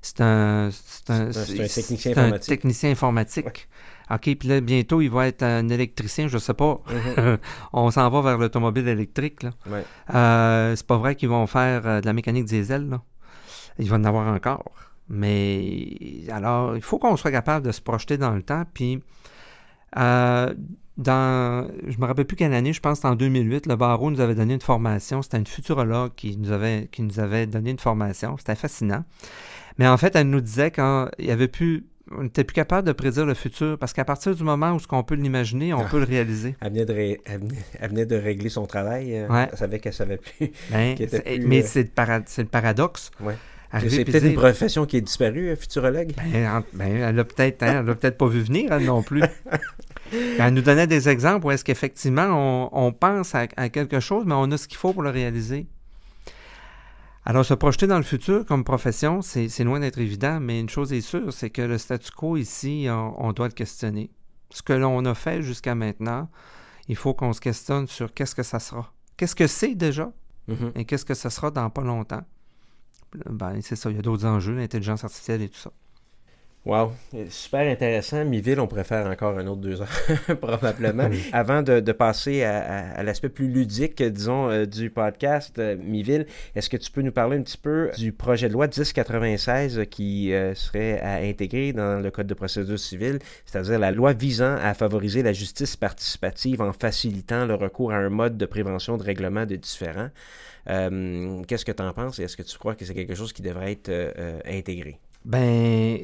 c'est 0.00 0.20
un, 0.20 0.70
un, 1.08 1.30
technicien 1.30 2.12
informatique. 2.12 2.48
technicien 2.48 2.90
informatique. 2.90 3.68
OK, 4.10 4.36
puis 4.36 4.48
là, 4.48 4.60
bientôt, 4.60 5.00
il 5.00 5.10
va 5.10 5.26
être 5.26 5.42
un 5.42 5.68
électricien, 5.68 6.28
je 6.28 6.34
ne 6.34 6.40
sais 6.40 6.54
pas. 6.54 6.80
Mhm. 7.16 7.38
on 7.72 7.90
s'en 7.90 8.08
va 8.10 8.20
vers 8.20 8.38
l'automobile 8.38 8.86
électrique. 8.86 9.42
Là. 9.42 9.50
Euh, 10.14 10.76
c'est 10.76 10.86
pas 10.86 10.98
vrai 10.98 11.16
qu'ils 11.16 11.30
vont 11.30 11.46
faire 11.46 11.86
euh, 11.86 12.00
de 12.00 12.06
la 12.06 12.12
mécanique 12.12 12.44
diesel. 12.44 12.88
Là. 12.88 13.02
Il 13.78 13.88
va 13.88 13.96
en 13.96 14.04
avoir 14.04 14.28
encore. 14.28 14.72
Mais 15.08 15.96
alors, 16.30 16.76
il 16.76 16.82
faut 16.82 16.98
qu'on 16.98 17.16
soit 17.16 17.30
capable 17.30 17.66
de 17.66 17.72
se 17.72 17.80
projeter 17.80 18.16
dans 18.16 18.32
le 18.32 18.42
temps. 18.42 18.64
Puis, 18.72 19.02
euh, 19.98 20.54
dans, 20.96 21.68
je 21.86 21.98
me 21.98 22.06
rappelle 22.06 22.24
plus 22.24 22.36
quelle 22.36 22.54
année, 22.54 22.72
je 22.72 22.80
pense 22.80 23.00
que 23.00 23.06
en 23.06 23.14
2008, 23.14 23.66
le 23.66 23.76
barreau 23.76 24.10
nous 24.10 24.20
avait 24.20 24.34
donné 24.34 24.54
une 24.54 24.60
formation. 24.60 25.22
C'était 25.22 25.38
une 25.38 25.46
futurologue 25.46 26.12
qui 26.14 26.36
nous 26.36 26.52
avait, 26.52 26.88
qui 26.90 27.02
nous 27.02 27.20
avait 27.20 27.46
donné 27.46 27.70
une 27.70 27.78
formation. 27.78 28.36
C'était 28.38 28.54
fascinant. 28.54 29.04
Mais 29.78 29.88
en 29.88 29.96
fait, 29.96 30.14
elle 30.16 30.30
nous 30.30 30.40
disait 30.40 30.70
qu'il 30.70 31.08
y 31.18 31.30
avait 31.30 31.48
plus 31.48 31.86
on 32.10 32.22
n'était 32.22 32.44
plus 32.44 32.54
capable 32.54 32.86
de 32.86 32.92
prédire 32.92 33.24
le 33.24 33.34
futur 33.34 33.78
parce 33.78 33.92
qu'à 33.92 34.04
partir 34.04 34.34
du 34.34 34.44
moment 34.44 34.72
où 34.72 34.78
ce 34.78 34.86
qu'on 34.86 35.02
peut 35.02 35.14
l'imaginer, 35.14 35.72
on 35.72 35.80
ah. 35.80 35.88
peut 35.90 35.98
le 35.98 36.04
réaliser. 36.04 36.54
Elle 36.60 36.72
venait, 36.72 36.84
de 36.84 37.18
elle, 37.24 37.88
venait, 37.88 38.06
de 38.06 38.16
régler 38.16 38.50
son 38.50 38.66
travail. 38.66 39.16
Euh, 39.16 39.46
elle 39.50 39.58
savait 39.58 39.78
qu'elle 39.78 39.94
savait 39.94 40.18
plus. 40.18 40.50
Ben, 40.70 40.96
mais 41.46 41.62
euh, 41.64 41.66
c'est 41.66 42.42
le, 42.42 42.44
paradoxe. 42.44 43.10
Ouais. 43.20 43.36
C'est 43.80 44.04
peut-être 44.04 44.26
une 44.26 44.34
profession 44.34 44.86
qui 44.86 44.96
est 44.96 45.00
disparue, 45.00 45.50
euh, 45.50 45.56
futurologue. 45.56 46.12
Ben, 46.16 46.62
ben, 46.72 46.96
elle 46.96 47.16
l'a 47.16 47.24
peut-être 47.24 47.62
hein, 47.62 47.84
peut-être 47.84 48.18
pas 48.18 48.26
vu 48.26 48.42
venir, 48.42 48.72
elle 48.72 48.84
non 48.84 49.02
plus. 49.02 49.22
elle 50.12 50.54
nous 50.54 50.62
donnait 50.62 50.86
des 50.86 51.08
exemples 51.08 51.46
où 51.46 51.50
est-ce 51.50 51.64
qu'effectivement 51.64 52.70
on, 52.72 52.92
pense 52.92 53.34
à, 53.34 53.46
quelque 53.46 54.00
chose, 54.00 54.24
mais 54.26 54.34
on 54.34 54.50
a 54.50 54.56
ce 54.56 54.68
qu'il 54.68 54.78
faut 54.78 54.92
pour 54.92 55.02
le 55.02 55.10
réaliser. 55.10 55.66
Alors, 57.26 57.44
se 57.44 57.54
projeter 57.54 57.86
dans 57.86 57.96
le 57.96 58.04
futur 58.04 58.44
comme 58.44 58.64
profession, 58.64 59.22
c'est 59.22 59.64
loin 59.64 59.80
d'être 59.80 59.98
évident, 59.98 60.40
mais 60.40 60.60
une 60.60 60.68
chose 60.68 60.92
est 60.92 61.00
sûre, 61.00 61.32
c'est 61.32 61.48
que 61.48 61.62
le 61.62 61.78
statu 61.78 62.10
quo 62.10 62.36
ici, 62.36 62.86
on, 62.90 63.32
doit 63.32 63.48
le 63.48 63.54
questionner. 63.54 64.10
Ce 64.50 64.62
que 64.62 64.74
l'on 64.74 65.04
a 65.06 65.14
fait 65.14 65.42
jusqu'à 65.42 65.74
maintenant, 65.74 66.28
il 66.86 66.96
faut 66.96 67.14
qu'on 67.14 67.32
se 67.32 67.40
questionne 67.40 67.86
sur 67.86 68.12
qu'est-ce 68.12 68.34
que 68.34 68.42
ça 68.42 68.58
sera. 68.58 68.92
Qu'est-ce 69.16 69.34
que 69.34 69.46
c'est 69.46 69.74
déjà 69.74 70.12
mm-hmm. 70.50 70.72
et 70.76 70.84
qu'est-ce 70.84 71.06
que 71.06 71.14
ça 71.14 71.30
sera 71.30 71.50
dans 71.50 71.70
pas 71.70 71.82
longtemps 71.82 72.24
ben, 73.26 73.58
c'est 73.62 73.76
ça, 73.76 73.90
il 73.90 73.96
y 73.96 73.98
a 73.98 74.02
d'autres 74.02 74.26
enjeux, 74.26 74.54
l'intelligence 74.54 75.04
artificielle 75.04 75.42
et 75.42 75.48
tout 75.48 75.58
ça. 75.58 75.70
Wow, 76.66 76.92
super 77.28 77.70
intéressant. 77.70 78.24
Miville, 78.24 78.58
on 78.58 78.66
pourrait 78.66 78.84
faire 78.84 79.06
encore 79.06 79.38
un 79.38 79.46
autre 79.48 79.60
deux 79.60 79.82
heures, 79.82 80.00
probablement. 80.40 81.10
Avant 81.34 81.60
de, 81.60 81.92
passer 81.92 82.42
à, 82.42 83.02
l'aspect 83.02 83.28
plus 83.28 83.48
ludique, 83.48 84.02
disons, 84.02 84.48
euh, 84.48 84.64
du 84.64 84.88
podcast, 84.88 85.58
euh, 85.58 85.76
Miville, 85.76 86.24
est-ce 86.54 86.70
que 86.70 86.78
tu 86.78 86.90
peux 86.90 87.02
nous 87.02 87.12
parler 87.12 87.36
un 87.36 87.42
petit 87.42 87.58
peu 87.58 87.90
du 87.98 88.12
projet 88.12 88.48
de 88.48 88.54
loi 88.54 88.66
1096 88.66 89.82
qui 89.90 90.32
euh, 90.32 90.54
serait 90.54 91.00
à 91.00 91.16
intégrer 91.16 91.74
dans 91.74 92.00
le 92.02 92.10
Code 92.10 92.28
de 92.28 92.34
procédure 92.34 92.78
civile, 92.78 93.18
c'est-à-dire 93.44 93.78
la 93.78 93.90
loi 93.90 94.14
visant 94.14 94.56
à 94.56 94.72
favoriser 94.72 95.22
la 95.22 95.34
justice 95.34 95.76
participative 95.76 96.62
en 96.62 96.72
facilitant 96.72 97.44
le 97.44 97.56
recours 97.56 97.92
à 97.92 97.96
un 97.96 98.08
mode 98.08 98.38
de 98.38 98.46
prévention 98.46 98.96
de 98.96 99.02
règlement 99.02 99.44
de 99.44 99.56
différents. 99.56 100.08
Euh, 100.68 101.42
qu'est-ce 101.46 101.64
que 101.64 101.72
tu 101.72 101.82
en 101.82 101.92
penses 101.92 102.18
et 102.18 102.22
est-ce 102.22 102.36
que 102.36 102.42
tu 102.42 102.58
crois 102.58 102.74
que 102.74 102.84
c'est 102.84 102.94
quelque 102.94 103.14
chose 103.14 103.32
qui 103.32 103.42
devrait 103.42 103.72
être 103.72 103.88
euh, 103.88 104.12
euh, 104.18 104.40
intégré? 104.46 104.98
Ben, 105.24 105.98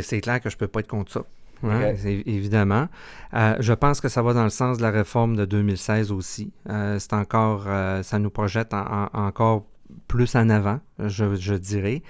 c'est 0.00 0.20
clair 0.20 0.40
que 0.40 0.48
je 0.48 0.56
ne 0.56 0.58
peux 0.58 0.68
pas 0.68 0.80
être 0.80 0.88
contre 0.88 1.12
ça. 1.12 1.24
Hein, 1.64 1.92
évidemment. 2.04 2.86
je 3.32 3.72
pense 3.72 4.00
que 4.00 4.08
ça 4.08 4.22
va 4.22 4.32
dans 4.32 4.44
le 4.44 4.50
sens 4.50 4.78
de 4.78 4.82
la 4.82 4.92
réforme 4.92 5.34
de 5.34 5.44
2016 5.44 6.12
aussi. 6.12 6.52
c'est 6.66 7.12
encore, 7.12 7.66
ça 8.04 8.18
nous 8.20 8.30
projette 8.30 8.72
encore 8.72 9.66
plus 10.06 10.36
en 10.36 10.50
avant, 10.50 10.78
je, 11.00 11.54
dirais. 11.54 12.04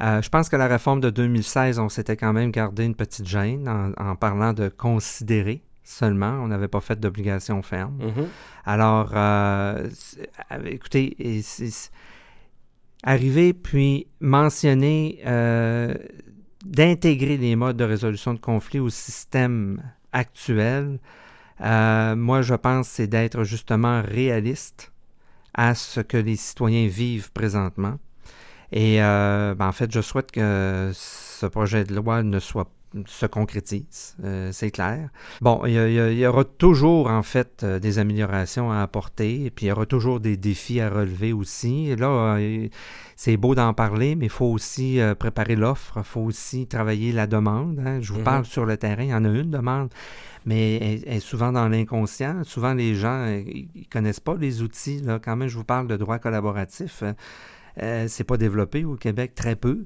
je 0.00 0.28
pense 0.30 0.48
que 0.48 0.56
la 0.56 0.68
réforme 0.68 1.00
de 1.00 1.10
2016, 1.10 1.78
on 1.78 1.90
s'était 1.90 2.16
quand 2.16 2.32
même 2.32 2.50
gardé 2.50 2.86
une 2.86 2.94
petite 2.94 3.26
gêne 3.26 3.68
en 3.98 4.16
parlant 4.16 4.54
de 4.54 4.70
considérer 4.70 5.60
seulement. 5.88 6.38
On 6.42 6.48
n'avait 6.48 6.68
pas 6.68 6.80
fait 6.80 7.00
d'obligation 7.00 7.62
ferme. 7.62 7.98
Mm-hmm. 7.98 8.26
Alors, 8.66 9.10
euh, 9.14 9.88
écoutez, 10.66 11.16
arriver 13.02 13.54
puis 13.54 14.06
mentionner 14.20 15.20
euh, 15.26 15.94
d'intégrer 16.64 17.38
les 17.38 17.56
modes 17.56 17.78
de 17.78 17.84
résolution 17.84 18.34
de 18.34 18.38
conflits 18.38 18.80
au 18.80 18.90
système 18.90 19.82
actuel, 20.12 20.98
euh, 21.62 22.14
moi, 22.14 22.42
je 22.42 22.54
pense, 22.54 22.88
c'est 22.88 23.06
d'être 23.06 23.44
justement 23.44 24.02
réaliste 24.02 24.92
à 25.54 25.74
ce 25.74 26.00
que 26.00 26.18
les 26.18 26.36
citoyens 26.36 26.86
vivent 26.86 27.32
présentement. 27.32 27.98
Et 28.70 28.98
ben, 28.98 29.56
en 29.58 29.72
fait, 29.72 29.90
je 29.90 30.02
souhaite 30.02 30.30
que 30.30 30.90
ce 30.92 31.46
projet 31.46 31.84
de 31.84 31.94
loi 31.94 32.22
ne 32.22 32.38
soit 32.38 32.66
pas 32.66 32.77
se 33.06 33.26
concrétise, 33.26 34.16
euh, 34.24 34.50
c'est 34.52 34.70
clair. 34.70 35.10
Bon, 35.40 35.62
il 35.66 35.72
y, 35.72 36.26
aura 36.26 36.44
toujours 36.44 37.08
en 37.08 37.22
fait 37.22 37.62
euh, 37.62 37.78
des 37.78 37.98
améliorations 37.98 38.72
à 38.72 38.80
apporter, 38.80 39.44
et 39.44 39.50
puis 39.50 39.66
il 39.66 39.68
y 39.68 39.72
aura 39.72 39.86
toujours 39.86 40.20
des 40.20 40.36
défis 40.36 40.80
à 40.80 40.88
relever 40.88 41.32
aussi. 41.32 41.94
là, 41.96 42.36
euh, 42.38 42.68
c'est 43.16 43.36
beau 43.36 43.54
d'en 43.54 43.74
parler, 43.74 44.14
mais 44.14 44.26
il 44.26 44.30
faut 44.30 44.46
aussi 44.46 45.00
préparer 45.18 45.56
l'offre, 45.56 45.94
il 45.98 46.04
faut 46.04 46.20
aussi 46.20 46.66
travailler 46.66 47.12
la 47.12 47.26
demande. 47.26 47.80
Hein. 47.84 48.00
Je 48.00 48.12
vous 48.12 48.20
mm-hmm. 48.20 48.24
parle 48.24 48.44
sur 48.44 48.64
le 48.64 48.76
terrain, 48.76 49.02
il 49.02 49.10
y 49.10 49.14
en 49.14 49.24
a 49.24 49.28
une 49.28 49.50
demande, 49.50 49.92
mais 50.46 50.76
elle, 50.76 51.16
est 51.16 51.20
souvent 51.20 51.52
dans 51.52 51.68
l'inconscient. 51.68 52.42
Souvent, 52.44 52.74
les 52.74 52.94
gens 52.94 53.26
ne 53.26 53.42
connaissent 53.90 54.20
pas 54.20 54.36
les 54.36 54.62
outils. 54.62 55.00
Là. 55.02 55.18
Quand 55.22 55.36
même, 55.36 55.48
je 55.48 55.56
vous 55.56 55.64
parle 55.64 55.88
de 55.88 55.96
droit 55.96 56.18
collaboratif. 56.18 57.02
c'est 57.76 58.24
pas 58.24 58.36
développé 58.36 58.84
au 58.84 58.94
Québec, 58.94 59.34
très 59.34 59.56
peu. 59.56 59.84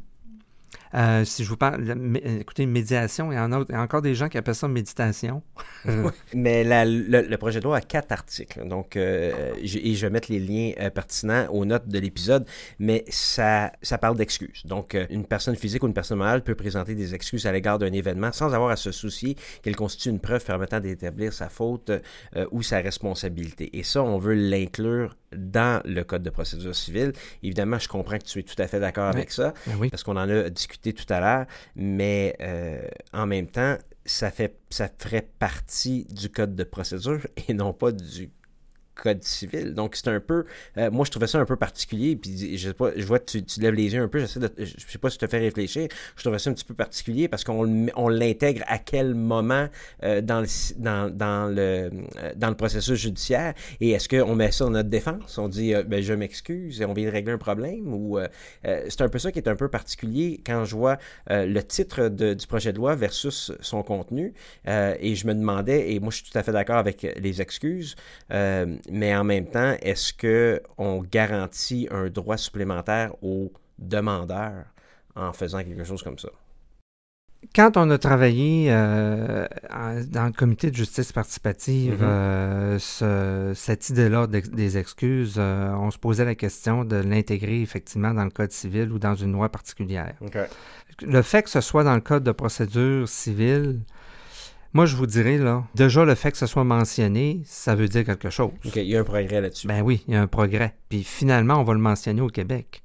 Euh, 0.94 1.24
si 1.24 1.44
je 1.44 1.48
vous 1.48 1.56
parle, 1.56 1.94
écoutez, 2.40 2.66
médiation, 2.66 3.32
il 3.32 3.36
y, 3.36 3.38
en 3.38 3.52
a, 3.52 3.64
encore 3.76 4.02
des 4.02 4.14
gens 4.14 4.28
qui 4.28 4.38
appellent 4.38 4.54
ça 4.54 4.68
méditation. 4.68 5.42
Mais 6.34 6.64
le, 6.64 7.36
projet 7.36 7.60
de 7.60 7.64
loi 7.64 7.78
a 7.78 7.80
quatre 7.80 8.12
articles. 8.12 8.66
Donc, 8.66 8.96
euh, 8.96 9.54
et 9.56 9.94
je 9.94 10.06
vais 10.06 10.10
mettre 10.10 10.30
les 10.30 10.40
liens 10.40 10.72
euh, 10.80 10.90
pertinents 10.90 11.46
aux 11.50 11.64
notes 11.64 11.88
de 11.88 11.98
l'épisode. 11.98 12.46
Mais 12.78 13.04
ça, 13.08 13.72
ça 13.82 13.98
parle 13.98 14.16
d'excuses. 14.16 14.62
Donc, 14.64 14.96
une 15.10 15.24
personne 15.24 15.56
physique 15.56 15.82
ou 15.82 15.86
une 15.86 15.94
personne 15.94 16.18
morale 16.18 16.42
peut 16.42 16.54
présenter 16.54 16.94
des 16.94 17.14
excuses 17.14 17.46
à 17.46 17.52
l'égard 17.52 17.78
d'un 17.78 17.92
événement 17.92 18.32
sans 18.32 18.52
avoir 18.54 18.70
à 18.70 18.76
se 18.76 18.92
soucier 18.92 19.36
qu'elle 19.62 19.76
constitue 19.76 20.10
une 20.10 20.20
preuve 20.20 20.44
permettant 20.44 20.80
d'établir 20.80 21.32
sa 21.32 21.48
faute 21.48 21.90
ou 22.50 22.62
sa 22.62 22.78
responsabilité. 22.78 23.76
Et 23.78 23.82
ça, 23.82 24.02
on 24.02 24.18
veut 24.18 24.34
l'inclure 24.34 25.16
dans 25.36 25.80
le 25.84 26.02
Code 26.04 26.22
de 26.22 26.30
procédure 26.30 26.74
civile. 26.74 27.12
Évidemment, 27.42 27.78
je 27.78 27.88
comprends 27.88 28.18
que 28.18 28.24
tu 28.24 28.38
es 28.40 28.42
tout 28.42 28.60
à 28.60 28.66
fait 28.66 28.80
d'accord 28.80 29.06
avec 29.06 29.30
ça, 29.30 29.54
ben 29.66 29.88
parce 29.90 30.02
qu'on 30.02 30.16
en 30.16 30.28
a 30.28 30.50
discuté 30.50 30.81
tout 30.90 31.10
à 31.12 31.20
l'heure, 31.20 31.46
mais 31.76 32.36
euh, 32.40 32.86
en 33.12 33.26
même 33.26 33.46
temps, 33.46 33.76
ça, 34.04 34.30
fait, 34.30 34.58
ça 34.70 34.88
ferait 34.98 35.28
partie 35.38 36.04
du 36.10 36.28
Code 36.28 36.56
de 36.56 36.64
procédure 36.64 37.26
et 37.48 37.54
non 37.54 37.72
pas 37.72 37.92
du 37.92 38.30
code 38.94 39.22
civil. 39.22 39.74
Donc, 39.74 39.96
c'est 39.96 40.08
un 40.08 40.20
peu. 40.20 40.44
Euh, 40.76 40.90
moi, 40.90 41.04
je 41.04 41.10
trouvais 41.10 41.26
ça 41.26 41.38
un 41.38 41.44
peu 41.44 41.56
particulier. 41.56 42.16
Puis, 42.16 42.56
je 42.58 42.68
sais 42.68 42.74
pas, 42.74 42.90
je 42.96 43.04
vois 43.04 43.18
que 43.18 43.38
tu, 43.38 43.60
lèves 43.60 43.74
les 43.74 43.92
yeux 43.94 44.02
un 44.02 44.08
peu. 44.08 44.24
Je 44.24 44.38
de, 44.38 44.50
je 44.58 44.72
sais 44.86 44.98
pas 44.98 45.10
si 45.10 45.18
tu 45.18 45.26
te 45.26 45.30
fais 45.30 45.38
réfléchir. 45.38 45.88
Je 46.16 46.22
trouvais 46.22 46.38
ça 46.38 46.50
un 46.50 46.54
petit 46.54 46.64
peu 46.64 46.74
particulier 46.74 47.28
parce 47.28 47.44
qu'on 47.44 47.86
on 47.96 48.08
l'intègre 48.08 48.62
à 48.66 48.78
quel 48.78 49.14
moment 49.14 49.68
euh, 50.02 50.20
dans, 50.20 50.40
le, 50.40 51.10
dans, 51.10 51.48
le, 51.48 51.62
euh, 51.62 51.90
dans 52.36 52.48
le 52.48 52.56
processus 52.56 52.98
judiciaire. 52.98 53.54
Et 53.80 53.90
est-ce 53.90 54.08
qu'on 54.08 54.34
met 54.34 54.50
ça 54.50 54.64
dans 54.64 54.70
notre 54.70 54.90
défense? 54.90 55.38
On 55.38 55.48
dit, 55.48 55.74
ben, 55.86 56.02
je 56.02 56.12
m'excuse 56.12 56.80
et 56.80 56.84
on 56.84 56.92
vient 56.92 57.06
de 57.06 57.12
régler 57.12 57.32
un 57.32 57.38
problème? 57.38 57.92
Ou 57.92 58.18
c'est 58.62 59.00
un 59.00 59.08
peu 59.08 59.18
ça 59.18 59.32
qui 59.32 59.38
est 59.38 59.48
un 59.48 59.56
peu 59.56 59.68
particulier 59.68 60.40
quand 60.44 60.64
je 60.64 60.76
vois 60.76 60.98
le 61.28 61.60
titre 61.60 62.08
du 62.08 62.46
projet 62.46 62.72
de 62.72 62.78
loi 62.78 62.94
versus 62.94 63.52
son 63.60 63.82
contenu. 63.82 64.34
et 64.66 65.14
je 65.14 65.26
me 65.26 65.34
demandais, 65.34 65.92
et 65.92 66.00
moi, 66.00 66.10
je 66.10 66.16
suis 66.16 66.30
tout 66.30 66.38
à 66.38 66.42
fait 66.42 66.52
d'accord 66.52 66.76
avec 66.76 67.06
les 67.18 67.40
excuses 67.40 67.96
mais 68.90 69.14
en 69.14 69.24
même 69.24 69.46
temps, 69.46 69.76
est-ce 69.82 70.12
qu'on 70.12 71.02
garantit 71.02 71.88
un 71.90 72.08
droit 72.08 72.36
supplémentaire 72.36 73.12
aux 73.22 73.52
demandeurs 73.78 74.64
en 75.14 75.32
faisant 75.32 75.62
quelque 75.62 75.84
chose 75.84 76.02
comme 76.02 76.18
ça? 76.18 76.30
quand 77.54 77.76
on 77.76 77.90
a 77.90 77.98
travaillé 77.98 78.68
euh, 78.70 79.46
dans 80.06 80.26
le 80.26 80.32
comité 80.32 80.70
de 80.70 80.76
justice 80.76 81.12
participative, 81.12 82.02
mm-hmm. 82.02 82.78
euh, 83.02 83.54
cette 83.54 83.90
idée-là 83.90 84.26
des 84.26 84.78
excuses, 84.78 85.38
on 85.38 85.90
se 85.90 85.98
posait 85.98 86.24
la 86.24 86.34
question 86.34 86.84
de 86.84 86.96
l'intégrer 86.96 87.60
effectivement 87.60 88.14
dans 88.14 88.24
le 88.24 88.30
code 88.30 88.52
civil 88.52 88.92
ou 88.92 88.98
dans 88.98 89.14
une 89.14 89.32
loi 89.32 89.48
particulière. 89.48 90.14
Le 91.02 91.22
fait 91.22 91.42
que 91.42 91.50
ce 91.50 91.60
soit 91.60 91.84
dans 91.84 91.94
le 91.94 92.00
code 92.00 92.22
de 92.22 92.32
procédure 92.32 93.08
civile, 93.08 93.80
moi, 94.74 94.86
je 94.86 94.96
vous 94.96 95.06
dirais, 95.06 95.36
là, 95.36 95.64
déjà 95.74 96.04
le 96.04 96.14
fait 96.14 96.32
que 96.32 96.38
ce 96.38 96.46
soit 96.46 96.64
mentionné, 96.64 97.42
ça 97.44 97.74
veut 97.74 97.88
dire 97.88 98.04
quelque 98.04 98.30
chose. 98.30 98.50
OK, 98.64 98.76
il 98.76 98.84
y 98.84 98.96
a 98.96 99.00
un 99.00 99.04
progrès 99.04 99.40
là-dessus. 99.40 99.66
Ben 99.66 99.82
oui, 99.82 100.02
il 100.08 100.14
y 100.14 100.16
a 100.16 100.22
un 100.22 100.26
progrès. 100.26 100.74
Puis 100.88 101.04
finalement, 101.04 101.56
on 101.56 101.62
va 101.62 101.74
le 101.74 101.80
mentionner 101.80 102.22
au 102.22 102.28
Québec. 102.28 102.82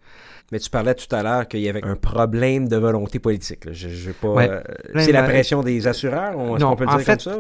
Mais 0.52 0.60
tu 0.60 0.70
parlais 0.70 0.96
tout 0.96 1.14
à 1.14 1.24
l'heure 1.24 1.46
qu'il 1.48 1.60
y 1.60 1.68
avait 1.68 1.84
un 1.84 1.98
problème 1.98 2.70
de 2.70 2.78
volonté 2.78 3.20
politique. 3.20 3.70
Je, 3.70 3.90
je 3.90 4.12
pas. 4.12 4.28
Euh, 4.28 4.62
c'est 4.96 5.12
la 5.12 5.24
pression 5.24 5.62
des 5.62 5.88
assureurs, 5.88 6.32
est-ce 6.56 6.64
qu'on 6.64 6.76
peut 6.78 6.86
le 6.86 6.98
dire 6.98 7.06
comme 7.06 7.20
ça 7.20 7.38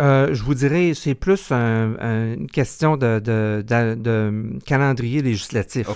euh, 0.00 0.28
Je 0.32 0.42
vous 0.42 0.54
dirais, 0.54 0.92
c'est 0.94 1.14
plus 1.14 1.52
une 1.52 2.46
question 2.50 2.96
de, 2.96 3.18
de, 3.18 4.58
calendrier 4.64 5.20
législatif. 5.20 5.88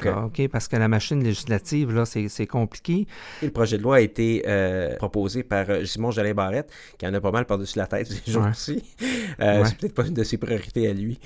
Parce 0.53 0.69
que 0.69 0.77
la 0.77 0.89
machine 0.89 1.25
législative, 1.25 1.95
là, 1.95 2.05
c'est 2.05 2.47
compliqué. 2.47 3.07
le 3.43 3.51
projet 3.51 3.79
de 3.79 3.83
loi 3.83 3.97
a 3.97 4.01
été 4.01 4.45
euh, 4.47 4.97
proposé 4.97 5.43
par 5.43 5.67
Simon 5.85 6.11
Jalais 6.11 6.35
Barrette, 6.35 6.71
qui 6.99 7.07
en 7.07 7.15
a 7.15 7.21
pas 7.21 7.31
mal 7.31 7.47
par-dessus 7.47 7.79
la 7.79 7.87
tête 7.87 8.07
ces 8.09 8.33
jours-ci. 8.33 8.83
C'est 8.99 9.77
peut-être 9.79 9.95
pas 9.95 10.07
une 10.07 10.15
de 10.15 10.25
ses 10.25 10.37
priorités 10.37 10.89
à 10.89 10.93
lui. 10.93 11.19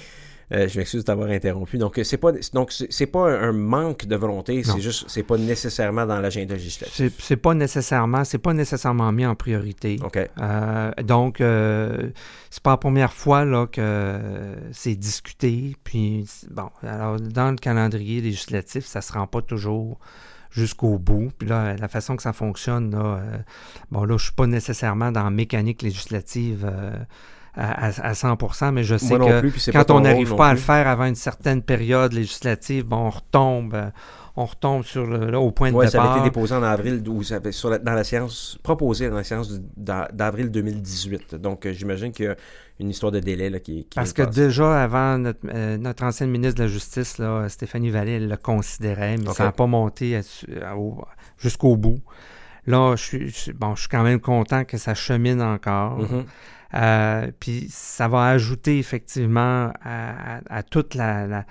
Euh, 0.52 0.68
je 0.68 0.78
m'excuse 0.78 1.04
d'avoir 1.04 1.30
interrompu. 1.30 1.78
Donc, 1.78 1.98
c'est 2.02 2.18
pas 2.18 2.32
donc 2.52 2.72
c'est 2.72 3.06
pas 3.06 3.30
un 3.30 3.52
manque 3.52 4.06
de 4.06 4.16
volonté, 4.16 4.62
c'est 4.62 4.80
juste 4.80 5.04
c'est 5.08 5.22
pas 5.22 5.38
nécessairement 5.38 6.06
dans 6.06 6.20
l'agenda 6.20 6.54
législatif. 6.54 7.12
C'est 7.18 7.36
pas 7.36 7.54
nécessairement, 7.54 8.24
c'est 8.24 8.38
pas 8.38 8.52
nécessairement 8.52 9.10
mis 9.12 9.26
en 9.26 9.34
priorité. 9.34 9.98
OK. 10.04 10.18
Euh, 10.18 10.90
donc, 11.02 11.40
euh, 11.40 12.10
c'est 12.50 12.62
pas 12.62 12.72
la 12.72 12.76
première 12.76 13.12
fois 13.12 13.44
là 13.44 13.66
que 13.66 14.18
c'est 14.72 14.96
discuté. 14.96 15.76
Puis 15.82 16.28
bon, 16.50 16.68
alors 16.82 17.18
dans 17.18 17.50
le 17.50 17.56
calendrier 17.56 18.20
législatif, 18.20 18.84
ça 18.84 19.00
se 19.00 19.12
rend 19.12 19.26
pas 19.26 19.40
toujours 19.40 19.98
jusqu'au 20.50 20.98
bout. 20.98 21.32
Puis 21.38 21.48
là, 21.48 21.74
la 21.76 21.88
façon 21.88 22.16
que 22.16 22.22
ça 22.22 22.32
fonctionne, 22.32 22.90
là, 22.90 23.20
bon 23.90 24.04
là, 24.04 24.16
je 24.18 24.24
suis 24.24 24.34
pas 24.34 24.46
nécessairement 24.46 25.10
dans 25.10 25.24
la 25.24 25.30
mécanique 25.30 25.82
législative 25.82 26.70
à, 27.56 28.14
100 28.14 28.72
mais 28.72 28.84
je 28.84 28.96
sais 28.96 29.16
que 29.16 29.70
quand 29.72 29.90
on 29.90 30.00
n'arrive 30.00 30.34
pas 30.34 30.48
à 30.48 30.52
le 30.52 30.58
faire 30.58 30.88
avant 30.88 31.04
une 31.04 31.14
certaine 31.14 31.62
période 31.62 32.12
législative, 32.12 32.84
bon, 32.84 33.06
on 33.06 33.10
retombe 33.10 33.74
euh, 33.74 33.90
on 34.36 34.46
retombe 34.46 34.82
sur 34.82 35.06
le, 35.06 35.30
là, 35.30 35.38
au 35.38 35.52
point 35.52 35.70
de 35.70 35.76
départ. 35.76 35.90
ça 35.90 36.02
avait 36.02 36.18
été 36.18 36.28
déposé 36.28 36.54
en 36.56 36.62
avril, 36.64 37.04
sur 37.52 37.78
dans 37.78 37.92
la 37.92 38.02
séance, 38.02 38.58
proposé 38.64 39.08
dans 39.08 39.14
la 39.14 39.22
séance 39.22 39.60
d'avril 39.76 40.50
2018. 40.50 41.36
Donc, 41.36 41.66
euh, 41.66 41.72
j'imagine 41.72 42.10
qu'il 42.10 42.24
y 42.24 42.28
a 42.28 42.36
une 42.80 42.90
histoire 42.90 43.12
de 43.12 43.20
délai 43.20 43.48
là, 43.48 43.60
qui, 43.60 43.86
Parce 43.94 44.12
que 44.12 44.22
déjà, 44.22 44.82
avant, 44.82 45.18
notre, 45.18 45.38
euh, 45.54 45.76
notre, 45.76 46.02
ancienne 46.02 46.30
ministre 46.30 46.58
de 46.58 46.64
la 46.64 46.68
Justice, 46.68 47.18
là, 47.18 47.48
Stéphanie 47.48 47.90
Vallée, 47.90 48.14
elle 48.14 48.28
le 48.28 48.36
considérait, 48.36 49.16
mais 49.18 49.32
ça 49.32 49.44
n'a 49.44 49.52
pas 49.52 49.66
monté 49.66 50.20
jusqu'au 51.38 51.76
bout. 51.76 52.00
Là, 52.66 52.96
je 52.96 53.02
suis, 53.04 53.52
bon, 53.52 53.76
je 53.76 53.82
suis 53.82 53.88
quand 53.88 54.02
même 54.02 54.20
content 54.20 54.64
que 54.64 54.78
ça 54.78 54.94
chemine 54.94 55.42
encore. 55.42 56.00
Mm-hmm. 56.00 56.24
Euh, 56.74 57.30
puis 57.38 57.66
ça 57.70 58.08
va 58.08 58.26
ajouter 58.26 58.78
effectivement 58.78 59.72
à, 59.82 60.62
toute 60.62 60.94
la, 60.94 61.44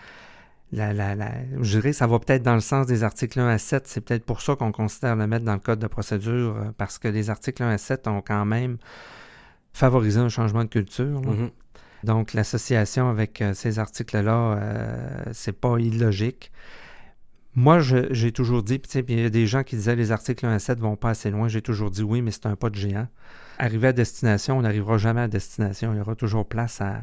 Je 0.71 1.61
dirais 1.61 1.93
ça 1.93 2.07
va 2.07 2.19
peut-être 2.19 2.43
dans 2.43 2.55
le 2.55 2.59
sens 2.59 2.87
des 2.87 3.03
articles 3.03 3.39
1 3.39 3.47
à 3.47 3.57
7. 3.57 3.87
C'est 3.87 4.01
peut-être 4.01 4.25
pour 4.25 4.41
ça 4.41 4.55
qu'on 4.55 4.71
considère 4.71 5.15
le 5.15 5.27
mettre 5.27 5.45
dans 5.45 5.53
le 5.53 5.59
code 5.59 5.79
de 5.79 5.87
procédure, 5.87 6.57
euh, 6.57 6.71
parce 6.77 6.99
que 6.99 7.07
les 7.07 7.29
articles 7.29 7.63
1 7.63 7.69
à 7.69 7.77
7 7.77 8.07
ont 8.07 8.21
quand 8.21 8.45
même 8.45 8.77
favorisé 9.71 10.19
un 10.19 10.29
changement 10.29 10.63
de 10.63 10.69
culture. 10.69 11.21
Mm-hmm. 11.21 11.51
Donc 12.03 12.33
l'association 12.33 13.09
avec 13.09 13.41
euh, 13.41 13.53
ces 13.53 13.79
articles-là, 13.79 14.59
c'est 15.31 15.57
pas 15.57 15.77
illogique. 15.79 16.51
Moi, 17.55 17.79
j'ai 17.79 18.31
toujours 18.31 18.63
dit, 18.63 18.79
puis 18.79 19.03
il 19.07 19.19
y 19.19 19.25
a 19.25 19.29
des 19.29 19.45
gens 19.45 19.61
qui 19.61 19.75
disaient 19.75 19.95
les 19.95 20.11
articles 20.11 20.43
1 20.43 20.53
à 20.53 20.59
7 20.59 20.79
vont 20.79 20.95
pas 20.95 21.11
assez 21.11 21.29
loin. 21.29 21.47
J'ai 21.47 21.61
toujours 21.61 21.91
dit 21.91 22.01
oui, 22.01 22.23
mais 22.23 22.31
c'est 22.31 22.47
un 22.47 22.55
pas 22.55 22.71
de 22.71 22.75
géant. 22.75 23.07
Arrivé 23.59 23.89
à 23.89 23.93
destination, 23.93 24.57
on 24.57 24.61
n'arrivera 24.61 24.97
jamais 24.97 25.21
à 25.21 25.27
destination. 25.27 25.93
Il 25.93 25.97
y 25.97 26.01
aura 26.01 26.15
toujours 26.15 26.45
place 26.45 26.81
à, 26.81 27.01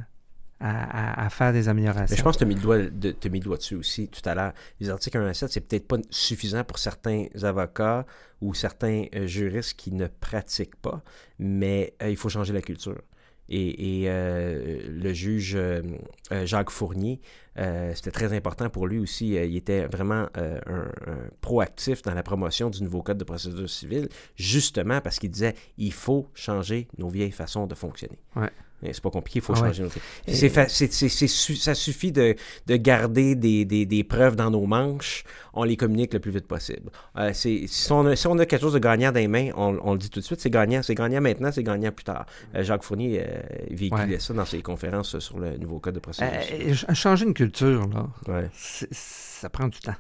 à, 0.61 1.29
faire 1.31 1.53
des 1.53 1.69
améliorations. 1.69 2.13
Mais 2.13 2.17
je 2.17 2.23
pense 2.23 2.37
que 2.37 2.41
tu 2.41 2.45
as 2.45 2.49
mis 2.49 2.55
le 2.55 2.61
doigt, 2.61 2.79
mis 2.79 3.39
le 3.39 3.45
doigt 3.45 3.57
dessus 3.57 3.77
aussi 3.77 4.09
tout 4.09 4.27
à 4.29 4.35
l'heure. 4.35 4.53
Les 4.79 4.91
articles 4.91 5.17
1 5.17 5.27
à 5.27 5.35
7, 5.35 5.51
c'est 5.51 5.61
peut-être 5.61 5.89
pas 5.89 5.97
suffisant 6.11 6.65
pour 6.65 6.79
certains 6.79 7.27
avocats 7.43 8.05
ou 8.41 8.55
certains 8.55 9.07
euh, 9.15 9.27
juristes 9.27 9.75
qui 9.75 9.93
ne 9.93 10.07
pratiquent 10.07 10.77
pas, 10.77 11.03
mais 11.39 11.95
euh, 12.03 12.11
il 12.11 12.17
faut 12.17 12.29
changer 12.29 12.53
la 12.53 12.63
culture. 12.63 13.01
Et, 13.51 14.05
euh, 14.07 14.81
le 14.89 15.13
juge 15.13 15.57
euh, 15.57 15.83
euh, 16.31 16.47
Jacques 16.47 16.71
Fournier, 16.71 17.21
c'était 17.95 18.13
très 18.13 18.33
important 18.35 18.71
pour 18.71 18.87
lui 18.87 18.99
aussi. 18.99 19.33
il 19.33 19.57
était 19.57 19.87
vraiment 19.87 20.29
proactif 21.43 22.01
dans 22.01 22.15
la 22.15 22.23
promotion 22.23 22.71
du 22.71 22.83
nouveau 22.83 23.03
code 23.03 23.19
de 23.19 23.25
procédure 23.25 23.69
civile, 23.69 24.09
justement 24.35 25.03
parce 25.03 25.19
qu'il 25.19 25.31
disait 25.31 25.55
il 25.77 25.93
faut 25.93 26.27
changer 26.33 26.89
nos 26.97 27.11
vieilles 27.11 27.33
façons 27.33 27.67
de 27.67 27.75
fonctionner. 27.75 28.19
Ouais. 28.35 28.49
C'est 28.83 29.03
pas 29.03 29.11
compliqué, 29.11 29.41
il 29.41 29.43
faut 29.43 29.53
ah 29.53 29.73
changer 29.73 29.83
nos 29.83 29.91
Ça 31.57 31.75
suffit 31.75 32.13
de, 32.13 32.37
garder 32.69 33.35
des, 33.35 34.05
preuves 34.05 34.37
dans 34.37 34.51
nos 34.51 34.67
manches, 34.67 35.25
on 35.53 35.65
les 35.65 35.77
communique 35.77 36.15
le 36.15 36.21
plus 36.21 36.31
vite 36.31 36.47
possible. 36.47 36.91
Euh, 37.17 37.33
si, 37.35 37.69
on 37.91 38.07
a, 38.07 38.47
quelque 38.47 38.61
chose 38.61 38.73
de 38.73 38.79
gagnant 38.79 39.13
dans 39.13 39.21
les 39.21 39.29
mains, 39.29 39.51
on, 39.57 39.93
le 39.93 39.99
dit 39.99 40.09
tout 40.09 40.21
de 40.21 40.25
suite, 40.25 40.41
c'est 40.41 40.51
gagnant, 40.51 40.83
c'est 40.83 40.95
gagnant 40.95 41.21
maintenant, 41.21 41.53
c'est 41.53 41.63
gagnant 41.63 41.93
plus 41.93 42.05
tard. 42.05 42.27
Euh, 42.55 42.63
Jacques 42.63 42.83
Fournier 42.83 43.23
euh, 43.23 43.41
véhiculait 43.71 44.19
ça 44.19 44.33
dans 44.33 44.47
ses 44.47 44.63
conférences 44.63 45.19
sur 45.19 45.39
le 45.39 45.57
nouveau 45.59 45.79
code 45.79 45.95
de 45.95 46.01
procédure. 46.01 46.33
changer 46.95 47.27
une 47.27 47.35
culture, 47.35 47.87
là, 48.27 48.43
ça 48.53 49.51
prend 49.51 49.69
du 49.69 49.79
temps. 49.79 49.97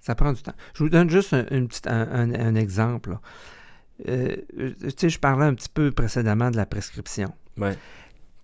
Ça 0.00 0.14
prend 0.14 0.32
du 0.32 0.42
temps. 0.42 0.54
Je 0.74 0.82
vous 0.82 0.88
donne 0.88 1.10
juste 1.10 1.32
un, 1.32 1.46
une 1.50 1.68
petite, 1.68 1.86
un, 1.86 2.54
exemple. 2.54 3.18
tu 4.04 4.12
sais, 4.96 5.08
je 5.10 5.18
parlais 5.18 5.44
un 5.44 5.54
petit 5.54 5.68
peu 5.68 5.92
précédemment 5.92 6.50
de 6.50 6.56
la 6.56 6.66
prescription. 6.66 7.32
Ouais 7.58 7.76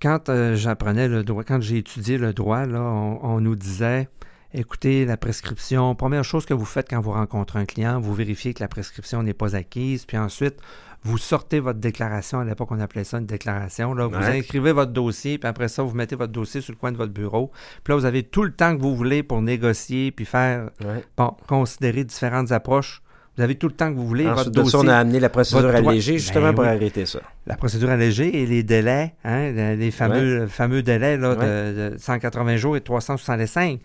quand 0.01 0.29
euh, 0.29 0.55
j'apprenais 0.55 1.09
le 1.09 1.25
droit, 1.25 1.45
quand 1.45 1.61
j'ai 1.61 1.79
étudié 1.79 2.19
le 2.19 2.33
droit, 2.33 2.66
là, 2.66 2.81
on, 2.81 3.41
nous 3.41 3.57
disait 3.57 4.09
écoutez, 4.55 5.05
la 5.05 5.16
prescription, 5.16 5.95
première 5.95 6.25
chose 6.25 6.47
que 6.47 6.55
vous 6.55 6.65
faites 6.65 6.89
quand 6.89 7.01
vous 7.01 7.12
rencontrez 7.12 7.59
un 7.59 7.66
client, 7.66 8.01
vous 8.01 8.15
vérifiez 8.15 8.55
que 8.55 8.61
la 8.61 8.69
prescription 8.69 9.23
n'est 9.23 9.35
pas 9.35 9.57
acquise, 9.57 10.07
puis 10.07 10.16
ensuite, 10.16 10.57
vous 11.03 11.19
sortez 11.19 11.61
votre 11.61 11.79
déclaration. 11.79 12.41
À 12.41 12.45
l'époque, 12.45 12.73
on 12.73 12.81
appelait 12.81 13.05
ça 13.05 13.19
une 13.19 13.27
déclaration. 13.27 13.95
Là. 13.95 14.07
Vous 14.07 14.16
inscrivez 14.16 14.73
votre 14.73 14.93
dossier, 14.93 15.39
puis 15.39 15.49
après 15.49 15.69
ça, 15.69 15.83
vous 15.83 15.95
mettez 15.95 16.16
votre 16.16 16.33
dossier 16.33 16.61
sur 16.61 16.73
le 16.73 16.79
coin 16.79 16.93
de 16.93 16.97
votre 16.97 17.12
bureau. 17.12 17.53
Puis 17.85 17.93
là, 17.93 17.97
vous 17.97 18.05
avez 18.05 18.23
tout 18.23 18.43
le 18.43 18.53
temps 18.53 18.77
que 18.77 18.83
vous 18.83 18.97
voulez 18.97 19.23
pour 19.23 19.43
négocier, 19.43 20.11
puis 20.12 20.25
faire, 20.25 20.70
bon, 21.16 21.37
considérer 21.47 22.05
différentes 22.05 22.51
approches 22.51 23.03
vous 23.39 23.44
avez 23.44 23.55
tout 23.55 23.69
le 23.69 23.74
temps 23.74 23.89
que 23.93 23.97
vous 23.97 24.06
voulez. 24.06 24.27
Ensuite 24.27 24.48
votre 24.48 24.65
dossier, 24.65 24.81
on 24.82 24.89
a 24.89 24.97
amené 24.97 25.20
la 25.20 25.28
procédure 25.28 25.69
allégée 25.69 26.19
justement 26.19 26.48
ben 26.48 26.55
pour 26.55 26.65
arrêter 26.65 27.06
ça. 27.06 27.20
La 27.47 27.56
procédure 27.56 27.89
allégée 27.89 28.43
et 28.43 28.47
les 28.47 28.65
délais, 28.65 29.15
hein, 29.24 29.52
les 29.77 29.93
fameux, 29.93 30.48
fameux 30.48 30.82
délais 30.82 31.16
là, 31.16 31.36
de, 31.36 31.94
180 31.97 32.56
jours 32.56 32.77
et 32.77 32.81
365. 32.81 33.78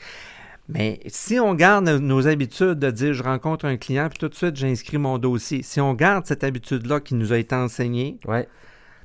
Mais 0.69 1.01
si 1.05 1.39
on 1.39 1.53
garde 1.53 1.87
nos 1.87 2.27
habitudes 2.27 2.79
de 2.79 2.89
dire 2.89 3.13
je 3.13 3.21
rencontre 3.21 3.65
un 3.65 3.77
client 3.77 4.09
puis 4.09 4.17
tout 4.17 4.29
de 4.29 4.33
suite 4.33 4.55
j'inscris 4.55 4.97
mon 4.97 5.19
dossier, 5.19 5.61
si 5.61 5.79
on 5.79 5.93
garde 5.93 6.25
cette 6.25 6.43
habitude-là 6.43 6.99
qui 6.99 7.13
nous 7.13 7.31
a 7.31 7.37
été 7.37 7.53
enseignée, 7.53 8.17
ouais. 8.25 8.47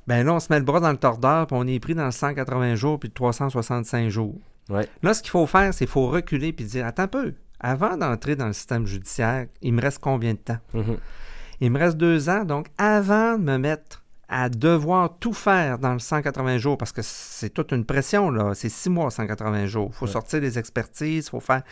ben 0.07 0.25
là 0.25 0.33
on 0.33 0.39
se 0.39 0.47
met 0.49 0.57
le 0.57 0.65
bras 0.65 0.79
dans 0.79 0.91
le 0.91 0.97
tordeur 0.97 1.45
puis 1.45 1.57
on 1.59 1.67
est 1.67 1.79
pris 1.79 1.93
dans 1.93 2.05
le 2.05 2.11
180 2.11 2.73
jours 2.73 2.99
puis 2.99 3.11
365 3.11 4.09
jours. 4.09 4.39
Là, 5.01 5.13
ce 5.13 5.21
qu'il 5.21 5.31
faut 5.31 5.47
faire, 5.47 5.73
c'est 5.73 5.85
qu'il 5.85 5.91
faut 5.91 6.07
reculer 6.07 6.53
puis 6.53 6.63
dire 6.63 6.85
attends 6.85 7.03
un 7.03 7.07
peu 7.07 7.33
avant 7.59 7.97
d'entrer 7.97 8.35
dans 8.35 8.47
le 8.47 8.53
système 8.53 8.85
judiciaire, 8.85 9.47
il 9.61 9.73
me 9.73 9.81
reste 9.81 9.99
combien 9.99 10.33
de 10.33 10.39
temps? 10.39 10.59
Mhm. 10.73 10.97
Il 11.61 11.71
me 11.71 11.79
reste 11.79 11.97
deux 11.97 12.29
ans, 12.29 12.45
donc 12.45 12.67
avant 12.77 13.37
de 13.37 13.43
me 13.43 13.57
mettre 13.57 14.03
à 14.29 14.47
devoir 14.47 15.17
tout 15.19 15.33
faire 15.33 15.79
dans 15.79 15.93
le 15.93 15.99
180 15.99 16.59
jours, 16.59 16.77
parce 16.77 16.91
que 16.91 17.01
c'est 17.03 17.49
toute 17.49 17.71
une 17.71 17.83
pression, 17.83 18.29
là. 18.29 18.53
C'est 18.53 18.69
six 18.69 18.89
mois, 18.89 19.09
180 19.09 19.65
jours. 19.65 19.89
Il 19.91 19.95
faut 19.95 20.07
sortir 20.07 20.39
des 20.39 20.59
expertises, 20.59 21.25
il 21.25 21.29
faut 21.29 21.39
faire, 21.39 21.63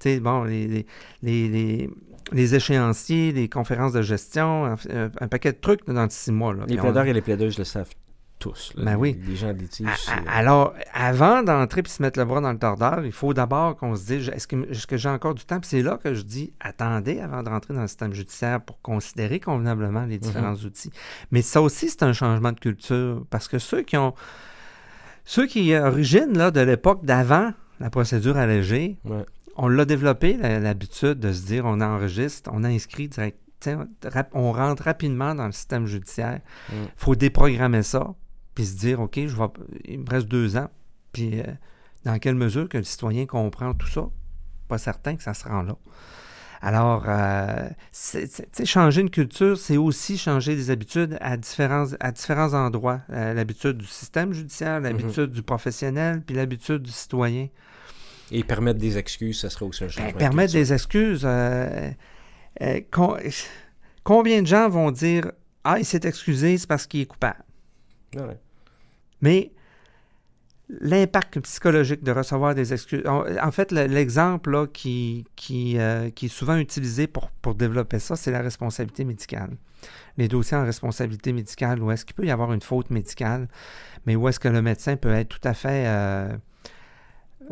tu 0.00 0.10
sais, 0.10 0.20
bon, 0.20 0.44
les, 0.44 0.86
les, 1.22 1.90
les, 2.32 2.54
échéanciers, 2.54 3.32
les 3.32 3.48
conférences 3.50 3.92
de 3.92 4.00
gestion, 4.00 4.76
un, 4.90 5.28
paquet 5.28 5.52
de 5.52 5.58
trucs 5.58 5.86
dans 5.86 6.08
six 6.08 6.32
mois. 6.32 6.54
Là. 6.54 6.64
Les 6.66 6.78
plaideurs 6.78 7.04
et 7.04 7.12
les 7.12 7.20
plaideuses 7.20 7.58
le 7.58 7.64
savent 7.64 7.92
tous. 8.38 8.72
ben 8.76 8.96
oui. 8.96 9.18
Les 9.26 9.36
gens 9.36 9.52
litige. 9.52 9.88
Alors, 10.26 10.74
avant 10.92 11.42
d'entrer 11.42 11.82
et 11.84 11.88
se 11.88 12.02
mettre 12.02 12.18
le 12.18 12.24
bras 12.24 12.40
dans 12.40 12.52
le 12.52 12.58
tordeur, 12.58 13.04
il 13.04 13.12
faut 13.12 13.34
d'abord 13.34 13.76
qu'on 13.76 13.96
se 13.96 14.06
dise 14.06 14.28
est-ce 14.28 14.46
que, 14.46 14.96
j'ai 14.96 15.08
encore 15.08 15.34
du 15.34 15.44
temps? 15.44 15.60
Puis 15.60 15.68
c'est 15.70 15.82
là 15.82 15.98
que 16.02 16.14
je 16.14 16.22
dis 16.22 16.52
attendez 16.60 17.20
avant 17.20 17.42
de 17.42 17.48
rentrer 17.48 17.74
dans 17.74 17.82
le 17.82 17.88
système 17.88 18.12
judiciaire 18.12 18.60
pour 18.60 18.80
considérer 18.80 19.40
convenablement 19.40 20.04
les 20.04 20.18
différents 20.18 20.56
mhm. 20.56 20.66
outils. 20.66 20.90
Mais 21.30 21.42
ça 21.42 21.62
aussi, 21.62 21.88
c'est 21.88 22.02
un 22.02 22.12
changement 22.12 22.52
de 22.52 22.60
culture 22.60 23.24
parce 23.30 23.48
que 23.48 23.58
ceux 23.58 23.82
qui 23.82 23.96
ont. 23.96 24.14
Ceux 25.28 25.46
qui 25.46 25.74
originent 25.74 26.38
là, 26.38 26.52
de 26.52 26.60
l'époque 26.60 27.04
d'avant 27.04 27.52
la 27.80 27.90
procédure 27.90 28.36
allégée, 28.36 28.96
on 29.56 29.66
l'a 29.66 29.84
développé, 29.84 30.36
l'habitude 30.36 31.18
de 31.18 31.32
se 31.32 31.46
dire 31.46 31.64
on 31.64 31.80
enregistre, 31.80 32.48
on 32.52 32.62
inscrit 32.62 33.08
direct 33.08 33.40
on 34.32 34.52
rentre 34.52 34.84
rapidement 34.84 35.34
dans 35.34 35.46
le 35.46 35.52
système 35.52 35.86
judiciaire. 35.86 36.40
Il 36.70 36.76
mm. 36.76 36.88
faut 36.96 37.14
déprogrammer 37.14 37.82
ça, 37.82 38.14
puis 38.56 38.66
se 38.66 38.76
dire, 38.76 39.00
OK, 39.00 39.14
je 39.14 39.36
vais, 39.36 39.44
il 39.84 40.00
me 40.00 40.10
reste 40.10 40.26
deux 40.26 40.56
ans, 40.56 40.70
puis 41.12 41.40
euh, 41.40 41.44
dans 42.04 42.18
quelle 42.18 42.34
mesure 42.34 42.68
que 42.68 42.78
le 42.78 42.84
citoyen 42.84 43.26
comprend 43.26 43.74
tout 43.74 43.86
ça? 43.86 44.08
Pas 44.66 44.78
certain 44.78 45.14
que 45.14 45.22
ça 45.22 45.34
se 45.34 45.46
rend 45.46 45.62
là. 45.62 45.76
Alors, 46.62 47.04
euh, 47.06 47.68
changer 48.64 49.02
une 49.02 49.10
culture, 49.10 49.58
c'est 49.58 49.76
aussi 49.76 50.16
changer 50.16 50.56
des 50.56 50.70
habitudes 50.70 51.18
à 51.20 51.36
différents, 51.36 51.88
à 52.00 52.10
différents 52.10 52.54
endroits. 52.54 53.02
Euh, 53.10 53.34
l'habitude 53.34 53.76
du 53.76 53.86
système 53.86 54.32
judiciaire, 54.32 54.80
l'habitude 54.80 55.30
mm-hmm. 55.30 55.34
du 55.34 55.42
professionnel, 55.42 56.22
puis 56.26 56.34
l'habitude 56.34 56.82
du 56.82 56.90
citoyen. 56.90 57.48
Et 58.32 58.42
permettre 58.42 58.80
des 58.80 58.96
excuses, 58.96 59.40
ça 59.40 59.50
serait 59.50 59.66
aussi 59.66 59.84
un 59.84 59.88
changement. 59.88 60.18
permettre 60.18 60.54
des 60.54 60.72
excuses. 60.72 61.26
Euh, 61.26 61.90
combien 64.02 64.40
de 64.40 64.46
gens 64.46 64.70
vont 64.70 64.90
dire 64.90 65.30
Ah, 65.62 65.78
il 65.78 65.84
s'est 65.84 66.00
excusé, 66.04 66.56
c'est 66.56 66.66
parce 66.66 66.86
qu'il 66.86 67.02
est 67.02 67.06
coupable? 67.06 67.44
Mais 69.26 69.50
l'impact 70.68 71.40
psychologique 71.40 72.04
de 72.04 72.12
recevoir 72.12 72.54
des 72.54 72.72
excuses. 72.72 73.02
En 73.06 73.50
fait, 73.50 73.72
l'exemple 73.72 74.68
qui, 74.68 75.24
qui, 75.34 75.80
euh, 75.80 76.10
qui, 76.10 76.26
est 76.26 76.28
souvent 76.28 76.56
utilisé 76.56 77.08
pour, 77.08 77.32
pour 77.42 77.56
développer 77.56 77.98
ça, 77.98 78.14
c'est 78.14 78.30
la 78.30 78.40
responsabilité 78.40 79.04
médicale. 79.04 79.56
Les 80.16 80.28
dossiers 80.28 80.56
en 80.56 80.64
responsabilité 80.64 81.32
médicale, 81.32 81.82
où 81.82 81.90
est-ce 81.90 82.04
qu'il 82.04 82.14
peut 82.14 82.24
y 82.24 82.30
avoir 82.30 82.52
une 82.52 82.62
faute 82.62 82.90
médicale, 82.90 83.48
mais 84.06 84.14
où 84.14 84.28
est-ce 84.28 84.38
que 84.38 84.46
le 84.46 84.62
médecin 84.62 84.94
peut 84.94 85.12
être 85.12 85.28
tout 85.28 85.48
à 85.48 85.54
fait 85.54 85.88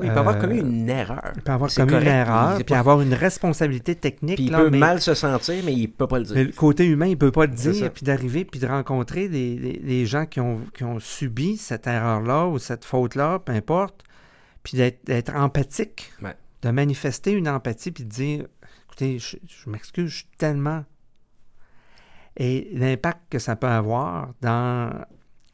il 0.02 0.12
peut 0.12 0.18
avoir 0.18 0.38
commis 0.38 0.58
une 0.58 0.88
erreur. 0.88 1.32
Il 1.36 1.42
peut 1.42 1.52
avoir 1.52 1.72
commis 1.72 1.92
une 1.92 2.06
erreur, 2.06 2.58
puis 2.64 2.74
avoir 2.74 3.00
une 3.00 3.14
responsabilité 3.14 3.94
technique. 3.94 4.36
Puis 4.36 4.46
il 4.46 4.52
peut 4.52 4.70
mal 4.70 5.00
se 5.00 5.14
sentir, 5.14 5.62
mais 5.64 5.72
il 5.72 5.82
ne 5.82 5.86
peut 5.86 6.06
pas 6.06 6.18
le 6.18 6.24
dire. 6.24 6.36
le 6.36 6.52
côté 6.52 6.86
humain, 6.86 7.06
il 7.06 7.12
ne 7.12 7.16
peut 7.16 7.30
pas 7.30 7.46
le 7.46 7.52
dire, 7.52 7.92
puis 7.92 8.04
d'arriver, 8.04 8.44
puis 8.44 8.60
de 8.60 8.66
rencontrer 8.66 9.28
des, 9.28 10.06
gens 10.06 10.26
qui 10.26 10.40
ont, 10.40 10.60
ont, 10.82 10.98
subi 10.98 11.56
cette 11.56 11.86
erreur-là 11.86 12.46
ou 12.46 12.58
cette 12.58 12.84
faute-là, 12.84 13.38
peu 13.38 13.52
importe, 13.52 14.02
puis 14.62 14.76
d'être 14.76 15.34
empathique, 15.34 16.12
de 16.62 16.70
manifester 16.70 17.32
une 17.32 17.48
empathie, 17.48 17.90
puis 17.90 18.04
de 18.04 18.10
dire, 18.10 18.46
écoutez, 18.86 19.18
je, 19.18 19.70
m'excuse, 19.70 20.08
je 20.08 20.16
suis 20.16 20.28
tellement... 20.38 20.84
Et 22.36 22.68
l'impact 22.72 23.20
que 23.30 23.38
ça 23.38 23.54
peut 23.54 23.68
avoir 23.68 24.34
dans 24.40 24.90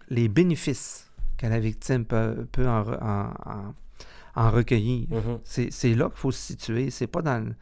les 0.09 0.29
bénéfices 0.29 1.11
que 1.37 1.47
la 1.47 1.61
victime 1.61 2.07
peut, 2.07 2.47
peut 2.51 2.67
en, 2.67 2.85
en 3.03 3.35
en 3.47 3.75
recueillir. 4.35 5.09
Mm-hmm. 5.09 5.69
C'est 5.71 5.95
là 5.95 6.09
qu'il 6.09 6.19
faut 6.19 6.33
se 6.33 6.41
situer. 6.41 6.91
C'est 6.91 7.07
pas 7.07 7.23
dans 7.23 7.45
le, 7.45 7.55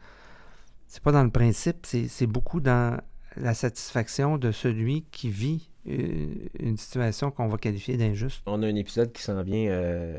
c'est 0.87 1.03
pas 1.03 1.11
dans 1.11 1.23
le 1.23 1.29
principe, 1.29 1.85
c'est 1.85 2.27
beaucoup 2.27 2.59
dans 2.59 2.99
la 3.37 3.53
satisfaction 3.53 4.37
de 4.37 4.51
celui 4.51 5.03
qui 5.11 5.29
vit 5.29 5.69
euh, 5.87 6.27
une 6.59 6.77
situation 6.77 7.31
qu'on 7.31 7.47
va 7.47 7.57
qualifier 7.57 7.95
d'injuste. 7.95 8.41
On 8.47 8.63
a 8.63 8.67
un 8.67 8.75
épisode 8.75 9.11
qui 9.11 9.21
s'en 9.21 9.41
vient 9.43 9.69
euh, 9.69 10.17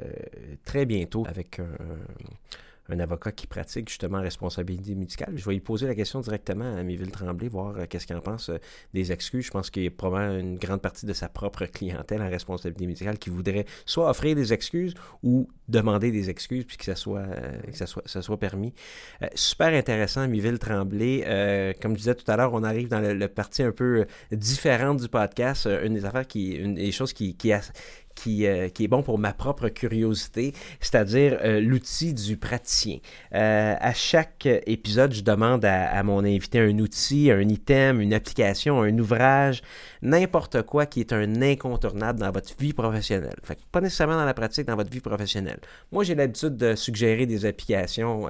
très 0.65 0.87
bientôt 0.87 1.25
avec 1.27 1.59
un, 1.59 1.67
un 2.91 3.01
avocat 3.01 3.33
qui 3.33 3.47
pratique 3.47 3.89
justement 3.89 4.21
responsabilité 4.21 4.95
médicale. 4.95 5.33
Je 5.37 5.45
vais 5.45 5.53
lui 5.53 5.61
poser 5.61 5.87
la 5.87 5.95
question 5.95 6.21
directement 6.21 6.77
à 6.77 6.83
Miville 6.83 7.11
Tremblay, 7.11 7.49
voir 7.49 7.77
euh, 7.77 7.87
qu'est-ce 7.89 8.07
qu'il 8.07 8.17
en 8.17 8.21
pense 8.21 8.49
euh, 8.49 8.59
des 8.95 9.13
excuses. 9.13 9.47
Je 9.47 9.51
pense 9.51 9.71
qu'il 9.71 9.85
y 9.85 9.87
a 9.87 9.91
probablement 9.91 10.39
une 10.39 10.57
grande 10.57 10.81
partie 10.81 11.07
de 11.07 11.13
sa 11.13 11.29
propre 11.29 11.67
clientèle 11.67 12.23
en 12.23 12.29
responsabilité 12.29 12.87
médicale 12.87 13.19
qui 13.19 13.31
voudrait 13.31 13.67
soit 13.87 14.09
offrir 14.09 14.35
des 14.35 14.53
excuses 14.53 14.95
ou 15.23 15.49
demander 15.69 16.11
des 16.11 16.31
excuses 16.31 16.65
puis 16.65 16.77
que 16.77 16.85
ça 16.85 16.97
soit, 16.97 17.21
euh, 17.21 17.61
que 17.63 17.77
ça 17.77 17.87
soit, 17.87 18.03
ça 18.07 18.23
soit 18.23 18.39
permis. 18.39 18.75
super 19.35 19.69
intéressant, 19.69 20.27
Miville 20.27 20.59
Tremblay. 20.59 21.75
comme 21.81 21.93
je 21.93 21.99
disais 21.99 22.15
tout 22.15 22.31
à 22.31 22.37
l'heure, 22.37 22.53
on 22.55 22.63
arrive 22.63 22.89
dans 22.89 23.01
le, 23.01 23.29
parti 23.29 23.63
un 23.63 23.73
peu 23.73 24.07
différente 24.33 25.01
du 25.01 25.09
podcast. 25.09 25.67
une 25.67 25.95
des 25.95 26.05
affaires 26.05 26.27
qui, 26.27 26.53
une 26.53 26.75
des 26.75 26.93
choses 26.93 27.13
qui, 27.13 27.37
qui, 27.37 27.53
a, 27.53 27.61
euh, 28.29 28.69
qui, 28.69 28.85
est 28.85 28.89
bon 28.89 29.03
pour 29.03 29.19
ma 29.19 29.33
propre 29.33 29.69
curiosité, 29.69 30.53
c'est-à-dire 30.81 31.39
euh, 31.43 31.61
l'outil 31.61 32.13
du 32.13 32.37
praticien. 32.37 32.99
Euh, 33.35 33.75
à 33.79 33.95
chaque 33.95 34.47
épisode, 34.67 35.15
je 35.15 35.23
demande 35.23 35.65
à, 35.65 36.03
mon 36.03 36.25
invité 36.25 36.59
un 36.61 36.79
outil, 36.79 37.31
un 37.31 37.49
item, 37.49 38.01
une 38.01 38.13
application, 38.13 38.83
un 38.83 38.99
ouvrage, 38.99 39.63
n'importe 40.03 40.63
quoi 40.63 40.87
qui 40.87 41.01
est 41.01 41.13
un 41.13 41.41
incontournable 41.41 42.21
dans 42.21 42.31
votre 42.31 42.55
vie 42.59 42.73
professionnelle. 42.73 43.37
Fait 43.43 43.59
pas 43.73 43.81
nécessairement 43.81 44.17
dans 44.17 44.27
la 44.27 44.35
pratique, 44.35 44.67
dans 44.67 44.77
votre 44.77 44.91
vie 44.91 45.01
professionnelle. 45.01 45.61
Moi, 45.91 46.05
j'ai 46.05 46.15
l'habitude 46.15 46.57
de 46.57 46.75
suggérer 46.75 47.27
des 47.27 47.47
applications 47.47 48.29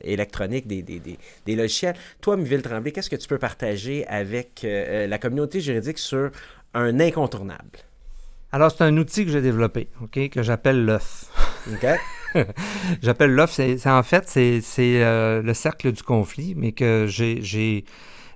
électroniques, 0.00 0.66
des, 0.66 0.82
des, 0.82 1.56
logiciels. 1.56 1.96
Toi, 2.20 2.36
Miville 2.36 2.62
Tremblay, 2.62 2.92
qu'est-ce 2.92 3.10
que 3.10 3.16
tu 3.16 3.28
peux 3.28 3.38
partager 3.38 4.06
avec 4.06 4.66
la 4.66 5.18
communauté 5.18 5.60
juridique 5.60 5.98
sur 5.98 6.30
un 6.74 6.98
incontournable? 6.98 7.78
Alors, 8.54 8.70
c'est 8.70 8.84
un 8.84 8.96
outil 8.98 9.24
que 9.24 9.32
j'ai 9.32 9.40
développé, 9.40 9.88
OK, 10.00 10.28
que 10.28 10.44
j'appelle 10.44 10.84
l'œuf. 10.84 11.24
OK. 11.72 11.86
j'appelle 13.02 13.34
l'œuf, 13.34 13.50
c'est 13.50 13.84
en 13.88 14.02
fait, 14.04 14.28
c'est 14.28 14.62
euh, 15.02 15.42
le 15.42 15.54
cercle 15.54 15.90
du 15.90 16.04
conflit, 16.04 16.54
mais 16.56 16.70
que 16.70 17.06
j'ai 17.08 17.84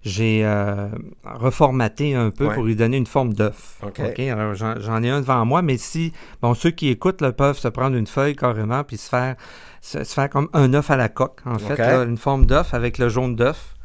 j'ai 0.03 0.45
euh, 0.45 0.89
reformaté 1.23 2.16
un 2.16 2.31
peu 2.32 2.49
pour 2.49 2.65
lui 2.65 2.74
donner 2.74 2.97
une 2.97 3.07
forme 3.07 3.32
d'œuf. 3.32 3.78
OK. 3.85 4.19
Alors, 4.19 4.55
j'en 4.55 5.03
ai 5.05 5.09
un 5.09 5.20
devant 5.20 5.45
moi, 5.45 5.62
mais 5.62 5.77
si, 5.77 6.12
bon, 6.43 6.53
ceux 6.55 6.73
qui 6.73 6.89
écoutent 6.89 7.24
peuvent 7.36 7.59
se 7.59 7.69
prendre 7.69 7.97
une 7.97 8.09
feuille 8.09 8.35
carrément 8.35 8.82
puis 8.82 8.97
se 8.97 9.09
faire, 9.09 9.36
se, 9.82 10.03
faire 10.03 10.31
comme 10.31 10.49
un 10.53 10.74
œuf 10.74 10.90
à 10.90 10.97
la 10.97 11.09
coque, 11.09 11.43
en 11.45 11.61
fait, 11.61 11.81
une 11.81 12.19
forme 12.19 12.45
d'œuf 12.45 12.74
avec 12.74 12.99
le 12.99 13.09
jaune 13.09 13.36
d'œuf. 13.36 13.77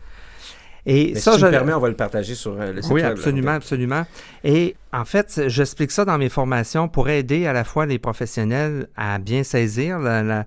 Et 0.85 1.15
ça, 1.15 1.31
si 1.31 1.38
tu 1.38 1.41
je... 1.41 1.45
me 1.45 1.51
permets, 1.51 1.73
on 1.73 1.80
va 1.80 1.89
le 1.89 1.95
partager 1.95 2.35
sur 2.35 2.60
euh, 2.60 2.73
le 2.73 2.81
site 2.81 2.91
Oui, 2.91 3.01
absolument, 3.01 3.51
absolument. 3.51 4.05
Et 4.43 4.76
en 4.91 5.05
fait, 5.05 5.43
j'explique 5.47 5.91
ça 5.91 6.03
dans 6.03 6.18
mes 6.18 6.30
formations 6.30 6.89
pour 6.89 7.10
aider 7.10 7.45
à 7.45 7.53
la 7.53 7.64
fois 7.64 7.85
les 7.85 7.99
professionnels 7.99 8.88
à 8.97 9.18
bien 9.19 9.43
saisir 9.43 9.99
l'impact 9.99 10.45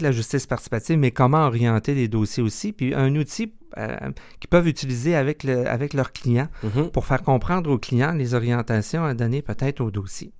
de 0.00 0.04
la 0.04 0.12
justice 0.12 0.46
participative, 0.46 0.98
mais 0.98 1.10
comment 1.10 1.46
orienter 1.46 1.94
les 1.94 2.06
dossiers 2.06 2.42
aussi. 2.42 2.72
Puis 2.72 2.94
un 2.94 3.14
outil 3.16 3.52
euh, 3.76 3.96
qu'ils 4.40 4.48
peuvent 4.48 4.68
utiliser 4.68 5.14
avec, 5.14 5.44
le, 5.44 5.68
avec 5.68 5.92
leurs 5.92 6.12
clients 6.12 6.48
mm-hmm. 6.64 6.90
pour 6.90 7.04
faire 7.04 7.22
comprendre 7.22 7.70
aux 7.70 7.78
clients 7.78 8.12
les 8.12 8.34
orientations 8.34 9.04
à 9.04 9.14
donner 9.14 9.42
peut-être 9.42 9.80
au 9.80 9.90
dossier. 9.90 10.32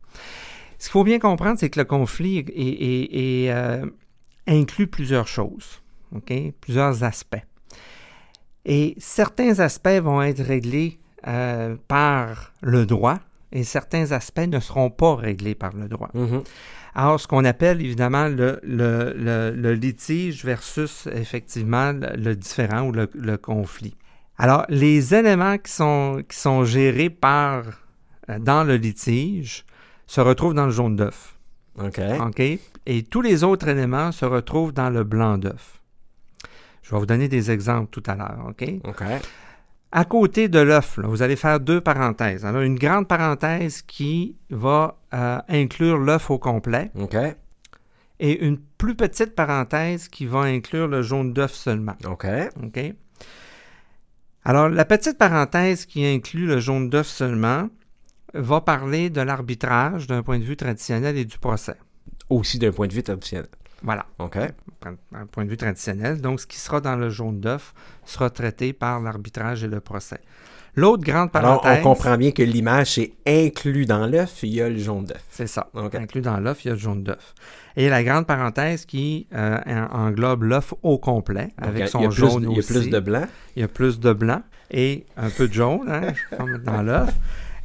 Ce 0.78 0.86
qu'il 0.86 0.92
faut 0.92 1.04
bien 1.04 1.18
comprendre, 1.18 1.58
c'est 1.58 1.70
que 1.70 1.78
le 1.78 1.84
conflit 1.84 2.38
est, 2.38 3.50
euh, 3.50 3.84
inclut 4.46 4.86
plusieurs 4.86 5.26
choses, 5.26 5.82
ok, 6.14 6.32
plusieurs 6.60 7.02
aspects. 7.02 7.42
Et 8.68 8.94
certains 8.98 9.60
aspects 9.60 9.88
vont 9.88 10.20
être 10.20 10.42
réglés 10.42 11.00
euh, 11.26 11.74
par 11.88 12.52
le 12.60 12.84
droit 12.84 13.18
et 13.50 13.64
certains 13.64 14.12
aspects 14.12 14.46
ne 14.46 14.60
seront 14.60 14.90
pas 14.90 15.16
réglés 15.16 15.54
par 15.54 15.74
le 15.74 15.88
droit. 15.88 16.10
Mm-hmm. 16.14 16.44
Alors, 16.94 17.18
ce 17.18 17.26
qu'on 17.26 17.46
appelle 17.46 17.80
évidemment 17.80 18.28
le, 18.28 18.60
le, 18.62 19.72
litige 19.72 20.44
versus 20.44 21.08
effectivement 21.10 21.92
le, 21.92 22.34
différent 22.34 22.82
ou 22.82 22.92
le, 22.92 23.36
conflit. 23.36 23.96
Alors, 24.36 24.66
les 24.68 25.14
éléments 25.14 25.56
qui 25.56 25.72
sont, 25.72 26.22
qui 26.28 26.36
sont 26.36 26.64
gérés 26.64 27.10
par, 27.10 27.64
euh, 28.28 28.38
dans 28.38 28.64
le 28.64 28.76
litige 28.76 29.64
se 30.06 30.20
retrouvent 30.20 30.54
dans 30.54 30.66
le 30.66 30.72
jaune 30.72 30.96
d'œuf. 30.96 31.38
OK. 31.82 32.00
OK? 32.20 32.42
Et 32.84 33.02
tous 33.02 33.22
les 33.22 33.44
autres 33.44 33.68
éléments 33.68 34.12
se 34.12 34.26
retrouvent 34.26 34.72
dans 34.74 34.90
le 34.90 35.04
blanc 35.04 35.38
d'œuf. 35.38 35.77
Je 36.88 36.94
vais 36.94 37.00
vous 37.00 37.06
donner 37.06 37.28
des 37.28 37.50
exemples 37.50 37.90
tout 37.90 38.02
à 38.06 38.14
l'heure, 38.14 38.46
OK? 38.48 38.66
OK. 38.84 39.02
À 39.92 40.04
côté 40.06 40.48
de 40.48 40.58
l'œuf, 40.58 40.98
vous 41.02 41.20
allez 41.20 41.36
faire 41.36 41.60
deux 41.60 41.82
parenthèses. 41.82 42.46
Alors, 42.46 42.62
une 42.62 42.78
grande 42.78 43.06
parenthèse 43.06 43.82
qui 43.82 44.36
va 44.48 44.98
euh, 45.12 45.38
inclure 45.48 45.98
l'œuf 45.98 46.30
au 46.30 46.38
complet. 46.38 46.90
OK. 46.98 47.14
Et 48.20 48.42
une 48.42 48.58
plus 48.78 48.94
petite 48.94 49.34
parenthèse 49.34 50.08
qui 50.08 50.24
va 50.24 50.40
inclure 50.40 50.88
le 50.88 51.02
jaune 51.02 51.34
d'œuf 51.34 51.52
seulement. 51.52 51.96
OK. 52.06 52.26
OK? 52.62 52.80
Alors, 54.46 54.70
la 54.70 54.86
petite 54.86 55.18
parenthèse 55.18 55.84
qui 55.84 56.06
inclut 56.06 56.46
le 56.46 56.58
jaune 56.58 56.88
d'œuf 56.88 57.06
seulement 57.06 57.68
va 58.32 58.62
parler 58.62 59.10
de 59.10 59.20
l'arbitrage 59.20 60.06
d'un 60.06 60.22
point 60.22 60.38
de 60.38 60.44
vue 60.44 60.56
traditionnel 60.56 61.18
et 61.18 61.26
du 61.26 61.38
procès. 61.38 61.76
Aussi 62.30 62.58
d'un 62.58 62.72
point 62.72 62.86
de 62.86 62.94
vue 62.94 63.02
traditionnel. 63.02 63.48
Voilà. 63.82 64.06
OK. 64.18 64.38
Un 65.14 65.26
point 65.26 65.44
de 65.44 65.50
vue 65.50 65.56
traditionnel. 65.56 66.20
Donc, 66.20 66.40
ce 66.40 66.46
qui 66.46 66.58
sera 66.58 66.80
dans 66.80 66.96
le 66.96 67.10
jaune 67.10 67.40
d'œuf 67.40 67.74
sera 68.04 68.30
traité 68.30 68.72
par 68.72 69.00
l'arbitrage 69.00 69.64
et 69.64 69.68
le 69.68 69.80
procès. 69.80 70.20
L'autre 70.78 71.02
grande 71.02 71.32
parenthèse. 71.32 71.70
Alors, 71.70 71.80
on 71.80 71.94
comprend 71.94 72.16
bien 72.16 72.30
que 72.30 72.42
l'image 72.42 72.98
est 72.98 73.12
inclus 73.26 73.84
dans 73.84 74.06
l'œuf, 74.06 74.44
il 74.44 74.54
y 74.54 74.62
a 74.62 74.68
le 74.68 74.78
jaune 74.78 75.04
d'œuf. 75.04 75.24
C'est 75.28 75.48
ça. 75.48 75.68
Inclus 75.74 76.20
dans 76.20 76.38
l'œuf, 76.38 76.64
il 76.64 76.68
y 76.68 76.70
a 76.70 76.74
le 76.74 76.78
jaune 76.78 77.02
d'œuf. 77.02 77.34
Et 77.76 77.88
la 77.88 78.04
grande 78.04 78.26
parenthèse 78.26 78.84
qui 78.84 79.26
euh, 79.34 79.58
englobe 79.90 80.44
l'œuf 80.44 80.74
au 80.84 80.98
complet, 80.98 81.52
avec 81.56 81.88
son 81.88 82.10
jaune 82.10 82.46
aussi. 82.46 82.72
Il 82.72 82.76
y 82.76 82.78
a 82.78 82.80
plus 82.80 82.90
de 82.90 83.00
blanc. 83.00 83.26
Il 83.56 83.60
y 83.60 83.64
a 83.64 83.68
plus 83.68 83.98
de 83.98 84.12
blanc 84.12 84.42
et 84.70 85.06
un 85.16 85.30
peu 85.30 85.48
de 85.48 85.52
jaune, 85.52 85.88
hein, 85.88 86.12
comme 86.36 86.58
dans 86.58 86.82
l'œuf. 86.82 87.12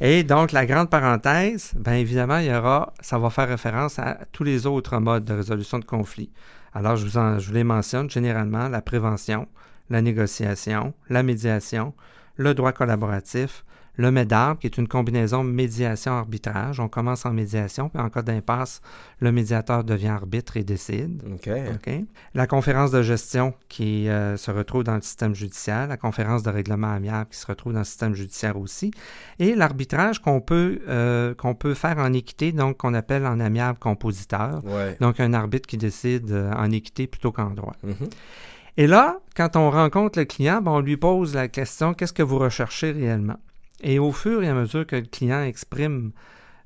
Et 0.00 0.24
donc, 0.24 0.52
la 0.52 0.66
grande 0.66 0.90
parenthèse, 0.90 1.72
bien 1.76 1.94
évidemment, 1.94 2.38
il 2.38 2.46
y 2.46 2.54
aura, 2.54 2.92
ça 3.00 3.18
va 3.18 3.30
faire 3.30 3.48
référence 3.48 3.98
à 3.98 4.18
tous 4.32 4.42
les 4.44 4.66
autres 4.66 4.98
modes 4.98 5.24
de 5.24 5.34
résolution 5.34 5.78
de 5.78 5.84
conflits. 5.84 6.30
Alors, 6.72 6.96
je 6.96 7.06
vous, 7.06 7.16
en, 7.16 7.38
je 7.38 7.48
vous 7.48 7.54
les 7.54 7.64
mentionne 7.64 8.10
généralement, 8.10 8.68
la 8.68 8.82
prévention, 8.82 9.46
la 9.90 10.02
négociation, 10.02 10.94
la 11.08 11.22
médiation, 11.22 11.94
le 12.36 12.54
droit 12.54 12.72
collaboratif, 12.72 13.64
le 13.96 14.10
MEDAR, 14.10 14.58
qui 14.58 14.66
est 14.66 14.76
une 14.76 14.88
combinaison 14.88 15.44
médiation-arbitrage. 15.44 16.80
On 16.80 16.88
commence 16.88 17.26
en 17.26 17.32
médiation, 17.32 17.88
puis 17.88 18.02
en 18.02 18.10
cas 18.10 18.22
d'impasse, 18.22 18.80
le 19.20 19.32
médiateur 19.32 19.84
devient 19.84 20.08
arbitre 20.08 20.56
et 20.56 20.64
décide. 20.64 21.22
OK. 21.32 21.90
La 22.34 22.46
conférence 22.46 22.90
de 22.90 23.02
gestion 23.02 23.54
qui 23.68 24.08
euh, 24.08 24.36
se 24.36 24.50
retrouve 24.50 24.84
dans 24.84 24.96
le 24.96 25.00
système 25.00 25.34
judiciaire, 25.34 25.86
la 25.86 25.96
conférence 25.96 26.42
de 26.42 26.50
règlement 26.50 26.92
amiable 26.92 27.30
qui 27.30 27.38
se 27.38 27.46
retrouve 27.46 27.72
dans 27.72 27.80
le 27.80 27.84
système 27.84 28.14
judiciaire 28.14 28.58
aussi, 28.58 28.90
et 29.38 29.54
l'arbitrage 29.54 30.20
qu'on 30.20 30.40
peut, 30.40 30.80
euh, 30.88 31.34
qu'on 31.34 31.54
peut 31.54 31.74
faire 31.74 31.98
en 31.98 32.12
équité, 32.12 32.52
donc 32.52 32.78
qu'on 32.78 32.94
appelle 32.94 33.26
en 33.26 33.38
amiable 33.40 33.78
compositeur. 33.78 34.62
Donc 35.00 35.20
un 35.20 35.32
arbitre 35.32 35.68
qui 35.68 35.76
décide 35.76 36.30
euh, 36.30 36.52
en 36.52 36.70
équité 36.70 37.06
plutôt 37.06 37.32
qu'en 37.32 37.50
droit. 37.50 37.74
Mm-hmm. 37.86 38.10
Et 38.76 38.86
là, 38.86 39.20
quand 39.36 39.56
on 39.56 39.70
rencontre 39.70 40.18
le 40.18 40.24
client, 40.24 40.60
ben, 40.60 40.72
on 40.72 40.80
lui 40.80 40.96
pose 40.96 41.34
la 41.34 41.48
question 41.48 41.94
qu'est-ce 41.94 42.12
que 42.12 42.22
vous 42.22 42.38
recherchez 42.38 42.90
réellement? 42.90 43.36
Et 43.82 43.98
au 43.98 44.12
fur 44.12 44.42
et 44.42 44.48
à 44.48 44.54
mesure 44.54 44.86
que 44.86 44.96
le 44.96 45.02
client 45.02 45.42
exprime 45.42 46.12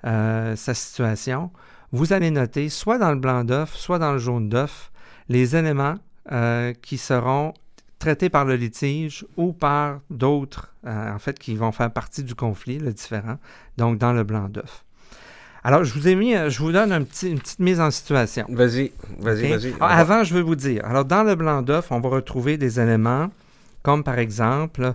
euh, 0.05 0.57
sa 0.57 0.75
situation, 0.75 1.51
vous 1.93 2.13
allez 2.13 2.31
noter, 2.31 2.69
soit 2.69 2.99
dans 2.99 3.11
le 3.11 3.19
blanc 3.19 3.45
d'œuf, 3.45 3.75
soit 3.75 3.99
dans 3.99 4.13
le 4.13 4.19
jaune 4.19 4.49
d'œuf, 4.49 4.91
les 5.29 5.57
éléments 5.57 5.97
euh, 6.33 6.73
qui 6.83 6.99
seront 6.99 7.55
traités 7.99 8.29
par 8.29 8.45
le 8.45 8.55
litige 8.55 9.27
ou 9.37 9.53
par 9.53 10.01
d'autres, 10.11 10.73
euh, 10.87 11.15
en 11.15 11.19
fait, 11.19 11.39
qui 11.39 11.57
vont 11.57 11.73
faire 11.73 11.91
partie 11.91 12.23
du 12.23 12.35
conflit, 12.35 12.79
le 12.79 12.93
différent, 12.93 13.39
donc 13.77 13.99
dans 13.99 14.13
le 14.13 14.23
blanc 14.23 14.49
d'œuf. 14.49 14.85
Alors, 15.65 15.83
je 15.83 15.93
vous 15.93 16.07
ai 16.07 16.15
mis, 16.15 16.35
je 16.35 16.59
vous 16.61 16.71
donne 16.71 16.93
une 16.93 17.05
petite 17.05 17.59
mise 17.59 17.81
en 17.81 17.91
situation. 17.91 18.47
Vas-y, 18.49 18.93
vas-y, 19.19 19.49
vas-y. 19.49 19.75
Ah, 19.81 19.99
avant, 19.99 20.23
je 20.23 20.35
veux 20.35 20.41
vous 20.41 20.55
dire, 20.55 20.85
alors 20.85 21.05
dans 21.05 21.25
le 21.25 21.35
blanc 21.35 21.63
d'œuf, 21.63 21.91
on 21.91 21.99
va 21.99 22.09
retrouver 22.11 22.57
des 22.57 22.79
éléments 22.79 23.31
comme 23.83 24.05
par 24.05 24.19
exemple 24.19 24.95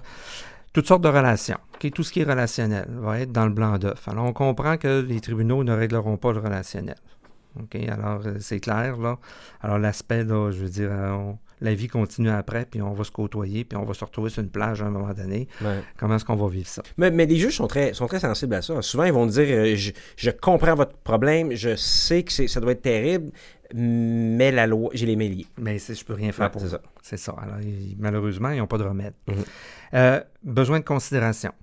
toutes 0.73 0.87
sortes 0.87 1.03
de 1.03 1.09
relations. 1.09 1.59
Tout 1.93 2.03
ce 2.03 2.11
qui 2.11 2.21
est 2.21 2.25
relationnel 2.25 2.87
va 2.89 3.19
être 3.19 3.31
dans 3.31 3.45
le 3.45 3.51
blanc 3.51 3.77
d'œuf. 3.77 4.07
Alors, 4.07 4.25
on 4.25 4.33
comprend 4.33 4.77
que 4.77 5.01
les 5.01 5.19
tribunaux 5.19 5.63
ne 5.63 5.73
régleront 5.73 6.17
pas 6.17 6.31
le 6.31 6.39
relationnel. 6.39 6.95
OK? 7.59 7.75
Alors, 7.89 8.21
euh, 8.25 8.37
c'est 8.39 8.59
clair, 8.59 8.97
là. 8.97 9.19
Alors, 9.61 9.77
l'aspect, 9.77 10.23
là, 10.23 10.51
je 10.51 10.63
veux 10.63 10.69
dire, 10.69 10.89
euh, 10.91 11.31
la 11.61 11.73
vie 11.73 11.87
continue 11.87 12.29
après, 12.29 12.65
puis 12.65 12.81
on 12.81 12.93
va 12.93 13.03
se 13.03 13.11
côtoyer, 13.11 13.63
puis 13.63 13.77
on 13.77 13.83
va 13.83 13.93
se 13.93 14.03
retrouver 14.03 14.29
sur 14.29 14.41
une 14.41 14.49
plage 14.49 14.81
à 14.81 14.85
un 14.85 14.89
moment 14.89 15.13
donné. 15.13 15.47
Comment 15.97 16.15
est-ce 16.15 16.25
qu'on 16.25 16.35
va 16.35 16.47
vivre 16.47 16.67
ça? 16.67 16.81
Mais, 16.97 17.11
les 17.11 17.37
juges 17.37 17.57
sont 17.57 17.67
très, 17.67 17.93
sont 17.93 18.07
très 18.07 18.19
sensibles 18.19 18.55
à 18.55 18.61
ça. 18.61 18.81
Souvent, 18.81 19.03
ils 19.03 19.13
vont 19.13 19.25
dire 19.25 19.45
euh, 19.49 19.75
je, 20.15 20.29
comprends 20.31 20.75
votre 20.75 20.95
problème, 20.97 21.53
je 21.53 21.75
sais 21.75 22.23
que 22.23 22.47
ça 22.47 22.59
doit 22.59 22.71
être 22.71 22.81
terrible, 22.81 23.31
mais 23.73 24.51
la 24.51 24.67
loi, 24.67 24.89
j'ai 24.93 25.05
les 25.05 25.15
méliers. 25.15 25.47
Mais 25.57 25.77
je 25.77 26.03
peux 26.03 26.13
rien 26.13 26.31
faire 26.31 26.49
pour 26.49 26.61
ça. 26.61 26.81
C'est 27.01 27.17
ça. 27.17 27.35
Alors, 27.41 27.57
malheureusement, 27.99 28.49
ils 28.49 28.59
n'ont 28.59 28.67
pas 28.67 28.77
de 28.77 28.83
remède. 28.83 29.13
Mhm. 29.27 29.43
Euh, 29.93 30.23
besoin 30.43 30.79
de 30.79 30.85
considération. 30.85 31.53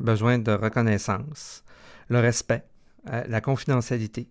Besoin 0.00 0.38
de 0.38 0.52
reconnaissance. 0.52 1.64
Le 2.08 2.20
respect. 2.20 2.64
Euh, 3.10 3.24
la 3.28 3.40
confidentialité. 3.40 4.28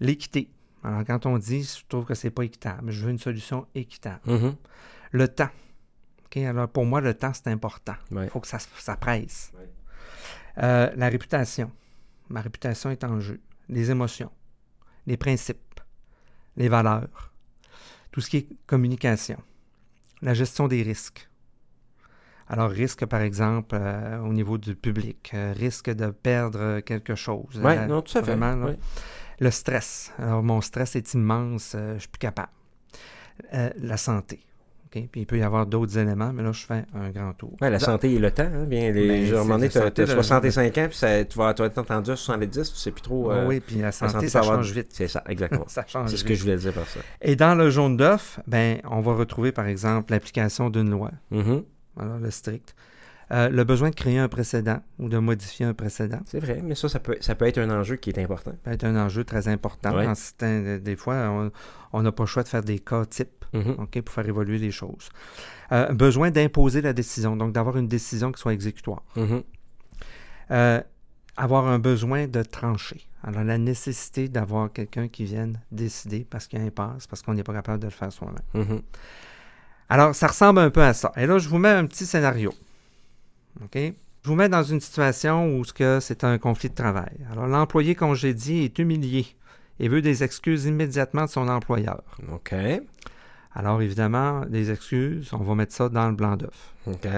L'équité. 0.00 0.50
Alors, 0.82 1.04
quand 1.04 1.26
on 1.26 1.38
dit, 1.38 1.62
je 1.62 1.86
trouve 1.88 2.04
que 2.04 2.14
c'est 2.14 2.30
pas 2.30 2.44
équitable, 2.44 2.90
je 2.90 3.04
veux 3.04 3.10
une 3.10 3.18
solution 3.18 3.66
équitable. 3.74 4.20
Mhm. 4.24 4.56
Le 5.12 5.28
temps. 5.28 5.50
Alors, 6.36 6.68
pour 6.68 6.86
moi, 6.86 7.00
le 7.00 7.14
temps, 7.14 7.32
c'est 7.34 7.48
important. 7.48 7.96
Il 8.10 8.30
faut 8.30 8.40
que 8.40 8.46
ça, 8.46 8.58
ça 8.78 8.96
presse. 8.96 9.52
Euh, 10.58 10.90
la 10.96 11.08
réputation. 11.08 11.70
Ma 12.28 12.40
réputation 12.40 12.90
est 12.90 13.04
en 13.04 13.20
jeu. 13.20 13.40
Les 13.68 13.90
émotions. 13.90 14.30
Les 15.06 15.16
principes 15.16 15.70
les 16.56 16.68
valeurs, 16.68 17.32
tout 18.12 18.20
ce 18.20 18.28
qui 18.28 18.36
est 18.38 18.48
communication, 18.66 19.42
la 20.22 20.34
gestion 20.34 20.68
des 20.68 20.82
risques. 20.82 21.29
Alors, 22.50 22.68
risque, 22.68 23.06
par 23.06 23.20
exemple, 23.20 23.76
euh, 23.78 24.18
au 24.18 24.32
niveau 24.32 24.58
du 24.58 24.74
public, 24.74 25.30
euh, 25.34 25.54
risque 25.56 25.88
de 25.88 26.10
perdre 26.10 26.80
quelque 26.80 27.14
chose. 27.14 27.60
Oui, 27.62 27.74
non, 27.88 28.02
tout 28.02 28.18
à 28.18 28.24
fait. 28.24 28.36
Le 29.38 29.50
stress. 29.50 30.12
Alors, 30.18 30.42
mon 30.42 30.60
stress 30.60 30.96
est 30.96 31.14
immense, 31.14 31.74
euh, 31.74 31.94
je 31.94 32.00
suis 32.00 32.08
plus 32.08 32.18
capable. 32.18 32.50
la 33.52 33.96
santé. 33.96 34.40
Puis 34.90 35.08
il 35.14 35.26
peut 35.26 35.38
y 35.38 35.42
avoir 35.42 35.66
d'autres 35.66 35.96
éléments, 35.98 36.32
mais 36.32 36.42
là, 36.42 36.50
je 36.50 36.66
fais 36.66 36.84
un 36.94 37.10
grand 37.10 37.32
tour. 37.32 37.56
Ouais, 37.60 37.70
la 37.70 37.78
santé 37.78 38.12
et 38.12 38.18
le 38.18 38.32
temps. 38.32 38.42
Hein, 38.42 38.64
bien, 38.64 38.90
les, 38.90 39.30
ben, 39.30 39.46
donné, 39.48 39.68
tu 39.68 39.78
as, 39.78 40.06
65 40.06 40.78
ans, 40.78 40.86
puis 40.88 40.96
ça, 40.96 41.24
tu, 41.24 41.38
vas, 41.38 41.54
tu 41.54 41.62
vas 41.62 41.66
être 41.66 41.78
entendu 41.78 42.10
à 42.10 42.16
70, 42.16 42.72
tu 42.72 42.76
sais 42.76 42.90
plus 42.90 43.00
trop. 43.00 43.30
Euh, 43.30 43.46
oui, 43.46 43.60
puis 43.60 43.76
la 43.76 43.92
santé, 43.92 44.28
ça 44.28 44.42
change 44.42 44.72
vite. 44.72 44.88
C'est 44.90 45.06
ça, 45.06 45.22
exactement. 45.28 45.64
ça 45.68 45.84
change 45.86 46.10
C'est 46.10 46.16
ce 46.16 46.24
que 46.24 46.34
je 46.34 46.42
voulais 46.42 46.56
dire 46.56 46.72
par 46.72 46.88
ça. 46.88 46.98
Et 47.22 47.36
dans 47.36 47.54
le 47.54 47.70
jaune 47.70 47.96
d'œuf, 47.96 48.40
ben, 48.48 48.78
on 48.90 49.00
va 49.00 49.14
retrouver, 49.14 49.52
par 49.52 49.66
exemple, 49.66 50.10
l'application 50.10 50.70
d'une 50.70 50.90
loi. 50.90 51.12
Mm-hmm. 51.30 51.62
Alors, 51.98 52.18
le 52.18 52.30
strict. 52.30 52.74
Euh, 53.32 53.48
le 53.48 53.62
besoin 53.62 53.90
de 53.90 53.94
créer 53.94 54.18
un 54.18 54.28
précédent 54.28 54.80
ou 54.98 55.08
de 55.08 55.18
modifier 55.18 55.64
un 55.64 55.74
précédent. 55.74 56.18
C'est 56.24 56.40
vrai, 56.40 56.60
mais 56.64 56.74
ça, 56.74 56.88
ça 56.88 56.98
peut, 56.98 57.16
ça 57.20 57.36
peut 57.36 57.46
être 57.46 57.58
un 57.58 57.70
enjeu 57.70 57.94
qui 57.94 58.10
est 58.10 58.18
important. 58.18 58.50
Ça 58.50 58.56
peut 58.64 58.70
être 58.72 58.84
un 58.84 58.96
enjeu 58.96 59.22
très 59.22 59.46
important. 59.46 59.94
des 60.40 60.96
fois, 60.96 61.50
on 61.92 62.02
n'a 62.02 62.12
pas 62.12 62.24
le 62.24 62.26
choix 62.26 62.42
de 62.42 62.48
faire 62.48 62.64
des 62.64 62.80
cas 62.80 63.04
types 63.04 63.44
mm-hmm. 63.54 64.02
pour 64.02 64.14
faire 64.14 64.26
évoluer 64.26 64.58
les 64.58 64.72
choses. 64.72 65.10
Euh, 65.70 65.92
besoin 65.92 66.32
d'imposer 66.32 66.82
la 66.82 66.92
décision, 66.92 67.36
donc 67.36 67.52
d'avoir 67.52 67.76
une 67.76 67.86
décision 67.86 68.32
qui 68.32 68.40
soit 68.40 68.52
exécutoire. 68.52 69.04
Euh, 70.50 70.80
avoir 71.36 71.68
un 71.68 71.78
besoin 71.78 72.26
de 72.26 72.42
trancher. 72.42 73.06
Alors, 73.22 73.44
la 73.44 73.58
nécessité 73.58 74.28
d'avoir 74.28 74.72
quelqu'un 74.72 75.06
qui 75.06 75.24
vienne 75.24 75.60
décider 75.70 76.26
parce 76.28 76.48
qu'il 76.48 76.58
y 76.58 76.62
a 76.62 76.64
un 76.64 76.70
passe, 76.70 77.06
parce 77.06 77.22
qu'on 77.22 77.34
n'est 77.34 77.44
pas 77.44 77.52
capable 77.52 77.78
de 77.78 77.86
le 77.86 77.92
faire 77.92 78.12
soi-même. 78.12 78.64
Mm-hmm. 78.64 78.80
Alors, 79.90 80.14
ça 80.14 80.28
ressemble 80.28 80.60
un 80.60 80.70
peu 80.70 80.84
à 80.84 80.94
ça. 80.94 81.10
Et 81.16 81.26
là, 81.26 81.38
je 81.38 81.48
vous 81.48 81.58
mets 81.58 81.68
un 81.68 81.84
petit 81.84 82.06
scénario. 82.06 82.54
OK? 83.60 83.74
Je 83.74 84.28
vous 84.28 84.36
mets 84.36 84.48
dans 84.48 84.62
une 84.62 84.80
situation 84.80 85.58
où 85.58 85.64
c'est 85.64 86.22
un 86.22 86.38
conflit 86.38 86.70
de 86.70 86.76
travail. 86.76 87.16
Alors, 87.32 87.48
l'employé 87.48 87.96
congédié 87.96 88.64
est 88.64 88.78
humilié 88.78 89.26
et 89.80 89.88
veut 89.88 90.00
des 90.00 90.22
excuses 90.22 90.66
immédiatement 90.66 91.24
de 91.24 91.30
son 91.30 91.48
employeur. 91.48 92.04
OK. 92.32 92.54
Alors, 93.52 93.82
évidemment, 93.82 94.46
des 94.46 94.70
excuses, 94.70 95.32
on 95.32 95.42
va 95.42 95.56
mettre 95.56 95.74
ça 95.74 95.88
dans 95.88 96.08
le 96.08 96.14
blanc 96.14 96.36
d'œuf. 96.36 96.72
OK. 96.86 97.08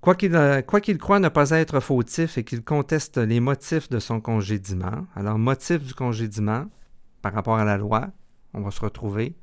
Quoi 0.00 0.14
qu'il, 0.14 0.36
euh, 0.36 0.62
quoi 0.62 0.80
qu'il 0.80 0.98
croit 0.98 1.18
ne 1.18 1.28
pas 1.28 1.50
être 1.50 1.80
fautif 1.80 2.38
et 2.38 2.44
qu'il 2.44 2.62
conteste 2.62 3.18
les 3.18 3.40
motifs 3.40 3.88
de 3.88 3.98
son 3.98 4.20
congédiement, 4.20 5.08
alors, 5.16 5.36
motif 5.36 5.82
du 5.82 5.94
congédiement 5.94 6.66
par 7.22 7.32
rapport 7.32 7.56
à 7.56 7.64
la 7.64 7.76
loi, 7.76 8.12
on 8.54 8.60
va 8.60 8.70
se 8.70 8.80
retrouver 8.80 9.34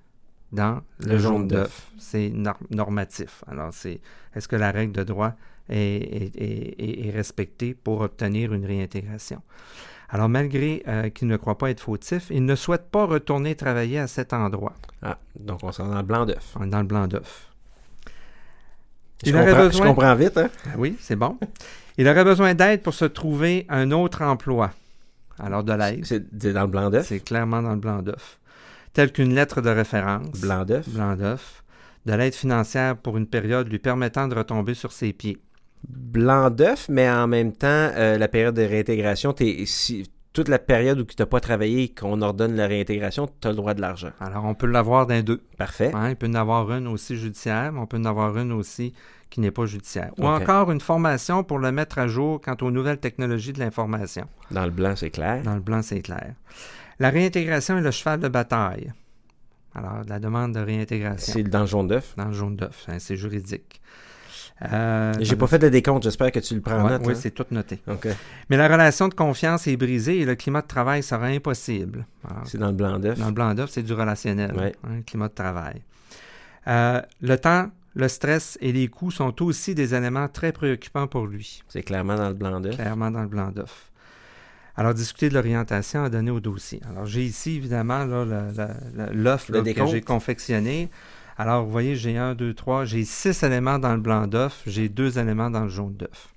dans 0.54 0.82
le, 1.00 1.18
jaune 1.18 1.48
d'œuf. 1.48 1.92
C'est 1.98 2.32
normatif. 2.70 3.44
Alors, 3.48 3.74
c'est 3.74 4.00
est-ce 4.36 4.48
que 4.48 4.56
la 4.56 4.72
règle 4.72 4.94
de 4.94 5.04
droit 5.04 5.34
est, 5.70 7.12
respecté 7.14 7.74
pour 7.74 8.02
obtenir 8.02 8.54
une 8.54 8.66
réintégration? 8.66 9.42
Alors, 10.10 10.30
malgré 10.30 10.84
euh, 10.88 11.10
qu'il 11.10 11.28
ne 11.28 11.38
croit 11.38 11.58
pas 11.58 11.72
être 11.72 11.80
fautif, 11.82 12.28
il 12.30 12.46
ne 12.46 12.56
souhaite 12.56 12.92
pas 12.92 13.06
retourner 13.06 13.56
travailler 13.56 13.98
à 13.98 14.08
cet 14.08 14.32
endroit. 14.32 14.74
Ah, 15.02 15.18
donc 15.40 15.62
on 15.64 15.72
est 15.72 15.78
dans 15.80 15.96
le 15.96 16.04
blanc 16.04 16.26
d'œuf. 16.26 16.56
On 16.60 16.66
est 16.66 16.70
dans 16.70 16.82
le 16.82 16.88
blanc 16.88 17.08
d'œuf. 17.08 17.50
Je, 19.26 19.32
comprends, 19.32 19.72
je 19.72 19.82
comprends 19.82 20.16
vite, 20.16 20.38
hein? 20.38 20.50
Oui, 20.78 20.98
c'est 21.00 21.16
bon. 21.16 21.40
Il 21.98 22.08
aurait 22.08 22.24
besoin 22.24 22.54
d'aide 22.54 22.84
pour 22.84 22.94
se 22.94 23.06
trouver 23.06 23.66
un 23.70 23.90
autre 23.92 24.22
emploi. 24.22 24.72
Alors, 25.40 25.64
de 25.64 25.74
l'aide. 25.74 26.06
C'est 26.06 26.54
dans 26.54 26.62
le 26.62 26.68
blanc 26.68 26.92
d'œuf? 26.92 27.08
C'est 27.08 27.22
clairement 27.22 27.64
dans 27.64 27.72
le 27.72 27.80
blanc 27.80 28.04
d'œuf. 28.04 28.38
Tel 28.94 29.12
qu'une 29.12 29.34
lettre 29.34 29.62
de 29.62 29.70
référence. 29.70 30.40
Blanc 30.40 30.66
d'œuf. 30.66 30.88
Blanc 30.90 31.16
d'œuf. 31.16 31.64
De 32.06 32.14
l'aide 32.14 32.36
financière 32.36 32.98
pour 32.98 33.18
une 33.18 33.28
période 33.28 33.70
lui 33.70 33.80
permettant 33.80 34.28
de 34.28 34.36
retomber 34.36 34.74
sur 34.74 34.92
ses 34.92 35.14
pieds 35.14 35.42
blanc 35.88 36.50
d'œuf, 36.50 36.88
mais 36.90 37.10
en 37.10 37.28
même 37.28 37.52
temps, 37.54 37.68
euh, 37.68 38.18
la 38.18 38.28
période 38.28 38.56
de 38.56 38.62
réintégration, 38.62 39.36
si, 39.66 40.10
toute 40.32 40.48
la 40.48 40.60
période 40.60 41.00
où 41.00 41.04
tu 41.04 41.16
n'as 41.20 41.26
pas 41.26 41.40
travaillé 41.40 41.84
et 41.84 41.90
qu'on 41.90 42.22
ordonne 42.22 42.56
la 42.56 42.68
réintégration, 42.68 43.28
tu 43.40 43.48
as 43.48 43.52
le 43.52 43.58
droit 43.58 43.74
de 43.74 43.82
l'argent. 43.82 44.12
Alors, 44.20 44.46
on 44.46 44.56
peut 44.56 44.68
l'avoir 44.68 45.06
d'un 45.06 45.22
deux. 45.22 45.42
Parfait. 45.58 45.92
il 46.10 46.16
peut 46.16 46.28
en 46.28 46.36
avoir 46.36 46.72
une 46.72 46.88
aussi 46.88 47.16
judiciaire, 47.18 47.72
mais 47.72 47.80
on 47.80 47.86
peut 47.86 47.98
en 47.98 48.06
avoir 48.06 48.38
une 48.38 48.52
aussi 48.52 48.94
qui 49.30 49.40
n'est 49.40 49.52
pas 49.52 49.66
judiciaire. 49.66 50.12
Ou 50.18 50.28
encore 50.28 50.72
une 50.72 50.82
formation 50.82 51.44
pour 51.44 51.58
le 51.58 51.72
mettre 51.72 51.98
à 51.98 52.08
jour 52.08 52.40
quant 52.40 52.56
aux 52.62 52.72
nouvelles 52.72 53.00
technologies 53.00 53.54
de 53.54 53.60
l'information. 53.60 54.26
Dans 54.52 54.66
le 54.66 54.72
blanc, 54.72 54.94
c'est 54.96 55.10
clair. 55.10 55.42
Dans 55.44 55.56
le 55.56 55.62
blanc, 55.62 55.82
c'est 55.82 56.02
clair. 56.02 56.34
La 57.00 57.10
réintégration 57.10 57.78
est 57.78 57.82
le 57.82 57.92
cheval 57.92 58.20
de 58.20 58.28
bataille. 58.28 58.92
Alors, 59.76 60.02
la 60.08 60.20
demande 60.20 60.54
de 60.54 60.60
réintégration. 60.60 61.34
C'est 61.34 61.44
dans 61.44 61.62
le 61.62 61.66
jaune 61.66 61.88
d'œuf? 61.88 62.14
Dans 62.16 62.26
le 62.26 62.34
jaune 62.34 62.56
d'œuf, 62.56 62.86
hein, 62.88 62.98
c'est 63.00 63.16
juridique. 63.16 63.82
Euh, 64.72 65.14
J'ai 65.20 65.36
pas 65.36 65.48
fait 65.48 65.58
de 65.60 65.68
décompte, 65.68 66.04
j'espère 66.04 66.32
que 66.32 66.40
tu 66.40 66.54
le 66.54 66.62
prends 66.62 66.80
en 66.80 66.88
note. 66.88 67.02
Oui, 67.06 67.16
c'est 67.16 67.32
tout 67.32 67.46
noté. 67.52 67.82
Mais 68.50 68.56
la 68.58 68.68
relation 68.68 69.08
de 69.08 69.14
confiance 69.14 69.68
est 69.68 69.76
brisée 69.76 70.20
et 70.20 70.26
le 70.26 70.36
climat 70.36 70.62
de 70.62 70.68
travail 70.68 71.02
sera 71.02 71.26
impossible. 71.26 72.06
C'est 72.46 72.60
dans 72.60 72.68
le 72.68 72.74
blanc 72.74 73.00
d'œuf? 73.00 73.18
Dans 73.18 73.28
le 73.28 73.34
blanc 73.34 73.54
d'œuf, 73.56 73.72
c'est 73.72 73.82
du 73.82 73.94
relationnel, 73.94 74.54
le 74.56 74.62
hein, 74.90 75.02
climat 75.06 75.28
de 75.28 75.34
travail. 75.34 75.82
Euh, 76.68 77.02
le 77.22 77.38
temps, 77.38 77.72
le 77.96 78.08
stress 78.08 78.58
et 78.62 78.72
les 78.72 78.88
coûts 78.88 79.12
sont 79.12 79.42
aussi 79.44 79.76
des 79.76 79.96
éléments 79.96 80.28
très 80.28 80.52
préoccupants 80.52 81.08
pour 81.08 81.26
lui. 81.26 81.64
C'est 81.68 81.84
clairement 81.84 82.16
dans 82.16 82.30
le 82.30 82.36
blanc 82.36 82.60
d'œuf. 82.62 82.76
Clairement 82.76 83.12
dans 83.12 83.22
le 83.24 83.28
blanc 83.28 83.52
d'œuf. 83.52 83.92
Alors, 84.76 84.94
discuter 84.94 85.30
de 85.30 85.36
l'orientation 85.36 86.04
à 86.04 86.10
donner 86.10 86.32
au 86.32 86.40
dossier. 86.40 86.82
Alors, 86.90 87.06
j'ai 87.06 87.24
ici, 87.24 87.58
évidemment, 87.58 88.06
l'offre 89.12 89.52
que 89.52 89.86
j'ai 89.88 90.02
confectionnée 90.02 90.90
Alors, 91.38 91.64
vous 91.64 91.72
voyez, 91.72 91.96
j'ai 91.96 92.18
un, 92.18 92.34
deux, 92.34 92.54
trois, 92.54 92.86
j'ai 92.86 93.06
six 93.06 93.44
éléments 93.44 93.80
dans 93.80 93.94
le 93.94 94.02
blanc 94.02 94.28
d'œuf, 94.28 94.62
j'ai 94.66 94.90
deux 94.90 95.20
éléments 95.20 95.50
dans 95.50 95.64
le 95.64 95.70
jaune 95.70 95.94
d'œuf. 95.94 96.30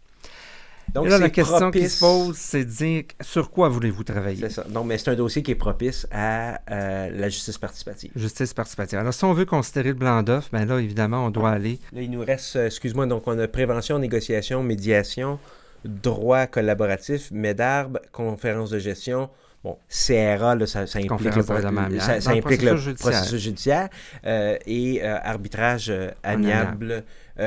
Donc, 0.94 1.08
là, 1.08 1.18
la 1.18 1.30
question 1.30 1.70
qui 1.70 1.88
se 1.88 2.00
pose, 2.00 2.36
c'est 2.36 2.64
de 2.64 2.70
dire 2.70 3.04
sur 3.20 3.50
quoi 3.50 3.68
voulez-vous 3.68 4.04
travailler? 4.04 4.40
C'est 4.40 4.50
ça. 4.50 4.64
Donc, 4.64 4.86
mais 4.86 4.98
c'est 4.98 5.10
un 5.10 5.14
dossier 5.14 5.42
qui 5.42 5.50
est 5.50 5.56
propice 5.56 6.06
à 6.12 6.60
euh, 6.70 7.10
la 7.10 7.28
justice 7.28 7.58
participative. 7.58 8.12
Justice 8.14 8.54
participative. 8.54 8.98
Alors, 8.98 9.12
si 9.12 9.24
on 9.24 9.32
veut 9.32 9.44
considérer 9.44 9.88
le 9.88 9.94
blanc 9.94 10.22
d'œuf, 10.22 10.50
bien 10.52 10.64
là, 10.64 10.78
évidemment, 10.78 11.26
on 11.26 11.30
doit 11.30 11.50
aller. 11.50 11.80
Là, 11.92 12.02
il 12.02 12.10
nous 12.10 12.24
reste, 12.24 12.56
euh, 12.56 12.66
excuse-moi, 12.66 13.06
donc 13.06 13.24
on 13.26 13.38
a 13.38 13.48
prévention, 13.48 13.98
négociation, 13.98 14.62
médiation, 14.62 15.38
droit 15.86 16.46
collaboratif, 16.46 17.30
MEDARB, 17.30 17.98
conférence 18.12 18.70
de 18.70 18.78
gestion, 18.78 19.30
Bon, 19.64 19.78
CRA, 19.88 20.54
là, 20.54 20.64
ça, 20.64 20.80
implique, 20.82 21.34
le, 21.34 21.42
ça, 21.42 22.30
implique 22.30 22.62
le, 22.62 22.94
processus 22.94 23.40
judiciaire, 23.40 23.88
euh, 24.24 24.56
et 24.64 25.02
arbitrage 25.02 25.92
amiable, 26.22 27.02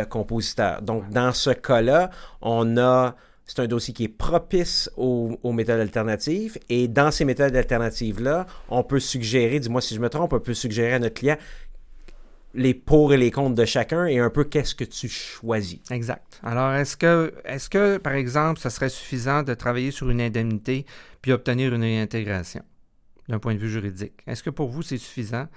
compositeur. 0.10 0.82
Donc, 0.82 1.10
dans 1.12 1.32
ce 1.32 1.52
cas-là, 1.52 2.10
on 2.42 2.78
a 2.78 3.16
c'est 3.50 3.62
un 3.62 3.68
dossier 3.68 3.96
qui 3.96 4.04
est 4.04 4.08
propice 4.08 4.92
aux, 4.96 5.40
méthodes 5.52 5.80
alternatives. 5.80 6.60
Et 6.70 6.88
dans 6.88 7.10
ces 7.10 7.26
méthodes 7.26 7.56
alternatives-là, 7.56 8.46
on 8.70 8.84
peut 8.84 9.00
suggérer, 9.00 9.60
dis-moi 9.60 9.82
si 9.82 9.96
je 9.96 10.00
me 10.00 10.08
trompe, 10.08 10.34
on 10.34 10.40
peut 10.40 10.54
suggérer 10.54 10.94
à 10.94 11.00
notre 11.00 11.16
client 11.16 11.38
les 12.54 12.74
pour 12.74 13.14
et 13.14 13.18
les 13.18 13.32
contre 13.32 13.56
de 13.56 13.66
chacun 13.66 14.06
et 14.06 14.20
un 14.20 14.30
peu 14.30 14.44
qu'est-ce 14.44 14.76
que 14.76 14.84
tu 14.84 15.08
choisis. 15.08 15.80
Exact. 15.92 16.40
Alors, 16.44 16.74
est-ce 16.74 16.98
que, 16.98 17.34
est-ce 17.46 17.70
que, 17.70 17.98
par 17.98 18.14
exemple, 18.14 18.60
ce 18.60 18.70
serait 18.70 18.90
suffisant 18.90 19.44
de 19.44 19.54
travailler 19.54 19.92
sur 19.92 20.10
une 20.10 20.22
indemnité 20.22 20.86
puis 21.22 21.32
obtenir 21.32 21.74
une 21.74 21.84
réintégration 21.84 22.64
d'un 23.28 23.40
point 23.40 23.54
de 23.54 23.60
vue 23.60 23.70
juridique? 23.70 24.22
Est-ce 24.26 24.42
que 24.42 24.50
pour 24.50 24.70
vous, 24.70 24.82
c'est 24.82 24.98
suffisant? 24.98 25.48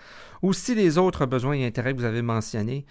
Ou 0.43 0.53
si 0.53 0.75
les 0.75 0.99
autres 0.99 1.25
besoins 1.27 1.55
et 1.55 1.67
intérêts 1.67 1.93
que 1.93 1.99
vous 1.99 2.05
avez 2.05 2.23
mentionnés 2.23 2.85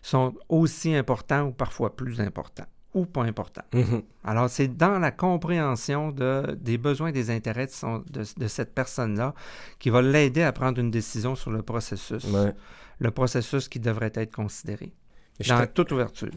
sont 0.00 0.34
aussi 0.48 0.94
importants 0.94 1.42
ou 1.42 1.52
parfois 1.52 1.94
plus 1.94 2.20
importants? 2.20 2.66
ou 2.94 3.06
pas 3.06 3.22
important. 3.22 3.62
Mhm. 3.72 4.02
Alors, 4.24 4.50
c'est 4.50 4.68
dans 4.68 4.98
la 4.98 5.10
compréhension 5.10 6.10
de, 6.10 6.56
des 6.60 6.78
besoins 6.78 7.08
et 7.08 7.12
des 7.12 7.30
intérêts 7.30 7.66
de, 7.66 8.22
de, 8.36 8.48
cette 8.48 8.74
personne-là 8.74 9.34
qui 9.78 9.90
va 9.90 10.02
l'aider 10.02 10.42
à 10.42 10.52
prendre 10.52 10.78
une 10.78 10.90
décision 10.90 11.34
sur 11.34 11.50
le 11.50 11.62
processus, 11.62 12.26
le 13.02 13.10
processus 13.10 13.68
qui 13.68 13.80
devrait 13.80 14.12
être 14.14 14.34
considéré, 14.34 14.92
dans 15.48 15.66
toute 15.66 15.92
ouverture. 15.92 16.30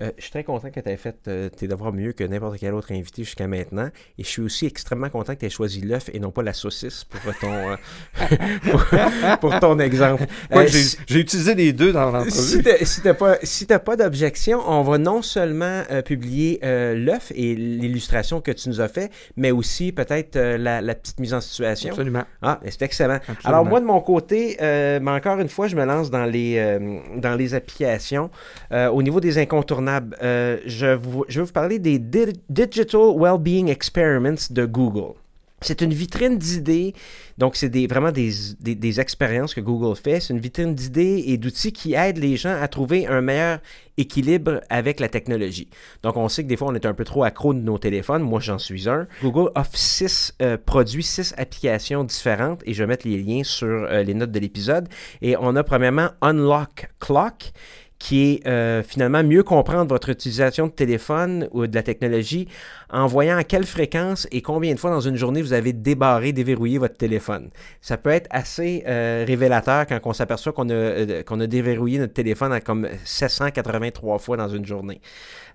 Euh, 0.00 0.10
je 0.16 0.22
suis 0.22 0.30
très 0.30 0.44
content 0.44 0.70
que 0.70 0.78
tu 0.78 0.88
aies 0.88 0.96
fait 0.96 1.16
euh, 1.26 1.48
tes 1.48 1.66
devoirs 1.66 1.92
mieux 1.92 2.12
que 2.12 2.22
n'importe 2.22 2.58
quel 2.58 2.72
autre 2.74 2.92
invité 2.92 3.24
jusqu'à 3.24 3.48
maintenant. 3.48 3.88
Et 4.16 4.22
je 4.22 4.28
suis 4.28 4.42
aussi 4.42 4.66
extrêmement 4.66 5.08
content 5.08 5.34
que 5.34 5.40
tu 5.40 5.46
aies 5.46 5.50
choisi 5.50 5.80
l'œuf 5.80 6.08
et 6.12 6.20
non 6.20 6.30
pas 6.30 6.42
la 6.42 6.52
saucisse 6.52 7.04
pour 7.04 7.20
ton, 7.40 7.52
euh, 7.52 9.36
pour, 9.40 9.58
ton 9.58 9.78
exemple. 9.80 10.24
j'ai 11.06 11.18
utilisé 11.18 11.54
les 11.54 11.72
deux 11.72 11.92
dans 11.92 12.10
l'entrevue. 12.10 12.30
Si 12.30 13.00
tu 13.00 13.08
n'as 13.08 13.14
pas, 13.14 13.38
si 13.42 13.66
pas 13.66 13.96
d'objection, 13.96 14.60
on 14.66 14.82
va 14.82 14.98
non 14.98 15.22
seulement 15.22 15.82
publier 16.04 16.60
l'œuf 16.62 17.32
et 17.34 17.54
l'illustration 17.54 18.40
que 18.40 18.50
tu 18.50 18.68
nous 18.68 18.80
as 18.80 18.88
fait, 18.88 19.10
mais 19.36 19.50
aussi 19.50 19.92
peut-être 19.92 20.38
la, 20.38 20.80
la, 20.80 20.94
petite 20.94 21.20
mise 21.20 21.34
en 21.34 21.40
situation. 21.40 21.90
Absolument. 21.90 22.24
Ah, 22.42 22.60
c'est 22.64 22.82
excellent. 22.82 23.18
Alors 23.44 23.64
moi, 23.64 23.80
de 23.80 23.84
mon 23.84 24.00
côté, 24.00 24.56
mais 24.60 25.10
encore 25.10 25.38
une 25.38 25.48
fois, 25.48 25.68
je 25.68 25.76
me 25.76 25.84
lance 25.84 26.10
dans 26.10 26.24
les, 26.24 26.78
dans 27.16 27.34
les 27.34 27.54
applications. 27.54 28.30
au 28.72 29.02
niveau 29.02 29.20
des 29.20 29.38
incontournables, 29.38 29.87
euh, 30.22 30.58
je, 30.66 30.86
vais 30.86 30.96
vous 30.96 31.52
parler 31.52 31.78
des 31.78 31.98
Digital 31.98 33.14
Wellbeing 33.16 33.68
Experiments 33.68 34.48
de 34.50 34.66
Google. 34.66 35.14
C'est 35.60 35.80
une 35.80 35.92
vitrine 35.92 36.38
d'idées, 36.38 36.94
donc 37.36 37.56
c'est 37.56 37.68
vraiment 37.88 38.12
des, 38.12 39.00
expériences 39.00 39.54
que 39.54 39.60
Google 39.60 39.96
fait. 39.96 40.20
C'est 40.20 40.32
une 40.32 40.38
vitrine 40.38 40.72
d'idées 40.72 41.24
et 41.26 41.36
d'outils 41.36 41.72
qui 41.72 41.94
aident 41.94 42.18
les 42.18 42.36
gens 42.36 42.56
à 42.60 42.68
trouver 42.68 43.08
un 43.08 43.20
meilleur 43.20 43.58
équilibre 43.96 44.60
avec 44.70 45.00
la 45.00 45.08
technologie. 45.08 45.68
Donc 46.04 46.16
on 46.16 46.28
sait 46.28 46.44
que 46.44 46.48
des 46.48 46.56
fois 46.56 46.68
on 46.68 46.74
est 46.76 46.86
un 46.86 46.94
peu 46.94 47.02
trop 47.02 47.24
accro 47.24 47.54
de 47.54 47.58
nos 47.58 47.76
téléphones, 47.76 48.22
moi 48.22 48.38
j'en 48.38 48.58
suis 48.58 48.88
un. 48.88 49.08
Google 49.20 49.50
offre 49.56 49.76
six 49.76 50.32
euh, 50.40 50.56
produits, 50.64 51.02
six 51.02 51.34
applications 51.36 52.04
différentes 52.04 52.62
et 52.64 52.72
je 52.72 52.84
vais 52.84 52.86
mettre 52.86 53.08
les 53.08 53.20
liens 53.20 53.42
sur 53.42 53.66
euh, 53.66 54.04
les 54.04 54.14
notes 54.14 54.30
de 54.30 54.38
l'épisode. 54.38 54.88
Et 55.22 55.36
on 55.40 55.56
a 55.56 55.64
premièrement 55.64 56.10
Unlock 56.20 56.88
Clock 57.00 57.50
qui 57.98 58.32
est 58.32 58.46
euh, 58.46 58.82
finalement 58.82 59.24
mieux 59.24 59.42
comprendre 59.42 59.88
votre 59.88 60.08
utilisation 60.08 60.66
de 60.66 60.72
téléphone 60.72 61.48
ou 61.52 61.66
de 61.66 61.74
la 61.74 61.82
technologie 61.82 62.48
en 62.90 63.06
voyant 63.06 63.36
à 63.36 63.44
quelle 63.44 63.66
fréquence 63.66 64.26
et 64.30 64.42
combien 64.42 64.74
de 64.74 64.78
fois 64.78 64.90
dans 64.90 65.00
une 65.00 65.16
journée 65.16 65.42
vous 65.42 65.52
avez 65.52 65.72
débarré, 65.72 66.32
déverrouillé 66.32 66.78
votre 66.78 66.96
téléphone. 66.96 67.50
Ça 67.80 67.96
peut 67.96 68.10
être 68.10 68.26
assez 68.30 68.84
euh, 68.86 69.24
révélateur 69.26 69.86
quand 69.86 70.00
on 70.04 70.12
s'aperçoit 70.12 70.52
qu'on 70.52 70.68
a, 70.70 70.72
euh, 70.72 71.22
qu'on 71.22 71.36
déverrouillé 71.38 71.98
notre 71.98 72.14
téléphone 72.14 72.52
à 72.52 72.60
comme 72.60 72.88
783 73.04 74.18
fois 74.18 74.36
dans 74.36 74.48
une 74.48 74.66
journée. 74.66 75.00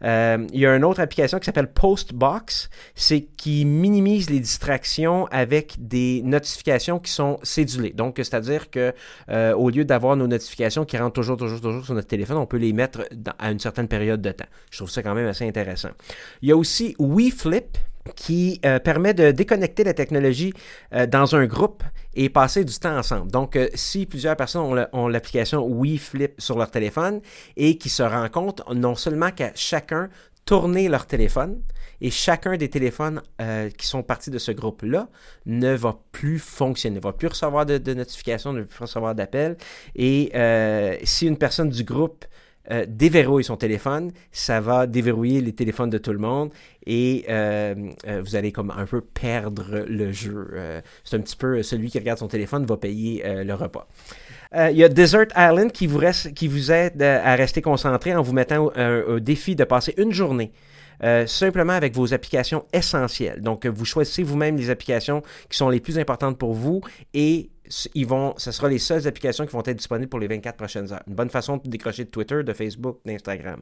il 0.01 0.59
y 0.59 0.65
a 0.65 0.75
une 0.75 0.83
autre 0.83 0.99
application 1.01 1.39
qui 1.39 1.45
s'appelle 1.45 1.71
Postbox, 1.71 2.69
c'est 2.95 3.21
qui 3.21 3.65
minimise 3.65 4.29
les 4.29 4.39
distractions 4.39 5.27
avec 5.27 5.75
des 5.79 6.21
notifications 6.23 6.99
qui 6.99 7.11
sont 7.11 7.39
cédulées. 7.43 7.91
Donc, 7.91 8.15
c'est-à-dire 8.17 8.69
que 8.69 8.93
au 9.53 9.69
lieu 9.69 9.85
d'avoir 9.85 10.15
nos 10.15 10.27
notifications 10.27 10.85
qui 10.85 10.97
rentrent 10.97 11.13
toujours, 11.13 11.37
toujours, 11.37 11.61
toujours 11.61 11.85
sur 11.85 11.93
notre 11.93 12.07
téléphone, 12.07 12.37
on 12.37 12.45
peut 12.45 12.57
les 12.57 12.73
mettre 12.73 13.07
à 13.39 13.51
une 13.51 13.59
certaine 13.59 13.87
période 13.87 14.21
de 14.21 14.31
temps. 14.31 14.45
Je 14.71 14.77
trouve 14.77 14.89
ça 14.89 15.03
quand 15.03 15.13
même 15.13 15.27
assez 15.27 15.47
intéressant. 15.47 15.89
Il 16.41 16.49
y 16.49 16.51
a 16.51 16.57
aussi 16.57 16.95
WeFlip 17.23 17.77
qui 18.15 18.59
euh, 18.65 18.79
permet 18.79 19.13
de 19.13 19.31
déconnecter 19.31 19.83
la 19.83 19.93
technologie 19.93 20.53
euh, 20.93 21.05
dans 21.05 21.35
un 21.35 21.45
groupe 21.45 21.83
et 22.13 22.29
passer 22.29 22.65
du 22.65 22.77
temps 22.77 22.97
ensemble. 22.97 23.31
Donc, 23.31 23.55
euh, 23.55 23.69
si 23.75 24.05
plusieurs 24.05 24.35
personnes 24.35 24.87
ont 24.91 25.07
l'application 25.07 25.65
WeFlip 25.67 26.39
sur 26.39 26.57
leur 26.57 26.69
téléphone 26.69 27.21
et 27.55 27.77
qui 27.77 27.89
se 27.89 28.03
rencontrent, 28.03 28.73
non 28.73 28.95
seulement 28.95 29.31
qu'à 29.31 29.51
chacun 29.55 30.09
tourner 30.45 30.89
leur 30.89 31.05
téléphone 31.07 31.61
et 32.01 32.11
chacun 32.11 32.57
des 32.57 32.69
téléphones 32.69 33.21
qui 33.77 33.87
sont 33.87 34.03
partis 34.03 34.29
de 34.29 34.37
ce 34.37 34.51
groupe-là 34.51 35.07
ne 35.45 35.73
va 35.73 35.97
plus 36.11 36.37
fonctionner, 36.37 36.97
ne 36.97 37.01
va 37.01 37.13
plus 37.13 37.29
recevoir 37.29 37.65
de, 37.65 37.93
notifications, 37.93 38.51
ne 38.51 38.59
va 38.59 38.65
plus 38.65 38.81
recevoir 38.81 39.15
d'appels. 39.15 39.55
Et 39.95 40.33
si 41.05 41.27
une 41.27 41.37
personne 41.37 41.69
du 41.69 41.85
groupe 41.85 42.25
euh, 42.71 42.85
déverrouille 42.87 43.43
son 43.43 43.57
téléphone, 43.57 44.11
ça 44.31 44.61
va 44.61 44.87
déverrouiller 44.87 45.41
les 45.41 45.51
téléphones 45.51 45.89
de 45.89 45.97
tout 45.97 46.13
le 46.13 46.19
monde 46.19 46.53
et 46.85 47.25
euh, 47.27 47.75
euh, 48.07 48.21
vous 48.23 48.37
allez 48.37 48.53
comme 48.53 48.71
un 48.71 48.85
peu 48.85 49.01
perdre 49.01 49.83
le 49.85 50.13
jeu. 50.13 50.47
c'est 51.03 51.17
un 51.17 51.19
petit 51.19 51.35
peu 51.35 51.61
celui 51.61 51.89
qui 51.89 51.99
regarde 51.99 52.19
son 52.19 52.29
téléphone 52.29 52.65
va 52.65 52.77
payer 52.77 53.21
le 53.25 53.53
repas. 53.53 53.87
Il 54.55 54.77
y 54.77 54.83
a 54.83 54.87
Desert 54.87 55.27
Island 55.35 55.71
qui 55.73 55.87
vous, 55.87 55.97
reste, 55.97 56.33
qui 56.33 56.47
vous 56.47 56.71
aide 56.71 57.01
à 57.01 57.35
rester 57.35 57.61
concentré 57.61 58.15
en 58.15 58.21
vous 58.21 58.33
mettant 58.33 58.71
au 59.07 59.19
défi 59.19 59.55
de 59.55 59.65
passer 59.65 59.93
une 59.97 60.13
journée 60.13 60.53
simplement 61.25 61.73
avec 61.73 61.93
vos 61.93 62.13
applications 62.13 62.63
essentielles. 62.71 63.41
Donc, 63.41 63.65
vous 63.65 63.83
choisissez 63.83 64.23
vous-même 64.23 64.55
les 64.55 64.69
applications 64.69 65.21
qui 65.49 65.57
sont 65.57 65.69
les 65.69 65.81
plus 65.81 65.99
importantes 65.99 66.37
pour 66.37 66.53
vous 66.53 66.81
et 67.13 67.49
ils 67.93 68.05
vont, 68.05 68.33
ce 68.37 68.51
sera 68.51 68.67
les 68.67 68.79
seules 68.79 69.07
applications 69.07 69.45
qui 69.45 69.53
vont 69.53 69.63
être 69.65 69.77
disponibles 69.77 70.09
pour 70.09 70.19
les 70.19 70.27
24 70.27 70.55
prochaines 70.55 70.91
heures. 70.91 71.03
Une 71.07 71.15
bonne 71.15 71.29
façon 71.29 71.57
de 71.57 71.69
décrocher 71.69 72.05
de 72.05 72.09
Twitter, 72.09 72.43
de 72.43 72.53
Facebook, 72.53 72.99
d'Instagram. 73.05 73.61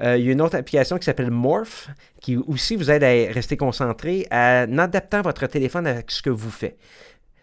Euh, 0.00 0.16
il 0.16 0.26
y 0.26 0.28
a 0.28 0.32
une 0.32 0.40
autre 0.40 0.56
application 0.56 0.98
qui 0.98 1.04
s'appelle 1.04 1.30
Morph, 1.30 1.88
qui 2.20 2.36
aussi 2.36 2.76
vous 2.76 2.90
aide 2.90 3.04
à 3.04 3.32
rester 3.32 3.56
concentré 3.56 4.26
en 4.30 4.78
adaptant 4.78 5.22
votre 5.22 5.46
téléphone 5.46 5.86
à 5.86 6.02
ce 6.06 6.22
que 6.22 6.30
vous 6.30 6.50
faites. 6.50 6.78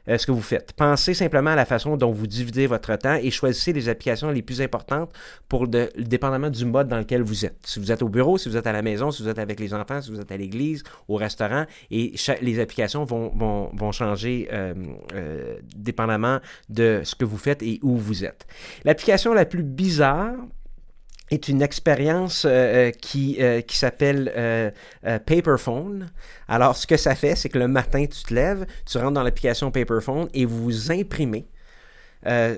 Euh, 0.07 0.17
ce 0.17 0.27
que 0.27 0.31
vous 0.31 0.41
faites. 0.41 0.73
Pensez 0.73 1.13
simplement 1.13 1.51
à 1.51 1.55
la 1.55 1.65
façon 1.65 1.97
dont 1.97 2.11
vous 2.11 2.27
divisez 2.27 2.67
votre 2.67 2.95
temps 2.95 3.15
et 3.15 3.31
choisissez 3.31 3.73
les 3.73 3.89
applications 3.89 4.29
les 4.29 4.41
plus 4.41 4.61
importantes 4.61 5.11
pour 5.49 5.67
dépendamment 5.67 6.49
du 6.49 6.65
mode 6.65 6.87
dans 6.87 6.99
lequel 6.99 7.23
vous 7.23 7.45
êtes. 7.45 7.57
Si 7.63 7.79
vous 7.79 7.91
êtes 7.91 8.03
au 8.03 8.09
bureau, 8.09 8.37
si 8.37 8.49
vous 8.49 8.57
êtes 8.57 8.67
à 8.67 8.71
la 8.71 8.81
maison, 8.81 9.09
si 9.11 9.23
vous 9.23 9.29
êtes 9.29 9.39
avec 9.39 9.59
les 9.59 9.73
enfants, 9.73 10.01
si 10.01 10.11
vous 10.11 10.19
êtes 10.19 10.31
à 10.31 10.37
l'église, 10.37 10.83
au 11.07 11.15
restaurant, 11.15 11.65
et 11.89 12.13
les 12.41 12.59
applications 12.59 13.03
vont, 13.03 13.29
vont, 13.35 13.71
vont 13.73 13.91
changer 13.91 14.47
euh, 14.53 14.73
euh, 15.13 15.57
dépendamment 15.75 16.39
de 16.69 17.01
ce 17.03 17.15
que 17.15 17.25
vous 17.25 17.37
faites 17.37 17.63
et 17.63 17.79
où 17.81 17.97
vous 17.97 18.23
êtes. 18.23 18.45
L'application 18.83 19.33
la 19.33 19.45
plus 19.45 19.63
bizarre, 19.63 20.33
est 21.31 21.47
une 21.47 21.61
expérience 21.61 22.45
euh, 22.45 22.49
euh, 22.49 22.91
qui, 22.91 23.37
euh, 23.39 23.61
qui 23.61 23.77
s'appelle 23.77 24.73
Paperphone. 25.25 26.09
Alors, 26.47 26.75
ce 26.75 26.87
que 26.87 26.97
ça 26.97 27.15
fait, 27.15 27.35
c'est 27.35 27.49
que 27.49 27.59
le 27.59 27.67
matin, 27.67 28.05
tu 28.05 28.23
te 28.23 28.33
lèves, 28.33 28.65
tu 28.85 28.97
rentres 28.97 29.13
dans 29.13 29.23
l'application 29.23 29.71
Paperphone 29.71 30.29
et 30.33 30.45
vous 30.45 30.91
imprimez 30.91 31.45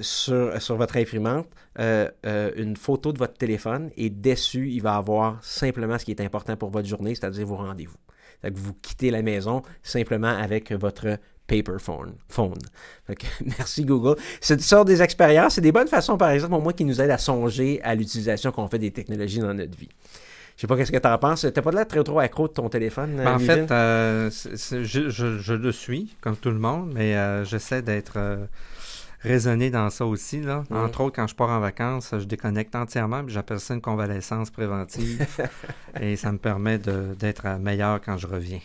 sur, 0.01 0.61
sur 0.61 0.77
votre 0.77 0.95
imprimante 0.97 1.47
une 1.77 2.77
photo 2.77 3.11
de 3.11 3.17
votre 3.17 3.33
téléphone 3.33 3.91
et 3.97 4.09
dessus, 4.09 4.69
il 4.69 4.81
va 4.81 4.95
avoir 4.95 5.43
simplement 5.43 5.97
ce 5.99 6.05
qui 6.05 6.11
est 6.11 6.21
important 6.21 6.55
pour 6.55 6.69
votre 6.69 6.87
journée, 6.87 7.15
c'est-à-dire 7.15 7.45
vos 7.45 7.57
rendez-vous. 7.57 7.97
Vous 8.53 8.73
quittez 8.73 9.11
la 9.11 9.21
maison 9.21 9.63
simplement 9.83 10.29
avec 10.29 10.71
votre 10.71 11.17
paper 11.47 11.77
phone. 11.79 12.13
merci 13.57 13.85
Google. 13.85 14.15
C'est 14.41 14.61
sort 14.61 14.85
des 14.85 15.01
expériences, 15.01 15.55
c'est 15.55 15.61
des 15.61 15.71
bonnes 15.71 15.87
façons, 15.87 16.17
par 16.17 16.29
exemple, 16.29 16.51
pour 16.51 16.61
moi, 16.61 16.73
qui 16.73 16.85
nous 16.85 17.01
aident 17.01 17.11
à 17.11 17.17
songer 17.17 17.81
à 17.83 17.95
l'utilisation 17.95 18.51
qu'on 18.51 18.67
fait 18.67 18.79
des 18.79 18.91
technologies 18.91 19.39
dans 19.39 19.53
notre 19.53 19.77
vie. 19.77 19.89
Je 20.55 20.61
sais 20.61 20.67
pas 20.67 20.75
qu'est-ce 20.75 20.91
que 20.91 20.97
tu 20.97 21.07
en 21.07 21.17
penses. 21.19 21.45
T'as 21.53 21.61
pas 21.61 21.71
l'air 21.71 21.87
très 21.87 22.03
trop 22.03 22.19
accro 22.19 22.47
de 22.47 22.53
ton 22.53 22.67
téléphone. 22.67 23.15
Ben, 23.15 23.35
en 23.35 23.39
fait, 23.39 23.71
euh, 23.71 24.29
je, 24.31 25.53
le 25.53 25.71
suis, 25.71 26.15
comme 26.19 26.35
tout 26.35 26.49
le 26.49 26.57
monde, 26.57 26.91
mais 26.93 27.15
euh, 27.15 27.45
j'essaie 27.45 27.83
d'être 27.83 28.17
raisonner 29.21 29.69
dans 29.69 29.89
ça 29.89 30.05
aussi. 30.05 30.41
Là. 30.41 30.63
Entre 30.71 31.01
autres, 31.01 31.15
quand 31.15 31.27
je 31.27 31.35
pars 31.35 31.49
en 31.49 31.59
vacances, 31.59 32.11
je 32.17 32.23
déconnecte 32.23 32.75
entièrement, 32.75 33.23
puis 33.23 33.33
j'appelle 33.33 33.59
ça 33.59 33.73
une 33.73 33.81
convalescence 33.81 34.49
préventive. 34.49 35.25
et 36.01 36.15
ça 36.15 36.31
me 36.31 36.37
permet 36.37 36.79
d'être 36.79 37.59
meilleur 37.59 38.01
quand 38.01 38.17
je 38.17 38.27
reviens. 38.27 38.59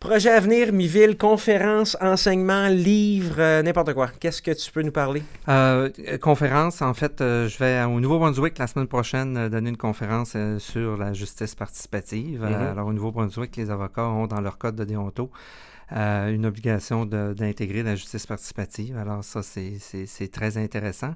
Projet 0.00 0.30
à 0.30 0.40
venir, 0.40 0.72
Miville, 0.72 1.18
conférence, 1.18 1.94
enseignement, 2.00 2.68
livre, 2.68 3.34
euh, 3.38 3.62
n'importe 3.62 3.92
quoi. 3.92 4.08
Qu'est-ce 4.18 4.40
que 4.40 4.50
tu 4.50 4.72
peux 4.72 4.80
nous 4.80 4.92
parler? 4.92 5.22
Euh, 5.46 5.90
conférence, 6.22 6.80
en 6.80 6.94
fait, 6.94 7.20
euh, 7.20 7.48
je 7.48 7.58
vais 7.58 7.84
au 7.84 8.00
Nouveau-Brunswick 8.00 8.56
la 8.56 8.66
semaine 8.66 8.86
prochaine 8.86 9.50
donner 9.50 9.68
une 9.68 9.76
conférence 9.76 10.34
sur 10.56 10.96
la 10.96 11.12
justice 11.12 11.54
participative. 11.54 12.42
Mm-hmm. 12.42 12.70
alors, 12.70 12.86
au 12.86 12.94
Nouveau-Brunswick, 12.94 13.54
les 13.58 13.70
avocats 13.70 14.08
ont 14.08 14.26
dans 14.26 14.40
leur 14.40 14.56
code 14.56 14.74
de 14.74 14.84
déonto 14.84 15.30
euh, 15.92 16.32
une 16.32 16.46
obligation 16.46 17.04
d'intégrer 17.06 17.82
la 17.82 17.96
justice 17.96 18.26
participative. 18.26 18.96
Alors 18.96 19.24
ça, 19.24 19.42
c'est 19.42 20.30
très 20.32 20.56
intéressant. 20.56 21.14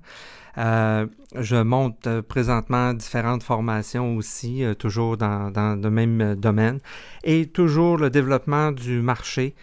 Euh, 0.58 1.06
je 1.34 1.56
monte 1.56 2.06
euh, 2.06 2.22
présentement 2.22 2.94
différentes 2.94 3.42
formations 3.42 4.16
aussi, 4.16 4.64
toujours 4.78 5.16
dans, 5.16 5.50
dans, 5.50 5.80
le 5.80 5.90
même 5.90 6.34
domaine, 6.36 6.80
et 7.22 7.46
toujours 7.46 7.98
le 7.98 8.10
développement 8.10 8.72
du 8.72 9.00
marché. 9.00 9.54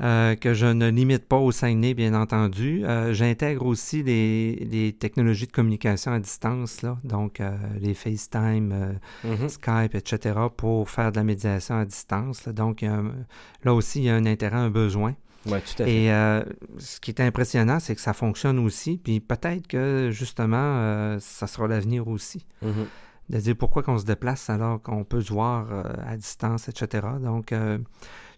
Euh, 0.00 0.36
que 0.36 0.54
je 0.54 0.66
ne 0.66 0.88
limite 0.88 1.26
pas 1.26 1.38
au 1.38 1.50
Saguenay, 1.50 1.94
bien 1.94 2.14
entendu. 2.14 2.84
Euh, 2.84 3.12
j'intègre 3.12 3.66
aussi 3.66 4.02
les, 4.02 4.96
technologies 4.98 5.46
de 5.46 5.52
communication 5.52 6.12
à 6.12 6.20
distance, 6.20 6.82
là, 6.82 6.98
donc 7.02 7.40
euh, 7.40 7.56
les 7.80 7.94
FaceTime, 7.94 8.98
mm-hmm. 9.24 9.48
Skype, 9.48 9.94
etc., 9.94 10.38
pour 10.56 10.88
faire 10.88 11.10
de 11.10 11.16
la 11.16 11.24
médiation 11.24 11.76
à 11.76 11.84
distance. 11.84 12.48
Donc, 12.48 12.84
là 13.64 13.74
aussi, 13.74 14.00
il 14.00 14.04
y 14.04 14.10
a 14.10 14.14
un 14.14 14.26
intérêt, 14.26 14.56
un 14.56 14.70
besoin. 14.70 15.14
Tout 15.44 15.54
à 15.54 15.60
fait. 15.60 15.90
Et 15.90 16.08
ce 16.78 17.00
qui 17.00 17.10
est 17.10 17.20
impressionnant, 17.20 17.80
c'est 17.80 17.94
que 17.94 18.00
ça 18.00 18.12
fonctionne 18.12 18.58
aussi. 18.58 18.98
Puis 18.98 19.20
peut-être 19.20 19.66
que, 19.66 20.10
justement, 20.12 21.18
ça 21.20 21.46
sera 21.46 21.66
l'avenir 21.66 22.08
aussi. 22.08 22.44
Mm-hmm. 22.64 23.30
De 23.30 23.38
dire 23.38 23.56
pourquoi 23.56 23.82
qu'on 23.82 23.98
se 23.98 24.04
déplace 24.04 24.48
alors 24.48 24.80
qu'on 24.80 25.04
peut 25.04 25.20
se 25.20 25.32
voir 25.32 25.66
à 26.06 26.16
distance, 26.16 26.68
etc. 26.68 27.06
Donc, 27.20 27.52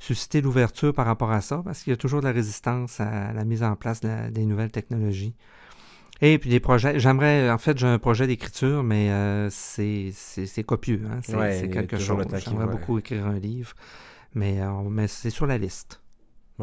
susciter 0.01 0.41
l'ouverture 0.41 0.93
par 0.93 1.07
rapport 1.07 1.31
à 1.31 1.41
ça, 1.41 1.63
parce 1.65 1.85
qu'il 1.85 1.93
y 1.93 1.95
a 1.95 1.97
toujours 1.97 2.21
de 2.21 2.27
la 2.27 2.33
résistance 2.33 2.99
à 2.99 3.33
la 3.33 3.45
mise 3.45 3.63
en 3.63 3.77
place 3.77 4.01
des 4.01 4.47
nouvelles 4.47 4.73
technologies. 4.73 5.35
Et 6.23 6.39
puis 6.39 6.51
des 6.51 6.61
projets, 6.61 6.99
j'aimerais, 6.99 7.51
en 7.51 7.59
fait, 7.59 7.79
j'ai 7.79 7.87
un 7.87 7.99
projet 7.99 8.27
d'écriture, 8.27 8.83
mais 8.83 9.11
euh, 9.11 9.49
c'est 9.51 10.13
copieux, 10.67 11.03
hein? 11.07 11.21
c'est 11.23 11.71
quelque 11.71 11.99
chose. 11.99 12.27
J'aimerais 12.45 12.67
beaucoup 12.67 12.99
écrire 12.99 13.27
un 13.27 13.39
livre, 13.39 13.75
mais, 14.35 14.61
euh, 14.61 14.83
mais 14.91 15.07
c'est 15.07 15.31
sur 15.31 15.47
la 15.47 15.59
liste 15.59 16.01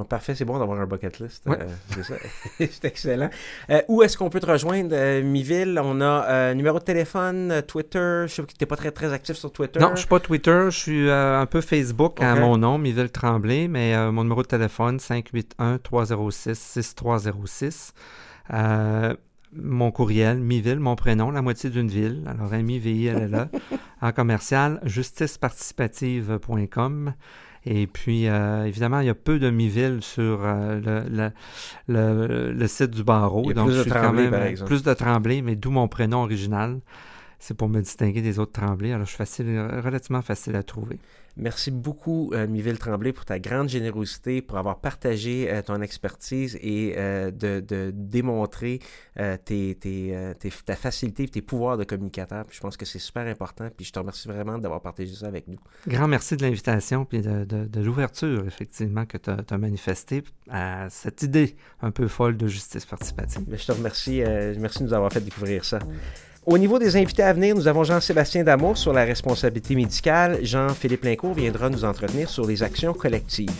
parfait, 0.04 0.36
c'est 0.36 0.46
bon 0.46 0.60
d'avoir 0.60 0.80
un 0.80 0.86
bucket 0.86 1.20
list. 1.20 1.44
Euh, 1.48 1.56
c'est 1.90 2.04
ça. 2.04 2.14
c'est 2.58 2.86
excellent. 2.86 3.32
Euh, 3.70 3.82
où 3.88 4.04
est-ce 4.04 4.18
qu'on 4.18 4.30
peut 4.30 4.40
te 4.40 4.46
rejoindre, 4.46 4.92
euh, 4.94 5.24
Miville? 5.24 5.80
On 5.84 6.00
a 6.02 6.54
numéro 6.54 6.78
de 6.80 6.84
téléphone, 6.84 7.64
Twitter. 7.68 8.26
Je 8.28 8.34
sais 8.34 8.44
que 8.44 8.48
tu 8.48 8.56
n'es 8.60 8.68
pas 8.68 8.76
très, 8.76 8.92
très 8.92 9.14
actif 9.14 9.36
sur 9.36 9.52
Twitter. 9.52 9.80
Non, 9.80 9.88
je 9.88 9.94
ne 9.94 9.98
suis 9.98 10.08
pas 10.08 10.20
Twitter. 10.20 10.66
Je 10.70 10.78
suis 10.78 11.10
un 11.10 11.46
peu 11.46 11.62
Facebook 11.62 12.22
à 12.22 12.36
mon 12.36 12.58
nom, 12.58 12.78
Miville 12.78 13.12
Tremblay, 13.12 13.68
mais 13.68 13.96
mon 14.12 14.24
numéro 14.24 14.42
de 14.42 14.48
téléphone, 14.48 14.98
581-306-6306. 14.98 17.92
mon 19.54 19.92
courriel, 19.92 20.40
Miville, 20.40 20.80
mon 20.80 20.96
prénom, 20.96 21.30
la 21.32 21.42
moitié 21.42 21.70
d'une 21.70 21.90
ville. 21.90 22.24
Alors, 22.28 22.54
M 22.54 22.68
V 22.68 23.06
elle 23.06 23.24
est 23.24 23.28
là. 23.28 23.50
en 24.02 24.12
commercial, 24.12 24.80
justiceparticipative.com. 24.84 27.14
Et 27.66 27.88
puis, 27.88 28.28
euh, 28.28 28.66
évidemment, 28.66 29.00
il 29.00 29.08
y 29.08 29.10
a 29.10 29.16
peu 29.16 29.40
de 29.40 29.50
Miville 29.50 30.00
sur 30.02 30.40
euh, 30.44 31.32
le, 31.88 32.68
site 32.68 32.92
du 32.92 33.04
barreau. 33.04 33.44
Il 33.46 33.50
y 33.50 33.52
a 33.52 33.54
Donc, 33.56 33.68
plus 33.68 33.84
de 33.86 33.90
Tremblay, 33.90 34.30
par 34.30 34.44
exemple. 34.44 34.70
Plus 34.70 34.84
de 34.84 34.94
Tremblay, 34.94 35.42
mais 35.42 35.56
d'où 35.56 35.72
mon 35.72 35.88
prénom 35.88 36.24
original. 36.24 36.80
C'est 37.40 37.56
pour 37.56 37.70
me 37.70 37.82
distinguer 37.82 38.22
des 38.22 38.40
autres 38.40 38.54
Tremblay. 38.54 38.94
Alors, 38.94 39.06
je 39.06 39.10
suis 39.10 39.18
facile, 39.18 39.60
relativement 39.84 40.22
facile 40.22 40.56
à 40.56 40.64
trouver. 40.64 41.00
Merci 41.40 41.70
beaucoup, 41.70 42.32
euh, 42.34 42.48
Miville 42.48 42.80
Tremblay, 42.80 43.14
pour 43.14 43.24
ta 43.24 43.38
grande 43.38 43.70
générosité, 43.70 44.42
pour 44.42 44.58
avoir 44.58 44.80
partagé 44.80 45.52
euh, 45.52 45.62
ton 45.62 45.82
expertise 45.82 46.58
et 46.62 46.96
euh, 46.98 47.30
de, 47.30 47.92
démontrer 47.94 48.80
tes, 49.46 49.78
ta 50.66 50.76
facilité 50.76 51.24
et 51.24 51.28
tes 51.28 51.42
pouvoirs 51.42 51.78
de 51.78 51.84
communicateur. 51.84 52.46
je 52.52 52.60
pense 52.60 52.76
que 52.76 52.86
c'est 52.86 53.00
super 53.00 53.28
important. 53.28 53.70
Puis 53.76 53.86
je 53.86 53.92
te 53.92 54.00
remercie 54.00 54.28
vraiment 54.28 54.58
d'avoir 54.58 54.82
partagé 54.82 55.14
ça 55.14 55.28
avec 55.28 55.48
nous. 55.48 55.60
Grand 55.88 56.08
merci 56.08 56.38
de 56.38 56.44
l'invitation 56.44 57.08
et 57.12 57.22
de, 57.22 57.82
l'ouverture, 57.82 58.46
effectivement, 58.48 59.06
que 59.06 59.18
tu 59.18 59.30
as, 59.30 59.58
manifesté 59.58 60.24
à 60.50 60.90
cette 60.90 61.22
idée 61.22 61.56
un 61.82 61.92
peu 61.92 62.08
folle 62.08 62.38
de 62.38 62.48
justice 62.48 62.86
participative. 62.86 63.44
je 63.52 63.66
te 63.66 63.72
remercie. 63.72 64.24
merci 64.60 64.80
de 64.80 64.86
nous 64.86 64.94
avoir 64.94 65.12
fait 65.12 65.22
découvrir 65.22 65.64
ça. 65.66 65.80
Au 66.48 66.58
niveau 66.58 66.80
des 66.80 66.96
invités 66.96 67.24
à 67.24 67.34
venir, 67.34 67.54
nous 67.56 67.68
avons 67.68 67.84
Jean-Sébastien 67.84 68.46
Damour 68.46 68.78
sur 68.78 68.94
la 68.94 69.04
responsabilité 69.04 69.76
médicale. 69.76 70.40
Jean-Philippe 70.44 71.04
Lincourt 71.04 71.34
viendra 71.34 71.70
nous 71.70 71.84
entretenir 71.84 72.30
sur 72.30 72.48
les 72.48 72.64
actions 72.64 72.94
collectives. 72.94 73.52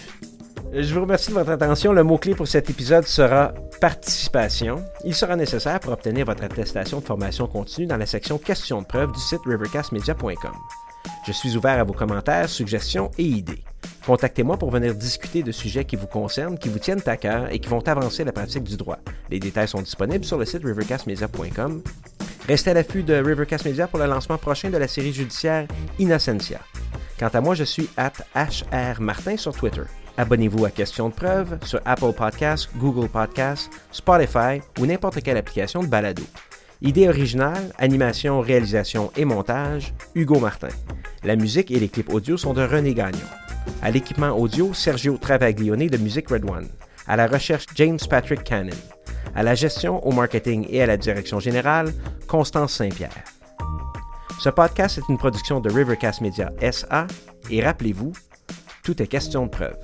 Je 0.72 0.94
vous 0.94 1.02
remercie 1.02 1.28
de 1.28 1.34
votre 1.34 1.50
attention. 1.50 1.92
Le 1.92 2.04
mot-clé 2.04 2.34
pour 2.34 2.48
cet 2.48 2.70
épisode 2.70 3.04
sera 3.04 3.54
participation. 3.82 4.86
Il 5.04 5.14
sera 5.14 5.36
nécessaire 5.36 5.82
pour 5.82 5.92
obtenir 5.92 6.26
votre 6.26 6.46
attestation 6.46 7.02
de 7.02 7.06
formation 7.06 7.46
continue 7.46 7.88
dans 7.88 7.98
la 7.98 8.06
section 8.06 8.38
questions 8.38 8.82
de 8.82 8.88
preuve 8.88 9.12
du 9.12 9.20
site 9.20 9.42
rivercastmedia.com. 9.46 10.54
Je 11.26 11.32
suis 11.34 11.58
ouvert 11.58 11.80
à 11.80 11.84
vos 11.84 11.92
commentaires, 11.92 12.48
suggestions 12.48 13.12
et 13.18 13.26
idées. 13.26 13.66
Contactez-moi 14.06 14.58
pour 14.58 14.72
venir 14.72 14.96
discuter 14.96 15.44
de 15.44 15.52
sujets 15.52 15.86
qui 15.86 15.96
vous 15.96 16.08
concernent, 16.08 16.58
qui 16.58 16.70
vous 16.70 16.80
tiennent 16.80 17.02
à 17.06 17.18
cœur 17.18 17.52
et 17.52 17.60
qui 17.60 17.70
vont 17.70 17.86
avancer 17.88 18.24
la 18.24 18.32
pratique 18.32 18.64
du 18.64 18.78
droit. 18.78 19.00
Les 19.30 19.40
détails 19.40 19.68
sont 19.68 19.82
disponibles 19.82 20.24
sur 20.26 20.38
le 20.38 20.46
site 20.46 20.64
rivercastmedia.com. 20.64 21.82
Restez 22.48 22.70
à 22.72 22.74
l'affût 22.74 23.04
de 23.04 23.16
Rivercast 23.16 23.66
Media 23.66 23.88
pour 23.88 24.00
le 24.00 24.06
lancement 24.06 24.38
prochain 24.38 24.70
de 24.70 24.78
la 24.78 24.88
série 24.88 25.12
judiciaire 25.12 25.68
Innocentia. 26.00 26.62
Quant 27.20 27.28
à 27.28 27.42
moi, 27.42 27.56
je 27.56 27.66
suis 27.66 27.90
at 27.98 28.14
HR 28.36 29.02
Martin 29.02 29.36
sur 29.36 29.54
Twitter. 29.54 29.84
Abonnez-vous 30.16 30.66
à 30.66 30.72
Question 30.72 31.10
de 31.10 31.14
preuve 31.14 31.58
sur 31.64 31.82
Apple 31.84 32.14
Podcasts, 32.14 32.70
Google 32.78 33.10
Podcasts, 33.10 33.70
Spotify 33.92 34.62
ou 34.80 34.86
n'importe 34.86 35.22
quelle 35.22 35.38
application 35.38 35.82
de 35.82 35.88
balado. 35.88 36.24
Idée 36.82 37.08
originale, 37.08 37.74
animation, 37.78 38.40
réalisation 38.40 39.12
et 39.16 39.26
montage, 39.26 39.94
Hugo 40.16 40.40
Martin. 40.40 40.70
La 41.24 41.36
musique 41.36 41.72
et 41.72 41.80
les 41.80 41.90
clips 41.90 42.14
audio 42.14 42.38
sont 42.38 42.54
de 42.54 42.64
René 42.64 42.94
Gagnon. 42.94 43.20
À 43.82 43.92
l'équipement 43.92 44.38
audio, 44.38 44.74
Sergio 44.74 45.18
Travaglione 45.18 45.88
de 45.88 45.98
Music 45.98 46.30
Red 46.30 46.50
One. 46.50 46.68
À 47.08 47.16
la 47.16 47.28
recherche, 47.28 47.66
James 47.76 48.00
Patrick 48.10 48.44
Cannon 48.44 48.76
à 49.38 49.44
la 49.44 49.54
gestion, 49.54 50.06
au 50.06 50.12
marketing 50.12 50.66
et 50.68 50.82
à 50.82 50.88
la 50.88 50.98
direction 50.98 51.40
générale, 51.40 51.94
Constance 52.28 52.74
Saint-Pierre. 52.74 53.24
Ce 54.40 54.50
podcast 54.50 54.98
est 54.98 55.10
une 55.10 55.20
production 55.20 55.60
de 55.60 55.72
Rivercast 55.72 56.22
Media 56.22 56.52
SA 56.72 57.06
et 57.52 57.64
rappelez-vous, 57.64 58.14
tout 58.84 59.00
est 59.00 59.06
question 59.06 59.46
de 59.46 59.52
preuve. 59.52 59.78